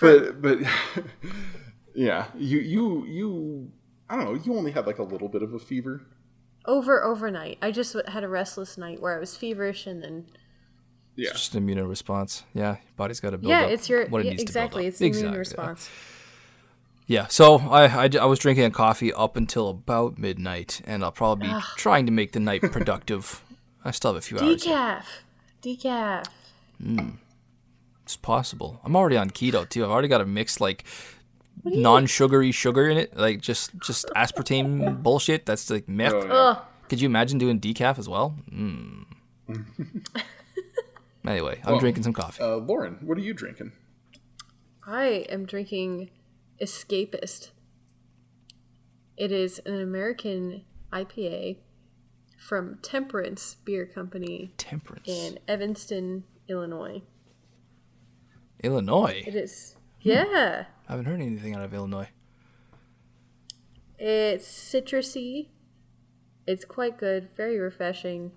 but 0.00 0.42
but 0.42 0.58
yeah, 1.94 2.26
you 2.36 2.58
you 2.58 3.06
you 3.06 3.72
I 4.08 4.16
don't 4.16 4.24
know. 4.24 4.34
You 4.34 4.56
only 4.58 4.70
had 4.72 4.86
like 4.86 4.98
a 4.98 5.02
little 5.02 5.28
bit 5.28 5.42
of 5.42 5.54
a 5.54 5.58
fever. 5.58 6.02
Over 6.66 7.04
overnight. 7.04 7.58
I 7.62 7.70
just 7.70 7.96
had 8.08 8.24
a 8.24 8.28
restless 8.28 8.76
night 8.76 9.00
where 9.00 9.16
I 9.16 9.20
was 9.20 9.36
feverish 9.36 9.86
and 9.86 10.02
then 10.02 10.26
Yeah, 11.14 11.30
Just 11.32 11.54
an 11.54 11.62
immune 11.62 11.86
response. 11.86 12.42
Yeah, 12.54 12.72
your 12.72 12.78
body's 12.96 13.20
got 13.20 13.30
to 13.30 13.38
build 13.38 13.50
yeah, 13.50 13.62
up 13.62 13.70
it's 13.70 13.88
your 13.88 14.06
what 14.08 14.20
it 14.22 14.24
yeah, 14.24 14.30
needs 14.32 14.42
exactly. 14.42 14.90
to 14.90 14.90
build 14.90 14.98
the 14.98 15.06
up. 15.06 15.22
immune 15.24 15.34
Exactly, 15.40 15.62
yeah. 15.64 15.68
response. 15.68 15.90
Yeah, 17.08 17.26
so 17.28 17.58
I, 17.58 17.84
I, 18.06 18.10
I 18.20 18.24
was 18.24 18.40
drinking 18.40 18.64
a 18.64 18.70
coffee 18.70 19.12
up 19.12 19.36
until 19.36 19.68
about 19.68 20.18
midnight, 20.18 20.80
and 20.84 21.04
I'll 21.04 21.12
probably 21.12 21.46
be 21.48 21.54
trying 21.76 22.04
to 22.06 22.12
make 22.12 22.32
the 22.32 22.40
night 22.40 22.62
productive. 22.62 23.44
I 23.84 23.92
still 23.92 24.12
have 24.14 24.18
a 24.18 24.26
few 24.26 24.38
hours. 24.40 24.64
Decaf, 24.64 25.04
decaf. 25.62 26.26
Hmm. 26.82 27.10
It's 28.02 28.16
possible. 28.16 28.80
I'm 28.84 28.96
already 28.96 29.16
on 29.16 29.30
keto 29.30 29.68
too. 29.68 29.84
I've 29.84 29.90
already 29.90 30.08
got 30.08 30.20
a 30.20 30.26
mix 30.26 30.60
like 30.60 30.84
non-sugary 31.64 32.52
sugar 32.52 32.88
in 32.88 32.96
it, 32.96 33.16
like 33.16 33.40
just 33.40 33.72
just 33.80 34.06
aspartame 34.16 35.02
bullshit. 35.02 35.46
That's 35.46 35.70
like 35.70 35.88
meth. 35.88 36.14
Oh, 36.14 36.26
yeah. 36.26 36.58
Could 36.88 37.00
you 37.00 37.06
imagine 37.06 37.38
doing 37.38 37.60
decaf 37.60 37.98
as 37.98 38.08
well? 38.08 38.36
Mm. 38.50 39.04
anyway, 41.26 41.60
I'm 41.64 41.78
drinking 41.78 42.04
some 42.04 42.12
coffee. 42.12 42.42
Uh, 42.42 42.56
Lauren, 42.56 42.98
what 43.00 43.18
are 43.18 43.22
you 43.22 43.34
drinking? 43.34 43.72
I 44.86 45.26
am 45.28 45.46
drinking 45.46 46.10
Escapist. 46.60 47.50
It 49.16 49.32
is 49.32 49.60
an 49.66 49.80
American 49.80 50.62
IPA 50.92 51.58
from 52.38 52.78
Temperance 52.82 53.56
Beer 53.64 53.86
Company 53.86 54.52
Temperance, 54.56 55.08
in 55.08 55.38
Evanston, 55.48 56.24
Illinois. 56.48 57.02
Illinois. 58.62 59.24
It 59.26 59.34
is, 59.34 59.76
yeah. 60.00 60.66
I 60.88 60.92
haven't 60.92 61.06
heard 61.06 61.20
anything 61.20 61.54
out 61.54 61.62
of 61.62 61.74
Illinois. 61.74 62.08
It's 63.98 64.46
citrusy. 64.46 65.48
It's 66.46 66.64
quite 66.64 66.96
good, 66.96 67.30
very 67.36 67.58
refreshing. 67.58 68.32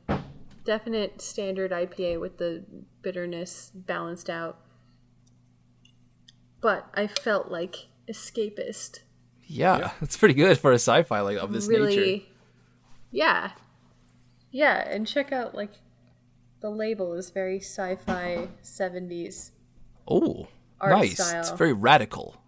Definite 0.66 1.22
standard 1.22 1.72
IPA 1.72 2.20
with 2.20 2.38
the 2.38 2.64
bitterness 3.02 3.72
balanced 3.74 4.30
out. 4.30 4.60
But 6.62 6.88
I 6.94 7.08
felt 7.08 7.50
like 7.50 7.88
escapist. 8.10 9.02
Yeah, 9.46 9.92
that's 10.00 10.18
pretty 10.18 10.34
good 10.34 10.58
for 10.58 10.72
a 10.72 10.76
sci-fi 10.76 11.22
like 11.22 11.38
of 11.38 11.52
this 11.52 11.68
really 11.68 11.96
nature. 11.96 12.26
Yeah. 13.12 13.52
Yeah, 14.52 14.88
and 14.90 15.08
check 15.08 15.32
out 15.32 15.56
like 15.56 15.74
the 16.62 16.70
label 16.70 17.14
is 17.14 17.30
very 17.30 17.60
sci-fi 17.60 18.50
70s. 18.64 19.52
Oh, 20.08 20.48
Art 20.82 20.92
nice. 20.92 21.34
It's 21.34 21.52
very 21.52 21.74
radical. 21.74 22.42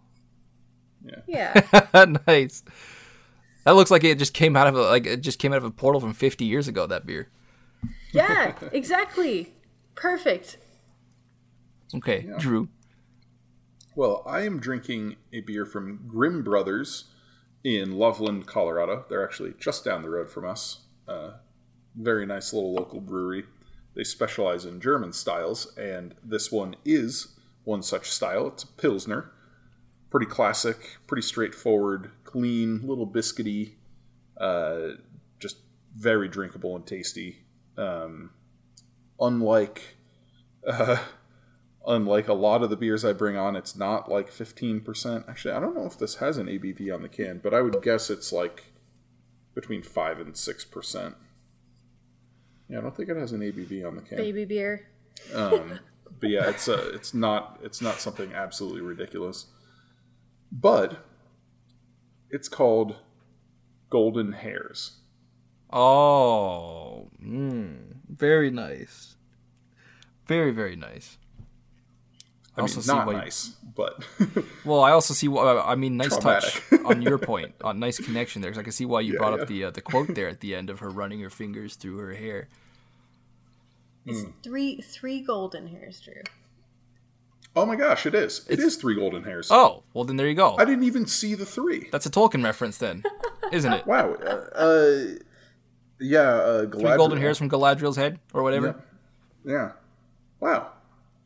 Yeah. 1.28 1.62
nice. 2.28 2.64
That 3.66 3.72
looks 3.72 3.92
like 3.92 4.04
it 4.04 4.18
just 4.18 4.34
came 4.34 4.56
out 4.56 4.68
of 4.68 4.76
a, 4.76 4.82
like 4.82 5.06
it 5.06 5.22
just 5.22 5.40
came 5.40 5.54
out 5.54 5.58
of 5.58 5.64
a 5.64 5.72
portal 5.72 6.02
from 6.02 6.14
50 6.14 6.46
years 6.46 6.68
ago. 6.68 6.88
That 6.88 7.06
beer. 7.06 7.30
yeah, 8.12 8.56
exactly. 8.72 9.54
Perfect. 9.96 10.58
Okay, 11.94 12.28
Drew. 12.40 12.70
Well, 13.96 14.24
I 14.26 14.42
am 14.42 14.60
drinking 14.60 15.18
a 15.34 15.42
beer 15.42 15.66
from 15.66 16.06
Grimm 16.08 16.44
Brothers 16.44 17.06
in 17.64 17.98
Loveland, 17.98 18.48
Colorado. 18.48 19.06
They're 19.10 19.24
actually 19.24 19.54
just 19.60 19.84
down 19.84 20.02
the 20.02 20.10
road 20.10 20.30
from 20.30 20.46
us. 20.46 20.80
Uh, 21.08 21.32
very 21.96 22.26
nice 22.26 22.54
little 22.54 22.74
local 22.74 23.02
brewery. 23.02 23.44
They 23.94 24.06
specialize 24.06 24.64
in 24.64 24.80
German 24.80 25.12
styles, 25.12 25.76
and 25.78 26.16
this 26.24 26.50
one 26.50 26.78
is 26.86 27.36
one 27.64 27.84
such 27.84 28.10
style. 28.10 28.48
It's 28.48 28.64
a 28.64 28.68
Pilsner. 28.68 29.32
Pretty 30.10 30.26
classic, 30.26 30.98
pretty 31.08 31.22
straightforward, 31.22 32.12
clean, 32.26 32.86
little 32.86 33.08
biscuity, 33.08 33.76
uh, 34.38 34.96
just 35.40 35.58
very 35.96 36.28
drinkable 36.28 36.76
and 36.76 36.86
tasty. 36.86 37.46
Um, 37.78 38.32
unlike 39.20 39.96
uh, 40.68 40.98
unlike 41.86 42.28
a 42.28 42.34
lot 42.34 42.62
of 42.62 42.70
the 42.70 42.76
beers 42.76 43.06
I 43.06 43.14
bring 43.14 43.38
on, 43.38 43.56
it's 43.56 43.76
not 43.76 44.12
like 44.12 44.30
15%. 44.30 45.30
Actually, 45.30 45.54
I 45.54 45.60
don't 45.60 45.76
know 45.76 45.86
if 45.86 45.98
this 45.98 46.16
has 46.16 46.38
an 46.38 46.48
ABV 46.48 46.94
on 46.94 47.02
the 47.02 47.10
can, 47.10 47.40
but 47.42 47.54
I 47.54 47.62
would 47.62 47.82
guess 47.82 48.10
it's 48.10 48.32
like 48.32 48.74
between 49.56 49.82
5 49.82 50.20
and 50.20 50.34
6%. 50.34 51.16
Yeah, 52.70 52.78
I 52.78 52.82
don't 52.82 52.96
think 52.96 53.10
it 53.10 53.18
has 53.18 53.34
an 53.34 53.42
ABV 53.42 53.86
on 53.86 53.96
the 53.96 54.02
can. 54.02 54.18
Baby 54.18 54.46
beer. 54.46 54.88
Um, 55.34 55.80
but 56.20 56.30
yeah, 56.30 56.50
it's 56.50 56.68
uh, 56.68 56.92
it's 56.94 57.14
not 57.14 57.60
it's 57.64 57.82
not 57.82 58.00
something 58.00 58.34
absolutely 58.34 58.82
ridiculous. 58.82 59.48
But 60.52 61.06
it's 62.30 62.48
called 62.50 62.96
Golden 63.90 64.34
Hairs. 64.34 64.98
Oh, 65.72 67.10
mm, 67.24 67.78
very 68.10 68.52
nice. 68.52 69.16
Very 70.28 70.52
very 70.52 70.76
nice. 70.76 71.18
I 72.56 72.60
mean, 72.60 72.64
also 72.64 72.82
see 72.82 72.88
not 72.94 73.08
why- 73.08 73.14
nice, 73.14 73.56
but 73.76 74.04
Well, 74.66 74.82
I 74.82 74.92
also 74.92 75.14
see 75.14 75.30
why. 75.30 75.58
I 75.60 75.76
mean, 75.76 75.96
nice 75.96 76.18
touch 76.18 76.62
on 76.86 77.02
your 77.02 77.18
point. 77.18 77.56
On 77.64 77.80
nice 77.80 77.98
connection 77.98 78.42
there, 78.42 78.52
because 78.52 78.60
I 78.60 78.64
can 78.64 78.74
see 78.74 78.86
why 78.86 79.00
you 79.02 79.14
Yeah, 79.14 79.20
brought 79.20 79.36
yeah. 79.38 79.42
up 79.44 79.48
the 79.48 79.64
uh, 79.66 79.72
the 79.72 79.82
quote 79.82 80.14
there 80.16 80.28
at 80.28 80.42
the 80.42 80.54
end 80.56 80.70
of 80.70 80.80
her 80.80 80.90
running 80.90 81.22
her 81.22 81.30
fingers 81.30 81.76
through 81.76 81.98
her 81.98 82.14
hair. 82.14 82.50
It's 84.06 84.22
Hmm. 84.24 84.30
three 84.44 84.82
three 84.82 85.22
golden 85.22 85.68
hairs, 85.68 86.00
Drew. 86.02 86.22
oh 87.56 87.66
my 87.66 87.76
gosh, 87.76 88.06
it 88.06 88.16
is. 88.16 88.46
It 88.50 88.60
is 88.60 88.76
three 88.78 88.96
Golden 88.96 89.24
Hairs. 89.24 89.50
Oh, 89.52 89.84
well 89.94 90.06
then 90.06 90.16
there 90.18 90.28
you 90.28 90.34
go. 90.36 90.56
I 90.58 90.66
didn't 90.66 90.86
even 90.86 91.06
see 91.06 91.36
the 91.36 91.46
three. 91.46 91.90
That's 91.92 92.06
a 92.06 92.10
Tolkien 92.10 92.44
reference 92.44 92.78
then, 92.78 93.04
isn't 93.52 93.72
it? 93.74 93.86
Wow. 93.86 94.14
Uh, 94.16 94.26
uh, 94.56 95.06
yeah. 96.00 96.20
Uh, 96.22 96.62
Three 96.70 96.96
golden 96.98 97.20
hairs 97.20 97.38
from 97.38 97.50
Galadriel's 97.50 97.98
head 97.98 98.20
or 98.34 98.42
whatever. 98.42 98.82
Yeah. 99.46 99.52
Yeah. 99.54 99.72
Wow. 100.40 100.72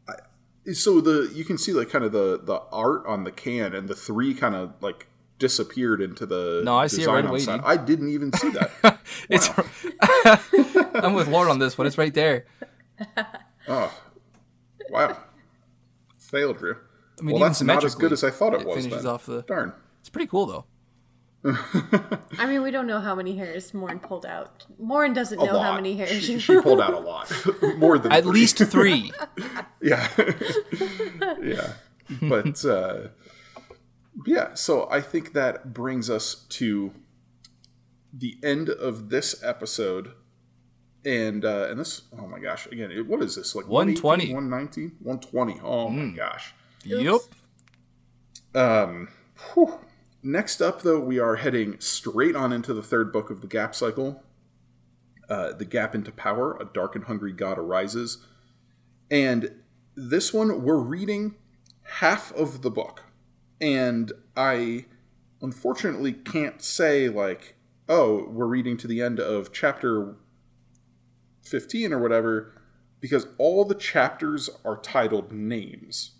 I, 0.10 0.72
so 0.73 0.99
the 0.99 1.31
you 1.34 1.45
can 1.45 1.57
see 1.57 1.72
like 1.73 1.89
kind 1.89 2.03
of 2.03 2.11
the 2.11 2.39
the 2.43 2.61
art 2.73 3.06
on 3.06 3.23
the 3.23 3.31
can 3.31 3.73
and 3.73 3.88
the 3.88 3.95
three 3.95 4.34
kind 4.34 4.56
of 4.56 4.73
like 4.81 5.07
disappeared 5.46 6.02
into 6.02 6.26
the 6.26 6.62
No, 6.64 6.76
I 6.78 6.88
see 6.88 6.98
it 6.98 7.00
design 7.02 7.16
right 7.16 7.26
away, 7.26 7.40
side. 7.40 7.62
I 7.64 7.78
didn't 7.78 8.10
even 8.10 8.32
see 8.34 8.50
that. 8.58 8.70
It's. 9.30 9.50
I'm 11.06 11.14
with 11.14 11.28
Lauren 11.28 11.52
on 11.52 11.60
this 11.60 11.78
one. 11.78 11.86
It's 11.88 11.98
right 11.98 12.14
there. 12.14 12.46
Oh, 13.68 13.92
wow. 14.92 15.18
Failed, 16.20 16.60
Drew. 16.60 16.76
I 17.20 17.24
mean, 17.24 17.34
well, 17.40 17.44
that's 17.50 17.62
not 17.64 17.84
as 17.84 17.96
good 17.96 18.12
as 18.12 18.24
I 18.24 18.30
thought 18.30 18.54
it, 18.54 18.62
it 18.62 18.68
was. 18.68 18.76
finishes 18.84 19.04
then. 19.04 19.12
off 19.12 19.26
the- 19.26 19.42
Darn. 19.42 19.74
It's 20.02 20.10
pretty 20.10 20.28
cool 20.28 20.46
though. 20.46 20.66
I 22.38 22.46
mean, 22.48 22.62
we 22.62 22.70
don't 22.72 22.86
know 22.88 23.00
how 23.00 23.16
many 23.16 23.36
hairs 23.36 23.74
Morn 23.74 24.00
pulled 24.00 24.26
out. 24.26 24.66
Morn 24.80 25.14
doesn't 25.14 25.40
A 25.40 25.46
know 25.46 25.60
how 25.60 25.76
many 25.76 25.96
hairs 25.96 26.10
She, 26.12 26.20
she, 26.22 26.40
she 26.40 26.62
pulled 26.62 26.80
out 26.82 26.94
a 26.94 27.00
lot. 27.00 27.32
More 27.78 27.98
than 28.00 28.12
At 28.12 28.24
three. 28.24 28.34
least 28.34 28.58
three. 28.60 29.12
Yeah. 29.82 30.08
yeah. 31.42 31.74
But 32.22 32.64
uh, 32.66 33.08
yeah, 34.26 34.54
so 34.54 34.88
I 34.90 35.02
think 35.02 35.34
that 35.34 35.74
brings 35.74 36.10
us 36.10 36.46
to 36.50 36.94
the 38.14 38.38
end 38.44 38.70
of 38.70 39.10
this 39.10 39.44
episode. 39.44 40.14
And 41.04 41.46
uh, 41.46 41.68
and 41.70 41.80
this 41.80 42.02
oh 42.20 42.26
my 42.28 42.40
gosh, 42.40 42.66
again, 42.68 42.92
it, 42.92 43.06
what 43.08 43.22
is 43.22 43.36
this? 43.36 43.54
Like 43.56 43.68
120. 43.68 44.34
119? 44.34 44.98
120. 45.02 45.60
Oh 45.64 45.90
Hmm. 45.90 46.10
my 46.12 46.16
gosh. 46.16 46.54
yep. 46.84 47.22
Um 48.56 49.10
whew. 49.54 49.80
Next 50.24 50.62
up 50.62 50.82
though, 50.82 51.00
we 51.00 51.20
are 51.20 51.36
heading 51.36 51.80
straight 51.80 52.36
on 52.36 52.52
into 52.52 52.74
the 52.74 52.82
third 52.82 53.14
book 53.14 53.30
of 53.30 53.42
the 53.42 53.48
Gap 53.48 53.76
cycle. 53.76 54.24
Uh, 55.30 55.54
the 55.54 55.66
Gap 55.66 55.94
into 55.94 56.12
Power, 56.12 56.56
a 56.60 56.66
dark 56.66 56.96
and 56.96 57.06
hungry 57.06 57.32
god 57.32 57.58
arises. 57.60 58.20
And 59.12 59.52
this 59.96 60.34
one, 60.34 60.64
we're 60.64 60.78
reading 60.80 61.36
half 62.00 62.32
of 62.34 62.62
the 62.64 62.72
book. 62.72 63.04
And 63.61 64.11
I 64.36 64.86
unfortunately 65.41 66.14
can't 66.14 66.61
say, 66.61 67.10
like, 67.10 67.56
oh, 67.88 68.27
we're 68.30 68.45
reading 68.48 68.77
to 68.77 68.88
the 68.88 69.02
end 69.02 69.19
of 69.19 69.53
chapter 69.53 70.15
15 71.44 71.94
or 71.94 71.99
whatever, 71.99 72.53
because 72.99 73.27
all 73.38 73.65
the 73.65 73.76
chapters 73.76 74.49
are 74.64 74.77
titled 74.77 75.32
names. 75.32 76.11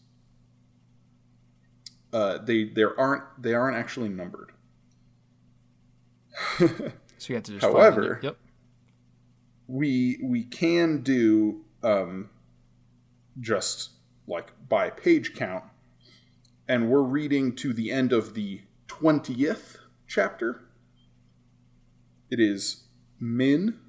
Uh, 2.14 2.38
they 2.38 2.64
there 2.64 2.98
aren't 2.98 3.24
they 3.38 3.54
aren't 3.54 3.76
actually 3.76 4.08
numbered. 4.10 4.52
So 7.18 7.34
you 7.34 7.36
have 7.36 7.44
to 7.46 7.54
just. 7.54 7.66
However- 7.66 8.18
it. 8.18 8.24
yep. 8.24 8.38
we 9.68 10.20
we 10.22 10.44
can 10.44 11.02
do 11.02 11.66
um, 11.84 12.30
just 13.40 13.92
like 14.28 14.52
by 14.68 14.90
page 14.90 15.34
count, 15.34 15.64
and 16.68 16.90
we're 16.90 17.02
reading 17.02 17.56
to 17.58 17.74
the 17.74 17.92
end 17.92 18.12
of 18.12 18.34
the 18.34 18.62
twentieth 18.88 19.78
chapter. 20.08 20.62
It 22.30 22.40
is 22.40 22.84
Min 23.20 23.80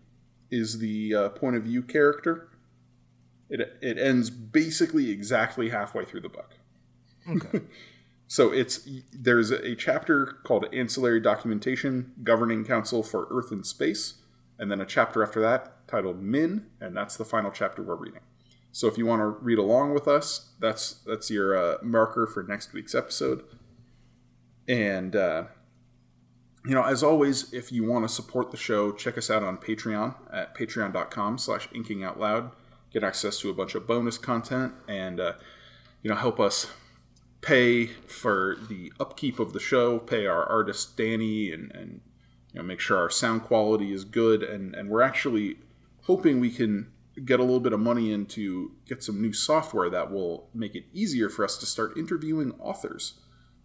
is 0.50 0.78
the 0.78 1.14
uh, 1.14 1.28
point 1.30 1.56
of 1.56 1.64
view 1.64 1.82
character. 1.82 2.48
It 3.48 3.78
it 3.80 3.98
ends 3.98 4.30
basically 4.30 5.10
exactly 5.10 5.70
halfway 5.70 6.04
through 6.04 6.22
the 6.22 6.28
book. 6.28 6.54
Okay. 7.28 7.62
So 8.28 8.52
it's 8.52 8.88
there's 9.12 9.50
a 9.50 9.76
chapter 9.76 10.38
called 10.44 10.66
Ancillary 10.72 11.20
Documentation 11.20 12.12
Governing 12.24 12.64
Council 12.64 13.02
for 13.02 13.28
Earth 13.30 13.52
and 13.52 13.64
Space, 13.64 14.14
and 14.58 14.70
then 14.70 14.80
a 14.80 14.86
chapter 14.86 15.22
after 15.22 15.40
that 15.40 15.86
titled 15.86 16.20
Min, 16.20 16.66
and 16.80 16.96
that's 16.96 17.16
the 17.16 17.24
final 17.24 17.52
chapter 17.52 17.82
we're 17.82 17.94
reading. 17.94 18.22
So 18.76 18.88
if 18.88 18.98
you 18.98 19.06
want 19.06 19.20
to 19.20 19.28
read 19.42 19.56
along 19.56 19.94
with 19.94 20.06
us, 20.06 20.50
that's 20.60 20.96
that's 21.06 21.30
your 21.30 21.56
uh, 21.56 21.78
marker 21.82 22.26
for 22.26 22.42
next 22.42 22.74
week's 22.74 22.94
episode. 22.94 23.42
And 24.68 25.16
uh, 25.16 25.44
you 26.62 26.74
know, 26.74 26.82
as 26.82 27.02
always, 27.02 27.50
if 27.54 27.72
you 27.72 27.88
want 27.88 28.06
to 28.06 28.14
support 28.14 28.50
the 28.50 28.58
show, 28.58 28.92
check 28.92 29.16
us 29.16 29.30
out 29.30 29.42
on 29.42 29.56
Patreon 29.56 30.16
at 30.30 30.54
patreon.com 30.54 31.38
slash 31.38 31.70
inking 31.74 32.04
out 32.04 32.20
loud. 32.20 32.50
Get 32.92 33.02
access 33.02 33.40
to 33.40 33.48
a 33.48 33.54
bunch 33.54 33.74
of 33.74 33.86
bonus 33.86 34.18
content 34.18 34.74
and 34.86 35.20
uh, 35.20 35.32
you 36.02 36.10
know 36.10 36.16
help 36.16 36.38
us 36.38 36.66
pay 37.40 37.86
for 37.86 38.58
the 38.68 38.92
upkeep 39.00 39.38
of 39.38 39.54
the 39.54 39.60
show, 39.60 39.98
pay 39.98 40.26
our 40.26 40.44
artist 40.44 40.98
Danny, 40.98 41.50
and, 41.50 41.74
and 41.74 42.02
you 42.52 42.60
know 42.60 42.62
make 42.62 42.80
sure 42.80 42.98
our 42.98 43.08
sound 43.08 43.44
quality 43.44 43.94
is 43.94 44.04
good. 44.04 44.42
And, 44.42 44.74
and 44.74 44.90
we're 44.90 45.00
actually 45.00 45.60
hoping 46.02 46.40
we 46.40 46.50
can 46.50 46.92
get 47.24 47.40
a 47.40 47.42
little 47.42 47.60
bit 47.60 47.72
of 47.72 47.80
money 47.80 48.12
in 48.12 48.26
to 48.26 48.72
get 48.86 49.02
some 49.02 49.20
new 49.22 49.32
software 49.32 49.88
that 49.90 50.10
will 50.12 50.48
make 50.54 50.74
it 50.74 50.84
easier 50.92 51.28
for 51.30 51.44
us 51.44 51.56
to 51.58 51.66
start 51.66 51.96
interviewing 51.96 52.52
authors. 52.60 53.20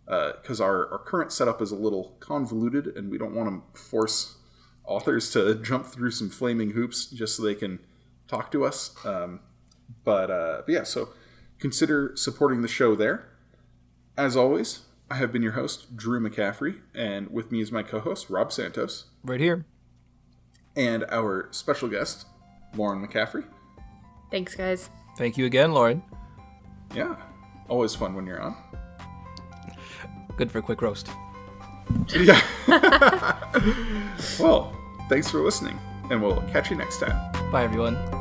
Because 0.06 0.60
our, 0.60 0.92
our 0.92 1.00
current 1.00 1.32
setup 1.32 1.62
is 1.62 1.72
a 1.72 1.76
little 1.76 2.18
convoluted, 2.20 2.88
and 2.98 3.10
we 3.10 3.18
don't 3.18 3.34
want 3.34 3.74
to 3.76 3.82
force 3.82 4.38
authors 4.84 5.30
to 5.32 5.56
jump 5.64 5.86
through 5.86 6.12
some 6.12 6.30
flaming 6.30 6.72
hoops 6.72 7.06
just 7.06 7.38
so 7.38 7.44
they 7.44 7.56
can 7.56 7.80
talk 8.28 8.52
to 8.52 8.66
us. 8.66 8.94
Um, 9.06 9.40
but, 10.04 10.30
uh, 10.32 10.62
but 10.66 10.72
yeah, 10.74 10.84
so 10.84 11.10
consider 11.60 12.12
supporting 12.16 12.62
the 12.62 12.68
show 12.68 12.96
there. 12.96 13.30
As 14.18 14.36
always, 14.36 14.80
I 15.10 15.16
have 15.16 15.32
been 15.32 15.42
your 15.42 15.54
host, 15.54 15.96
Drew 15.96 16.20
McCaffrey, 16.20 16.80
and 16.94 17.30
with 17.32 17.52
me 17.52 17.62
is 17.62 17.72
my 17.72 17.84
co 17.84 18.00
host, 18.00 18.30
Rob 18.30 18.52
Santos, 18.52 19.06
Right 19.24 19.40
here. 19.40 19.66
and 20.76 21.06
our 21.10 21.48
special 21.52 21.88
guest, 21.88 22.26
Lauren 22.76 23.06
McCaffrey. 23.06 23.46
Thanks, 24.30 24.56
guys. 24.56 24.90
Thank 25.18 25.38
you 25.38 25.46
again, 25.46 25.74
Lauren. 25.74 26.02
Yeah, 26.96 27.16
always 27.68 27.96
fun 27.96 28.16
when 28.16 28.26
you're 28.26 28.42
on. 28.42 28.56
Good 30.38 30.52
for 30.52 30.60
a 30.60 30.62
quick 30.62 30.82
roast. 30.82 31.10
Yeah. 32.14 32.42
well, 34.40 34.74
thanks 35.10 35.30
for 35.30 35.40
listening, 35.40 35.80
and 36.10 36.22
we'll 36.22 36.42
catch 36.52 36.70
you 36.70 36.78
next 36.78 37.00
time. 37.00 37.52
Bye, 37.52 37.64
everyone. 37.64 38.21